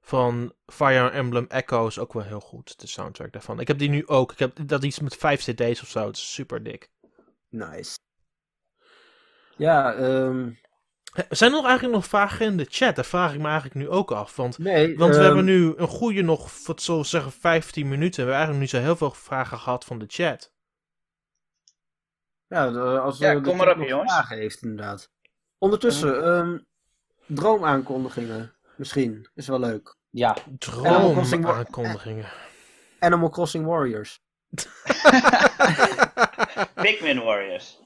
van 0.00 0.52
Fire 0.66 1.10
Emblem 1.10 1.46
Echoes 1.48 1.98
ook 1.98 2.12
wel 2.12 2.22
heel 2.22 2.40
goed, 2.40 2.80
de 2.80 2.86
soundtrack 2.86 3.32
daarvan. 3.32 3.60
Ik 3.60 3.68
heb 3.68 3.78
die 3.78 3.88
nu 3.88 4.06
ook. 4.06 4.32
Ik 4.32 4.38
heb 4.38 4.58
dat 4.66 4.84
iets 4.84 5.00
met 5.00 5.16
vijf 5.16 5.40
cd's 5.40 5.82
of 5.82 5.88
zo. 5.88 6.06
Het 6.06 6.16
is 6.16 6.32
super 6.32 6.62
dik. 6.62 6.90
Nice. 7.48 7.98
Ja, 9.56 9.94
ehm 9.94 10.48
Eh, 10.48 10.61
Zijn 11.28 11.50
er 11.50 11.56
nog 11.56 11.66
eigenlijk 11.66 11.94
nog 11.94 12.06
vragen 12.06 12.46
in 12.46 12.56
de 12.56 12.66
chat? 12.68 12.96
Dat 12.96 13.06
vraag 13.06 13.32
ik 13.32 13.38
me 13.40 13.46
eigenlijk 13.46 13.74
nu 13.74 13.88
ook 13.88 14.10
af. 14.10 14.36
Want, 14.36 14.58
nee. 14.58 14.96
want 14.96 15.10
we 15.10 15.16
ehm, 15.16 15.26
hebben 15.26 15.44
nu 15.44 15.72
een 15.76 15.88
goede 15.88 16.22
nog, 16.22 16.66
wat 16.66 16.82
zal 16.82 17.00
ik 17.00 17.06
zeggen, 17.06 17.32
15 17.32 17.88
minuten. 17.88 18.24
We 18.26 18.32
hebben 18.32 18.34
eigenlijk 18.34 18.72
nu 18.72 18.78
zo 18.78 18.86
heel 18.86 18.96
veel 18.96 19.10
vragen 19.10 19.58
gehad 19.58 19.84
van 19.84 19.98
de 19.98 20.04
chat. 20.08 20.52
Ja, 22.46 22.66
als 22.96 23.18
Ja, 23.18 23.34
de 23.34 23.40
kom 23.40 23.56
maar 23.56 23.66
chat 23.66 23.74
op, 23.74 23.80
nog 23.80 23.88
jongens. 23.88 24.12
vragen 24.12 24.36
heeft 24.36 24.62
inderdaad. 24.62 25.10
Ondertussen, 25.58 26.24
ehm 26.24 26.58
droomaankondigingen 27.26 28.52
misschien. 28.76 29.28
Is 29.34 29.46
wel 29.48 29.60
leuk. 29.60 29.96
Ja, 30.10 30.36
Droomaankondigingen. 30.58 32.26
Animal 32.98 33.28
Crossing 33.28 33.66
Warriors. 33.66 34.20
Pikmin 36.82 37.22
Warriors. 37.24 37.80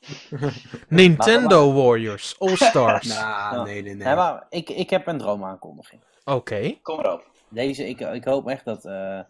Nintendo 0.89 1.73
Warriors 1.73 2.37
All 2.39 2.57
Stars. 2.67 3.07
Nou, 3.09 3.65
nee, 3.65 3.83
nee, 3.83 3.95
nee. 3.95 4.05
Nee, 4.07 4.15
maar 4.15 4.47
ik, 4.51 4.69
ik 4.71 4.91
heb 4.91 5.07
een 5.07 5.19
droomaankondiging. 5.19 6.03
Oké. 6.25 6.75
Kom 6.83 6.99
erop. 6.99 7.25
Deze, 7.49 7.89
ik, 7.89 8.01
ik 8.01 8.25
hoop 8.25 8.49
echt 8.49 8.65
dat. 8.65 8.85
eh, 8.85 9.21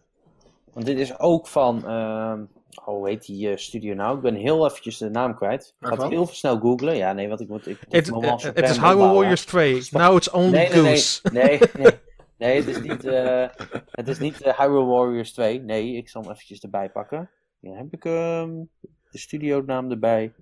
want 0.73 0.87
dit 0.87 0.99
is 0.99 1.19
ook 1.19 1.47
van. 1.47 1.87
ehm, 1.87 2.45
Oh, 2.85 2.85
hoe 2.95 3.09
heet 3.09 3.27
die 3.27 3.51
eh, 3.51 3.57
studio 3.57 3.95
nou? 3.95 4.17
Ik 4.17 4.23
ben 4.23 4.35
heel 4.35 4.67
eventjes 4.67 4.99
de 4.99 5.11
naam 5.11 5.35
kwijt. 5.35 5.75
Ik 5.81 5.87
ga 5.87 5.97
het 5.97 6.09
heel 6.09 6.27
snel 6.27 6.59
googlen. 6.59 6.97
Ja, 6.97 7.13
nee, 7.13 7.29
want 7.29 7.41
ik 7.41 7.49
moet... 7.49 7.67
Ik 7.67 7.79
moet 8.11 8.43
Het 8.43 8.69
is 8.69 8.79
Hyrule. 8.79 9.13
Warriors 9.13 9.45
2. 9.45 9.83
Now 9.91 10.17
it's 10.17 10.31
only 10.31 10.51
Nee, 10.51 10.69
nee, 10.69 10.83
nee. 10.83 10.91
Goose. 10.91 11.21
Nee, 11.33 11.61
nee. 11.79 11.93
Nee, 12.39 12.57
het 12.57 12.67
is 12.67 12.81
niet, 12.81 13.05
eh 13.05 13.47
het 13.91 14.09
is 14.09 14.19
niet 14.19 14.43
eh, 14.43 14.59
Hyrule 14.59 14.85
Warriors 14.85 15.33
2. 15.33 15.61
Nee, 15.61 15.97
ik 15.97 16.09
zal 16.09 16.23
hem 16.23 16.31
eventjes 16.31 16.61
erbij 16.61 16.91
pakken. 16.91 17.31
Hier 17.61 17.77
heb 17.77 17.87
ik 17.93 18.03
hem. 18.03 18.71
De 19.17 19.23
studionaam 19.23 19.91
erbij. 19.91 20.33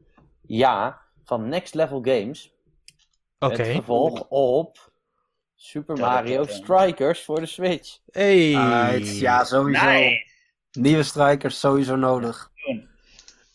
Ja, 0.40 1.00
van 1.24 1.48
Next 1.48 1.74
Level 1.74 2.02
Games. 2.02 2.52
Oké. 3.38 3.62
Het 3.62 3.66
vervolg 3.66 4.28
op 4.28 4.92
Super 5.54 5.96
Mario. 5.98 6.44
Strikers 6.44 7.24
voor 7.24 7.40
de 7.40 7.46
Switch. 7.46 7.98
Hey. 8.10 8.48
Ja, 9.00 9.44
sowieso. 9.44 9.86
Nice. 9.86 10.26
Nieuwe 10.72 11.02
strikers 11.02 11.60
sowieso 11.60 11.96
nodig. 11.96 12.50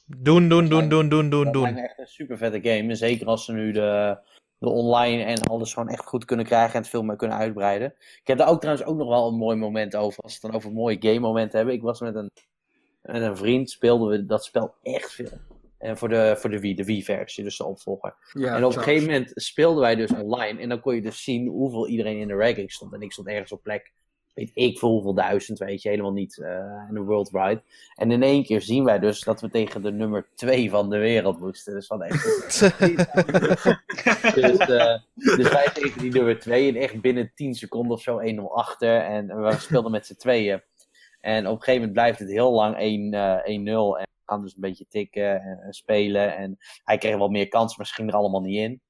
Doen, 0.06 0.50
doen, 0.50 0.68
doen, 0.70 0.90
doen, 0.90 1.10
doen, 1.10 1.30
doen, 1.30 1.44
Dat 1.44 1.54
lijkt 1.54 1.56
me 1.56 1.74
doen. 1.74 1.78
echt 1.78 2.00
een 2.00 2.08
super 2.08 2.38
vette 2.38 2.62
game. 2.62 2.90
En 2.90 2.98
zeker 2.98 3.28
als 3.28 3.46
ze 3.46 3.52
nu 3.52 3.72
de, 3.72 4.18
de 4.58 4.70
online 4.70 5.24
en 5.24 5.42
alles 5.42 5.74
gewoon 5.74 5.90
echt 5.90 6.06
goed 6.06 6.26
kunnen 6.26 6.46
krijgen 6.46 6.74
en 6.74 6.82
het 6.82 6.90
veel 6.90 7.04
meer 7.04 7.16
kunnen 7.16 7.38
uitbreiden. 7.38 7.94
Ik 7.98 8.28
heb 8.28 8.38
daar 8.38 8.50
ook 8.50 8.60
trouwens 8.60 8.88
ook 8.88 8.98
nog 8.98 9.08
wel 9.08 9.28
een 9.28 9.38
mooi 9.38 9.58
moment 9.58 9.96
over. 9.96 10.24
Als 10.24 10.32
we 10.32 10.40
het 10.42 10.52
dan 10.52 10.62
over 10.62 10.72
mooie 10.72 10.98
game 11.00 11.20
momenten 11.20 11.58
hebben. 11.58 11.76
Ik 11.76 11.82
was 11.82 12.00
met 12.00 12.16
een, 12.16 12.32
met 13.12 13.22
een 13.22 13.38
vriend, 13.38 13.70
speelden 13.70 14.10
we 14.10 14.26
dat 14.26 14.46
spel 14.46 14.74
echt 14.84 15.14
veel. 15.14 15.40
En 15.78 15.98
voor 15.98 16.10
de, 16.10 16.36
voor 16.38 16.50
de 16.50 16.60
Wii, 16.60 16.76
de 16.76 16.84
Wii-versie, 16.84 17.44
dus 17.44 17.58
de 17.58 17.66
opvolger. 17.66 18.16
Ja, 18.34 18.56
en 18.56 18.66
op 18.66 18.76
een 18.76 18.84
gegeven 18.84 19.08
moment 19.08 19.32
speelden 19.34 19.82
wij 19.82 19.96
dus 19.96 20.12
online. 20.12 20.60
En 20.60 20.70
dan 20.70 20.80
kon 20.80 20.96
je 20.96 21.02
dus 21.02 21.24
zien 21.24 21.48
hoeveel 21.48 21.88
iedereen 21.88 22.18
in 22.18 22.28
de 22.28 22.34
ranking 22.34 22.72
stond. 22.72 22.94
En 22.94 23.02
ik 23.02 23.12
stond 23.12 23.28
ergens 23.28 23.52
op 23.52 23.64
plek, 23.64 23.92
weet 24.34 24.52
ik 24.54 24.80
veel 24.80 24.90
hoeveel 24.90 25.14
duizend, 25.14 25.60
weet 25.60 25.82
je, 25.82 25.90
helemaal 25.90 26.12
niet 26.12 26.38
eh 26.38 26.86
in 26.88 26.94
de 26.94 27.00
worldwide. 27.00 27.62
En 27.96 28.12
in 28.12 28.24
één 28.24 28.44
keer 28.44 28.62
zien 28.62 28.84
wij 28.84 29.00
dus 29.00 29.22
dat 29.22 29.42
we 29.42 29.50
tegen 29.50 29.82
de 29.82 29.92
nummer 29.92 30.28
2 30.36 30.70
van 30.70 30.90
de 30.90 30.98
wereld 30.98 31.40
moesten. 31.40 31.74
Dus 31.74 31.88
van 31.88 32.04
echt. 32.04 32.24
dus, 34.36 34.58
eh, 34.58 34.98
dus 35.14 35.50
wij 35.50 35.70
tegen 35.74 36.02
die 36.02 36.12
nummer 36.12 36.40
2 36.40 36.70
en 36.70 36.76
echt 36.76 37.02
binnen 37.02 37.32
10 37.36 37.54
seconden 37.54 37.92
of 37.92 38.02
zo 38.02 38.20
1-0 38.20 38.54
achter. 38.54 39.02
En 39.02 39.44
we 39.44 39.56
speelden 39.60 39.92
met 39.92 40.06
z'n 40.06 40.16
tweeën. 40.16 40.62
En 41.20 41.48
op 41.48 41.54
een 41.54 41.58
gegeven 41.58 41.80
moment 41.80 41.94
blijft 41.94 42.20
het 42.20 42.30
heel 42.30 42.52
lang 42.52 42.76
1, 42.78 43.14
eh, 43.14 43.56
1-0. 43.56 43.98
En 43.98 44.04
we 44.04 44.22
gaan 44.26 44.42
dus 44.42 44.56
een 44.56 44.62
beetje 44.62 44.88
tikken 44.88 45.42
en, 45.42 45.60
en 45.60 45.74
spelen. 45.74 46.36
En 46.36 46.58
hij 46.84 46.98
kreeg 46.98 47.18
wel 47.18 47.30
meer 47.30 47.48
kansen, 47.48 47.78
maar 47.78 47.88
ze 47.88 47.94
gingen 47.94 48.12
er 48.12 48.18
allemaal 48.18 48.42
niet 48.42 48.58
in. 48.58 48.82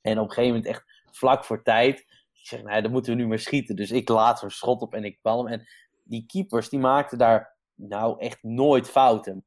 En 0.00 0.18
op 0.18 0.28
een 0.28 0.34
gegeven 0.34 0.54
moment 0.54 0.66
echt 0.66 0.84
vlak 1.10 1.44
voor 1.44 1.62
tijd. 1.62 1.98
Ik 2.32 2.46
zeg, 2.46 2.62
nou, 2.62 2.82
dan 2.82 2.90
moeten 2.90 3.12
we 3.16 3.22
nu 3.22 3.26
maar 3.26 3.38
schieten. 3.38 3.76
Dus 3.76 3.90
ik 3.90 4.08
laat 4.08 4.38
er 4.38 4.44
een 4.44 4.50
schot 4.50 4.80
op 4.80 4.94
en 4.94 5.04
ik 5.04 5.18
bal 5.22 5.44
hem. 5.44 5.52
En 5.52 5.66
die 6.02 6.26
keepers, 6.26 6.68
die 6.68 6.78
maakten 6.78 7.18
daar 7.18 7.56
nou 7.74 8.20
echt 8.20 8.42
nooit 8.42 8.90
fouten. 8.90 9.44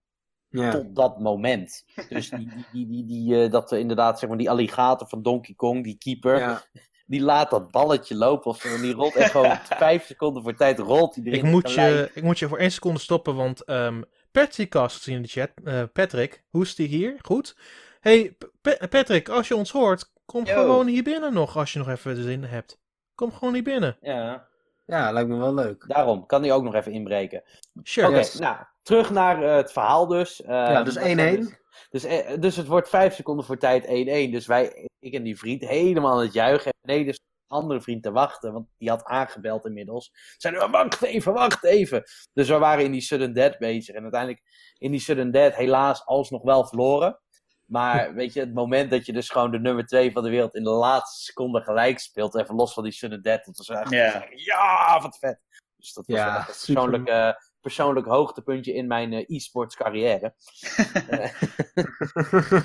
Ja. 0.50 0.72
Tot 0.72 0.96
dat 0.96 1.20
moment. 1.20 1.86
Dus 2.10 2.30
die, 2.30 2.50
die, 2.50 2.66
die, 2.72 2.88
die, 2.88 3.06
die, 3.06 3.44
eh, 3.44 3.52
dat 3.52 3.70
we 3.70 3.80
inderdaad, 3.80 4.20
zeg 4.20 4.30
maar, 4.30 4.38
die 4.38 4.50
alligator 4.50 5.08
van 5.08 5.22
Donkey 5.22 5.56
Kong, 5.56 5.84
die 5.84 5.98
keeper, 5.98 6.40
Ja. 6.40 6.64
Die 7.08 7.22
laat 7.22 7.50
dat 7.50 7.72
balletje 7.72 8.16
lopen 8.16 8.52
of 8.52 8.60
die 8.62 8.94
rolt 8.94 9.16
echt 9.16 9.32
gewoon 9.32 9.58
vijf 9.78 10.06
seconden 10.06 10.44
voor 10.44 10.56
tijd, 10.56 10.80
rolt 10.80 11.16
hij 11.16 11.24
erin. 11.24 11.40
Ik 11.40 11.52
moet, 11.52 11.72
je, 11.72 12.12
ik 12.14 12.24
moet 12.24 12.40
je 12.40 12.48
voor 12.48 12.58
één 12.58 12.72
seconde 12.72 13.00
stoppen, 13.00 13.36
want 13.36 13.64
ehm 13.64 14.02
Patrick 14.32 14.70
Cast 14.70 15.08
in 15.08 15.22
de 15.22 15.28
chat. 15.28 15.50
Eh, 15.64 15.84
Patrick, 15.94 16.44
hoe 16.50 16.64
is 16.64 16.76
die 16.76 16.88
hier? 16.88 17.16
Goed. 17.22 17.58
Hey, 18.00 18.38
Pa- 18.62 18.88
Patrick, 18.90 19.30
als 19.30 19.48
je 19.48 19.56
ons 19.56 19.72
hoort, 19.72 20.12
kom 20.26 20.46
Yo. 20.46 20.54
gewoon 20.54 20.88
hier 20.88 21.04
binnen 21.04 21.34
nog, 21.34 21.58
als 21.58 21.74
je 21.74 21.80
nog 21.80 21.90
even 21.90 22.16
de 22.16 22.22
zin 22.22 22.44
hebt. 22.44 22.80
Kom 23.16 23.32
gewoon 23.34 23.54
hier 23.54 23.64
binnen. 23.64 23.98
Ja, 24.02 24.48
ja, 24.86 25.12
lijkt 25.12 25.30
me 25.30 25.38
wel 25.38 25.54
leuk. 25.54 25.84
daarom 25.88 26.26
kan 26.26 26.42
hij 26.42 26.52
ook 26.52 26.64
nog 26.64 26.76
even 26.76 26.92
inbreken. 26.92 27.44
Sure. 27.84 28.08
Oké, 28.08 28.18
Yes. 28.18 28.40
nou, 28.40 28.58
terug 28.82 29.10
naar 29.10 29.44
eh, 29.44 29.56
het 29.56 29.72
verhaal 29.72 30.08
dus. 30.08 30.42
Eh, 30.42 30.48
Ja, 30.50 30.84
dus 30.84 30.94
dat 30.94 31.04
1-1. 31.04 31.58
Dus, 31.90 32.02
dus, 32.02 32.12
eh, 32.12 32.40
dus 32.40 32.56
het 32.56 32.68
wordt 32.68 32.90
vijf 32.90 33.16
seconden 33.16 33.46
voor 33.46 33.58
tijd 33.58 33.86
1-1. 33.86 34.32
Dus 34.32 34.46
wij, 34.46 34.90
ik 35.00 35.14
en 35.14 35.24
die 35.24 35.38
vriend, 35.38 35.62
helemaal 35.62 36.12
aan 36.12 36.22
het 36.22 36.34
juichen. 36.34 36.72
En 36.72 36.80
beneden 36.82 37.08
is 37.08 37.20
een 37.48 37.58
andere 37.58 37.82
vriend 37.82 38.04
te 38.04 38.12
wachten, 38.12 38.54
want 38.54 38.68
die 38.78 38.90
had 38.90 39.04
aangebeld 39.04 39.66
inmiddels. 39.66 40.12
Zeiden 40.38 40.64
we, 40.64 40.70
wacht 40.70 41.02
even, 41.02 41.34
wacht 41.34 41.64
even. 41.64 42.04
Dus 42.34 42.50
we 42.50 42.58
waren 42.58 42.84
in 42.84 42.92
die 42.92 43.02
sudden 43.02 43.34
death 43.34 43.58
bezig. 43.58 43.96
En 43.96 44.02
uiteindelijk 44.02 44.42
in 44.78 44.92
die 44.92 45.00
sudden 45.00 45.32
death 45.32 45.56
helaas 45.56 46.06
alsnog 46.06 46.44
wel 46.44 46.68
verloren. 46.68 47.20
Maar 47.66 48.14
weet 48.14 48.34
je, 48.34 48.40
het 48.40 48.54
moment 48.54 48.92
dat 48.92 49.06
je 49.06 49.14
dus 49.14 49.30
gewoon 49.30 49.52
de 49.52 49.60
nummer 49.60 49.86
2 49.86 50.12
van 50.12 50.24
de 50.24 50.30
wereld 50.30 50.56
in 50.56 50.64
de 50.64 50.70
laatste 50.70 51.24
seconde 51.24 51.62
gelijk 51.62 52.00
speelt, 52.00 52.36
even 52.36 52.56
los 52.56 52.74
van 52.74 52.84
die 52.84 52.92
sudden 52.92 53.22
death, 53.22 53.46
dat 53.46 53.58
was 53.58 53.70
echt 53.70 53.90
Ja. 53.90 54.28
ja, 54.30 55.00
wat 55.02 55.18
vet. 55.18 55.40
Dus 55.76 55.94
dat 55.94 56.08
was 56.08 56.18
Ja, 56.18 56.48
een 56.48 56.54
super. 56.54 57.47
Persoonlijk, 57.62 58.08
hoogtepuntje 58.08 58.74
in 58.74 58.88
mijn 58.88 59.14
eh, 59.14 59.24
e-sports 59.28 59.76
carrière. 59.76 60.34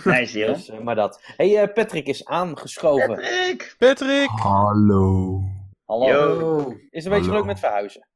Nice, 0.04 0.38
joh. 0.38 0.54
Dus, 0.54 0.68
eh, 0.68 0.80
maar 0.80 0.94
dat. 0.94 1.20
hey, 1.36 1.62
eh, 1.62 1.72
Patrick 1.72 2.06
is 2.06 2.24
aangeschoven. 2.24 3.06
Patrick! 3.14 3.74
Patrick! 3.78 4.28
Hallo. 4.28 5.40
Hallo. 5.84 6.06
Yo. 6.06 6.70
Is 6.90 7.04
het 7.04 7.12
een 7.12 7.18
beetje 7.18 7.32
leuk 7.34 7.44
met 7.44 7.58
verhuizen? 7.58 8.08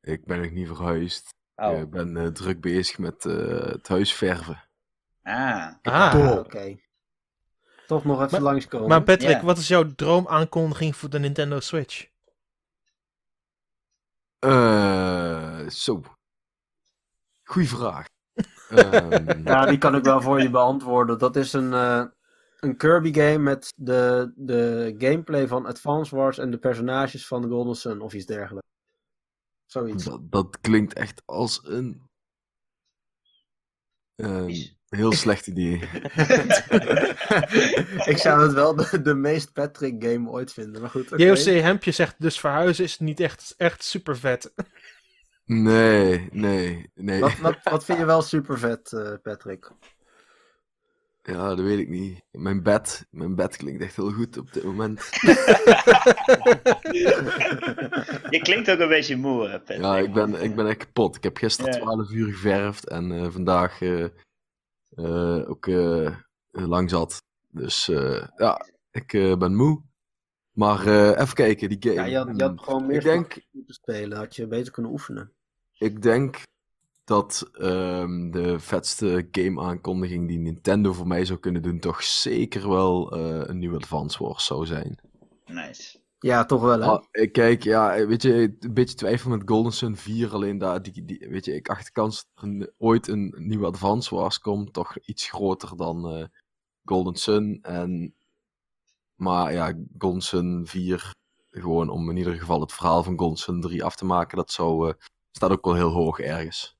Ik 0.00 0.24
ben 0.24 0.40
nog 0.40 0.50
niet 0.50 0.66
verhuisd. 0.66 1.28
Oh. 1.56 1.78
Ik 1.78 1.90
ben 1.90 2.32
druk 2.32 2.60
bezig 2.60 2.98
met 2.98 3.22
het 3.22 3.88
huis 3.88 4.12
verven. 4.12 4.64
Ah. 5.22 5.72
Ah, 5.82 6.34
oké. 6.38 6.76
Toch 7.86 8.04
nog 8.04 8.16
even 8.16 8.30
Maar- 8.30 8.40
langskomen. 8.52 8.88
maar 8.88 9.02
Patrick, 9.02 9.40
wat 9.40 9.58
is 9.58 9.68
jouw 9.68 9.94
droomaankondiging 9.94 10.96
voor 10.96 11.10
de 11.10 11.18
Nintendo 11.18 11.60
Switch? 11.60 12.06
Eh, 14.44 15.68
zo. 15.68 16.02
Goeie 17.44 17.68
vraag. 17.68 18.06
Ehm, 18.68 19.46
Ja, 19.46 19.66
die 19.66 19.78
kan 19.78 19.94
ik 19.94 20.04
wel 20.04 20.20
voor 20.20 20.42
je 20.42 20.50
beantwoorden. 20.50 21.18
Dat 21.18 21.36
is 21.36 21.52
een, 21.52 21.72
eh, 21.72 22.04
een 22.60 22.76
Kirby 22.76 23.12
game 23.12 23.38
met 23.38 23.72
de, 23.76 24.32
de 24.36 24.94
gameplay 24.98 25.46
van 25.48 25.66
Advance 25.66 26.16
Wars 26.16 26.38
en 26.38 26.50
de 26.50 26.58
personages 26.58 27.26
van 27.26 27.48
Golden 27.48 27.76
Sun 27.76 28.00
of 28.00 28.14
iets 28.14 28.26
dergelijks. 28.26 28.68
Zoiets. 29.66 30.04
dat, 30.04 30.30
dat 30.30 30.60
klinkt 30.60 30.92
echt 30.92 31.22
als 31.24 31.60
een 31.64 32.02
ehm, 34.14 34.50
Heel 34.94 35.12
slecht 35.12 35.46
idee. 35.46 35.74
ik 38.12 38.18
zou 38.18 38.42
het 38.42 38.52
wel 38.52 38.76
de, 38.76 39.02
de 39.02 39.14
meest 39.14 39.52
Patrick 39.52 40.04
game 40.04 40.30
ooit 40.30 40.52
vinden. 40.52 40.80
Maar 40.80 40.90
goed. 40.90 41.12
JOC 41.16 41.38
Hempje 41.44 41.90
zegt 41.90 42.14
dus 42.18 42.40
verhuizen 42.40 42.84
is 42.84 42.98
niet 42.98 43.20
echt, 43.20 43.54
echt 43.56 43.84
super 43.84 44.16
vet. 44.16 44.52
Nee, 45.44 46.28
nee, 46.32 46.90
nee. 46.94 47.20
Wat, 47.20 47.38
wat, 47.38 47.56
wat 47.62 47.84
vind 47.84 47.98
je 47.98 48.04
wel 48.04 48.22
super 48.22 48.58
vet, 48.58 48.92
eh, 48.92 49.12
Patrick? 49.22 49.70
Ja, 51.22 51.48
dat 51.48 51.60
weet 51.60 51.78
ik 51.78 51.88
niet. 51.88 52.22
Mijn 52.30 52.62
bed, 52.62 53.06
mijn 53.10 53.34
bed 53.34 53.56
klinkt 53.56 53.82
echt 53.82 53.96
heel 53.96 54.10
goed 54.10 54.38
op 54.38 54.52
dit 54.52 54.64
moment. 54.64 55.00
Je 58.30 58.40
klinkt 58.42 58.70
ook 58.70 58.78
een 58.78 58.88
beetje 58.88 59.16
moe, 59.16 59.48
Patrick. 59.48 59.80
Ja, 59.80 59.98
ik 59.98 60.12
ben, 60.12 60.42
ik 60.42 60.54
ben 60.54 60.66
echt 60.66 60.76
kapot. 60.76 61.16
Ik 61.16 61.22
heb 61.22 61.36
gisteren 61.36 61.72
Ja. 61.72 61.78
12 61.78 62.10
uur 62.10 62.32
geverfd 62.32 62.88
en 62.88 63.12
eh, 63.12 63.26
vandaag 63.30 63.82
eh, 63.82 64.04
ook 65.46 65.66
eh, 65.66 66.16
lang 66.50 66.90
zat. 66.90 67.22
Dus 67.50 67.88
eh, 67.88 68.26
ja, 68.36 68.66
ik 68.90 69.12
eh, 69.12 69.36
ben 69.36 69.56
moe. 69.56 69.82
Maar 70.54 70.86
eh, 70.86 71.20
even 71.20 71.34
kijken, 71.34 71.68
die 71.68 71.78
game. 71.80 71.94
Ja, 71.94 72.04
je 72.04 72.16
had, 72.16 72.36
je 72.36 72.42
had 72.42 72.60
gewoon 72.60 72.86
meer 72.86 72.96
ik 72.96 73.02
denk, 73.02 73.36
moeten 73.50 73.74
spelen. 73.74 74.18
Had 74.18 74.36
je 74.36 74.46
beter 74.46 74.72
kunnen 74.72 74.92
oefenen. 74.92 75.32
ik 75.78 76.02
denk 76.02 76.42
dat 77.04 77.50
ehm, 77.52 78.30
de 78.30 78.58
vetste 78.58 79.28
game-aankondiging 79.30 80.28
die 80.28 80.38
Nintendo 80.38 80.92
voor 80.92 81.06
mij 81.06 81.24
zou 81.24 81.38
kunnen 81.38 81.62
doen, 81.62 81.78
toch 81.78 82.02
zeker 82.02 82.68
wel 82.68 83.12
eh, 83.12 83.48
een 83.48 83.58
nieuwe 83.58 83.76
Advance 83.76 84.24
Wars 84.24 84.44
zou 84.44 84.66
zijn. 84.66 84.98
Nice. 85.44 85.98
Ja, 86.24 86.44
toch 86.44 86.60
wel, 86.60 86.80
hè? 86.80 86.86
Ah, 86.86 87.04
ik 87.10 87.32
kijk, 87.32 87.62
ja, 87.62 88.06
weet 88.06 88.22
je, 88.22 88.56
een 88.60 88.74
beetje 88.74 88.94
twijfel 88.94 89.30
met 89.30 89.42
Golden 89.44 89.72
Sun 89.72 89.96
4, 89.96 90.32
alleen 90.32 90.58
daar, 90.58 90.82
die, 90.82 91.04
die, 91.04 91.26
weet 91.28 91.44
je, 91.44 91.54
ik 91.54 91.68
acht 91.68 91.84
de 91.84 91.92
kans 91.92 92.26
dat 92.34 92.44
er 92.44 92.72
ooit 92.78 93.08
een 93.08 93.34
nieuwe 93.36 93.66
Advance 93.66 94.14
Wars 94.14 94.38
komt, 94.38 94.72
toch 94.72 94.98
iets 94.98 95.30
groter 95.30 95.76
dan 95.76 96.08
eh, 96.08 96.26
Golden 96.84 97.14
Sun. 97.14 97.58
En, 97.62 98.14
maar 99.14 99.52
ja, 99.52 99.74
Golden 99.98 100.22
Sun 100.22 100.66
4, 100.66 101.10
gewoon 101.50 101.88
om 101.88 102.10
in 102.10 102.16
ieder 102.16 102.34
geval 102.34 102.60
het 102.60 102.72
verhaal 102.72 103.02
van 103.02 103.18
Golden 103.18 103.38
Sun 103.38 103.60
3 103.60 103.84
af 103.84 103.96
te 103.96 104.04
maken, 104.04 104.36
dat 104.36 104.50
zou, 104.50 104.88
eh, 104.88 104.94
staat 105.30 105.50
ook 105.50 105.64
wel 105.64 105.74
heel 105.74 105.90
hoog 105.90 106.20
ergens. 106.20 106.76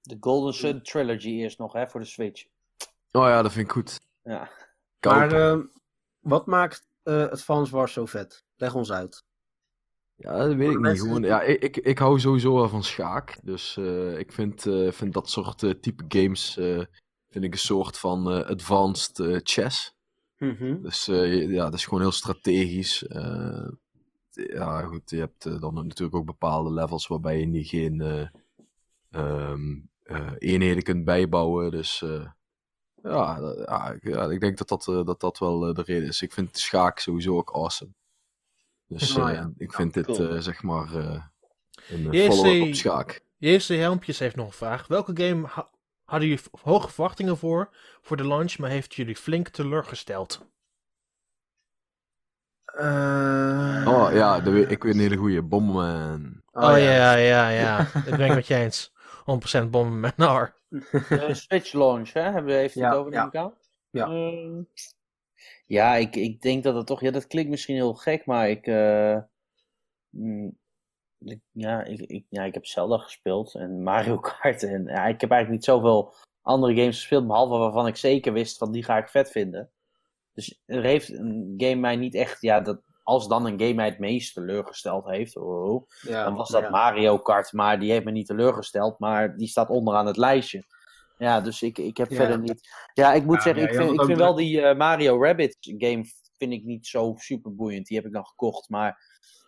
De 0.00 0.16
Golden 0.20 0.54
Sun 0.54 0.82
Trilogy 0.82 1.28
eerst 1.28 1.58
nog, 1.58 1.72
hè, 1.72 1.86
voor 1.86 2.00
de 2.00 2.06
Switch. 2.06 2.44
Oh 3.12 3.26
ja, 3.26 3.42
dat 3.42 3.52
vind 3.52 3.66
ik 3.66 3.72
goed. 3.72 4.00
Ja. 4.22 4.50
maar 5.00 5.32
eh, 5.32 5.58
wat 6.20 6.46
maakt 6.46 6.86
eh 7.02 7.28
Advance 7.28 7.72
Wars 7.72 7.92
zo 7.92 8.06
vet? 8.06 8.45
Leg 8.56 8.74
ons 8.74 8.92
uit. 8.92 9.24
Ja, 10.16 10.38
dat 10.38 10.54
weet 10.54 10.70
ik 10.70 10.78
niet. 10.78 11.00
Gewoon, 11.00 11.22
ja, 11.22 11.42
ik, 11.42 11.62
ik, 11.62 11.76
ik 11.76 11.98
hou 11.98 12.20
sowieso 12.20 12.54
wel 12.54 12.68
van 12.68 12.82
schaak. 12.84 13.38
Dus 13.42 13.76
eh, 13.76 14.18
ik 14.18 14.32
vind, 14.32 14.66
eh, 14.66 14.90
vind 14.92 15.12
dat 15.12 15.30
soort 15.30 15.62
eh, 15.62 15.70
type 15.70 16.04
games 16.08 16.54
vind 17.28 17.44
ik 17.44 17.52
een 17.52 17.58
soort 17.58 17.98
van 17.98 18.26
advanced 18.46 19.40
chess. 19.42 19.94
Mhm. 20.38 20.82
Dus 20.82 21.04
ja, 21.04 21.64
dat 21.64 21.74
is 21.74 21.84
gewoon 21.84 22.00
heel 22.00 22.12
strategisch. 22.12 23.04
Ja, 24.30 24.82
goed, 24.82 25.10
je 25.10 25.16
hebt 25.18 25.60
dan 25.60 25.74
natuurlijk 25.74 26.16
ook 26.16 26.26
bepaalde 26.26 26.72
levels 26.72 27.06
waarbij 27.06 27.38
je 27.40 27.46
niet 27.46 27.68
geen, 27.68 28.00
eh, 29.10 30.32
eenheden 30.38 30.82
kunt 30.82 31.04
bijbouwen. 31.04 31.70
Dus 31.70 32.04
ja, 33.02 33.38
ja, 33.62 33.92
ik- 34.30 34.40
denk 34.40 34.58
dat 34.58 34.68
dat, 34.68 34.84
dat, 35.06 35.20
dat 35.20 35.38
wel 35.38 35.58
de 35.74 35.82
reden 35.82 36.08
is. 36.08 36.22
Ik 36.22 36.32
vind 36.32 36.58
schaak 36.58 36.98
sowieso 36.98 37.36
ook 37.36 37.50
awesome. 37.50 37.90
Dus 38.88 39.16
Nou 39.16 39.28
eh, 39.30 39.34
ja. 39.36 39.50
ik 39.56 39.72
vind 39.72 39.94
dit 39.94 40.04
cool. 40.06 40.28
eh, 40.30 40.38
zeg 40.38 40.62
maar 40.62 40.94
eh, 40.94 41.22
een 41.88 42.14
uh, 42.14 42.30
follow-up 42.30 42.62
eh, 42.62 42.68
op 42.68 42.74
schaak. 42.74 43.24
Eerste 43.38 43.74
Helmpjes 43.74 44.18
heeft 44.18 44.36
nog 44.36 44.46
een 44.46 44.52
vraag. 44.52 44.86
Welke 44.86 45.12
game 45.26 45.46
ha- 45.46 45.70
hadden 46.04 46.28
jullie 46.28 46.44
hoge 46.60 46.88
verwachtingen 46.90 47.36
voor, 47.36 47.74
voor 48.02 48.16
de 48.16 48.26
launch, 48.26 48.58
maar 48.58 48.70
heeft 48.70 48.94
jullie 48.94 49.16
flink 49.16 49.48
teleurgesteld? 49.48 50.46
Eh, 52.64 53.84
Oh 53.88 54.12
ja, 54.12 54.40
de, 54.40 54.60
ik 54.68 54.82
weet 54.82 54.94
een 54.94 55.00
hele 55.00 55.16
goede. 55.16 55.42
Bomberman. 55.42 56.42
Oh, 56.52 56.78
ja, 56.78 57.14
ja, 57.14 57.48
ja. 57.48 57.76
Dat 58.04 58.16
ben 58.16 58.26
ik 58.28 58.34
met 58.34 58.46
je 58.46 58.54
eens. 58.54 58.92
100% 59.64 59.70
bommen 59.70 60.00
met 60.00 60.16
NAR. 60.16 60.54
De 60.68 61.28
Switch 61.34 61.72
launch, 61.72 62.12
hè? 62.12 62.20
Hebben 62.20 62.44
we 62.44 62.52
heeft 62.52 62.74
Ja, 62.74 62.88
het 62.88 62.98
over, 62.98 63.12
ja. 63.12 63.26
ik 63.26 63.34
aan? 63.36 63.52
Ja. 63.90 64.06
Ehm, 64.06 64.62
ja, 65.66 65.94
ik, 65.94 66.16
ik 66.16 66.40
denk 66.42 66.62
dat 66.64 66.74
het 66.74 66.86
toch... 66.86 67.00
Ja, 67.00 67.10
dat 67.10 67.26
klinkt 67.26 67.50
misschien 67.50 67.74
heel 67.74 67.94
gek, 67.94 68.26
maar 68.26 68.50
ik... 68.50 68.66
eh, 68.66 69.18
mm, 70.10 70.58
ik- 71.18 71.40
ja, 71.50 71.82
ik, 71.84 72.00
ik, 72.00 72.26
ja, 72.28 72.44
ik 72.44 72.54
heb 72.54 72.66
Zelda 72.66 72.98
gespeeld 72.98 73.54
en 73.54 73.82
Mario 73.82 74.18
Kart. 74.18 74.62
En 74.62 74.84
ja, 74.84 75.06
ik 75.06 75.20
heb 75.20 75.30
eigenlijk 75.30 75.50
niet 75.50 75.64
zoveel 75.64 76.14
andere 76.42 76.74
games 76.74 76.96
gespeeld, 76.96 77.26
behalve 77.26 77.56
waarvan 77.56 77.86
ik 77.86 77.96
zeker 77.96 78.32
wist 78.32 78.58
van 78.58 78.72
die 78.72 78.82
ga 78.82 78.96
ik 78.98 79.08
vet 79.08 79.30
vinden. 79.30 79.70
Dus 80.32 80.62
er 80.66 80.82
heeft 80.82 81.08
een 81.12 81.54
game 81.56 81.74
mij 81.80 81.96
niet 81.96 82.14
echt... 82.14 82.40
Ja, 82.40 82.60
dat, 82.60 82.80
als 83.02 83.28
dan 83.28 83.46
een 83.46 83.60
game 83.60 83.74
mij 83.74 83.88
het 83.88 83.98
meest 83.98 84.34
teleurgesteld 84.34 85.04
heeft... 85.04 85.36
Oh, 85.36 85.88
ja, 86.00 86.24
dan 86.24 86.34
was 86.34 86.50
dat 86.50 86.62
ja. 86.62 86.70
Mario 86.70 87.18
Kart, 87.18 87.52
maar 87.52 87.80
die 87.80 87.90
heeft 87.90 88.04
me 88.04 88.10
niet 88.10 88.26
teleurgesteld, 88.26 88.98
maar 88.98 89.36
die 89.36 89.48
staat 89.48 89.68
onderaan 89.68 90.06
het 90.06 90.16
lijstje. 90.16 90.64
Ja, 91.18 91.40
dus 91.40 91.62
ik, 91.62 91.78
ik 91.78 91.96
heb 91.96 92.10
Ja. 92.10 92.16
verder 92.16 92.38
niet. 92.38 92.68
Ja, 92.94 93.12
ik 93.12 93.24
moet 93.24 93.34
Ja, 93.36 93.40
zeggen, 93.42 93.62
ja, 93.62 93.68
ik 93.68 93.74
vind, 93.74 93.92
ik 93.92 94.04
vind 94.04 94.18
wel 94.18 94.34
die 94.34 94.60
eh, 94.60 94.76
Mario 94.76 95.22
Rabbit 95.22 95.56
game 95.60 96.04
vind 96.36 96.52
ik 96.52 96.64
niet 96.64 96.86
zo 96.86 97.14
super 97.16 97.54
boeiend. 97.54 97.86
Die 97.86 97.96
heb 97.96 98.06
ik 98.06 98.12
dan 98.12 98.26
gekocht, 98.26 98.68
maar 98.68 99.02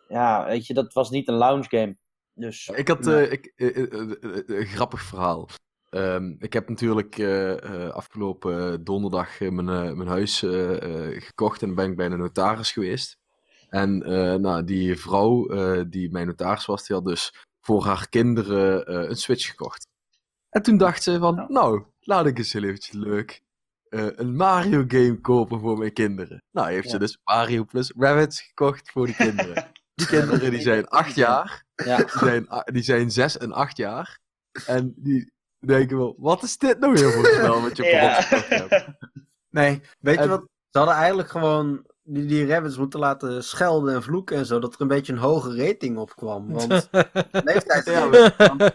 ja, 0.09 0.47
weet 0.47 0.67
je, 0.67 0.75
dat 0.75 0.93
was 0.93 1.11
niet 1.11 1.29
een 1.29 1.35
launch 1.35 1.67
game. 1.69 1.97
Dus 2.35 2.69
Ik 2.69 2.89
had 2.89 3.05
Nee. 3.05 3.27
eh, 3.27 3.33
ik, 3.33 3.53
eh, 3.57 4.57
een 4.59 4.67
grappig 4.67 5.03
verhaal. 5.03 5.49
Ehm, 5.91 6.35
ik 6.39 6.53
heb 6.53 6.69
natuurlijk 6.69 7.19
eh, 7.19 7.85
eh, 7.85 7.91
afgelopen 7.91 8.85
donderdag 8.85 9.41
mijn, 9.41 9.69
eh, 9.69 9.93
mijn 9.93 10.09
huis 10.09 10.43
eh, 10.43 10.83
eh, 11.15 11.23
gekocht 11.23 11.63
en 11.63 11.75
ben 11.75 11.91
ik 11.91 11.97
bij 11.97 12.09
de 12.09 12.17
notaris 12.17 12.73
geweest. 12.73 13.17
En 13.69 14.03
eh, 14.03 14.35
nou, 14.35 14.65
die 14.65 14.97
vrouw 14.97 15.47
eh, 15.49 15.85
die 15.89 16.11
mijn 16.11 16.27
notaris 16.27 16.67
was, 16.67 16.87
die 16.87 16.97
had 16.97 17.05
dus 17.05 17.33
voor 17.61 17.85
haar 17.85 18.09
kinderen 18.09 18.87
eh, 18.87 19.09
een 19.09 19.17
Switch 19.17 19.49
gekocht. 19.49 19.88
En 20.59 20.65
toen 20.65 20.77
dacht 20.77 21.03
ze 21.03 21.19
van, 21.19 21.45
nou, 21.49 21.83
laat 22.01 22.27
ik 22.27 22.39
eens 22.39 22.53
heel 22.53 22.63
eventjes 22.63 22.95
leuk 22.95 23.43
eh, 23.89 24.07
een 24.17 24.37
Mario 24.37 24.85
game 24.89 25.21
kopen 25.21 25.61
voor 25.61 25.79
mijn 25.79 25.93
kinderen. 25.93 26.43
Nou, 26.51 26.71
heeft 26.71 26.91
ze 26.91 26.99
dus 26.99 27.19
Mario 27.25 27.65
plus 27.65 27.93
Rabbids 27.97 28.41
gekocht 28.41 28.91
voor 28.91 29.07
die 29.07 29.15
kinderen. 29.15 29.71
Die 29.95 30.07
kinderen 30.17 30.51
die 30.51 30.61
zijn 30.61 30.89
acht 30.89 31.15
jaar. 31.15 31.65
ja, 31.75 31.97
Die 31.97 32.09
zijn, 32.19 32.47
die 32.65 32.83
zijn 32.83 33.11
zes 33.11 33.39
en 33.39 33.53
acht 33.53 33.77
jaar. 33.77 34.19
En 34.67 34.93
die 34.97 35.33
denken 35.59 35.97
wel, 35.97 36.15
wat 36.19 36.43
is 36.43 36.59
dit 36.59 36.79
nou 36.79 36.93
weer 36.93 37.13
voor 37.13 37.27
spel 37.27 37.61
wat 37.63 37.77
je 37.77 37.83
Ja. 37.93 38.21
hebt? 38.21 38.87
Nee, 39.51 39.81
weet 39.99 40.19
je 40.19 40.29
wat? 40.29 40.45
Ze 40.71 40.79
hadden 40.79 40.97
eigenlijk 40.97 41.29
gewoon 41.29 41.87
die, 42.09 42.27
die 42.27 42.47
rabbits 42.47 42.77
moeten 42.77 43.01
laten 43.01 43.45
schelden 43.45 43.95
en 43.95 44.03
vloeken 44.03 44.37
en 44.37 44.47
zo, 44.47 44.59
dat 44.59 44.75
er 44.75 44.81
een 44.81 44.89
beetje 44.89 45.13
een 45.13 45.19
hoge 45.19 45.67
rating 45.67 45.99
op 45.99 46.17
kwam. 46.17 46.53
Want 46.53 46.89
leeftijd 47.33 47.85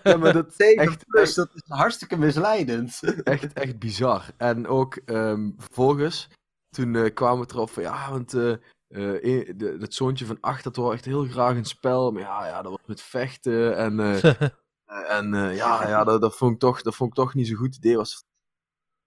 Ja, 0.04 0.18
maar, 0.18 0.34
dat 0.34 0.48
is 0.48 0.56
7 0.56 0.84
echt, 0.84 1.08
plus, 1.08 1.34
dat 1.34 1.50
is 1.54 1.62
hartstikke 1.68 2.18
misleidend. 2.18 3.00
echt, 3.24 3.54
echt 3.54 3.80
bizar. 3.80 4.26
En 4.38 4.68
ook 4.68 4.96
ehm, 4.96 5.50
vervolgens, 5.58 6.30
toen 6.70 6.96
eh, 6.96 7.14
kwamen 7.14 7.48
we 7.48 7.54
erop 7.54 7.70
van, 7.70 7.84
ja, 7.84 8.10
want 8.10 8.32
de- 8.32 9.76
dat 9.80 9.94
zoontje 9.94 10.26
van 10.26 10.38
acht, 10.40 10.64
dat 10.64 10.76
wou 10.76 10.94
echt 10.94 11.06
heel 11.06 11.26
graag 11.26 11.56
een 11.56 11.66
spel. 11.66 12.12
Maar 12.12 12.22
ja, 12.22 12.48
ja 12.48 12.62
dat 12.62 12.72
was 12.72 12.88
met 12.88 13.02
vechten 13.02 13.78
en... 13.78 14.00
En 15.08 15.34
ja, 15.34 15.88
ja 15.88 16.04
dat, 16.04 16.22
dat, 16.22 16.36
vond 16.36 16.54
ik 16.54 16.60
toch, 16.60 16.82
dat 16.82 16.96
vond 16.96 17.10
ik 17.10 17.16
toch 17.16 17.34
niet 17.34 17.48
zo'n 17.48 17.56
goed 17.56 17.76
idee. 17.76 17.98
Was, 17.98 18.24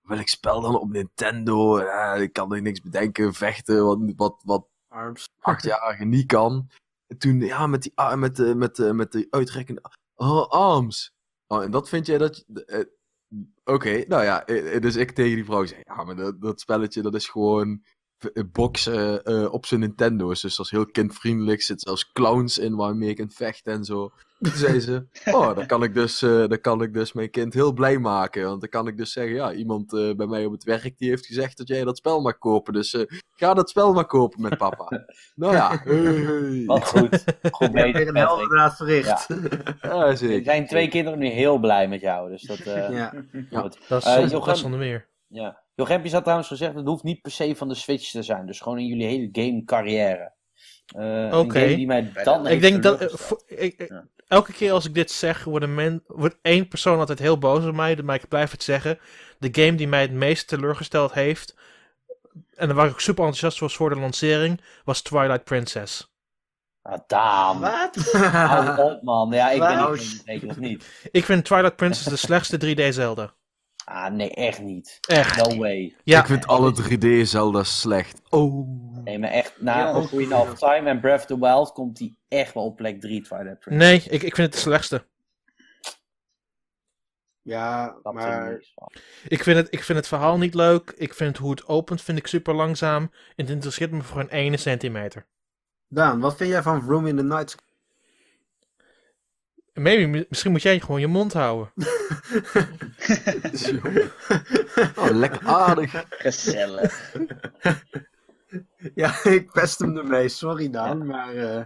wil 0.07 0.19
ik 0.19 0.28
spel 0.28 0.61
dan 0.61 0.78
op 0.78 0.91
Nintendo? 0.91 1.81
Ja, 1.81 2.15
ik 2.15 2.33
kan 2.33 2.53
er 2.55 2.62
niks 2.62 2.81
bedenken, 2.81 3.35
vechten, 3.35 3.85
wat, 3.85 3.99
wat, 4.16 4.43
wat 4.45 4.69
Arms. 4.89 5.28
achtjarige 5.41 6.05
niet 6.05 6.27
kan. 6.27 6.70
En 7.07 7.19
toen, 7.19 7.41
ja, 7.41 7.66
met 7.66 7.83
die, 7.83 7.93
ah, 7.95 8.19
met 8.19 8.37
de, 8.37 8.55
met 8.55 8.77
de, 8.77 8.93
met 8.93 9.12
de 9.12 9.27
uitrekkende 9.31 9.83
oh, 10.15 10.49
arms. 10.49 11.12
Oh, 11.47 11.62
en 11.62 11.70
dat 11.70 11.89
vind 11.89 12.07
jij 12.07 12.19
dat... 12.19 12.45
eh, 12.66 12.85
Oké, 13.65 14.05
nou 14.09 14.24
ja, 14.24 14.47
eh, 14.47 14.74
eh, 14.74 14.81
dus 14.83 14.97
ik 14.97 15.11
tegen 15.11 15.35
die 15.35 15.45
vrouw 15.45 15.66
zei, 15.66 15.81
ja, 15.85 16.05
maar 16.05 16.16
dat, 16.16 16.41
dat 16.41 16.61
spelletje, 16.61 17.03
dat 17.03 17.15
is 17.15 17.28
gewoon 17.28 17.83
eh, 18.33 18.43
boksen 18.53 19.24
eh, 19.24 19.53
op 19.53 19.66
zijn 19.66 19.81
Nintendo's. 19.81 20.41
Dus 20.41 20.57
dat 20.57 20.66
is 20.66 20.73
heel 20.73 20.87
kindvriendelijk, 20.87 21.62
zit 21.62 21.81
zelfs 21.81 22.12
clowns 22.12 22.59
in 22.59 22.77
waarmee 22.77 23.09
je 23.09 23.15
kunt 23.15 23.35
vechten 23.35 23.73
en 23.73 23.85
zo. 23.85 24.11
Toen 24.38 24.52
zei 24.52 24.80
ze, 24.80 25.06
oh, 25.24 25.54
dan 25.56 25.66
kan 25.66 25.82
ik 25.82 25.94
dus, 25.94 26.22
eh, 26.22 26.46
dan 26.48 26.60
kan 26.60 26.82
ik 26.82 26.92
dus 26.94 27.12
mijn 27.12 27.30
kind 27.30 27.54
heel 27.54 27.72
blij 27.72 27.98
maken. 27.98 28.44
Want 28.44 28.60
dan 28.60 28.68
kan 28.70 28.86
ik 28.86 28.96
dus 28.96 29.12
zeggen, 29.12 29.34
ja, 29.34 29.52
iemand 29.52 29.92
eh, 29.92 30.14
bij 30.14 30.26
mij 30.26 30.44
op 30.44 30.52
het 30.52 30.64
werk 30.64 30.98
die 30.98 31.08
heeft 31.08 31.26
gezegd 31.26 31.56
dat 31.58 31.68
jij 31.68 31.84
dat 31.84 31.96
spel 31.96 32.20
mag 32.20 32.38
kopen. 32.38 32.72
Dus 32.72 32.94
eh, 32.94 33.02
ga 33.34 33.54
dat 33.54 33.70
spel 33.70 33.92
maar 33.92 34.06
kopen 34.06 34.40
met 34.42 34.58
papa. 34.58 35.06
nou 35.34 35.54
ja, 35.54 35.80
hey. 35.84 36.62
wat 36.66 36.86
goed. 36.88 37.24
Goed 37.50 37.66
Ja, 37.66 37.72
bezig, 37.72 37.94
een 37.94 38.04
Patrick. 38.04 38.16
heldendaad 38.16 38.76
verricht. 38.76 39.26
Ja, 39.82 40.06
Er 40.06 40.16
zeker. 40.16 40.44
zijn 40.44 40.66
twee 40.66 40.88
kinderen 40.88 41.18
nu 41.18 41.26
heel 41.26 41.58
blij 41.58 41.88
met 41.88 42.00
jou, 42.00 42.30
dus 42.30 42.42
dat... 42.42 42.58
eh, 42.58 42.90
Ja. 42.90 43.12
Ja. 43.50 43.60
goed. 43.60 43.78
Dat 43.88 44.06
is, 44.06 44.06
Eh, 44.16 44.54
zonder- 44.54 44.78
meer. 44.78 45.08
Ja. 45.28 45.64
Had 45.74 46.22
trouwens 46.22 46.48
gezegd, 46.48 46.74
het 46.74 46.86
hoeft 46.86 47.02
niet 47.02 47.20
per 47.22 47.30
se 47.30 47.56
van 47.56 47.68
de 47.68 47.74
Switch 47.74 48.10
te 48.10 48.22
zijn. 48.22 48.46
Dus 48.46 48.60
gewoon 48.60 48.78
in 48.78 48.86
jullie 48.86 49.06
hele 49.06 49.28
game 49.32 49.62
Eh 50.86 51.38
Oké. 51.38 51.38
Een 51.38 51.50
game 51.50 51.76
die 51.76 51.86
mij 51.86 52.10
dan 52.24 52.46
Ik 52.46 52.60
denk 52.60 52.82
dat. 52.82 52.98
teleurgesteld. 52.98 53.40
voor- 53.48 53.58
ik, 53.58 53.74
ik- 53.78 53.88
Ja. 53.88 54.04
Elke 54.28 54.52
keer 54.52 54.72
als 54.72 54.84
ik 54.84 54.94
dit 54.94 55.10
zeg, 55.10 55.44
wordt, 55.44 55.66
men, 55.66 56.02
wordt 56.06 56.36
één 56.42 56.68
persoon 56.68 56.98
altijd 56.98 57.18
heel 57.18 57.38
boos 57.38 57.64
op 57.64 57.74
mij. 57.74 57.96
Maar 57.96 58.14
ik 58.16 58.28
blijf 58.28 58.50
het 58.50 58.62
zeggen. 58.62 58.98
De 59.38 59.48
game 59.62 59.74
die 59.74 59.88
mij 59.88 60.00
het 60.00 60.12
meest 60.12 60.48
teleurgesteld 60.48 61.12
heeft. 61.12 61.56
En 62.54 62.74
waar 62.74 62.86
ik 62.86 62.98
super 62.98 63.24
enthousiast 63.24 63.58
was 63.60 63.76
voor 63.76 63.88
de 63.90 64.00
lancering. 64.00 64.60
Was 64.84 65.00
Twilight 65.02 65.44
Princess. 65.44 66.14
Ah, 66.82 66.98
Daan. 67.06 67.60
Wat? 67.60 68.12
Hou 68.12 68.90
op, 68.92 69.02
man. 69.10 69.30
Ja, 69.32 69.50
ik 69.50 69.58
ben 69.60 69.98
zeker 70.26 70.48
of 70.48 70.56
niet. 70.56 71.08
Ik 71.10 71.24
vind 71.24 71.44
Twilight 71.44 71.76
Princess 71.76 72.06
de 72.08 72.16
slechtste 72.16 72.58
3D 72.58 72.88
Zelda. 72.94 73.34
Ah, 73.84 74.12
nee, 74.12 74.30
echt 74.30 74.60
niet. 74.60 74.98
Echt. 75.08 75.48
No 75.48 75.56
way. 75.56 75.94
Ja, 76.04 76.20
Ik 76.20 76.26
vind 76.26 76.46
alle 76.46 76.72
3D 76.82 77.22
Zelda 77.28 77.62
slecht. 77.62 78.20
Oh. 78.28 78.95
Nee, 79.07 79.19
maar 79.19 79.31
echt, 79.31 79.61
na 79.61 79.78
Ja, 79.78 79.99
of 80.41 80.59
Time 80.59 80.89
en 80.89 81.01
Breath 81.01 81.20
of 81.20 81.27
the 81.27 81.39
Wild 81.39 81.73
komt 81.73 81.97
die 81.97 82.19
echt 82.28 82.55
wel 82.55 82.65
op 82.65 82.77
plek 82.77 83.01
3, 83.01 83.23
Twilight 83.23 83.59
Princess. 83.59 83.89
nee, 83.89 83.97
ik, 83.97 84.23
ik 84.23 84.35
vind 84.35 84.37
het 84.37 84.53
de 84.53 84.59
slechtste. 84.59 85.05
Ja, 87.43 87.97
Dat 88.03 88.12
maar. 88.12 88.61
Ik 89.28 89.43
vind, 89.43 89.57
het, 89.57 89.69
ik 89.70 89.83
vind 89.83 89.99
het 89.99 90.09
verhaal 90.09 90.39
niet 90.39 90.55
leuk. 90.55 90.95
Ik 90.97 91.15
vind 91.15 91.37
hoe 91.37 91.51
het 91.51 91.66
opent 91.66 92.03
vind 92.03 92.19
ik 92.19 92.27
super 92.27 92.55
langzaam. 92.55 93.03
En 93.03 93.45
het 93.45 93.51
interesseert 93.51 93.91
me 93.91 94.03
voor 94.03 94.20
een 94.20 94.28
ene 94.28 94.57
centimeter. 94.57 95.27
Daan, 95.89 96.20
wat 96.20 96.37
vind 96.37 96.51
jij 96.51 96.62
van 96.62 96.81
Room 96.81 97.07
in 97.07 97.16
the 97.16 97.23
Night? 97.23 97.57
Maybe, 99.73 100.27
misschien 100.28 100.51
moet 100.53 100.62
jij 100.62 100.81
gewoon 100.81 101.01
je 101.01 101.07
mond 101.07 101.33
houden. 101.33 101.73
oh, 104.97 105.11
lekker 105.11 105.47
aardig. 105.47 106.05
Gezellig. 106.09 107.12
ja, 108.94 109.24
ik 109.24 109.52
pest 109.52 109.78
hem 109.78 109.97
ermee, 109.97 110.28
sorry 110.28 110.70
Daan, 110.70 111.06
maar 111.06 111.35
eh, 111.35 111.56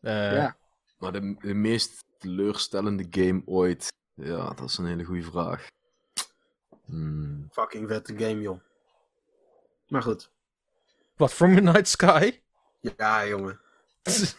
Eh, 0.00 0.32
Ja. 0.32 0.56
Maar 0.98 1.12
de, 1.12 1.36
de 1.40 1.54
meest 1.54 2.04
teleurstellende 2.18 3.06
game 3.10 3.42
ooit. 3.44 3.92
Ja, 4.14 4.48
dat 4.50 4.68
is 4.68 4.78
een 4.78 4.86
hele 4.86 5.04
goede 5.04 5.22
vraag. 5.22 5.66
Hmm. 6.84 7.48
fucking 7.52 7.88
vette 7.88 8.18
game 8.18 8.40
joh. 8.40 8.60
Maar 9.88 10.02
goed. 10.02 10.30
Wat, 11.16 11.32
From 11.32 11.54
Midnight 11.54 11.88
Sky? 11.88 12.40
Ja, 12.80 13.26
jongen. 13.26 13.60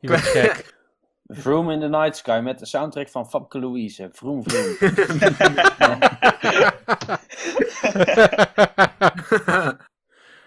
Je 0.00 0.08
bent 0.08 0.20
gek. 0.20 0.74
Vroom 1.32 1.70
in 1.70 1.80
the 1.80 1.88
Night 1.88 2.16
Sky 2.16 2.40
met 2.42 2.58
de 2.58 2.66
soundtrack 2.66 3.08
van 3.08 3.28
Fabke 3.30 3.58
Louise. 3.58 4.08
Vroom 4.12 4.42
Vroom. 4.44 4.76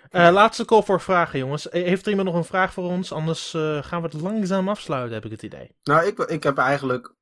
Eh, 0.09 0.31
laatste 0.31 0.65
call 0.65 0.81
voor 0.83 1.01
vragen, 1.01 1.39
jongens. 1.39 1.69
Eh, 1.69 1.83
Heeft 1.83 2.03
er 2.05 2.09
iemand 2.09 2.27
nog 2.27 2.37
een 2.37 2.43
vraag 2.45 2.73
voor 2.73 2.83
ons? 2.83 3.11
Anders 3.11 3.53
eh, 3.53 3.83
gaan 3.83 4.01
we 4.01 4.07
het 4.07 4.21
langzaam 4.21 4.69
afsluiten, 4.69 5.13
heb 5.13 5.25
ik 5.25 5.31
het 5.31 5.43
idee. 5.43 5.75
nou, 5.83 6.05
ik, 6.05 6.17
ik 6.19 6.43
heb 6.43 6.57
eigenlijk 6.57 7.13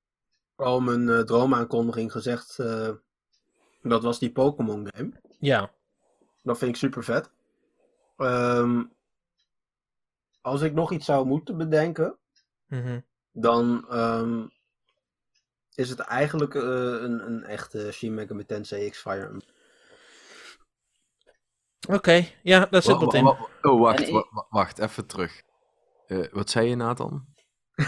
al 0.56 0.80
mijn 0.80 1.10
eh, 1.10 1.20
droomaankondiging 1.20 2.12
gezegd. 2.12 2.60
eh, 2.60 2.90
dat 3.82 4.04
was 4.04 4.20
die 4.20 4.32
Pokémon 4.32 4.88
game. 4.96 5.12
Ja. 5.40 5.72
Dat 6.44 6.58
vind 6.58 6.72
ik 6.72 6.78
super 6.78 7.04
vet. 7.04 7.30
Ehm, 8.18 8.84
als 10.42 10.62
ik 10.62 10.74
nog 10.74 10.92
iets 10.92 11.06
zou 11.06 11.26
moeten 11.26 11.58
bedenken, 11.58 12.16
Mhm. 12.68 13.00
Dan 13.32 13.86
ehm, 13.90 14.46
is 15.76 15.90
het 15.90 16.00
eigenlijk 16.00 16.56
eh, 16.56 16.62
een, 16.64 17.26
een 17.26 17.44
echte 17.44 17.92
Shin 17.92 18.14
Megami 18.14 18.46
Tensei 18.46 18.90
X 18.90 18.98
Fire 19.00 19.22
Emblem. 19.26 19.42
Oké, 21.90 22.28
ja, 22.44 22.66
daar 22.66 22.82
zit 22.82 22.94
Wa- 22.94 23.00
wat 23.00 23.14
wa- 23.14 23.20
in. 23.20 23.26
Oh, 23.72 23.80
wacht, 23.80 24.00
En 24.10 24.26
wacht, 24.50 24.80
even 24.80 25.06
terug. 25.06 25.42
Eh, 26.08 26.28
wat 26.32 26.50
zei 26.50 26.70
je, 26.70 26.76
Nathan? 26.76 27.26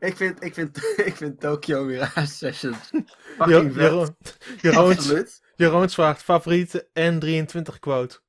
ik, 0.00 0.16
vind, 0.16 0.44
ik, 0.44 0.54
vind, 0.54 0.76
ik 1.08 1.16
vind 1.16 1.40
Tokyo 1.40 1.84
Mirage 1.84 2.26
Sessions 2.26 2.90
fucking 3.38 3.72
vet. 3.74 5.40
Jeroen, 5.56 5.90
vraagt 5.90 6.22
favoriete 6.22 6.88
N23 7.00 7.78
quote. 7.78 8.20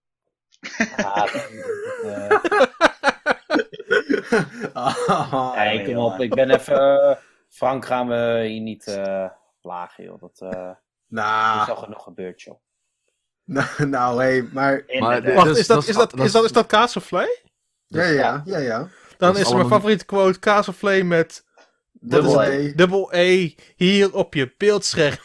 Ja, 0.78 1.26
eh, 1.26 2.40
Nee, 5.56 5.86
kom 5.86 5.98
op. 5.98 6.20
Ik 6.20 6.34
ben 6.36 6.50
even... 6.50 7.02
eh, 7.10 7.16
Frank 7.50 7.86
gaan 7.86 8.08
we 8.08 8.44
hier 8.48 8.62
niet 8.62 8.88
eh 8.88 9.26
plagen, 9.62 10.04
joh. 10.04 10.20
Dat 10.20 10.40
eh, 10.54 10.72
Nou, 11.08 11.62
is 11.62 11.70
al 11.70 11.76
genoeg 11.76 12.04
gebeurd, 12.04 12.42
joh. 12.42 12.56
nou, 13.56 13.68
nou, 13.88 14.24
hé, 14.24 14.42
maar... 14.52 14.84
Inderdaad. 14.88 15.24
de- 15.26 15.34
Wacht, 15.34 15.48
Dus 15.48 15.58
is 15.60 15.68
dat, 15.68 15.76
dat 15.78 15.84
is 15.84 15.90
is- 15.90 15.96
dat, 15.96 16.14
is 16.14 16.32
dat, 16.32 16.42
is- 16.42 16.48
is 16.48 16.54
dat 16.56 16.66
Castleflay? 16.68 17.42
Ja, 17.88 18.04
ja, 18.04 18.42
ja, 18.46 18.58
ja. 18.58 18.78
Dan 18.78 18.90
Dat 19.18 19.36
is, 19.38 19.48
is 19.48 19.54
mijn 19.54 19.68
favoriete 19.68 20.06
quote 20.06 20.40
Castleflay 20.40 21.02
met 21.02 21.44
Dubbel 21.92 22.34
dat 22.34 22.48
is- 22.48 22.74
dubbel 22.76 23.14
E 23.14 23.54
hier 23.76 24.16
op 24.16 24.34
je 24.34 24.54
beeldscherm. 24.58 25.18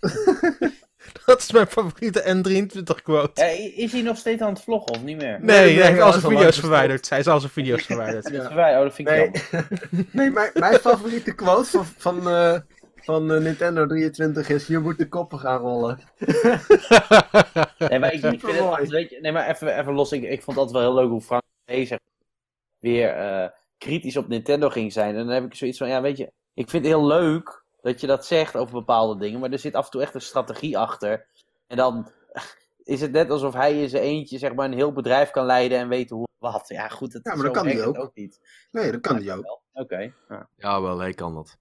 dat 1.26 1.38
is 1.40 1.52
mijn 1.52 1.66
favoriete 1.66 2.22
N23 2.22 3.02
quote. 3.02 3.40
Ja, 3.40 3.50
i- 3.52 3.72
is 3.82 3.92
hij 3.92 4.02
nog 4.02 4.16
steeds 4.16 4.42
aan 4.42 4.52
het 4.52 4.62
vloggen 4.62 4.94
of 4.94 5.02
niet 5.02 5.16
meer? 5.16 5.38
Nee, 5.40 5.64
nee, 5.64 5.76
hij 5.78 5.86
heeft 5.90 6.00
al 6.00 6.12
zijn 6.12 6.32
video's 6.36 6.58
verwijderd. 6.66 7.08
Hij 7.08 7.18
is 7.18 7.26
al 7.26 7.40
zijn 7.40 7.52
video's 7.52 7.82
verwijderd. 7.82 8.30
Ja. 8.30 8.54
Wij- 8.54 8.76
Oh, 8.76 8.82
dat 8.82 8.94
vind 8.94 9.08
ik 9.08 9.14
Nee, 9.14 9.30
jammer. 9.50 10.06
nee 10.12 10.30
mijn, 10.30 10.50
mijn 10.54 10.78
favoriete 10.78 11.34
quote 11.34 11.64
van, 11.70 11.84
van, 11.96 12.28
eh, 12.28 12.58
van 12.96 13.32
eh, 13.32 13.40
Nintendo 13.40 13.86
23 13.86 14.48
is: 14.48 14.66
Je 14.66 14.78
moet 14.78 14.98
de 14.98 15.08
koppen 15.08 15.38
gaan 15.38 15.58
rollen. 15.60 15.98
Nee, 17.78 17.98
maar 17.98 18.12
ik, 18.12 18.14
ik 18.14 18.20
vind 18.20 18.32
het 18.32 18.40
Supermooi. 18.40 18.68
altijd, 18.70 18.88
weet 18.90 19.10
je, 19.10 19.18
nee, 19.20 19.32
maar 19.32 19.48
even, 19.48 19.78
even 19.78 19.92
los. 19.92 20.12
Ik, 20.12 20.22
ik 20.22 20.42
vond 20.42 20.56
het 20.56 20.66
altijd 20.66 20.70
wel 20.84 20.92
heel 20.92 21.02
leuk 21.02 21.10
hoe 21.10 21.20
Frank 21.20 21.42
bezig 21.64 21.98
weer 22.78 23.08
eh, 23.10 23.48
kritisch 23.78 24.16
op 24.16 24.28
Nintendo 24.28 24.68
ging 24.68 24.92
zijn. 24.92 25.08
En 25.16 25.24
dan 25.26 25.34
heb 25.34 25.44
ik 25.44 25.54
zoiets 25.54 25.78
van, 25.78 25.88
ja, 25.88 26.00
weet 26.00 26.16
je, 26.16 26.32
ik 26.54 26.70
vind 26.70 26.84
het 26.84 26.92
heel 26.92 27.06
leuk 27.06 27.64
dat 27.86 28.00
je 28.00 28.06
dat 28.06 28.26
zegt 28.26 28.56
over 28.56 28.74
bepaalde 28.74 29.20
dingen, 29.20 29.40
maar 29.40 29.50
er 29.50 29.58
zit 29.58 29.74
af 29.74 29.84
en 29.84 29.90
toe 29.90 30.02
echt 30.02 30.14
een 30.14 30.20
strategie 30.20 30.78
achter. 30.78 31.26
En 31.66 31.76
dan 31.76 32.10
is 32.84 33.00
het 33.00 33.12
net 33.12 33.30
alsof 33.30 33.54
hij 33.54 33.82
in 33.82 33.88
zijn 33.88 34.02
eentje, 34.02 34.38
zeg 34.38 34.54
maar, 34.54 34.66
een 34.66 34.72
heel 34.72 34.92
bedrijf 34.92 35.30
kan 35.30 35.46
leiden 35.46 35.78
en 35.78 35.88
weten 35.88 36.16
hoe 36.16 36.26
wat. 36.38 36.64
Ja, 36.68 36.88
goed, 36.88 37.12
het 37.12 37.24
Ja, 37.24 37.30
maar 37.34 37.46
zo 37.46 37.52
dat 37.52 37.62
kan 37.62 37.66
hij 37.66 37.86
ook. 37.86 37.98
ook 37.98 38.14
niet. 38.14 38.40
Nee, 38.70 38.92
dat 38.92 39.00
kan 39.00 39.16
die 39.18 39.32
ook. 39.32 39.60
Oké. 39.72 40.12
ja. 40.28 40.48
Ja, 40.56 40.82
wel, 40.82 40.98
hij 40.98 41.12
kan 41.14 41.34
dat. 41.34 41.58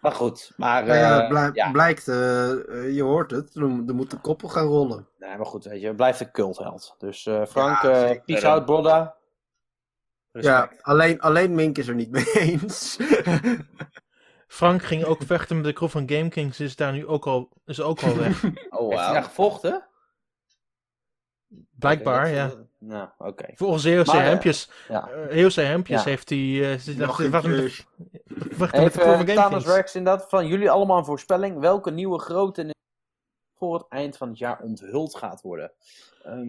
Maar 0.00 0.12
goed, 0.12 0.52
maar, 0.56 0.84
Nou 0.84 0.98
ja, 0.98 1.22
eh, 1.22 1.28
blij- 1.28 1.50
ja. 1.52 1.70
blijkt, 1.70 2.08
eh, 2.08 2.50
eh, 2.50 2.94
je 2.94 3.02
hoort 3.02 3.30
het, 3.30 3.54
er, 3.54 3.62
er 3.62 3.94
moet 3.94 4.10
de 4.10 4.20
koppen 4.20 4.50
gaan 4.50 4.66
rollen. 4.66 5.08
Nee, 5.18 5.36
maar 5.36 5.46
goed, 5.46 5.64
weet 5.64 5.80
je, 5.80 5.94
blijft 5.94 6.20
een 6.20 6.30
cultheld. 6.30 6.94
Dus 6.98 7.26
eh, 7.26 7.44
Frank, 7.46 7.82
Ja, 7.82 8.06
eh 8.06 8.20
peace 8.24 8.48
out, 8.48 8.64
brother. 8.64 9.14
Ja, 10.32 10.70
alleen, 10.80 11.20
alleen 11.20 11.54
Mink 11.54 11.78
is 11.78 11.88
er 11.88 11.94
niet 11.94 12.10
mee 12.10 12.24
eens. 12.32 12.96
Frank 14.48 14.82
ging 14.82 15.04
ook 15.04 15.22
vechten 15.22 15.56
met 15.56 15.64
de 15.64 15.72
crew 15.72 15.88
van 15.88 16.10
Game 16.10 16.28
Kings. 16.28 16.60
Is 16.60 16.76
daar 16.76 16.92
nu 16.92 17.06
ook 17.06 17.26
al, 17.26 17.48
is 17.66 17.80
ook 17.80 18.02
al 18.02 18.16
weg. 18.16 18.44
Oh, 18.70 18.88
Heeft 18.88 19.00
hij 19.04 19.12
daar 19.12 19.22
gevochten? 19.22 19.86
Blijkbaar, 21.78 22.28
ja. 22.28 22.50
Nou, 22.78 23.08
oké. 23.18 23.44
Volgens 23.54 23.84
EOC 23.84 24.06
Maar, 24.06 24.16
eh, 24.16 24.22
Hempjes. 24.24 24.70
ja. 24.88 25.08
eh, 25.08 25.36
EOC 25.42 25.52
Hempjes 25.52 25.98
Ja. 26.04 26.08
heeft 26.10 26.28
hij. 26.28 26.72
eh, 26.72 26.96
Nog 26.96 27.18
een 27.20 27.30
wachten 27.30 27.50
met 27.50 27.60
de- 28.38 28.56
met 28.58 28.70
crew 28.70 28.90
van 28.92 29.14
Game 29.18 29.34
Thanos 29.34 29.62
Kings. 29.62 29.76
Rex 29.76 29.94
inderdaad, 29.94 30.28
van 30.28 30.46
jullie 30.46 30.70
allemaal 30.70 30.98
een 30.98 31.04
voorspelling. 31.04 31.58
Welke 31.58 31.90
nieuwe 31.90 32.18
grote 32.18 32.74
voor 33.56 33.74
het 33.74 33.86
eind 33.88 34.16
van 34.16 34.28
het 34.28 34.38
jaar 34.38 34.60
onthuld 34.60 35.14
gaat 35.16 35.40
worden? 35.42 35.72
Ehm, 36.22 36.46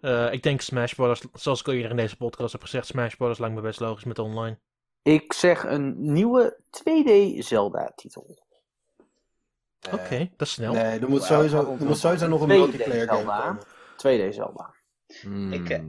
Eh, 0.00 0.32
ik 0.32 0.42
denk 0.42 0.60
Smash 0.60 0.92
Bros. 0.92 1.22
Zoals 1.32 1.60
ik 1.60 1.66
al 1.66 1.72
eerder 1.72 1.90
in 1.90 1.96
deze 1.96 2.16
podcast 2.16 2.52
heb 2.52 2.60
gezegd, 2.62 2.86
Smash 2.86 3.14
Bros. 3.14 3.38
lijkt 3.38 3.54
me 3.54 3.60
best 3.60 3.80
logisch 3.80 4.04
met 4.04 4.18
online. 4.18 4.58
Ik 5.04 5.32
zeg 5.32 5.64
een 5.64 6.12
nieuwe 6.12 6.56
2D 6.70 7.38
Zelda-titel. 7.38 8.38
Oké, 9.92 10.30
dat 10.36 10.46
is 10.46 10.52
snel. 10.52 10.72
Nee, 10.72 10.98
er 11.00 11.08
moet, 11.08 11.22
sowieso, 11.22 11.76
er 11.80 11.86
moet 11.86 11.98
sowieso 11.98 12.28
nog 12.28 12.40
een 12.40 12.48
multiplayer 12.48 13.08
game 13.08 13.18
Zelda. 13.20 13.40
komen. 13.96 14.30
2D 14.30 14.34
Zelda. 14.34 14.74
Hmm. 15.20 15.52
Ik, 15.52 15.70
eh, 15.70 15.80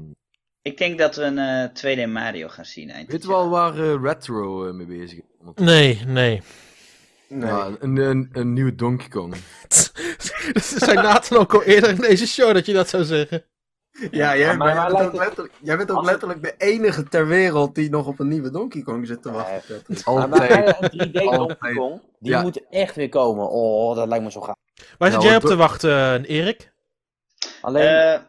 Ik 0.62 0.78
denk 0.78 0.98
dat 1.00 1.16
we 1.16 1.22
een 1.24 1.38
eh, 1.38 1.70
2D 2.06 2.10
Mario 2.12 2.48
gaan 2.48 2.66
zien 2.66 2.90
eind 2.90 3.02
Weet 3.12 3.12
dit 3.16 3.22
je 3.22 3.28
wel 3.36 3.50
waar 3.50 3.74
eh, 3.80 4.02
Retro 4.02 4.68
eh, 4.68 4.74
mee 4.74 4.86
bezig 4.86 5.18
is? 5.18 5.26
Want- 5.40 5.60
Nee, 5.60 6.02
nee. 6.06 6.42
Nee. 7.28 7.50
Ja, 7.50 7.72
een, 7.80 7.98
een, 7.98 8.30
een 8.34 8.54
nieuwe 8.54 8.76
Donkey 8.76 9.08
Kong. 9.08 9.36
Dat 10.54 10.64
zei 10.64 10.94
Nathan 10.94 11.38
ook 11.38 11.54
al 11.54 11.64
eerder 11.64 11.90
in 11.90 11.96
deze 11.96 12.28
show 12.28 12.54
dat 12.54 12.66
je 12.66 12.74
dat 12.74 12.90
zou 12.90 13.04
zeggen. 13.04 13.46
Ja, 14.12 14.38
jij, 14.38 14.46
Maar- 14.48 14.58
maar, 14.58 14.76
maar 14.76 14.76
jij, 14.76 14.86
bent 14.92 15.02
ook 15.06 15.12
het- 15.12 15.22
letterlijk, 15.22 15.54
jij 15.62 15.78
bent 15.78 15.92
ook 15.92 15.98
Als 15.98 16.10
het- 16.10 16.22
letterlijk 16.22 16.60
de 16.60 16.66
enige 16.66 17.04
ter 17.04 17.28
wereld 17.28 17.76
die 17.76 17.90
nog 17.90 18.08
op 18.08 18.20
een 18.20 18.28
nieuwe 18.28 18.50
Donkey 18.52 18.82
Kong 18.82 19.08
zit 19.08 19.22
te 19.22 19.30
Nee. 19.30 19.38
wachten. 19.38 19.82
Patrick. 19.82 20.06
Maar, 20.30 20.78
een 20.80 20.90
3D 20.90 21.14
Donkey. 21.14 21.74
Kong, 21.74 22.02
die 22.20 22.32
Ja. 22.32 22.42
moet 22.42 22.68
echt 22.70 22.96
weer 22.96 23.10
komen. 23.10 23.50
Oh, 23.50 23.96
dat 23.96 24.08
lijkt 24.08 24.24
me 24.24 24.32
zo 24.32 24.42
gaaf. 24.42 24.56
Waar 24.98 25.12
zit 25.12 25.22
jij 25.24 25.36
op 25.36 25.42
te 25.42 25.56
wachten, 25.56 25.92
eh, 26.26 26.38
Erik? 26.38 26.74
Alleen, 27.62 27.84
Eh, 27.88 28.20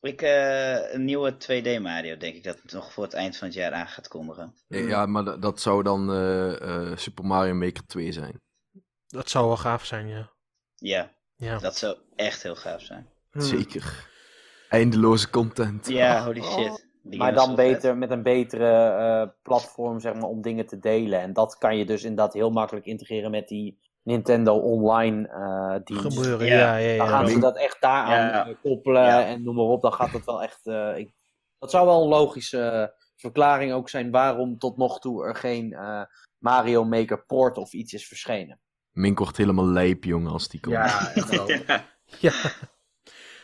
ik, 0.00 0.22
eh, 0.22 0.92
een 0.94 1.04
nieuwe 1.04 1.36
2D 1.36 1.78
Mario, 1.80 2.16
denk 2.16 2.34
ik, 2.34 2.44
dat 2.44 2.58
het 2.62 2.72
nog 2.72 2.92
voor 2.92 3.04
het 3.04 3.12
eind 3.14 3.36
van 3.36 3.46
het 3.46 3.56
jaar 3.56 3.72
aan 3.72 3.86
gaat 3.86 4.08
kondigen. 4.08 4.54
Ja, 4.68 5.06
maar 5.06 5.40
dat, 5.40 5.60
zou 5.60 5.82
dan 5.82 6.10
eh, 6.12 6.60
eh, 6.90 6.96
Super 6.96 7.24
Mario 7.24 7.54
Maker 7.54 7.86
2 7.86 8.12
zijn. 8.12 8.40
Dat 9.06 9.30
zou 9.30 9.46
wel 9.46 9.56
gaaf 9.56 9.84
zijn, 9.84 10.08
ja. 10.08 10.30
Ja, 10.74 11.10
Ja. 11.36 11.58
dat 11.58 11.76
zou 11.76 11.96
echt 12.16 12.42
heel 12.42 12.56
gaaf 12.56 12.80
zijn. 12.82 13.08
Hmm. 13.30 13.42
Zeker. 13.42 14.12
Eindeloze 14.74 15.30
content. 15.30 15.88
Ja, 15.88 16.24
holy 16.24 16.42
shit. 16.42 16.86
Die 17.02 17.18
maar 17.18 17.34
dan 17.34 17.46
vet. 17.46 17.56
beter 17.56 17.96
met 17.96 18.10
een 18.10 18.22
betere 18.22 18.72
eh, 18.88 19.28
platform 19.42 20.00
zeg 20.00 20.14
maar, 20.14 20.28
om 20.28 20.42
dingen 20.42 20.66
te 20.66 20.78
delen. 20.78 21.20
En 21.20 21.32
dat 21.32 21.58
kan 21.58 21.76
je 21.76 21.84
dus 21.84 22.02
inderdaad 22.02 22.32
heel 22.34 22.50
makkelijk 22.50 22.86
integreren 22.86 23.30
met 23.30 23.48
die 23.48 23.78
Nintendo 24.02 24.54
Online 24.56 25.28
eh 25.28 25.74
dienst. 25.84 26.16
Gebeuren, 26.16 26.46
Ja. 26.46 26.76
ja, 26.76 26.76
ja, 26.76 26.96
Dan 26.96 27.08
gaan 27.08 27.28
ze 27.28 27.38
dat 27.38 27.56
echt 27.58 27.76
daaraan 27.80 28.26
Ja. 28.28 28.46
eh, 28.48 28.54
koppelen 28.62 29.02
Ja. 29.02 29.24
en 29.26 29.42
noem 29.42 29.54
maar 29.54 29.64
op. 29.64 29.82
Dan 29.82 29.92
gaat 29.92 30.12
het 30.12 30.24
wel 30.24 30.42
echt... 30.42 30.66
eh, 30.66 30.96
ik... 30.96 31.12
Dat 31.58 31.70
zou 31.70 31.86
wel 31.86 32.02
een 32.02 32.08
logische 32.08 32.94
verklaring 33.16 33.72
ook 33.72 33.88
zijn 33.88 34.10
waarom 34.10 34.58
tot 34.58 34.76
nog 34.76 35.00
toe 35.00 35.24
er 35.24 35.34
geen 35.34 35.72
eh, 35.72 36.02
Mario 36.38 36.84
Maker 36.84 37.24
port 37.26 37.56
of 37.56 37.72
iets 37.72 37.92
is 37.92 38.06
verschenen. 38.08 38.58
Mink 38.92 39.18
wordt 39.18 39.36
helemaal 39.36 39.66
lijp, 39.66 40.04
jongen, 40.04 40.32
als 40.32 40.48
die 40.48 40.60
komt. 40.60 40.74
Ja, 40.74 41.12
echt 41.14 41.30
wel. 41.36 41.48
Ja. 41.50 41.84
ja. 42.20 42.32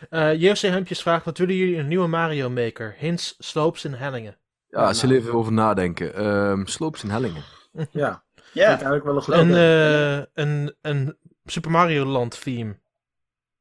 Eh 0.08 0.40
JC 0.40 0.58
Hempjes 0.60 1.02
vraagt, 1.02 1.24
wat 1.24 1.38
willen 1.38 1.54
jullie 1.54 1.76
een 1.76 1.88
nieuwe 1.88 2.06
Mario 2.06 2.50
Maker? 2.50 2.94
Hints, 2.98 3.34
slopes 3.38 3.84
en 3.84 3.92
hellingen. 3.94 4.36
Ja, 4.68 4.86
als 4.86 5.00
je 5.00 5.06
er 5.06 5.12
even 5.14 5.32
over 5.32 5.52
nadenken. 5.52 6.14
Ehm 6.14 6.64
slopes 6.66 7.02
en 7.02 7.10
hellingen. 7.10 7.42
Ja, 7.90 8.24
Ja, 8.52 8.68
vind 8.68 8.80
ik 8.80 8.86
eigenlijk 8.86 9.04
wel 9.04 9.14
een 9.16 9.22
goed 9.22 9.34
Een, 9.34 9.54
eh, 9.54 10.24
een, 10.44 10.74
een 10.82 11.16
Super 11.44 11.70
Mario 11.70 12.04
Land 12.04 12.42
theme. 12.42 12.78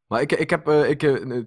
Maar 0.07 0.22
ik, 0.22 0.32
ik 0.32 0.49
heb, 0.49 0.68
eh, 0.68 0.90
ik, 0.90 0.99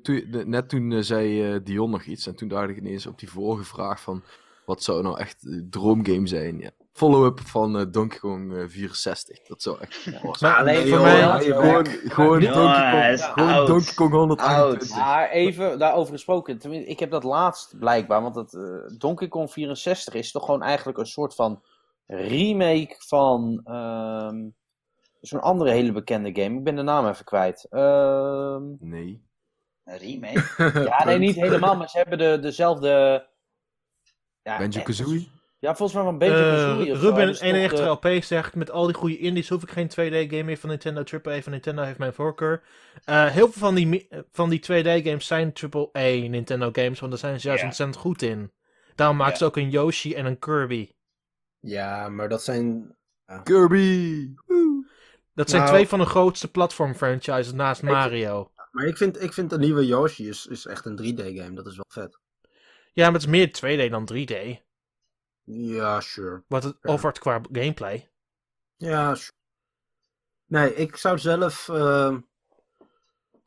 toen- 0.03 0.27
net 0.51 0.69
toen 0.69 1.05
zei 1.05 1.63
Dion 1.63 1.91
nog 1.91 2.03
iets. 2.05 2.27
En 2.27 2.35
toen 2.37 2.49
dacht 2.49 2.69
ik 2.69 2.77
ineens 2.77 3.07
op 3.07 3.19
die 3.19 3.31
vorige 3.31 3.65
vraag 3.65 4.01
van... 4.01 4.23
Wat 4.67 4.83
zou 4.83 5.03
nou 5.03 5.19
echt 5.19 5.43
de 5.43 5.69
droomgame 5.71 6.27
zijn? 6.27 6.59
Ja. 6.59 6.71
Follow-up 6.93 7.41
van 7.41 7.79
eh, 7.79 7.85
Donkey 7.91 8.19
Kong 8.19 8.57
eh, 8.57 8.65
64. 8.69 9.43
Dat 9.43 9.63
zou 9.63 9.81
echt... 9.81 10.07
Oh, 10.23 10.41
Maar 10.41 10.57
alleen 10.57 10.89
voor 10.89 11.01
mij... 11.01 11.17
ja, 11.17 11.41
je 11.41 11.55
gewoon 11.55 11.87
gewoon, 11.87 12.41
Donkey 12.41 12.91
Kong, 12.91 13.21
gewoon. 13.21 13.67
Donkey 13.67 13.95
Kong 13.95 14.13
128. 14.13 14.97
Maar 14.97 15.31
even 15.31 15.79
daarover 15.79 16.13
gesproken, 16.13 16.59
tenminste, 16.59 16.91
ik 16.91 16.99
heb 16.99 17.11
dat 17.11 17.25
laatst 17.25 17.79
blijkbaar, 17.79 18.23
want 18.23 18.35
dat, 18.35 18.55
eh, 18.55 18.99
Donkey 18.99 19.29
Kong 19.29 19.51
64 19.51 20.15
is 20.15 20.31
toch 20.33 20.45
gewoon 20.45 20.63
eigenlijk 20.63 20.99
een 20.99 21.07
soort 21.07 21.35
van 21.35 21.63
remake 22.07 22.95
van 22.99 23.61
ehm, 23.65 24.49
zo'n 25.21 25.41
andere 25.41 25.71
hele 25.71 25.93
bekende 25.93 26.43
game. 26.43 26.59
Ik 26.59 26.65
ben 26.65 26.77
de 26.77 26.83
naam 26.83 27.09
even 27.09 27.25
kwijt. 27.25 27.67
Ehm, 27.71 28.63
Nee. 28.79 29.23
een 29.85 29.99
remake. 29.99 30.83
ja, 30.85 31.05
nee, 31.05 31.19
niet 31.19 31.37
helemaal, 31.45 31.77
maar 31.77 31.89
ze 31.89 31.99
hebben 31.99 32.19
de, 32.19 32.39
dezelfde... 32.41 33.27
Ja, 34.43 34.59
Banjo-Kazooie? 34.59 35.29
Ja, 35.63 35.75
volgens 35.77 35.93
mij 35.93 36.03
van 36.03 36.21
Eh, 36.21 36.29
Banjo-Kazooie 36.29 36.93
of 36.93 36.99
zo. 36.99 37.05
Ruben 37.05 37.17
hebben 37.17 37.35
ze 37.37 37.41
toch 37.41 37.51
91 37.51 37.79
de- 38.01 38.09
LP 38.17 38.23
zegt, 38.25 38.55
met 38.55 38.71
al 38.71 38.87
die 38.87 38.95
goede 38.95 39.19
indies 39.19 39.49
hoef 39.49 39.63
ik 39.63 39.71
geen 39.71 39.89
2D-game 39.89 40.43
meer 40.43 40.57
van 40.57 40.69
Nintendo. 40.69 41.03
AAA 41.05 41.43
van 41.43 41.53
Nintendo 41.53 41.83
heeft 41.83 41.99
mijn 41.99 42.13
voorkeur. 42.13 42.63
Eh, 43.05 43.27
heel 43.27 43.49
veel 43.53 43.61
van 43.61 43.75
die, 43.75 44.09
van 44.33 44.51
die 44.51 44.61
2D-games 44.61 45.27
zijn 45.27 45.53
AAA 45.53 46.29
Nintendo 46.29 46.69
games, 46.73 46.99
want 47.01 47.11
daar 47.13 47.21
zijn 47.21 47.41
ze 47.41 47.49
juist 47.49 47.65
ontzettend 47.65 47.99
goed 47.99 48.23
in. 48.23 48.53
Daarom 48.95 49.17
maken 49.17 49.37
ze 49.37 49.45
ook 49.45 49.57
een 49.57 49.71
Yoshi 49.71 50.15
en 50.15 50.27
een 50.27 50.39
Kirby. 50.39 50.91
Ja, 51.61 52.09
maar 52.09 52.29
dat 52.29 52.43
zijn... 52.43 52.97
Kirby! 53.43 54.29
Dat 55.35 55.51
zijn 55.51 55.63
Nou- 55.63 55.75
twee 55.75 55.89
van 55.89 55.99
de 55.99 56.07
grootste 56.07 56.51
platform 56.51 56.95
franchises 56.95 57.53
naast 57.53 57.83
Mario. 57.83 58.51
Maar 58.71 58.87
ik 58.87 58.97
vind, 58.97 59.23
ik 59.23 59.33
vind 59.33 59.51
de 59.51 59.59
nieuwe 59.59 59.87
Yoshi 59.87 60.29
is, 60.29 60.47
is 60.47 60.67
echt 60.67 60.85
een 60.85 60.97
3D-game. 61.03 61.53
Dat 61.55 61.67
is 61.67 61.77
wel 61.77 61.85
vet. 61.89 62.19
Ja, 62.93 63.05
maar 63.05 63.13
het 63.21 63.23
is 63.23 63.29
meer 63.29 63.49
2D 63.53 63.91
dan 63.91 64.05
3D. 64.13 64.61
Ja, 65.45 66.01
sure. 66.01 66.45
Wat 66.49 66.63
het 66.63 66.77
Ja. 66.83 66.93
offert 66.93 67.19
qua 67.19 67.41
gameplay. 67.53 68.11
Ja, 68.77 69.15
sure. 69.15 69.33
Nee, 70.47 70.75
ik 70.75 70.97
zou 70.97 71.19
zelf... 71.19 71.69
ehm, 71.69 72.21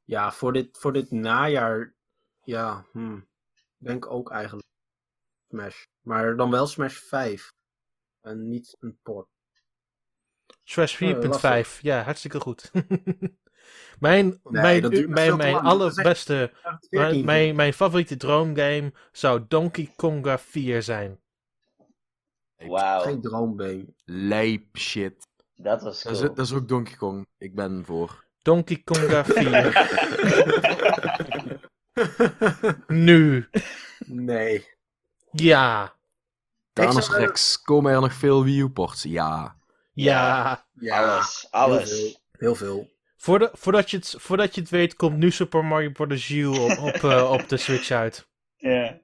ja, 0.04 0.32
voor 0.32 0.54
dit, 0.54 0.78
voor 0.78 0.94
dit 0.94 1.12
najaar... 1.12 1.94
Ja, 2.44 2.86
hm, 2.92 3.20
denk 3.78 4.06
ook 4.12 4.32
eigenlijk 4.32 4.68
Smash. 5.50 5.84
Maar 6.02 6.36
dan 6.36 6.52
wel 6.52 6.68
Smash 6.68 6.98
5. 6.98 7.54
En 8.22 8.50
niet 8.50 8.78
een 8.80 9.00
port. 9.04 9.28
Smash 10.64 11.02
Oh, 11.02 11.66
4.5. 11.76 11.82
ja, 11.82 12.02
hartstikke 12.04 12.40
goed. 12.40 12.72
mijn 14.00 14.40
Nee, 14.44 14.82
mijn, 14.82 15.10
mijn, 15.10 15.38
mijn 15.38 15.56
allerbeste, 15.56 16.54
mijn, 16.64 16.80
14. 16.90 17.26
mijn, 17.26 17.56
mijn 17.56 17.74
favoriete 17.74 18.18
droomgame 18.18 18.94
zou 19.12 19.46
Donkey 19.48 19.94
Konga 19.96 20.38
4 20.38 20.84
zijn. 20.84 21.20
Wauw, 22.58 23.02
Geen 23.02 23.22
droombeen. 23.22 23.96
Lijp 24.06 24.78
shit. 24.78 25.28
dat 25.56 25.82
was 25.82 26.04
Dat 26.04 26.12
is, 26.14 26.20
cool. 26.20 26.34
dat 26.34 26.46
is 26.46 26.54
ook 26.54 26.68
Donkey 26.68 26.96
Kong. 26.96 27.28
Ik 27.38 27.56
ben 27.56 27.84
voor. 27.86 28.26
Donkey 28.42 28.82
Konga 28.84 29.26
4. 29.34 29.74
nu. 32.88 33.50
nee. 34.06 34.66
Ja. 35.32 35.94
Thanos 36.74 37.06
zou, 37.06 37.18
eh, 37.18 37.26
Rex, 37.26 37.62
komen 37.62 37.94
er 37.94 38.02
nog 38.02 38.14
veel 38.14 38.44
Wii 38.44 38.60
U-ports? 38.60 39.04
Ja. 39.04 39.56
Ja. 39.94 40.66
Ja, 40.80 41.22
alles, 41.50 41.50
Heel 41.52 41.86
veel. 41.86 42.20
Heel 42.32 42.56
veel. 42.56 42.94
Voordat, 43.18 43.52
voordat, 43.54 43.92
je 43.92 43.98
het, 43.98 44.16
voordat 44.18 44.56
je 44.56 44.62
het 44.62 44.70
weet, 44.70 44.96
komt 44.96 45.18
nu 45.18 45.32
Super 45.32 45.66
Mario 45.66 45.92
Bros. 45.92 46.30
U 46.30 46.46
op, 46.46 46.78
op, 46.78 46.94
eh, 47.04 47.32
op 47.32 47.50
de 47.50 47.58
Switch 47.58 47.92
uit. 47.92 48.28
Ja. 48.58 49.00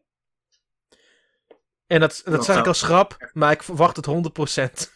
En 1.91 1.99
dat, 1.99 2.21
dat 2.23 2.33
Dat 2.33 2.45
zeg 2.45 2.57
ik 2.57 2.67
als 2.67 2.81
grap, 2.81 3.29
maar 3.33 3.51
ik 3.51 3.63
verwacht 3.63 3.95
het 3.95 4.05
100%. 4.05 4.91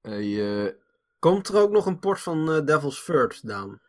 Hey, 0.00 0.64
eh, 0.64 0.72
Komt 1.18 1.48
er 1.48 1.56
ook 1.56 1.70
nog 1.70 1.86
een 1.86 1.98
port 1.98 2.20
van 2.20 2.52
eh, 2.52 2.64
Devil's 2.64 3.04
Third, 3.04 3.46
Daan? 3.46 3.80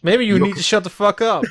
Maybe 0.00 0.24
you 0.24 0.38
Jok- 0.38 0.46
need 0.46 0.54
to 0.56 0.60
shut 0.62 0.82
the 0.82 0.90
fuck 0.90 1.20
up. 1.20 1.42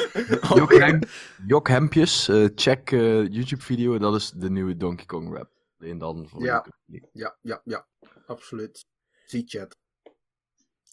Jok, 0.58 0.72
Hem- 0.74 1.00
Jok 1.46 1.68
Hempjes, 1.68 2.28
eh, 2.28 2.46
check 2.54 2.92
eh, 2.92 3.26
YouTube-video. 3.26 3.98
Dat 3.98 4.14
is 4.14 4.30
de 4.30 4.50
nieuwe 4.50 4.76
Donkey 4.76 5.06
Kong 5.06 5.36
rap. 5.36 5.50
En 5.78 5.98
dan 5.98 6.28
voor 6.28 6.42
Ja. 6.42 6.66
Ja, 7.12 7.36
ja, 7.42 7.60
ja. 7.64 7.86
Absoluut. 8.26 8.86
Zie 9.26 9.42
chat. 9.46 9.76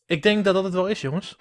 Ik 0.05 0.21
denk 0.21 0.45
dat 0.45 0.53
dat 0.53 0.63
het 0.63 0.73
wel 0.73 0.88
is, 0.88 1.01
jongens. 1.01 1.38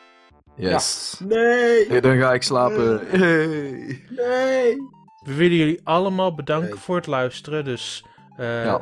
Yes. 0.57 1.17
Nee! 1.25 1.87
Hey, 1.89 2.01
dan 2.01 2.19
ga 2.19 2.33
ik 2.33 2.43
slapen. 2.43 3.07
Hey. 3.09 4.05
Nee! 4.11 4.77
We 5.29 5.35
willen 5.35 5.57
jullie 5.57 5.81
allemaal 5.85 6.35
bedanken 6.35 6.79
voor 6.79 6.97
het 6.97 7.07
luisteren. 7.07 7.65
Dus 7.65 8.05
eh 8.37 8.65
Ja, 8.65 8.81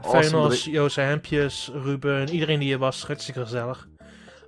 Joost 0.64 0.96
Hempjes, 0.96 1.70
Ruben, 1.74 2.28
iedereen 2.28 2.58
die 2.58 2.68
hier 2.68 2.78
was, 2.78 3.06
hartstikke 3.06 3.40
gezellig. 3.40 3.88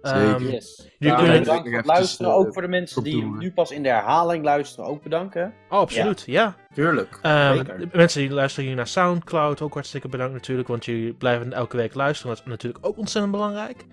Zeker. 0.03 0.21
Ehm, 0.35 0.45
Yes. 0.51 0.77
jullie 0.99 1.15
Ja, 1.15 1.21
kunnen... 1.21 1.39
bedankt 1.39 1.69
voor 1.71 1.83
luisteren. 1.85 2.31
eh, 2.33 2.39
Ook 2.39 2.53
voor 2.53 2.63
de 2.63 2.69
mensen 2.69 3.03
die 3.03 3.25
nu 3.25 3.53
pas 3.53 3.71
in 3.71 3.83
de 3.83 3.89
herhaling 3.89 4.45
luisteren, 4.45 4.91
ook 4.91 5.03
bedanken. 5.03 5.55
Oh, 5.69 5.79
absoluut, 5.79 6.23
ja. 6.27 6.57
Tuurlijk. 6.75 7.19
Ehm, 7.23 7.65
de 7.65 7.89
mensen 7.93 8.21
die 8.21 8.31
luisteren 8.31 8.67
hier 8.67 8.77
naar 8.77 8.87
Soundcloud, 8.87 9.61
ook 9.61 9.75
hartstikke 9.75 10.09
bedankt 10.09 10.33
natuurlijk, 10.33 10.69
want 10.69 10.85
jullie 10.85 11.13
blijven 11.15 11.53
elke 11.53 11.77
week 11.77 11.95
luisteren. 11.95 12.35
Dat 12.37 12.45
is 12.45 12.51
natuurlijk 12.51 12.87
ook 12.87 12.99
ontzettend 12.99 13.33
belangrijk. 13.33 13.85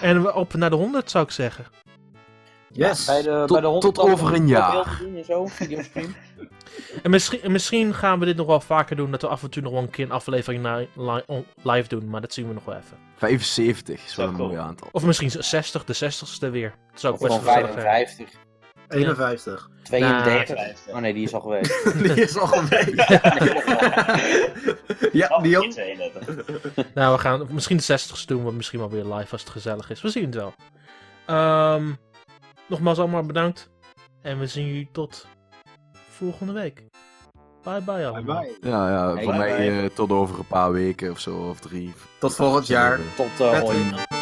En 0.00 0.22
we 0.22 0.34
op 0.34 0.54
naar 0.54 0.70
de 0.70 0.76
100 0.76 1.10
zou 1.10 1.24
ik 1.24 1.30
zeggen. 1.30 1.64
Yes! 2.72 3.04
Bij 3.04 3.22
de, 3.22 3.28
Tot- 3.46 3.52
bij 3.52 3.60
de 3.60 3.66
100 3.66 3.94
tot 3.94 4.08
over 4.08 4.34
een 4.34 4.48
jaar. 4.48 5.00
en 5.16 5.24
zo. 5.24 5.48
En 7.02 7.10
misschien, 7.10 7.42
en 7.42 7.52
misschien 7.52 7.94
gaan 7.94 8.18
we 8.18 8.24
dit 8.24 8.36
nog 8.36 8.46
wel 8.46 8.60
vaker 8.60 8.96
doen, 8.96 9.10
dat 9.10 9.22
we 9.22 9.28
af 9.28 9.42
en 9.42 9.50
toe 9.50 9.62
nog 9.62 9.72
wel 9.72 9.82
een 9.82 9.90
keer 9.90 10.04
een 10.04 10.10
aflevering 10.10 10.62
na, 10.62 10.76
li- 10.94 11.22
on- 11.26 11.46
live 11.62 11.88
doen, 11.88 12.08
maar 12.10 12.20
dat 12.20 12.32
zien 12.32 12.48
we 12.48 12.54
nog 12.54 12.64
wel 12.64 12.74
even. 12.74 12.96
75 13.16 14.04
is 14.06 14.14
wel 14.16 14.28
een 14.28 14.34
cool. 14.34 14.48
mooi 14.48 14.60
aantal. 14.60 14.88
Of 14.92 15.04
misschien 15.04 15.30
60, 15.30 15.84
de 15.84 15.94
60ste 15.94 16.50
weer. 16.50 16.74
Dat 16.90 17.00
zou 17.00 17.14
ook 17.14 17.20
Of 17.20 17.26
best 17.28 17.40
van 17.40 17.44
wel 17.44 17.54
gezellig 17.54 17.80
zijn. 17.82 18.06
55, 18.06 18.38
51. 18.88 19.68
32. 19.82 20.56
Nou, 20.56 20.74
oh 20.96 21.02
nee, 21.02 21.14
die 21.14 21.22
is 21.24 21.34
al 21.34 21.40
geweest. 21.40 21.92
Die 22.02 22.14
is 22.22 22.38
al 22.38 22.46
geweest. 22.46 23.08
ja, 25.12 25.38
Dion. 25.42 25.70
32. 25.70 26.94
Nou, 26.94 27.14
we 27.14 27.20
gaan 27.20 27.46
misschien 27.50 27.76
de 27.76 27.98
60ste 27.98 28.24
doen, 28.26 28.42
maar 28.42 28.54
misschien 28.54 28.78
wel 28.78 28.90
weer 28.90 29.04
live 29.04 29.32
als 29.32 29.40
het 29.40 29.50
gezellig 29.50 29.90
is. 29.90 30.02
We 30.02 30.08
zien 30.08 30.24
het 30.24 30.34
wel. 30.34 30.54
Ehm, 31.26 31.92
nogmaals 32.70 32.98
allemaal 32.98 33.22
bedankt. 33.22 33.70
En 34.22 34.38
we 34.38 34.46
zien 34.46 34.66
jullie 34.66 34.88
tot 34.92 35.26
volgende 36.08 36.52
week. 36.52 36.82
Bye 37.62 37.80
bye 37.82 38.06
allemaal. 38.06 38.40
Bye 38.40 38.56
bye. 38.60 38.70
Ja, 38.70 38.88
ja 38.90 39.14
Hey, 39.14 39.24
voor 39.24 39.32
bye 39.32 39.42
mij 39.42 39.56
bye. 39.56 39.82
eh, 39.82 39.90
tot 39.94 40.10
over 40.10 40.38
een 40.38 40.46
paar 40.46 40.72
weken 40.72 41.10
of 41.10 41.18
zo, 41.18 41.48
of 41.48 41.60
drie. 41.60 41.92
Tot 42.18 42.34
volgend 42.34 42.66
jaar. 42.66 42.98
Tot 43.16 43.40
uh. 43.40 44.19